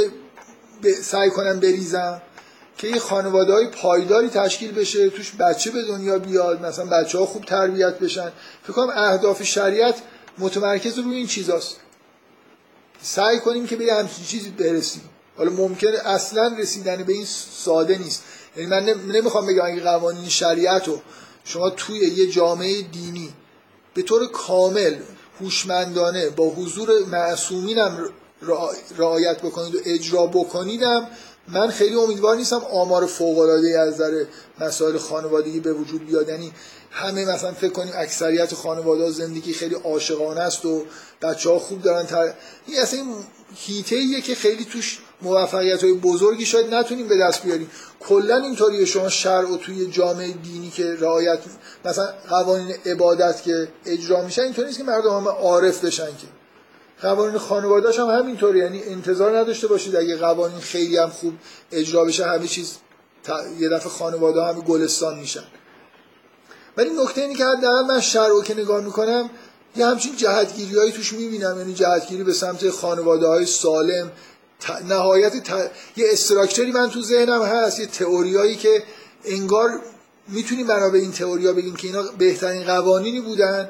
به, 0.82 0.94
سعی 0.94 1.30
کنم 1.30 1.60
بریزم. 1.60 2.22
که 2.78 2.88
یه 2.88 3.00
خانواده 3.00 3.54
های 3.54 3.68
پایداری 3.68 4.30
تشکیل 4.30 4.72
بشه 4.72 5.10
توش 5.10 5.32
بچه 5.32 5.72
به 5.72 5.84
دنیا 5.84 6.20
بیاد 6.20 6.66
مثلا 6.66 6.86
بچه 6.86 7.18
ها 7.18 7.26
خوب 7.26 7.46
تربیت 7.46 8.00
بشن. 8.00 8.32
فکر 8.64 8.74
کنم 8.74 8.90
اهداف 8.90 9.44
شریعت 9.44 10.02
متمرکز 10.38 11.00
روی 11.00 11.16
این 11.16 11.28
چیزاست. 11.28 11.78
سعی 13.02 13.40
کنیم 13.40 13.68
که 13.68 13.76
به 13.76 13.86
یه 13.86 13.94
همچین 13.94 14.26
چیزی 14.26 14.50
برسیم. 14.50 15.02
حالا 15.38 15.52
ممکنه 15.52 15.98
اصلا 16.06 16.56
رسیدن 16.60 17.04
به 17.04 17.14
این 17.14 17.26
ساده 17.66 17.98
نیست. 17.98 18.24
یعنی 18.58 18.70
من 18.70 18.84
نمی‌خوام 18.84 19.46
بگم 19.46 19.66
اگه 19.66 19.82
قوانین 19.82 20.30
شریعت 20.30 20.88
رو 20.88 21.02
شما 21.44 21.70
توی 21.70 22.00
یه 22.00 22.32
جامعه 22.32 22.82
دینی 22.82 23.34
به 23.94 24.02
طور 24.02 24.28
کامل 24.28 24.96
هوشمندانه 25.42 26.30
با 26.30 26.50
حضور 26.50 27.06
معصومینم 27.06 28.10
رعایت 28.98 29.42
بکنید 29.42 29.76
و 29.76 29.80
اجرا 29.86 30.28
بکنیدم 30.28 31.08
من 31.48 31.70
خیلی 31.70 31.96
امیدوار 31.96 32.36
نیستم 32.36 32.62
آمار 32.72 33.06
فوق 33.06 33.40
العاده 33.40 33.80
از 33.80 33.94
نظر 33.94 34.26
مسائل 34.60 34.98
خانوادگی 34.98 35.60
به 35.60 35.74
وجود 35.74 36.06
بیاد. 36.06 36.30
یعنی 36.30 36.52
همه 36.92 37.26
مثلا 37.26 37.52
فکر 37.52 37.72
کنیم 37.72 37.94
اکثریت 37.96 38.54
خانواده 38.54 39.12
زندگی 39.12 39.54
خیلی 39.54 39.76
عاشقانه 39.76 40.42
است 40.42 40.66
و 40.66 40.86
بچه 41.22 41.50
ها 41.50 41.60
خوب 41.60 41.82
دارن 41.82 42.06
تر... 42.06 42.34
این 42.68 42.80
اصلا 42.80 43.00
این 43.00 43.16
هیته 43.56 43.96
ایه 43.96 44.22
که 44.22 44.36
خیلی 44.36 44.66
توش 44.66 45.00
موفقیت 45.22 45.84
های 45.84 45.94
بزرگی 45.94 46.46
شاید 46.46 46.74
نتونیم 46.74 47.08
به 47.08 47.18
دست 47.18 47.44
بیاریم. 47.44 47.72
کلا 48.00 48.36
اینطوری 48.36 48.86
شما 48.86 49.10
شرع 49.10 49.54
و 49.54 49.58
توی 49.58 49.92
جامعه 49.92 50.32
دینی 50.32 50.70
که 50.70 50.96
رعایت 51.00 51.40
مثلا 51.86 52.14
قوانین 52.30 52.76
عبادت 52.86 53.44
که 53.44 53.68
اجرا 53.86 54.22
میشن 54.22 54.42
اینطوری 54.42 54.68
نیست 54.68 54.78
که 54.78 54.84
مردم 54.84 55.18
همه 55.18 55.30
عارف 55.30 55.86
بشن 55.86 56.06
که. 56.06 56.43
قوانین 57.04 57.38
خانواده‌اش 57.38 58.00
هم 58.00 58.08
همینطوری 58.08 58.60
یعنی 58.60 58.84
انتظار 58.84 59.38
نداشته 59.38 59.68
باشید 59.68 59.96
اگه 59.96 60.18
قوانین 60.18 60.60
خیلی 60.60 60.98
هم 60.98 61.10
خوب 61.10 61.34
اجرا 61.72 62.04
بشه 62.04 62.26
همه 62.26 62.48
چیز 62.48 62.78
یه 63.60 63.70
دفعه 63.70 63.90
خانواده 63.90 64.44
همه 64.44 64.62
گلستان 64.62 65.20
میشن. 65.20 65.44
ولی 66.78 66.90
نکته 66.90 67.22
اینه 67.22 67.36
که 67.36 67.46
حداقل 67.46 67.86
من 67.88 68.02
شرع 68.02 68.42
که 68.42 68.54
نگاه 68.54 68.84
می‌کنم 68.84 69.30
یه 69.76 69.86
همچین 69.86 70.16
جهتگیری 70.16 70.76
هایی 70.76 70.92
توش 70.92 71.14
می‌بینم 71.14 71.58
یعنی 71.58 71.74
جهتگیری 71.74 72.24
به 72.24 72.34
سمت 72.34 72.70
خانواده 72.70 73.28
های 73.28 73.46
سالم 73.46 74.12
نهایت 74.90 75.34
یه 75.96 76.06
استراکچری 76.12 76.72
من 76.72 76.90
تو 76.90 77.02
ذهنم 77.02 77.42
هست 77.44 77.80
یه 77.80 77.86
تئوریایی 77.86 78.56
که 78.56 78.84
انگار 79.26 79.70
می‌تونیم 80.28 80.68
بنا 80.68 80.90
به 80.90 80.98
این 80.98 81.12
تئوریا 81.12 81.54
بگیم 81.54 81.76
که 81.76 81.88
اینا 81.88 82.04
بهترین 82.18 82.64
قوانینی 82.64 83.22
بودن. 83.22 83.70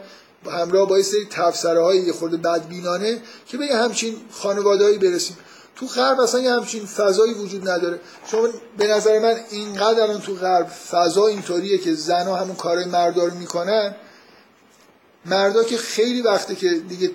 همراه 0.51 0.89
با 0.89 0.97
یه 0.97 1.03
سری 1.03 1.27
تفسره 1.29 1.83
های 1.83 1.97
یه 1.97 2.13
خورده 2.13 2.37
بدبینانه 2.37 3.21
که 3.47 3.57
به 3.57 3.65
یه 3.65 3.77
همچین 3.77 4.15
خانوادهایی 4.31 4.97
برسیم. 4.97 5.37
تو 5.75 5.85
غرب 5.85 6.19
اصلا 6.19 6.41
یه 6.41 6.51
همچین 6.51 6.85
فضایی 6.85 7.33
وجود 7.33 7.69
نداره. 7.69 7.99
شما 8.31 8.47
به 8.77 8.87
نظر 8.87 9.19
من 9.19 9.35
اینقدر 9.49 10.01
الان 10.01 10.21
تو 10.21 10.35
غرب 10.35 10.67
فضا 10.67 11.27
اینطوریه 11.27 11.77
که 11.77 11.93
زنها 11.93 12.35
همون 12.35 12.55
کارهای 12.55 12.85
مردا 12.85 13.25
رو 13.25 13.33
می‌کنن. 13.33 13.95
مردا 15.25 15.63
که 15.63 15.77
خیلی 15.77 16.21
وقته 16.21 16.55
که 16.55 16.69
دیگه 16.69 17.11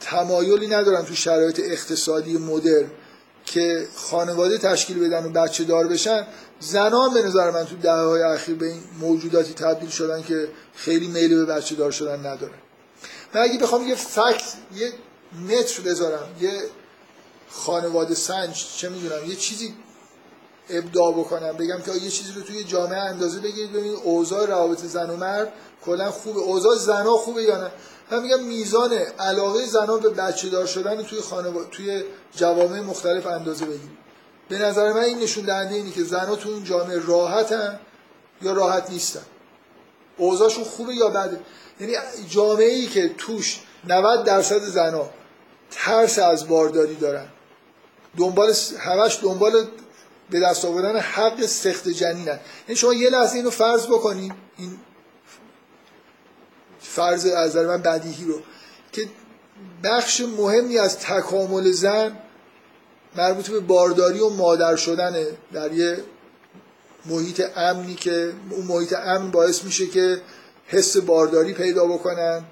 تمایلی 0.00 0.66
ندارن 0.66 1.04
تو 1.04 1.14
شرایط 1.14 1.60
اقتصادی 1.64 2.38
مدرن 2.38 2.90
که 3.44 3.86
خانواده 3.94 4.58
تشکیل 4.58 5.08
بدن 5.08 5.24
و 5.24 5.28
بچه 5.28 5.64
دار 5.64 5.88
بشن. 5.88 6.26
زنها 6.62 7.08
هم 7.08 7.14
به 7.14 7.22
نظر 7.22 7.50
من 7.50 7.64
تو 7.64 7.76
دهه 7.76 7.92
های 7.92 8.22
اخیر 8.22 8.54
به 8.54 8.66
این 8.66 8.82
موجوداتی 9.00 9.54
تبدیل 9.54 9.90
شدن 9.90 10.22
که 10.22 10.48
خیلی 10.74 11.06
میل 11.06 11.34
به 11.34 11.44
بچه 11.44 11.74
دار 11.74 11.90
شدن 11.90 12.18
ندارن 12.18 12.58
من 13.34 13.40
اگه 13.40 13.58
بخوام 13.58 13.88
یه 13.88 13.94
فکت 13.94 14.52
یه 14.74 14.92
متر 15.48 15.82
بذارم 15.82 16.28
یه 16.40 16.62
خانواده 17.50 18.14
سنج 18.14 18.66
چه 18.76 18.88
می‌دونم 18.88 19.30
یه 19.30 19.36
چیزی 19.36 19.74
ابداع 20.70 21.12
بکنم 21.12 21.52
بگم 21.52 21.80
که 21.80 21.92
یه 21.92 22.10
چیزی 22.10 22.32
رو 22.32 22.42
توی 22.42 22.64
جامعه 22.64 22.98
اندازه 22.98 23.40
بگیرید 23.40 23.72
ببینید 23.72 23.98
اوضاع 24.04 24.46
روابط 24.46 24.78
زن 24.78 25.10
و 25.10 25.16
مرد 25.16 25.52
کلا 25.84 26.10
خوبه. 26.10 26.40
اوضاع 26.40 26.76
زنا 26.76 27.12
خوبه 27.12 27.42
یا 27.42 27.56
نه؟ 27.56 27.70
من 28.10 28.22
میگم 28.22 28.44
میزان 28.44 28.92
علاقه 29.18 29.66
زنان 29.66 30.00
به 30.00 30.08
بچه 30.10 30.48
دار 30.48 30.66
شدن 30.66 31.02
توی 31.02 31.20
خانواده 31.20 31.68
توی 31.70 32.04
جوامع 32.36 32.80
مختلف 32.80 33.26
اندازه 33.26 33.64
بگیرید. 33.64 34.01
به 34.48 34.58
نظر 34.58 34.92
من 34.92 35.00
این 35.00 35.18
نشون 35.18 35.44
دهنده 35.44 35.74
اینه 35.74 35.90
که 35.90 36.04
زنها 36.04 36.36
تو 36.36 36.48
اون 36.48 36.64
جامعه 36.64 36.98
راحتن 37.06 37.80
یا 38.42 38.52
راحت 38.52 38.90
نیستن. 38.90 39.22
اوضاعشون 40.16 40.64
خوبه 40.64 40.94
یا 40.94 41.08
بده؟ 41.08 41.40
یعنی 41.80 41.96
جامعه 42.28 42.68
ای 42.68 42.86
که 42.86 43.08
توش 43.18 43.60
90 43.84 44.24
درصد 44.24 44.60
زنها 44.60 45.10
ترس 45.70 46.18
از 46.18 46.48
بارداری 46.48 46.94
دارن 46.94 47.26
دنبال 48.16 48.54
همش 48.78 49.18
دنبال 49.22 49.66
به 50.30 50.40
دست 50.40 50.64
آوردن 50.64 50.98
حق 50.98 51.46
سخت 51.46 51.88
جنینن. 51.88 52.40
یعنی 52.68 52.76
شما 52.76 52.94
یه 52.94 53.10
لحظه 53.10 53.36
اینو 53.36 53.50
فرض 53.50 53.86
بکنید 53.86 54.32
این 54.58 54.78
فرض 56.80 57.26
از 57.26 57.56
من 57.56 57.82
بدیهی 57.82 58.24
رو 58.24 58.40
که 58.92 59.08
بخش 59.84 60.20
مهمی 60.20 60.78
از 60.78 60.98
تکامل 60.98 61.70
زن 61.70 62.18
مربوط 63.16 63.50
به 63.50 63.60
بارداری 63.60 64.20
و 64.20 64.28
مادر 64.28 64.76
شدنه 64.76 65.26
در 65.52 65.72
یه 65.72 65.98
محیط 67.06 67.42
امنی 67.56 67.94
که 67.94 68.32
اون 68.50 68.66
محیط 68.66 68.92
امن 68.92 69.30
باعث 69.30 69.64
میشه 69.64 69.86
که 69.86 70.20
حس 70.66 70.96
بارداری 70.96 71.52
پیدا 71.52 71.86
بکنن 71.86 72.44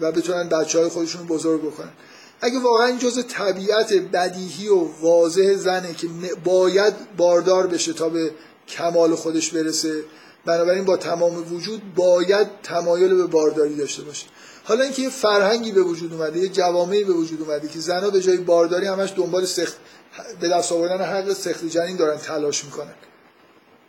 و 0.00 0.12
بتونن 0.12 0.48
بچه 0.48 0.78
های 0.78 0.88
خودشون 0.88 1.26
بزرگ 1.26 1.62
بکنن. 1.62 1.92
اگه 2.40 2.58
واقعا 2.58 2.86
این 2.86 2.98
جزء 2.98 3.22
طبیعت 3.22 3.92
بدیهی 3.92 4.68
و 4.68 4.88
واضح 5.00 5.54
زنه 5.54 5.94
که 5.94 6.08
باید 6.44 6.94
باردار 7.16 7.66
بشه 7.66 7.92
تا 7.92 8.08
به 8.08 8.30
کمال 8.68 9.14
خودش 9.14 9.50
برسه 9.50 10.02
بنابراین 10.44 10.84
با 10.84 10.96
تمام 10.96 11.54
وجود 11.54 11.94
باید 11.94 12.48
تمایل 12.62 13.14
به 13.14 13.26
بارداری 13.26 13.76
داشته 13.76 14.02
باشه. 14.02 14.26
حالا 14.64 14.84
اینکه 14.84 15.02
یه 15.02 15.08
فرهنگی 15.08 15.72
به 15.72 15.82
وجود 15.82 16.12
اومده 16.12 16.38
یه 16.38 16.48
جوامعی 16.48 17.04
به 17.04 17.12
وجود 17.12 17.42
اومده 17.42 17.68
که 17.68 17.78
زنها 17.78 18.10
به 18.10 18.20
جای 18.20 18.36
بارداری 18.36 18.86
همش 18.86 19.12
دنبال 19.16 19.44
سخت 19.44 19.76
به 20.40 20.48
دست 20.48 20.72
آوردن 20.72 21.04
حق 21.04 21.32
سخت 21.32 21.64
جنین 21.64 21.96
دارن 21.96 22.18
تلاش 22.18 22.64
می‌کنن. 22.64 22.94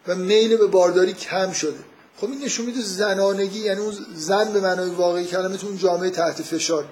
و 0.08 0.16
میل 0.16 0.58
به 0.58 0.66
بارداری 0.68 1.14
کم 1.14 1.52
شده. 1.52 1.80
خب 2.18 2.30
این 2.30 2.44
نشون 2.46 2.66
میده 2.66 2.82
زنانگی 2.82 3.60
یعنی 3.60 3.82
اون 3.82 3.94
زن 4.16 4.54
به 4.54 4.62
معنای 4.62 4.90
واقعی 4.90 5.26
کلمه 5.26 5.58
تو 5.58 5.76
جامعه 5.76 6.10
تحت 6.10 6.42
فشار. 6.42 6.86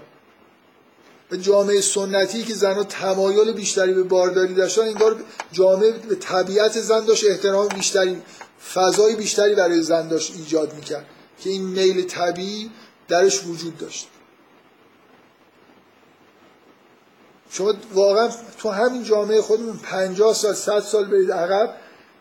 و 1.31 1.35
جامعه 1.35 1.81
سنتی 1.81 2.43
که 2.43 2.53
زنها 2.53 2.83
تمایل 2.83 3.53
بیشتری 3.53 3.93
به 3.93 4.03
بارداری 4.03 4.53
داشتن 4.53 4.81
انگار 4.81 5.15
جامعه 5.51 5.91
به 5.91 6.15
طبیعت 6.15 6.81
زن 6.81 7.05
داشت 7.05 7.25
احترام 7.29 7.67
بیشتری 7.67 8.21
فضای 8.73 9.15
بیشتری 9.15 9.55
برای 9.55 9.83
زن 9.83 10.07
داشت 10.07 10.33
ایجاد 10.37 10.73
می‌کرد. 10.73 11.05
که 11.39 11.49
این 11.49 11.63
میل 11.63 12.01
طبیعی 12.01 12.71
درش 13.07 13.43
وجود 13.45 13.77
داشت. 13.77 14.07
شما 17.49 17.73
واقعا 17.93 18.29
تو 18.57 18.69
همین 18.69 19.03
جامعه 19.03 19.41
خودمون 19.41 19.77
50 19.77 20.33
سال 20.33 20.53
100 20.53 20.79
سال 20.79 21.05
برید 21.05 21.31
عقب 21.31 21.73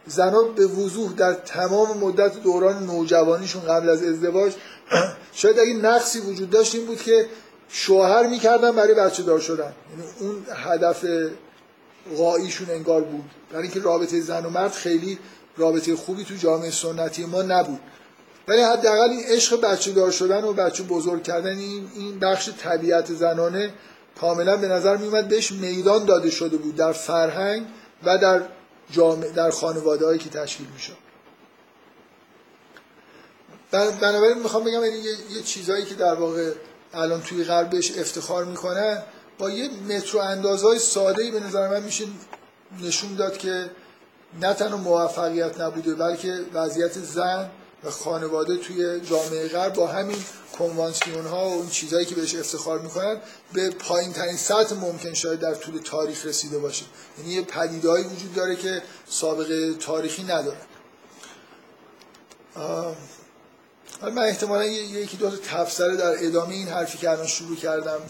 زنها 0.07 0.43
به 0.43 0.67
وضوح 0.67 1.13
در 1.13 1.33
تمام 1.33 1.99
مدت 1.99 2.43
دوران 2.43 2.87
نوجوانیشون 2.87 3.63
قبل 3.63 3.89
از 3.89 4.03
ازدواج 4.03 4.53
شاید 5.33 5.59
اگه 5.59 5.75
نقصی 5.75 6.21
وجود 6.21 6.51
داشت 6.51 6.75
این 6.75 6.87
بود 6.87 7.03
که 7.03 7.27
شوهر 7.69 8.27
می‌کردن 8.27 8.73
برای 8.73 8.95
بچه 8.95 9.23
دار 9.23 9.41
شدن. 9.41 9.73
یعنی 9.91 10.11
اون 10.21 10.47
هدف 10.55 11.05
غاییشون 12.17 12.71
انگار 12.71 13.01
بود. 13.01 13.25
برای 13.51 13.63
اینکه 13.63 13.81
رابطه 13.81 14.21
زن 14.21 14.47
و 14.47 14.51
مرد 14.51 14.73
خیلی 14.73 15.19
رابطه 15.57 15.97
خوبی 15.97 16.25
تو 16.25 16.35
جامعه 16.35 16.71
سنتی 16.71 17.25
ما 17.25 17.43
نبود. 17.43 17.81
ولی 18.53 18.63
حداقل 18.63 19.11
این 19.11 19.25
عشق 19.27 19.61
بچه 19.61 19.93
دار 19.93 20.11
شدن 20.11 20.45
و 20.45 20.53
بچه 20.53 20.83
بزرگ 20.83 21.23
کردن 21.23 21.59
این 21.59 21.91
این 21.95 22.19
بخش 22.19 22.49
طبیعت 22.59 23.13
زنانه 23.13 23.73
کاملا 24.21 24.57
به 24.57 24.69
نظر 24.69 24.97
میومد 24.97 25.29
بهش 25.29 25.53
میدان 25.53 26.05
داده 26.05 26.31
شده 26.31 26.57
بود 26.57 26.77
در 26.77 26.93
فرهنگ 26.93 27.67
و 28.05 28.19
در 28.19 28.43
جامعه 28.91 29.31
در 29.31 29.51
خانواده 29.51 30.07
هایی 30.07 30.19
که 30.19 30.31
تشکیل 30.31 30.67
می‌شد. 30.75 30.97
بنابراین 34.01 34.39
می‌خوام 34.39 34.65
بگم 34.65 34.85
یعنی 34.85 34.99
یه, 34.99 35.13
یه 35.37 35.43
چیزهایی 35.43 35.85
که 35.85 35.95
در 35.95 36.15
واقع 36.15 36.53
الان 36.95 37.23
توی 37.23 37.45
غرب 37.45 37.71
بهش 37.71 37.99
افتخار 37.99 38.45
می‌کنن 38.45 39.03
با 39.39 39.51
یه 39.51 39.71
مترو 39.89 40.21
اندازهای 40.21 40.79
ساده 40.79 41.31
به 41.31 41.41
نظر 41.41 41.69
من 41.69 41.83
میشه 41.83 42.05
نشون 42.83 43.15
داد 43.15 43.39
که 43.39 43.71
نه 44.41 44.55
تنها 44.55 44.77
موفقیت 44.77 45.61
نبوده 45.61 45.95
بلکه 45.95 46.41
وضعیت 46.55 46.93
زن 46.93 47.51
و 47.85 47.91
خانواده 47.91 48.57
توی 48.57 49.01
جامعه 49.01 49.49
غرب 49.49 49.75
با 49.75 49.87
همین 49.87 50.17
کنوانسیون 50.59 51.27
ها 51.27 51.49
و 51.49 51.53
اون 51.53 51.69
چیزهایی 51.69 52.07
که 52.07 52.15
بهش 52.15 52.35
افتخار 52.35 52.79
می‌کنن 52.79 53.21
به 53.53 53.71
پایین 53.71 54.13
ترین 54.13 54.37
سطح 54.37 54.75
ممکن 54.75 55.15
شاید 55.15 55.41
در 55.41 55.55
طول 55.55 55.79
تاریخ 55.79 56.27
رسیده 56.27 56.59
باشه. 56.59 56.85
یعنی 57.19 57.35
یه 57.35 57.43
پدیدهایی 57.43 58.05
وجود 58.05 58.35
داره 58.35 58.57
که 58.57 58.83
سابقه 59.09 59.75
تاریخی 59.75 60.23
نداره. 60.23 60.59
من 64.03 64.19
احتمالا 64.23 64.65
یکی 64.65 65.17
دو 65.17 65.31
تا 65.31 65.37
تفسره 65.37 65.97
در 65.97 66.27
ادامه 66.27 66.55
این 66.55 66.69
حرفی 66.69 66.99
که 66.99 67.11
الان 67.11 67.27
شروع 67.27 67.57
کردم 67.57 68.01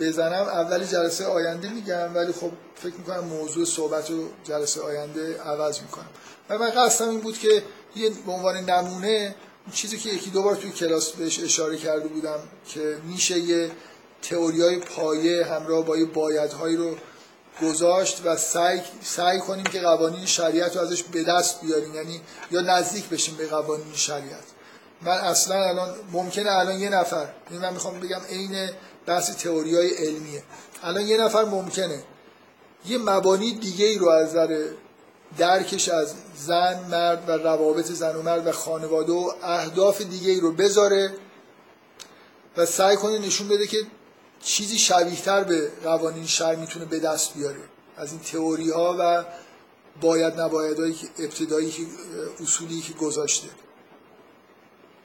بزنم. 0.00 0.42
اول 0.42 0.84
جلسه 0.84 1.26
آینده 1.26 1.68
میگم 1.68 2.14
ولی 2.14 2.32
خب 2.32 2.50
فکر 2.76 2.94
می‌کنم 2.94 3.24
موضوع 3.24 3.64
صحبت 3.64 4.10
رو 4.10 4.28
جلسه 4.44 4.80
آینده 4.80 5.40
عوض 5.40 5.80
می‌کنم. 5.80 6.08
و 6.48 6.58
من 6.58 6.70
قصدم 6.70 7.08
این 7.08 7.20
بود 7.20 7.38
که 7.38 7.62
یه 7.96 8.10
به 8.10 8.32
عنوان 8.32 8.56
نمونه 8.56 9.34
چیزی 9.72 9.98
که 9.98 10.08
یکی 10.08 10.30
دو 10.30 10.42
بار 10.42 10.56
توی 10.56 10.70
کلاس 10.70 11.10
بهش 11.10 11.40
اشاره 11.40 11.76
کرده 11.76 12.08
بودم 12.08 12.38
که 12.68 12.98
میشه 13.04 13.38
یه 13.38 13.70
تئوریای 14.22 14.76
پایه 14.76 15.44
همراه 15.44 15.84
با 15.84 15.96
یه 15.96 16.04
بایدهایی 16.04 16.76
رو 16.76 16.96
گذاشت 17.62 18.22
و 18.24 18.36
سعی, 18.36 18.80
سعی 19.02 19.38
کنیم 19.38 19.64
که 19.64 19.80
قوانین 19.80 20.26
شریعت 20.26 20.76
رو 20.76 20.82
ازش 20.82 21.02
به 21.02 21.22
دست 21.22 21.60
بیاریم. 21.60 21.94
یعنی 21.94 22.20
یا 22.50 22.60
نزدیک 22.60 23.08
بشیم 23.08 23.34
به 23.36 23.46
قوانین 23.46 23.94
شریعت. 23.94 24.44
من 25.02 25.12
اصلا 25.12 25.68
الان 25.68 25.94
ممکنه 26.12 26.50
الان 26.50 26.80
یه 26.80 26.88
نفر 26.88 27.28
این 27.50 27.60
من 27.60 27.72
می‌خوام 27.72 28.00
بگم 28.00 28.20
عین 28.30 28.70
بحث 29.06 29.36
تئوری 29.36 29.76
های 29.76 29.94
علمیه. 29.94 30.42
الان 30.82 31.06
یه 31.06 31.16
نفر 31.16 31.44
ممکنه 31.44 32.02
یه 32.86 32.98
مبانی 32.98 33.52
دیگه 33.52 33.86
ای 33.86 33.98
رو 33.98 34.08
از 34.08 34.28
نظر 34.28 34.64
درکش 35.38 35.88
از 35.88 36.14
زن 36.36 36.84
مرد 36.90 37.28
و 37.28 37.32
روابط 37.32 37.84
زن 37.84 38.16
و 38.16 38.22
مرد 38.22 38.46
و 38.46 38.52
خانواده 38.52 39.12
و 39.12 39.30
اهداف 39.42 40.02
دیگه 40.02 40.30
ای 40.30 40.40
رو 40.40 40.52
بذاره 40.52 41.14
و 42.56 42.66
سعی 42.66 42.96
کنه 42.96 43.18
نشون 43.18 43.48
بده 43.48 43.66
که 43.66 43.78
چیزی 44.42 44.78
شبیهتر 44.78 45.44
به 45.44 45.70
قوانین 45.84 46.26
شر 46.26 46.54
می‌تونه 46.54 46.84
به 46.84 46.98
دست 46.98 47.34
بیاره. 47.34 47.60
از 47.96 48.12
این 48.12 48.20
تئوری 48.20 48.70
ها 48.70 48.96
و 48.98 49.24
باید 50.00 50.40
نباید 50.40 50.76
که 50.76 51.06
ابتدایی 51.18 51.70
که 51.70 51.82
اصولی 52.40 52.80
که 52.80 52.92
گذاشته. 52.92 53.48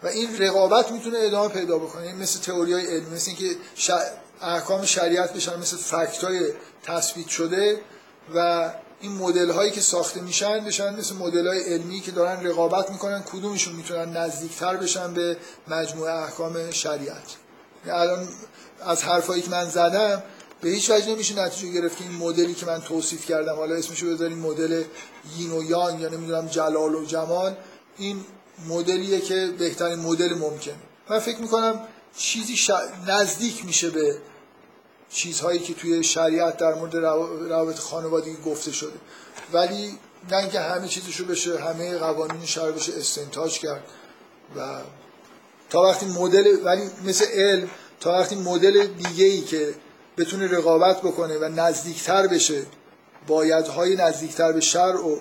و 0.04 0.08
این 0.08 0.38
رقابت 0.38 0.92
می‌تونه 0.92 1.18
ادامه 1.20 1.54
پیدا 1.54 1.78
بکنه. 1.78 2.08
این 2.08 2.16
مثل 2.16 2.40
تئوری 2.40 2.74
های 2.74 2.88
علمی 2.88 3.16
مثل 3.16 3.32
اینکه 3.32 3.56
احکام 4.42 4.86
شریعت 4.86 5.34
بشن 5.34 5.60
مثل 5.60 5.78
فکت 5.78 6.24
های 6.24 6.54
تثبیت 6.84 7.28
شده 7.28 7.82
و 8.36 8.70
این 9.02 9.12
مدل 9.12 9.52
هایی 9.52 9.72
که 9.72 9.82
ساخته 9.82 10.22
میشن 10.22 10.66
بشن 10.66 10.96
مثل 10.96 11.16
مدل 11.16 11.48
های 11.48 11.60
علمی 11.60 12.00
که 12.02 12.12
دارن 12.12 12.46
رقابت 12.48 12.92
می‌کنن 12.92 13.24
کدومشون 13.24 13.76
می‌تونن 13.76 14.18
نزدیکتر 14.18 14.78
بشن 14.78 15.14
به 15.14 15.38
مجموعه 15.68 16.12
احکام 16.12 16.72
شریعت. 16.72 17.36
الان 17.86 18.28
از 18.86 19.04
حرفایی 19.04 19.42
که 19.42 19.50
من 19.50 19.70
زدم 19.70 20.24
به 20.62 20.70
هیچ 20.70 20.90
وجه 20.90 21.10
نمیشه 21.12 21.40
نتیجه 21.40 21.72
گرفت 21.72 21.98
که 21.98 22.04
این 22.04 22.18
مدلی 22.18 22.54
که 22.54 22.66
من 22.66 22.82
توصیف 22.82 23.26
کردم 23.26 23.56
حالا 23.56 23.76
اسمشو 23.76 24.12
بذاریم 24.12 24.38
مدل 24.38 24.84
یین 25.38 25.52
و 25.52 25.64
یان 25.64 26.00
یا 26.00 26.10
نمی‌دونم 26.10 26.48
جلال 26.48 26.96
و 26.96 27.06
جمال 27.06 27.56
این 27.98 28.26
مدلیه 28.68 29.22
که 29.22 29.54
بهترین 29.60 30.00
مدل 30.00 30.34
ممکنه. 30.34 30.76
من 31.10 31.20
فکر 31.20 31.38
می‌کنم 31.38 31.80
چیزی 32.18 32.74
نزدیک 33.08 33.66
میشه 33.66 33.90
به 33.90 34.18
چیزهایی 35.12 35.60
که 35.60 35.74
توی 35.74 36.04
شریعت 36.04 36.58
در 36.58 36.74
مورد 36.74 36.96
روابط 37.50 37.80
خانوادگی 37.80 38.38
گفته 38.46 38.72
شده. 38.72 39.00
ولی 39.54 39.98
نه 40.32 40.38
اینکه 40.38 40.60
همه 40.60 40.88
چیزشو 40.88 41.26
بشه 41.26 41.60
همه 41.60 41.98
قوانین 41.98 42.46
شرع 42.46 42.72
بشه 42.72 42.94
استنتاج 42.98 43.60
کرد 43.60 43.84
و 44.56 44.82
تا 45.70 45.82
وقتی 45.82 46.06
مدل 46.06 46.58
ولی 46.64 46.82
مثل 47.06 47.26
علم 47.26 47.70
تا 48.00 48.12
وقتی 48.12 48.36
مدل 48.36 48.88
دیگه 48.88 49.26
ای 49.26 49.42
که 49.42 49.74
بتونه 50.18 50.48
رقابت 50.48 51.02
بکنه 51.02 51.38
و 51.38 51.44
نزدیکتر 51.44 52.28
بشه 52.28 52.66
بایدهای 53.28 53.96
نزدیکتر 53.96 54.52
به 54.52 54.62
شرع 54.62 55.08
و 55.08 55.20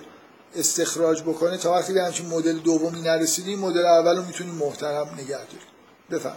استخراج 0.56 1.22
بکنه 1.22 1.56
تا 1.56 1.72
وقتی 1.72 1.92
به 1.92 2.02
همچین 2.04 2.26
مدل 2.26 2.58
دومی 2.58 3.00
نرسیدیم 3.00 3.58
مدل 3.58 3.86
اول 3.86 4.16
رو 4.16 4.24
می‌تونیم 4.24 4.54
محترم 4.54 5.08
نگه 5.18 5.26
داریم. 5.28 5.60
بفهم 6.10 6.36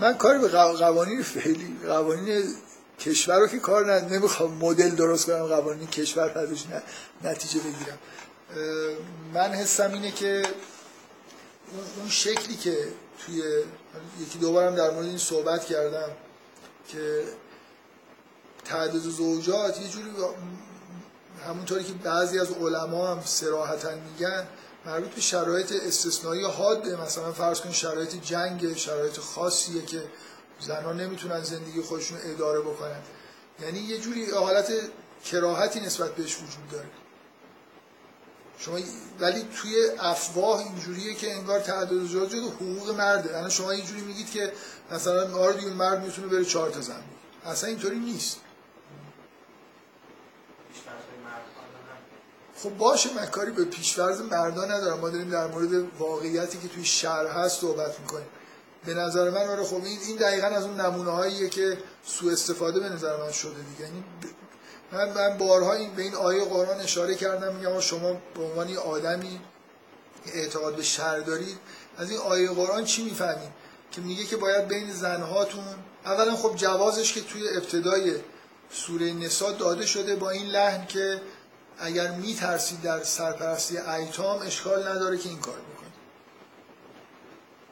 من 0.00 0.18
کاری 0.18 0.38
به 0.38 0.48
قوانین 0.48 1.22
فعلی 1.22 1.76
قوانین 1.86 2.44
کشور 3.00 3.38
رو 3.38 3.46
که 3.46 3.58
کار 3.58 3.92
ند... 3.92 4.12
نمی‌خوام 4.12 4.52
مدل 4.54 4.90
درست 4.90 5.26
کنم 5.26 5.46
قوانین 5.46 5.86
کشور 5.86 6.38
ازش 6.38 6.64
نتیجه 7.24 7.60
بگیرم. 7.60 7.98
من 9.34 9.52
حسم 9.52 9.92
اینه 9.92 10.10
که 10.10 10.42
اون 11.98 12.08
شکلی 12.08 12.56
که 12.56 12.76
توی 13.18 13.42
یکی 14.20 14.38
دوبارم 14.38 14.74
در 14.74 14.90
مورد 14.90 15.06
این 15.06 15.18
صحبت 15.18 15.64
کردم 15.64 16.08
که 16.88 17.24
تعدد 18.64 18.98
زوجات 18.98 19.80
یه 19.80 19.88
جوری 19.88 20.10
همونطوری 21.46 21.84
که 21.84 21.92
بعضی 21.92 22.38
از 22.38 22.50
علما 22.50 23.06
هم 23.06 23.22
سراحتا 23.24 23.90
میگن 23.90 24.46
مربوط 24.90 25.10
به 25.10 25.20
شرایط 25.20 25.72
استثنایی 25.72 26.44
حاده 26.44 27.02
مثلا 27.02 27.32
فرض 27.32 27.60
کن 27.60 27.72
شرایط 27.72 28.14
جنگ 28.14 28.76
شرایط 28.76 29.18
خاصیه 29.18 29.82
که 29.84 30.02
زنان 30.60 31.00
نمی‌تونن 31.00 31.42
زندگی 31.42 31.82
خودشون 31.82 32.18
اداره 32.22 32.60
بکنن. 32.60 33.00
یعنی 33.62 33.78
یه 33.78 33.98
جوری 33.98 34.30
حالت 34.30 34.72
کراهتی 35.24 35.80
نسبت 35.80 36.14
بهش 36.14 36.36
وجود 36.36 36.70
داره. 36.72 36.88
شما 38.58 38.78
ولی 39.20 39.48
توی 39.56 39.74
افواه 39.98 40.58
اینجوریه 40.58 41.14
که 41.14 41.32
انگار 41.32 41.60
تعداد 41.60 42.04
زوجات 42.04 42.34
حقوق 42.34 42.90
مرده. 42.90 43.32
یعنی 43.32 43.50
شما 43.50 43.70
اینجوری 43.70 44.00
میگید 44.00 44.30
که 44.30 44.52
مثلا 44.90 45.36
آره 45.36 45.66
مرد 45.66 46.04
می‌تونه 46.04 46.26
بره 46.26 46.44
چهار 46.44 46.70
تا 46.70 46.80
زن 46.80 47.02
اصلا 47.44 47.68
اینطوری 47.68 47.98
نیست. 47.98 48.36
خب 52.62 52.70
باشه 52.70 53.14
من 53.14 53.26
کاری 53.26 53.50
به 53.50 53.64
پیشورز 53.64 54.20
مردان 54.20 54.70
ندارم. 54.70 55.00
ما 55.00 55.10
داریم 55.10 55.30
در 55.30 55.46
مورد 55.46 55.98
واقعیتی 55.98 56.58
که 56.58 56.68
توی 56.68 56.84
شهر 56.84 57.26
هست 57.26 57.60
صحبت 57.60 58.00
می‌کنیم. 58.00 58.26
به 58.86 58.94
نظر 58.94 59.30
من 59.30 59.48
آره 59.48 59.64
خب 59.64 59.80
این 60.08 60.16
دقیقا 60.16 60.46
از 60.46 60.64
اون 60.64 60.80
نمونه 60.80 61.10
هاییه 61.10 61.48
که 61.48 61.78
سوء 62.06 62.32
استفاده 62.32 62.80
به 62.80 62.88
نظر 62.88 63.16
من 63.16 63.32
شده 63.32 63.50
دیگه. 63.52 63.88
یعنی 63.90 64.04
من 64.92 65.12
من 65.14 65.38
بارها 65.38 65.72
این 65.72 65.94
به 65.94 66.02
این 66.02 66.14
آیه 66.14 66.44
قرآن 66.44 66.80
اشاره 66.80 67.14
کردم 67.14 67.54
میگم 67.54 67.80
شما 67.80 68.12
به 68.34 68.42
عنوان 68.42 68.76
آدمی 68.76 69.40
اعتقاد 70.34 70.76
به 70.76 70.82
شر 70.82 71.18
دارید. 71.18 71.58
از 71.98 72.10
این 72.10 72.20
آیه 72.20 72.50
قرآن 72.50 72.84
چی 72.84 73.04
می‌فهمید؟ 73.04 73.50
که 73.90 74.00
میگه 74.00 74.24
که 74.24 74.36
باید 74.36 74.68
بین 74.68 74.92
زنهاتون 74.92 75.64
اولا 76.04 76.36
خب 76.36 76.56
جوازش 76.56 77.12
که 77.12 77.20
توی 77.20 77.48
ابتدای 77.48 78.14
سوره 78.72 79.12
نساء 79.12 79.52
داده 79.52 79.86
شده 79.86 80.16
با 80.16 80.30
این 80.30 80.46
لحن 80.46 80.86
که 80.86 81.20
اگر 81.80 82.10
میترسید 82.10 82.82
در 82.82 83.02
سرپرستی 83.02 83.78
ایتام 83.78 84.42
اشکال 84.42 84.88
نداره 84.88 85.18
که 85.18 85.28
این 85.28 85.40
کار 85.40 85.54
بکنید 85.54 85.92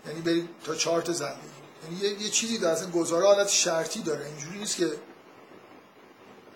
یعنی 0.07 0.21
برید 0.21 0.49
تا 0.65 0.75
چهار 0.75 1.13
زن 1.13 1.35
یعنی 1.85 2.01
یه،, 2.01 2.23
یه 2.23 2.31
چیزی 2.31 2.59
داره. 2.59 2.77
اصلا 2.77 2.91
گزاره 2.91 3.27
حالت 3.27 3.49
شرطی 3.49 4.03
داره. 4.03 4.27
اینجوری 4.27 4.59
نیست 4.59 4.77
که 4.77 4.93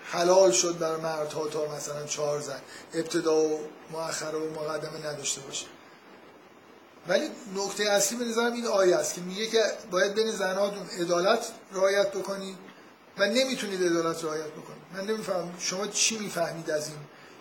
حلال 0.04 0.50
شد 0.52 0.78
بر 0.78 0.96
مردها 0.96 1.48
تا 1.48 1.76
مثلا 1.76 2.06
چهار 2.06 2.40
زن 2.40 2.60
ابتدا 2.94 3.40
و 3.40 3.60
مؤخره 3.90 4.38
و 4.38 4.50
مقدمه 4.50 5.06
نداشته 5.06 5.40
باشه. 5.40 5.66
ولی 7.08 7.28
نکته 7.56 7.84
اصلی 7.84 8.18
به 8.18 8.24
نظرم 8.24 8.52
این 8.52 8.66
آیه 8.66 8.96
است 8.96 9.14
که 9.14 9.20
میگه 9.20 9.46
که 9.46 9.62
باید 9.90 10.14
بین 10.14 10.30
زناتون 10.30 10.86
عدالت 11.00 11.46
رعایت 11.72 12.12
بکنید 12.12 12.56
و 13.18 13.26
نمی‌تونید 13.26 13.82
عدالت 13.82 14.24
رعایت 14.24 14.46
بکنید 14.46 14.82
من 14.94 15.06
نمیفهم 15.06 15.54
شما 15.58 15.86
چی 15.86 16.18
می‌فهمید 16.18 16.70
از 16.70 16.88
این 16.88 16.96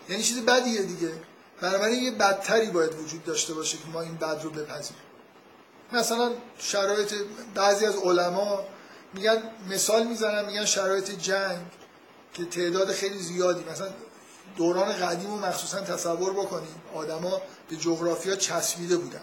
یعنی 0.08 0.22
چیز 0.22 0.44
بدیه 0.44 0.82
دیگه. 0.82 1.12
بنابراین 1.60 2.02
یه 2.02 2.10
بدتری 2.10 2.66
باید 2.66 2.94
وجود 2.94 3.24
داشته 3.24 3.54
باشه 3.54 3.78
که 3.78 3.84
ما 3.92 4.00
این 4.00 4.16
بد 4.16 4.40
رو 4.42 4.50
بپذیریم. 4.50 5.02
مثلا 5.92 6.32
شرایط 6.58 7.14
بعضی 7.54 7.86
از 7.86 7.96
علما 7.96 8.64
میگن 9.14 9.42
مثال 9.70 10.06
می‌زنن 10.06 10.44
میگن 10.44 10.64
شرایط 10.64 11.10
جنگ 11.10 11.60
که 12.34 12.44
تعداد 12.44 12.92
خیلی 12.92 13.18
زیادی 13.18 13.64
مثلا 13.70 13.88
دوران 14.56 14.92
قدیم 14.92 15.32
و 15.32 15.38
مخصوصا 15.38 15.80
تصور 15.80 16.32
بکنید 16.32 16.74
آدما 16.94 17.42
به 17.68 17.76
جغرافیا 17.76 18.36
چسبیده 18.36 18.96
بودن. 18.96 19.22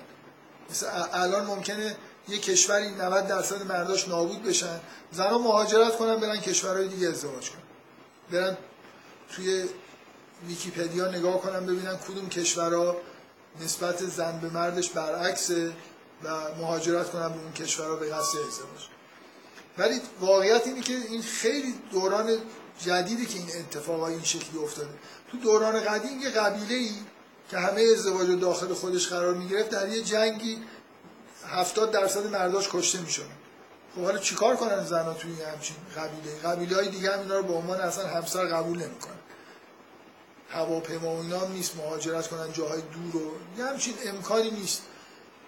مثلا 0.70 1.06
الان 1.14 1.46
ممکنه 1.46 1.96
یه 2.28 2.38
کشوری 2.38 2.92
90 2.92 3.28
درصد 3.28 3.64
مرداش 3.64 4.08
نابود 4.08 4.44
بشن 4.44 4.80
زنها 5.12 5.38
مهاجرت 5.38 5.98
کنن 5.98 6.16
برن 6.16 6.40
کشورهای 6.40 6.88
دیگه 6.88 7.08
ازدواج 7.08 7.50
کنن. 7.50 7.62
برن 8.32 8.58
توی 9.32 9.66
ویکیپدیا 10.48 11.12
نگاه 11.12 11.42
کنن 11.42 11.66
ببینن 11.66 11.98
کدوم 11.98 12.30
کشورها 12.30 12.96
نسبت 13.62 14.06
زن 14.06 14.40
به 14.40 14.50
مردش 14.50 14.90
برعکسه 14.90 15.72
و 16.24 16.30
مهاجرت 16.60 17.12
کنن 17.12 17.30
به 17.30 17.40
اون 17.40 17.54
کشورها 17.54 17.96
به 17.96 18.06
قصد 18.10 18.38
ازدواج 18.38 18.88
ولی 19.78 20.02
واقعیت 20.20 20.68
اینه 20.68 20.82
که 20.82 20.94
این 20.94 21.22
خیلی 21.22 21.74
دوران 21.92 22.38
جدیدی 22.80 23.26
که 23.26 23.40
این 23.40 23.48
اتفاق 23.60 24.04
این 24.04 24.24
شکلی 24.24 24.60
افتاده. 24.64 24.90
تو 25.32 25.38
دوران 25.38 25.80
قدیم 25.80 26.20
یه 26.22 26.30
قبیله 26.30 26.76
ای 26.76 26.92
که 27.52 27.58
همه 27.58 27.82
ازدواج 27.82 28.40
داخل 28.40 28.74
خودش 28.74 29.08
قرار 29.08 29.34
می‌گرفت 29.34 29.70
در 29.70 29.90
یه 29.90 30.02
جنگی 30.02 30.58
هفتاد 31.48 31.92
درصد 31.92 32.28
مرداش 32.28 32.70
کشته 32.72 33.02
میشن 33.02 33.24
خب 33.96 34.02
حالا 34.02 34.18
چیکار 34.18 34.56
کنن 34.56 34.86
زنها 34.86 35.14
توی 35.14 35.32
همچین 35.42 35.76
قبیله 35.98 36.40
قبیله 36.44 36.76
های 36.76 36.90
دیگه 36.90 37.14
هم 37.14 37.20
اینا 37.20 37.38
رو 37.38 37.44
به 37.44 37.54
عنوان 37.54 37.82
اصلا 37.82 38.08
همسر 38.08 38.46
قبول 38.46 38.78
نمی‌کنن. 38.78 39.19
هواپیما 40.50 41.16
و 41.16 41.22
اینا 41.22 41.48
نیست 41.48 41.76
مهاجرت 41.76 42.28
کنن 42.28 42.54
جاهای 42.54 42.82
دور 42.82 43.24
و 43.24 43.32
یه 43.58 43.66
همچین 43.66 43.94
امکانی 44.06 44.52
نیست. 44.52 44.82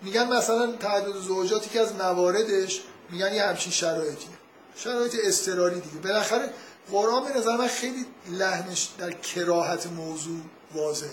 میگن 0.02 0.28
مثلا 0.28 0.72
تعداد 0.72 1.22
زوجاتی 1.22 1.70
که 1.70 1.80
از 1.80 1.96
مواردش 1.96 2.82
میگن 3.10 3.34
یه 3.34 3.44
همچین 3.44 3.72
شرایطی. 3.72 4.28
شرایط 4.76 5.16
استراری 5.24 5.80
دیگه. 5.80 5.98
بالاخره 5.98 6.54
قرآن 6.92 7.24
به 7.24 7.40
نظر 7.40 7.58
من 7.58 7.68
خیلی 7.68 8.06
لحنش 8.30 8.90
در 8.98 9.12
کراهت 9.12 9.88
موضوع 9.88 10.40
واضحه. 10.74 11.10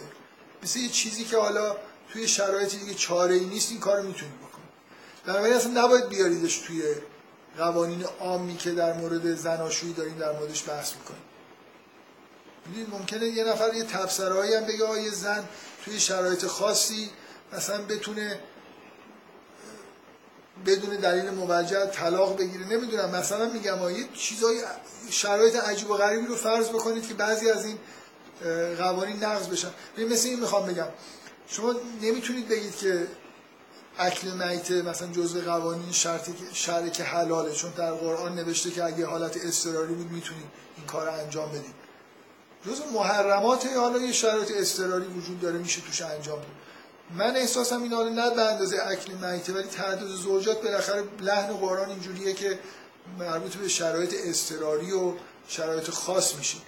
مثل 0.63 0.79
یه 0.79 0.89
چیزی 0.89 1.25
که 1.25 1.37
حالا 1.37 1.77
توی 2.13 2.29
شرایط 2.29 2.75
دیگه 2.75 2.95
چاره 2.95 3.35
ای 3.35 3.45
نیست 3.45 3.71
این 3.71 3.81
کار 3.81 4.01
می‌تونی 4.01 4.33
بکنی 4.33 4.65
بنابراین 5.27 5.57
اصلا 5.57 5.85
نباید 5.85 6.09
بیاریدش 6.09 6.59
توی 6.59 6.83
قوانین 7.59 8.05
عامی 8.21 8.57
که 8.57 8.71
در 8.71 8.93
مورد 8.93 9.35
زناشویی 9.35 9.93
داریم 9.93 10.19
در 10.19 10.33
موردش 10.33 10.69
بحث 10.69 10.93
می‌کنیم. 10.95 11.23
می‌دونید 12.69 12.91
ممکنه 12.91 13.27
یه 13.27 13.45
نفر 13.45 13.75
یه 13.75 13.85
تبصرهایی 13.85 14.55
هم 14.55 14.65
بگه 14.65 15.03
یه 15.03 15.11
زن 15.11 15.45
توی 15.85 16.01
شرایط 16.01 16.47
خاصی 16.47 17.11
مثلا 17.53 17.83
بتونه 17.83 18.41
بدون 20.67 20.97
دلیل 20.97 21.31
موجه 21.31 21.87
طلاق 21.87 22.39
بگیره. 22.39 22.67
نمی‌دونم 22.67 23.11
مثلا 23.11 23.49
میگم 23.49 23.91
یه 23.91 24.09
چیزای 24.15 24.63
شرایط 25.11 25.57
عجیب 25.57 25.91
و 25.91 25.95
غریبی 25.95 26.27
رو 26.27 26.37
فرض 26.37 26.69
بکنید 26.69 27.09
که 27.09 27.15
بعضی 27.15 27.51
از 27.51 27.65
این 27.65 27.79
قوانین 28.75 29.25
نقض 29.25 29.49
بشن. 29.49 29.71
مثل 29.99 30.29
این 30.29 30.41
می‌خوام 30.41 30.67
بگم. 30.67 30.89
شما 31.49 31.75
نمی‌تونید 32.03 32.49
بگید 32.49 32.77
که 32.77 33.07
اکل 33.99 34.29
میته 34.29 34.83
مثلا 34.83 35.09
جزء 35.09 35.41
قوانین 35.41 35.93
شرطی 35.93 36.35
شرعی 36.53 36.91
که 36.91 37.05
حلاله 37.05 37.53
چون 37.53 37.71
در 37.77 37.93
قرآن 37.93 38.35
نوشته 38.35 38.71
که 38.71 38.85
اگه 38.85 39.07
حالت 39.07 39.37
اضطراری 39.45 39.95
بود 39.95 40.11
می‌تونید 40.11 40.47
این 40.77 40.87
کار 40.87 41.09
انجام 41.09 41.49
بدید. 41.49 41.88
جزء 42.67 42.85
محرمات 42.95 43.67
حالا 43.77 43.99
یه 43.99 44.13
شرایط 44.13 44.53
اضطراری 44.55 45.07
وجود 45.07 45.41
داره 45.41 45.59
میشه 45.59 45.81
توش 45.81 46.03
انجام 46.03 46.37
بود 46.37 46.47
من 47.11 47.37
احساسم 47.37 47.83
این 47.83 47.93
حالا 47.93 48.09
نه 48.09 48.35
به 48.35 48.43
اندازه 48.43 48.77
اکل 48.87 49.13
میته 49.13 49.53
ولی 49.53 49.69
تعداد 49.69 50.09
زوجات 50.09 50.63
بالاخره 50.63 51.05
لحن 51.21 51.53
قرآن 51.53 51.91
اینجوریه 51.91 52.33
که 52.33 52.59
مربوط 53.19 53.57
به 53.57 53.69
شرایط 53.69 54.15
اضطراری 54.25 54.93
و 54.93 55.13
شرایط 55.49 55.91
خاص 55.91 56.35
میشه. 56.35 56.59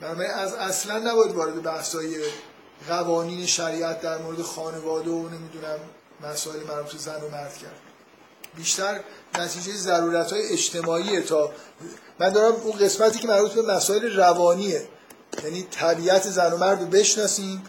بنابراین 0.00 0.30
از 0.30 0.54
اصلا 0.54 0.98
نباید 0.98 1.32
وارد 1.32 1.62
بحثای 1.62 2.24
قوانین 2.88 3.46
شریعت 3.46 4.00
در 4.00 4.18
مورد 4.18 4.42
خانواده 4.42 5.10
و 5.10 5.28
نمی‌دونم 5.28 5.78
مسائل 6.20 6.62
مربوط 6.62 6.96
زن 6.96 7.20
و 7.22 7.28
مرد 7.28 7.56
کرد. 7.56 7.80
بیشتر 8.56 9.00
نتیجه 9.38 9.72
ضرورت 9.72 10.32
های 10.32 10.52
اجتماعیه 10.52 11.20
تا 11.20 11.52
من 12.18 12.28
دارم 12.30 12.54
اون 12.54 12.78
قسمتی 12.78 13.18
که 13.18 13.28
مربوط 13.28 13.52
به 13.52 13.62
مسائل 13.62 14.16
روانیه. 14.16 14.88
یعنی 15.44 15.62
طبیعت 15.70 16.22
زن 16.22 16.52
و 16.52 16.56
مرد 16.56 16.80
رو 16.80 16.86
بشناسیم 16.86 17.62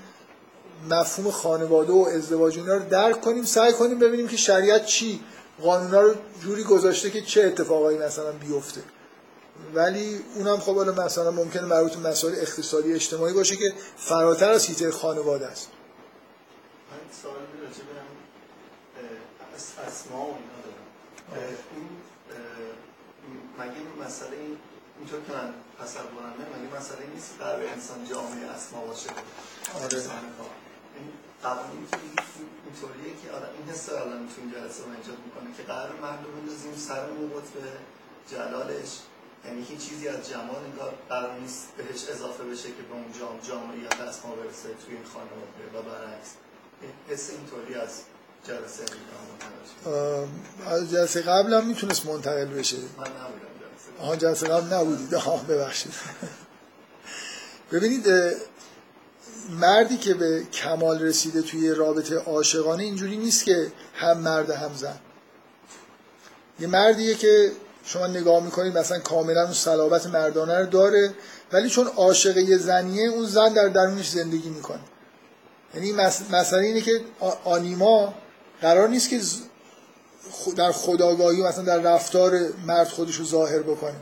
مفهوم 0.89 1.31
خانواده 1.31 1.93
و 1.93 2.09
ازدواج 2.15 2.57
اینا 2.57 2.75
رو 2.75 2.89
درک 2.89 3.21
کنیم 3.21 3.43
سعی 3.43 3.73
کنیم 3.73 3.99
ببینیم 3.99 4.27
که 4.27 4.37
شریعت 4.37 4.85
چی 4.85 5.19
قانونا 5.61 6.01
رو 6.01 6.15
جوری 6.43 6.63
گذاشته 6.63 7.09
که 7.09 7.21
چه 7.21 7.43
اتفاقایی 7.43 7.97
مثلا 7.97 8.31
بیفته. 8.31 8.81
ولی 9.73 10.19
اونم 10.35 10.57
خب 10.57 10.75
حالا 10.75 11.05
مثلا 11.05 11.31
ممکنه 11.31 11.61
مربوط 11.61 11.95
به 11.95 12.09
مسائل 12.09 12.35
اقتصادی 12.35 12.93
اجتماعی 12.93 13.33
باشه 13.33 13.55
که 13.55 13.73
فراتر 13.97 14.49
از 14.49 14.65
هیته 14.65 14.91
خانواده 14.91 15.47
است. 15.47 15.67
سوال 17.21 17.33
اسما 19.87 20.25
و 20.25 20.35
اینا 20.35 20.57
دارم. 20.63 21.57
این 21.75 21.87
مگه 23.59 24.07
مسئله 24.07 24.37
این 24.37 24.57
اینطور 24.99 25.19
که 25.27 25.33
من 25.33 25.53
تصورم 25.81 26.33
مگه 26.53 26.69
مسئله 26.79 27.05
نیست 27.13 27.39
در 27.39 27.55
انسان 27.75 27.99
جامعه 28.09 28.45
اسما 28.55 28.81
باشه؟ 28.85 29.09
آره. 29.83 29.97
این 30.95 31.07
قوانین 31.43 31.87
اینطوریه 32.65 33.13
که 33.21 33.27
آره 33.37 33.47
این 33.57 33.69
حس 33.69 33.89
الان 33.89 34.27
تو 34.31 34.35
این 34.41 34.51
جلسه 34.51 34.83
رو 34.83 34.91
ایجاد 34.97 35.19
می‌کنه 35.25 35.49
که 35.57 35.63
قرار 35.63 35.91
مردم 36.01 36.31
بندازیم 36.37 36.75
سر 36.87 37.05
موقت 37.09 37.47
به 37.55 37.61
جلالش. 38.31 38.91
یعنی 39.45 39.61
هیچ 39.69 39.89
چیزی 39.89 40.07
از 40.07 40.29
جمال 40.29 40.61
انگار 40.71 40.93
قرار 41.09 41.39
نیست 41.39 41.67
بهش 41.77 42.09
اضافه 42.09 42.43
بشه 42.43 42.67
که 42.67 42.83
به 42.89 42.93
اون 42.93 43.05
جام 43.19 43.39
جامعیت 43.49 44.01
دست 44.01 44.25
ما 44.25 44.35
برسه 44.35 44.69
توی 44.85 44.95
این 44.95 45.05
خانواده 45.13 45.63
و 45.73 45.81
برعکس. 45.81 46.29
حس 47.09 47.29
اینطوری 47.29 47.75
از 47.75 48.01
جلسه 48.43 48.83
از 50.67 50.91
جلسه 50.91 51.21
قبل 51.21 51.53
هم 51.53 51.67
می‌تونست 51.67 52.05
منتقل 52.05 52.45
بشه. 52.45 52.77
من 52.77 52.83
نبودم. 53.07 53.50
آها 54.01 54.15
جلسه 54.15 54.47
قبل 54.47 54.73
نبودید 54.73 55.15
آها 55.15 55.37
ببخشید. 55.37 55.93
ببینید 57.71 58.07
مردی 59.49 59.97
که 59.97 60.13
به 60.13 60.43
کمال 60.53 61.01
رسیده 61.01 61.41
توی 61.41 61.69
رابطه 61.69 62.15
عاشقانه 62.15 62.83
اینجوری 62.83 63.17
نیست 63.17 63.45
که 63.45 63.71
هم 63.93 64.17
مرد 64.17 64.49
هم 64.49 64.71
زن. 64.75 64.99
یه 66.59 66.67
مردیه 66.67 67.15
که 67.15 67.51
شما 67.85 68.07
نگاه 68.07 68.43
می‌کنید 68.43 68.77
مثلا 68.77 68.99
کاملا 68.99 69.43
اون 69.43 69.53
صلابت 69.53 70.07
مردانه 70.07 70.59
رو 70.59 70.65
داره 70.65 71.13
ولی 71.51 71.69
چون 71.69 71.87
عاشق 71.87 72.37
یه 72.37 72.57
زنیه 72.57 73.09
اون 73.09 73.25
زن 73.25 73.53
در 73.53 73.67
درونش 73.67 74.09
زندگی 74.09 74.49
می‌کنه. 74.49 74.79
یعنی 75.75 75.91
مسئله 76.31 76.63
اینه 76.63 76.81
که 76.81 77.01
آنیما 77.43 78.13
قرار 78.61 78.87
نیست 78.87 79.09
که 79.09 79.19
در 80.55 80.71
خداگاهی 80.71 81.43
مثلا 81.43 81.63
در 81.63 81.77
رفتار 81.77 82.39
مرد 82.67 82.87
خودش 82.87 83.15
رو 83.15 83.25
ظاهر 83.25 83.59
بکنه. 83.59 83.95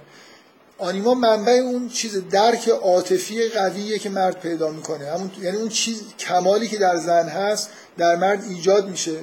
آنیما 0.78 1.14
منبع 1.14 1.52
اون 1.52 1.90
چیز 1.90 2.30
درک 2.30 2.70
عاطفی 2.70 3.50
قویه 3.50 4.00
که 4.00 4.10
مرد 4.10 4.40
پیدا 4.40 4.70
می‌کنه. 4.70 5.06
همون 5.06 5.32
یعنی 5.42 5.58
اون 5.58 5.70
چیز 5.70 6.02
کمالی 6.20 6.68
که 6.68 6.78
در 6.78 6.98
زن 6.98 7.28
هست 7.28 7.70
در 7.98 8.16
مرد 8.16 8.44
ایجاد 8.44 8.90
میشه. 8.90 9.16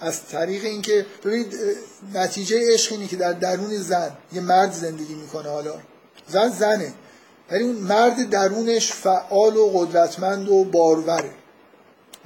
از 0.00 0.26
طریق 0.26 0.64
اینکه 0.64 1.06
ببینید 1.24 1.54
نتیجه 2.14 2.72
عشق 2.72 2.92
اینه 2.92 3.06
که 3.06 3.16
در 3.16 3.32
درون 3.32 3.76
زن 3.76 4.10
یه 4.32 4.40
مرد 4.40 4.72
زندگی 4.72 5.14
می‌کنه 5.14 5.48
حالا. 5.48 5.74
زن 6.28 6.48
زنه. 6.48 6.92
ولی 7.50 7.64
اون 7.64 7.76
مرد 7.76 8.30
درونش 8.30 8.92
فعال 8.92 9.56
و 9.56 9.68
قدرتمند 9.68 10.48
و 10.48 10.64
باروره. 10.64 11.30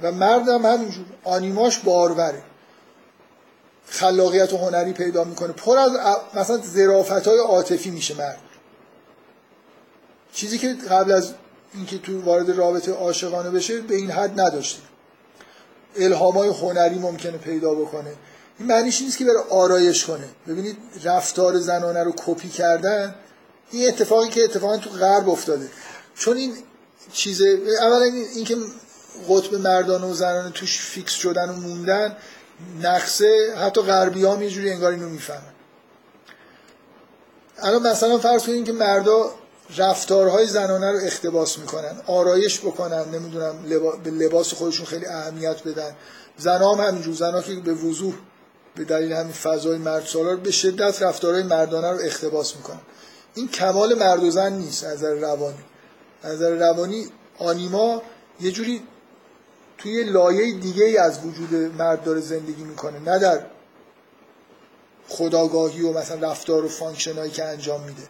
و 0.01 0.11
مرد 0.11 0.49
هم 0.49 0.65
همینجور. 0.65 1.05
آنیماش 1.23 1.79
باروره. 1.79 2.43
خلاقیت 3.89 4.53
و 4.53 4.57
هنری 4.57 4.93
پیدا 4.93 5.23
می‌کنه. 5.23 5.53
پر 5.53 5.77
از 5.77 5.91
مثلا 6.33 6.57
ظرافت 6.57 7.27
های 7.27 7.37
عاطفی 7.37 7.89
میشه 7.89 8.15
مرد. 8.15 8.39
چیزی 10.33 10.57
که 10.57 10.73
قبل 10.73 11.11
از 11.11 11.33
اینکه 11.73 11.97
تو 11.97 12.21
وارد 12.21 12.49
رابطه 12.49 12.91
عاشقانه 12.91 13.49
بشه 13.49 13.81
به 13.81 13.95
این 13.95 14.11
حد 14.11 14.39
نداشته. 14.39 14.81
الهام 15.95 16.37
های 16.37 16.49
هنری 16.49 16.99
ممکنه 16.99 17.37
پیدا 17.37 17.73
بکنه. 17.73 18.13
این 18.59 18.67
معنیش 18.67 19.01
نیست 19.01 19.17
که 19.17 19.25
بره 19.25 19.39
آرایش 19.49 20.05
کنه. 20.05 20.27
ببینید 20.47 20.77
رفتار 21.03 21.59
زنانه 21.59 22.03
رو 22.03 22.13
کپی 22.25 22.49
کردن 22.49 23.15
این 23.71 23.87
اتفاقی 23.87 24.29
که 24.29 24.43
اتفاقا 24.43 24.77
تو 24.77 24.89
غرب 24.89 25.29
افتاده. 25.29 25.69
چون 26.15 26.37
این 26.37 26.53
چیز 27.13 27.41
اولا 27.81 28.03
اینکه 28.35 28.57
قطب 29.29 29.55
مردان 29.55 30.03
و 30.03 30.13
زنانه 30.13 30.51
توش 30.51 30.79
فیکس 30.79 31.13
شدن 31.13 31.49
و 31.49 31.53
موندن 31.53 32.17
نقصه 32.81 33.55
حتی 33.57 33.81
غربی 33.81 34.25
هم 34.25 34.41
یه 34.41 34.49
جوری 34.49 34.71
انگار 34.71 34.91
اینو 34.91 35.09
می‌فهمن. 35.09 35.53
الان 37.57 37.87
مثلا 37.87 38.17
فرض 38.17 38.43
کنید 38.43 38.65
که 38.65 38.71
مردا 38.71 39.31
رفتارهای 39.77 40.47
زنانه 40.47 40.91
رو 40.91 40.99
اختباس 41.03 41.57
می‌کنن 41.57 42.01
آرایش 42.07 42.59
بکنن 42.59 43.05
نمی‌دونم 43.13 43.55
به 44.03 44.11
لباس 44.11 44.53
خودشون 44.53 44.85
خیلی 44.85 45.05
اهمیت 45.05 45.63
بدن. 45.67 45.95
زنا 46.37 46.73
هم 46.73 46.87
همینجور 46.87 47.15
زنا 47.15 47.41
که 47.41 47.55
به 47.55 47.73
وضوح 47.73 48.13
به 48.75 48.83
دلیل 48.83 49.13
همین 49.13 49.33
فضای 49.33 49.77
مرد 49.77 50.05
سالار 50.05 50.35
به 50.35 50.51
شدت 50.51 51.01
رفتارهای 51.01 51.43
مردانه 51.43 51.91
رو 51.91 51.99
اختباس 52.03 52.55
می‌کنن. 52.55 52.81
این 53.35 53.47
کمال 53.47 53.93
مرد 53.93 54.23
و 54.23 54.31
زن 54.31 54.53
نیست 54.53 54.83
از 54.83 54.97
نظر 54.97 55.13
روانی. 55.13 55.63
از 56.23 56.33
نظر 56.33 56.49
روانی 56.49 57.07
آنیما 57.37 58.01
یه 58.41 58.51
جوری 58.51 58.83
توی 59.77 60.03
لایه 60.03 60.53
دیگه 60.53 60.85
ای 60.85 60.97
از 60.97 61.25
وجود 61.25 61.53
مرد 61.53 62.03
داره 62.03 62.19
زندگی 62.19 62.63
می‌کنه 62.63 62.99
نه 62.99 63.19
در 63.19 63.45
خداگاهی 65.07 65.81
و 65.81 65.93
مثلا 65.93 66.31
رفتار 66.31 66.65
و 66.65 66.69
فانکشنایی 66.69 67.31
که 67.31 67.43
انجام 67.45 67.83
میده 67.83 68.03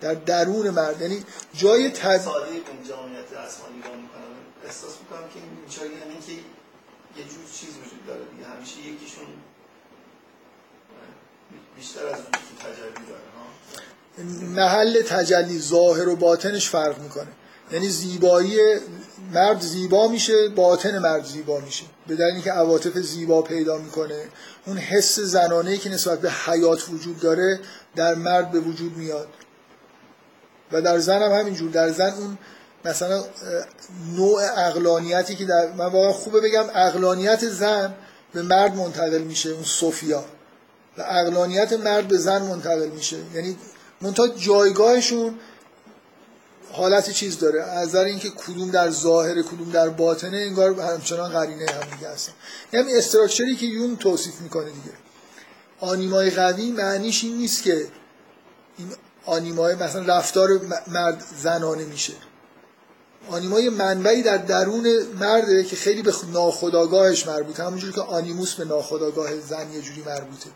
در 0.00 0.14
درون 0.14 0.70
مرد. 0.70 1.00
یعنی 1.00 1.24
جای 1.54 1.90
تد... 1.90 2.18
ساده 2.18 2.46
جامعیت 2.88 3.24
آسمانی 3.46 3.78
نگاه 3.78 3.96
می‌کنم. 3.96 4.22
احساس 4.64 4.90
می‌کنم 5.00 5.28
که 5.28 5.38
این 5.40 5.68
جایی 5.68 5.90
یعنی 5.90 6.20
که 6.26 6.32
یه 7.20 7.24
جور 7.28 7.44
چیز 7.52 7.68
وجود 7.68 8.06
داره 8.06 8.20
دیگه. 8.36 8.48
همیشه 8.48 8.78
یکیشون 8.78 9.24
بیشتر 11.76 12.06
از 12.06 12.14
اون 12.14 12.24
تجلی 12.58 13.06
داره 13.08 13.22
محل 14.50 15.02
تجلی 15.02 15.58
ظاهر 15.58 16.08
و 16.08 16.16
باطنش 16.16 16.70
فرق 16.70 16.98
می‌کنه. 16.98 17.28
یعنی 17.70 17.88
زیبایی 17.88 18.58
مرد 19.32 19.60
زیبا 19.60 20.08
میشه 20.08 20.48
باطن 20.48 20.98
مرد 20.98 21.24
زیبا 21.24 21.60
میشه. 21.60 21.84
به 22.06 22.16
دلیل 22.16 22.34
اینکه 22.34 22.52
عواطف 22.52 22.98
زیبا 22.98 23.42
پیدا 23.42 23.78
می‌کنه. 23.78 24.24
اون 24.66 24.76
حس 24.76 25.18
زنانه 25.18 25.76
که 25.76 25.90
نسبت 25.90 26.20
به 26.20 26.30
حیات 26.30 26.88
وجود 26.88 27.20
داره 27.20 27.60
در 27.96 28.14
مرد 28.14 28.50
به 28.50 28.60
وجود 28.60 28.96
میاد. 28.96 29.28
و 30.72 30.82
در 30.82 30.98
زن 30.98 31.22
هم 31.22 31.32
همینجور. 31.32 31.70
در 31.70 31.90
زن 31.90 32.12
اون 32.12 32.38
مثلا 32.84 33.24
نوع 34.16 34.42
اقلانیتی 34.56 35.34
که 35.34 35.44
در 35.44 35.72
من 35.72 35.86
واقعا 35.86 36.12
خوبه 36.12 36.40
بگم 36.40 36.64
اقلانیت 36.74 37.48
زن 37.48 37.94
به 38.32 38.42
مرد 38.42 38.76
منتقل 38.76 39.22
میشه 39.22 39.50
اون 39.50 39.64
صوفیا. 39.64 40.24
و 40.98 41.02
اقلانیت 41.02 41.72
مرد 41.72 42.08
به 42.08 42.18
زن 42.18 42.42
منتقل 42.42 42.88
میشه. 42.88 43.16
یعنی 43.34 43.56
منتها 44.00 44.28
جایگاهشون 44.28 45.34
حالت 46.72 47.10
چیز 47.10 47.38
داره. 47.38 47.62
از 47.62 47.88
نظر 47.88 48.04
اینکه 48.04 48.30
کدوم 48.30 48.70
در 48.70 48.90
ظاهر 48.90 49.42
کدوم 49.42 49.70
در 49.70 49.88
باطنه 49.88 50.36
انگار 50.36 50.80
همچنان 50.80 51.32
قرینه 51.32 51.66
هم 51.66 51.96
دیگه 51.96 52.08
هستن. 52.08 52.32
یعنی 52.72 52.92
استراکچری 52.92 53.56
که 53.56 53.66
یون 53.66 53.96
توصیف 53.96 54.40
می‌کنه 54.40 54.64
دیگه. 54.64 54.96
آنیمای 55.80 56.30
قوی 56.30 56.70
معنیش 56.70 57.24
این 57.24 57.36
نیست 57.36 57.62
که 57.62 57.86
این 58.78 58.88
آنیمای 59.26 59.74
مثلا 59.74 60.16
رفتار 60.16 60.60
مرد 60.86 61.24
زنانه 61.42 61.84
میشه. 61.84 62.12
آنیمای 63.30 63.68
منبعی 63.68 64.22
در 64.22 64.36
درون 64.36 64.86
مرده 65.20 65.64
که 65.64 65.76
خیلی 65.76 66.02
به 66.02 66.12
ناخداگاهش 66.32 67.26
مربوطه. 67.26 67.64
همونجوری 67.64 67.92
که 67.92 68.00
آنیموس 68.00 68.54
به 68.54 68.64
ناخداگاه 68.64 69.40
زن 69.40 69.72
یه 69.72 69.80
جوری 69.80 70.02
مربوطه. 70.06 70.50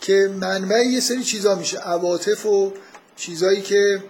که 0.00 0.34
منبع 0.40 0.84
یه 0.84 1.00
سری 1.00 1.24
چیزا 1.24 1.54
میشه. 1.54 1.78
عواطف 1.78 2.46
و 2.46 2.72
چیزایی 3.16 3.62
که 3.62 4.02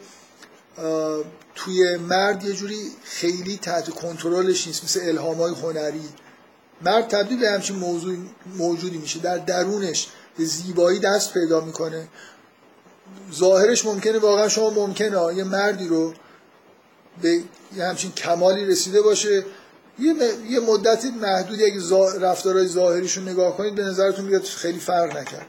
توی 1.55 1.97
مرد 1.97 2.45
یه 2.45 2.53
جوری 2.53 2.91
خیلی 3.05 3.57
تحت 3.57 3.91
کنترلش 3.91 4.67
نیست 4.67 4.85
مثل 4.85 5.01
الهام 5.03 5.37
های 5.37 5.55
هنری. 5.55 6.09
مرد 6.83 7.09
تبدیل 7.09 7.41
به 7.41 7.51
همچین 7.51 7.77
موضوع 7.77 8.17
موجودی 8.57 8.99
میشه. 8.99 9.19
در 9.19 9.39
درونش 9.39 10.09
به 10.39 10.45
زیبایی 10.45 10.99
دست 10.99 11.33
پیدا 11.33 11.61
می‌کنه. 11.61 12.09
ظاهرش 13.35 13.85
ممکنه 13.85 14.19
واقعا 14.19 14.49
شما 14.49 14.71
ممکنه 14.71 15.37
یه 15.37 15.45
مردی 15.45 15.89
رو 15.89 16.15
به 17.23 17.41
یه 17.77 17.85
همچین 17.85 18.13
کمالی 18.13 18.65
رسیده 18.65 19.03
باشه. 19.03 19.45
یه, 19.99 20.15
یه 20.51 20.61
مدت 20.61 21.05
محدودی 21.05 21.65
اگه 21.65 21.81
رفتارهای 22.21 22.67
ظاهریشون 22.67 23.29
نگاه 23.29 23.57
کنید 23.57 23.75
به 23.75 23.83
نظرتون 23.83 24.25
میاد 24.25 24.43
خیلی 24.43 24.79
فرق 24.79 25.17
نکرد. 25.17 25.47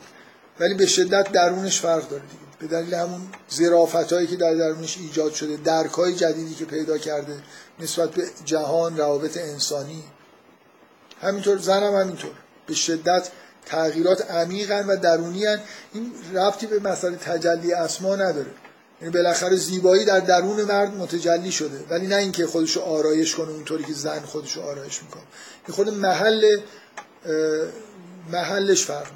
ولی 0.60 0.73
به 0.73 0.85
شدت 0.85 1.31
درونش 1.31 1.81
فرق 1.81 2.10
داره 2.10 2.23
دیگه. 2.23 2.44
به 2.60 2.68
دلیل 2.68 2.94
همون 2.94 3.22
زرافت 3.49 4.14
هایی 4.14 4.27
که 4.27 4.36
در 4.36 4.53
درونش 4.53 4.98
ایجاد 4.98 5.34
شده 5.34 5.57
درک 5.57 5.91
های 5.91 6.15
جدیدی 6.15 6.56
که 6.56 6.65
پیدا 6.65 6.98
کرده 6.98 7.44
نسبت 7.80 8.11
به 8.11 8.23
جهان 8.45 8.98
روابط 8.98 9.38
انسانی. 9.38 10.03
همینطور 11.22 11.57
زنم 11.57 11.95
همینطور. 11.95 12.32
به 12.68 12.73
شدت 12.73 13.30
تغییرات 13.65 14.32
عمیقن 14.32 14.88
و 14.88 14.95
درونی 14.98 15.45
هن. 15.45 15.60
این 15.94 16.11
ربطی 16.34 16.68
به 16.68 16.80
مسئله 16.80 17.15
تجلی 17.15 17.73
اسما 17.73 18.15
نداره. 18.15 18.52
یعنی 19.02 19.14
بالاخره 19.14 19.56
زیبایی 19.56 20.06
در 20.06 20.19
درون 20.19 20.61
مرد 20.61 20.95
متجلی 20.95 21.52
شده. 21.52 21.80
ولی 21.90 22.07
نه 22.07 22.15
اینکه 22.15 22.48
خودشو 22.48 22.82
آرایش 22.82 23.36
کنه 23.36 23.49
اونطوری 23.49 23.84
که 23.84 23.94
زن 23.94 24.19
خودشو 24.19 24.61
آرایش 24.61 25.03
می‌کنه. 25.03 25.23
این 25.68 25.76
خود 25.76 25.90
محل 25.90 26.57
محلش 28.32 28.86
فرق 28.86 29.07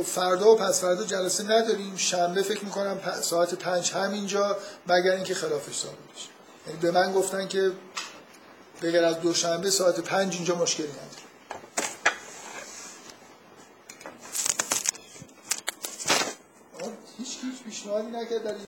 خب 0.00 0.06
فردا 0.06 0.52
و 0.52 0.56
پس 0.56 0.80
فردا 0.80 1.04
جلسه 1.04 1.44
نداریم. 1.44 1.96
شنبه 1.96 2.42
فکر 2.42 2.64
می‌کنم 2.64 3.00
ساعت 3.22 3.54
پنج 3.54 3.92
همینجا 3.92 4.56
مگر 4.86 5.10
اینکه 5.10 5.34
خلافش 5.34 5.76
ثابت 5.76 5.96
بشه. 6.14 6.28
یعنی 6.66 6.78
به 6.80 6.90
من 6.90 7.12
گفتن 7.12 7.48
که 7.48 7.72
بگر 8.82 9.04
از 9.04 9.20
دوشنبه 9.20 9.70
ساعت 9.70 10.00
پنج 10.00 10.34
اینجا 10.34 10.54
مشکلی 10.54 10.86
نداره. 10.86 11.06
هیچ 17.18 17.38
هیچ 17.42 17.62
پیشنهادی 17.64 18.06
نکرد 18.06 18.46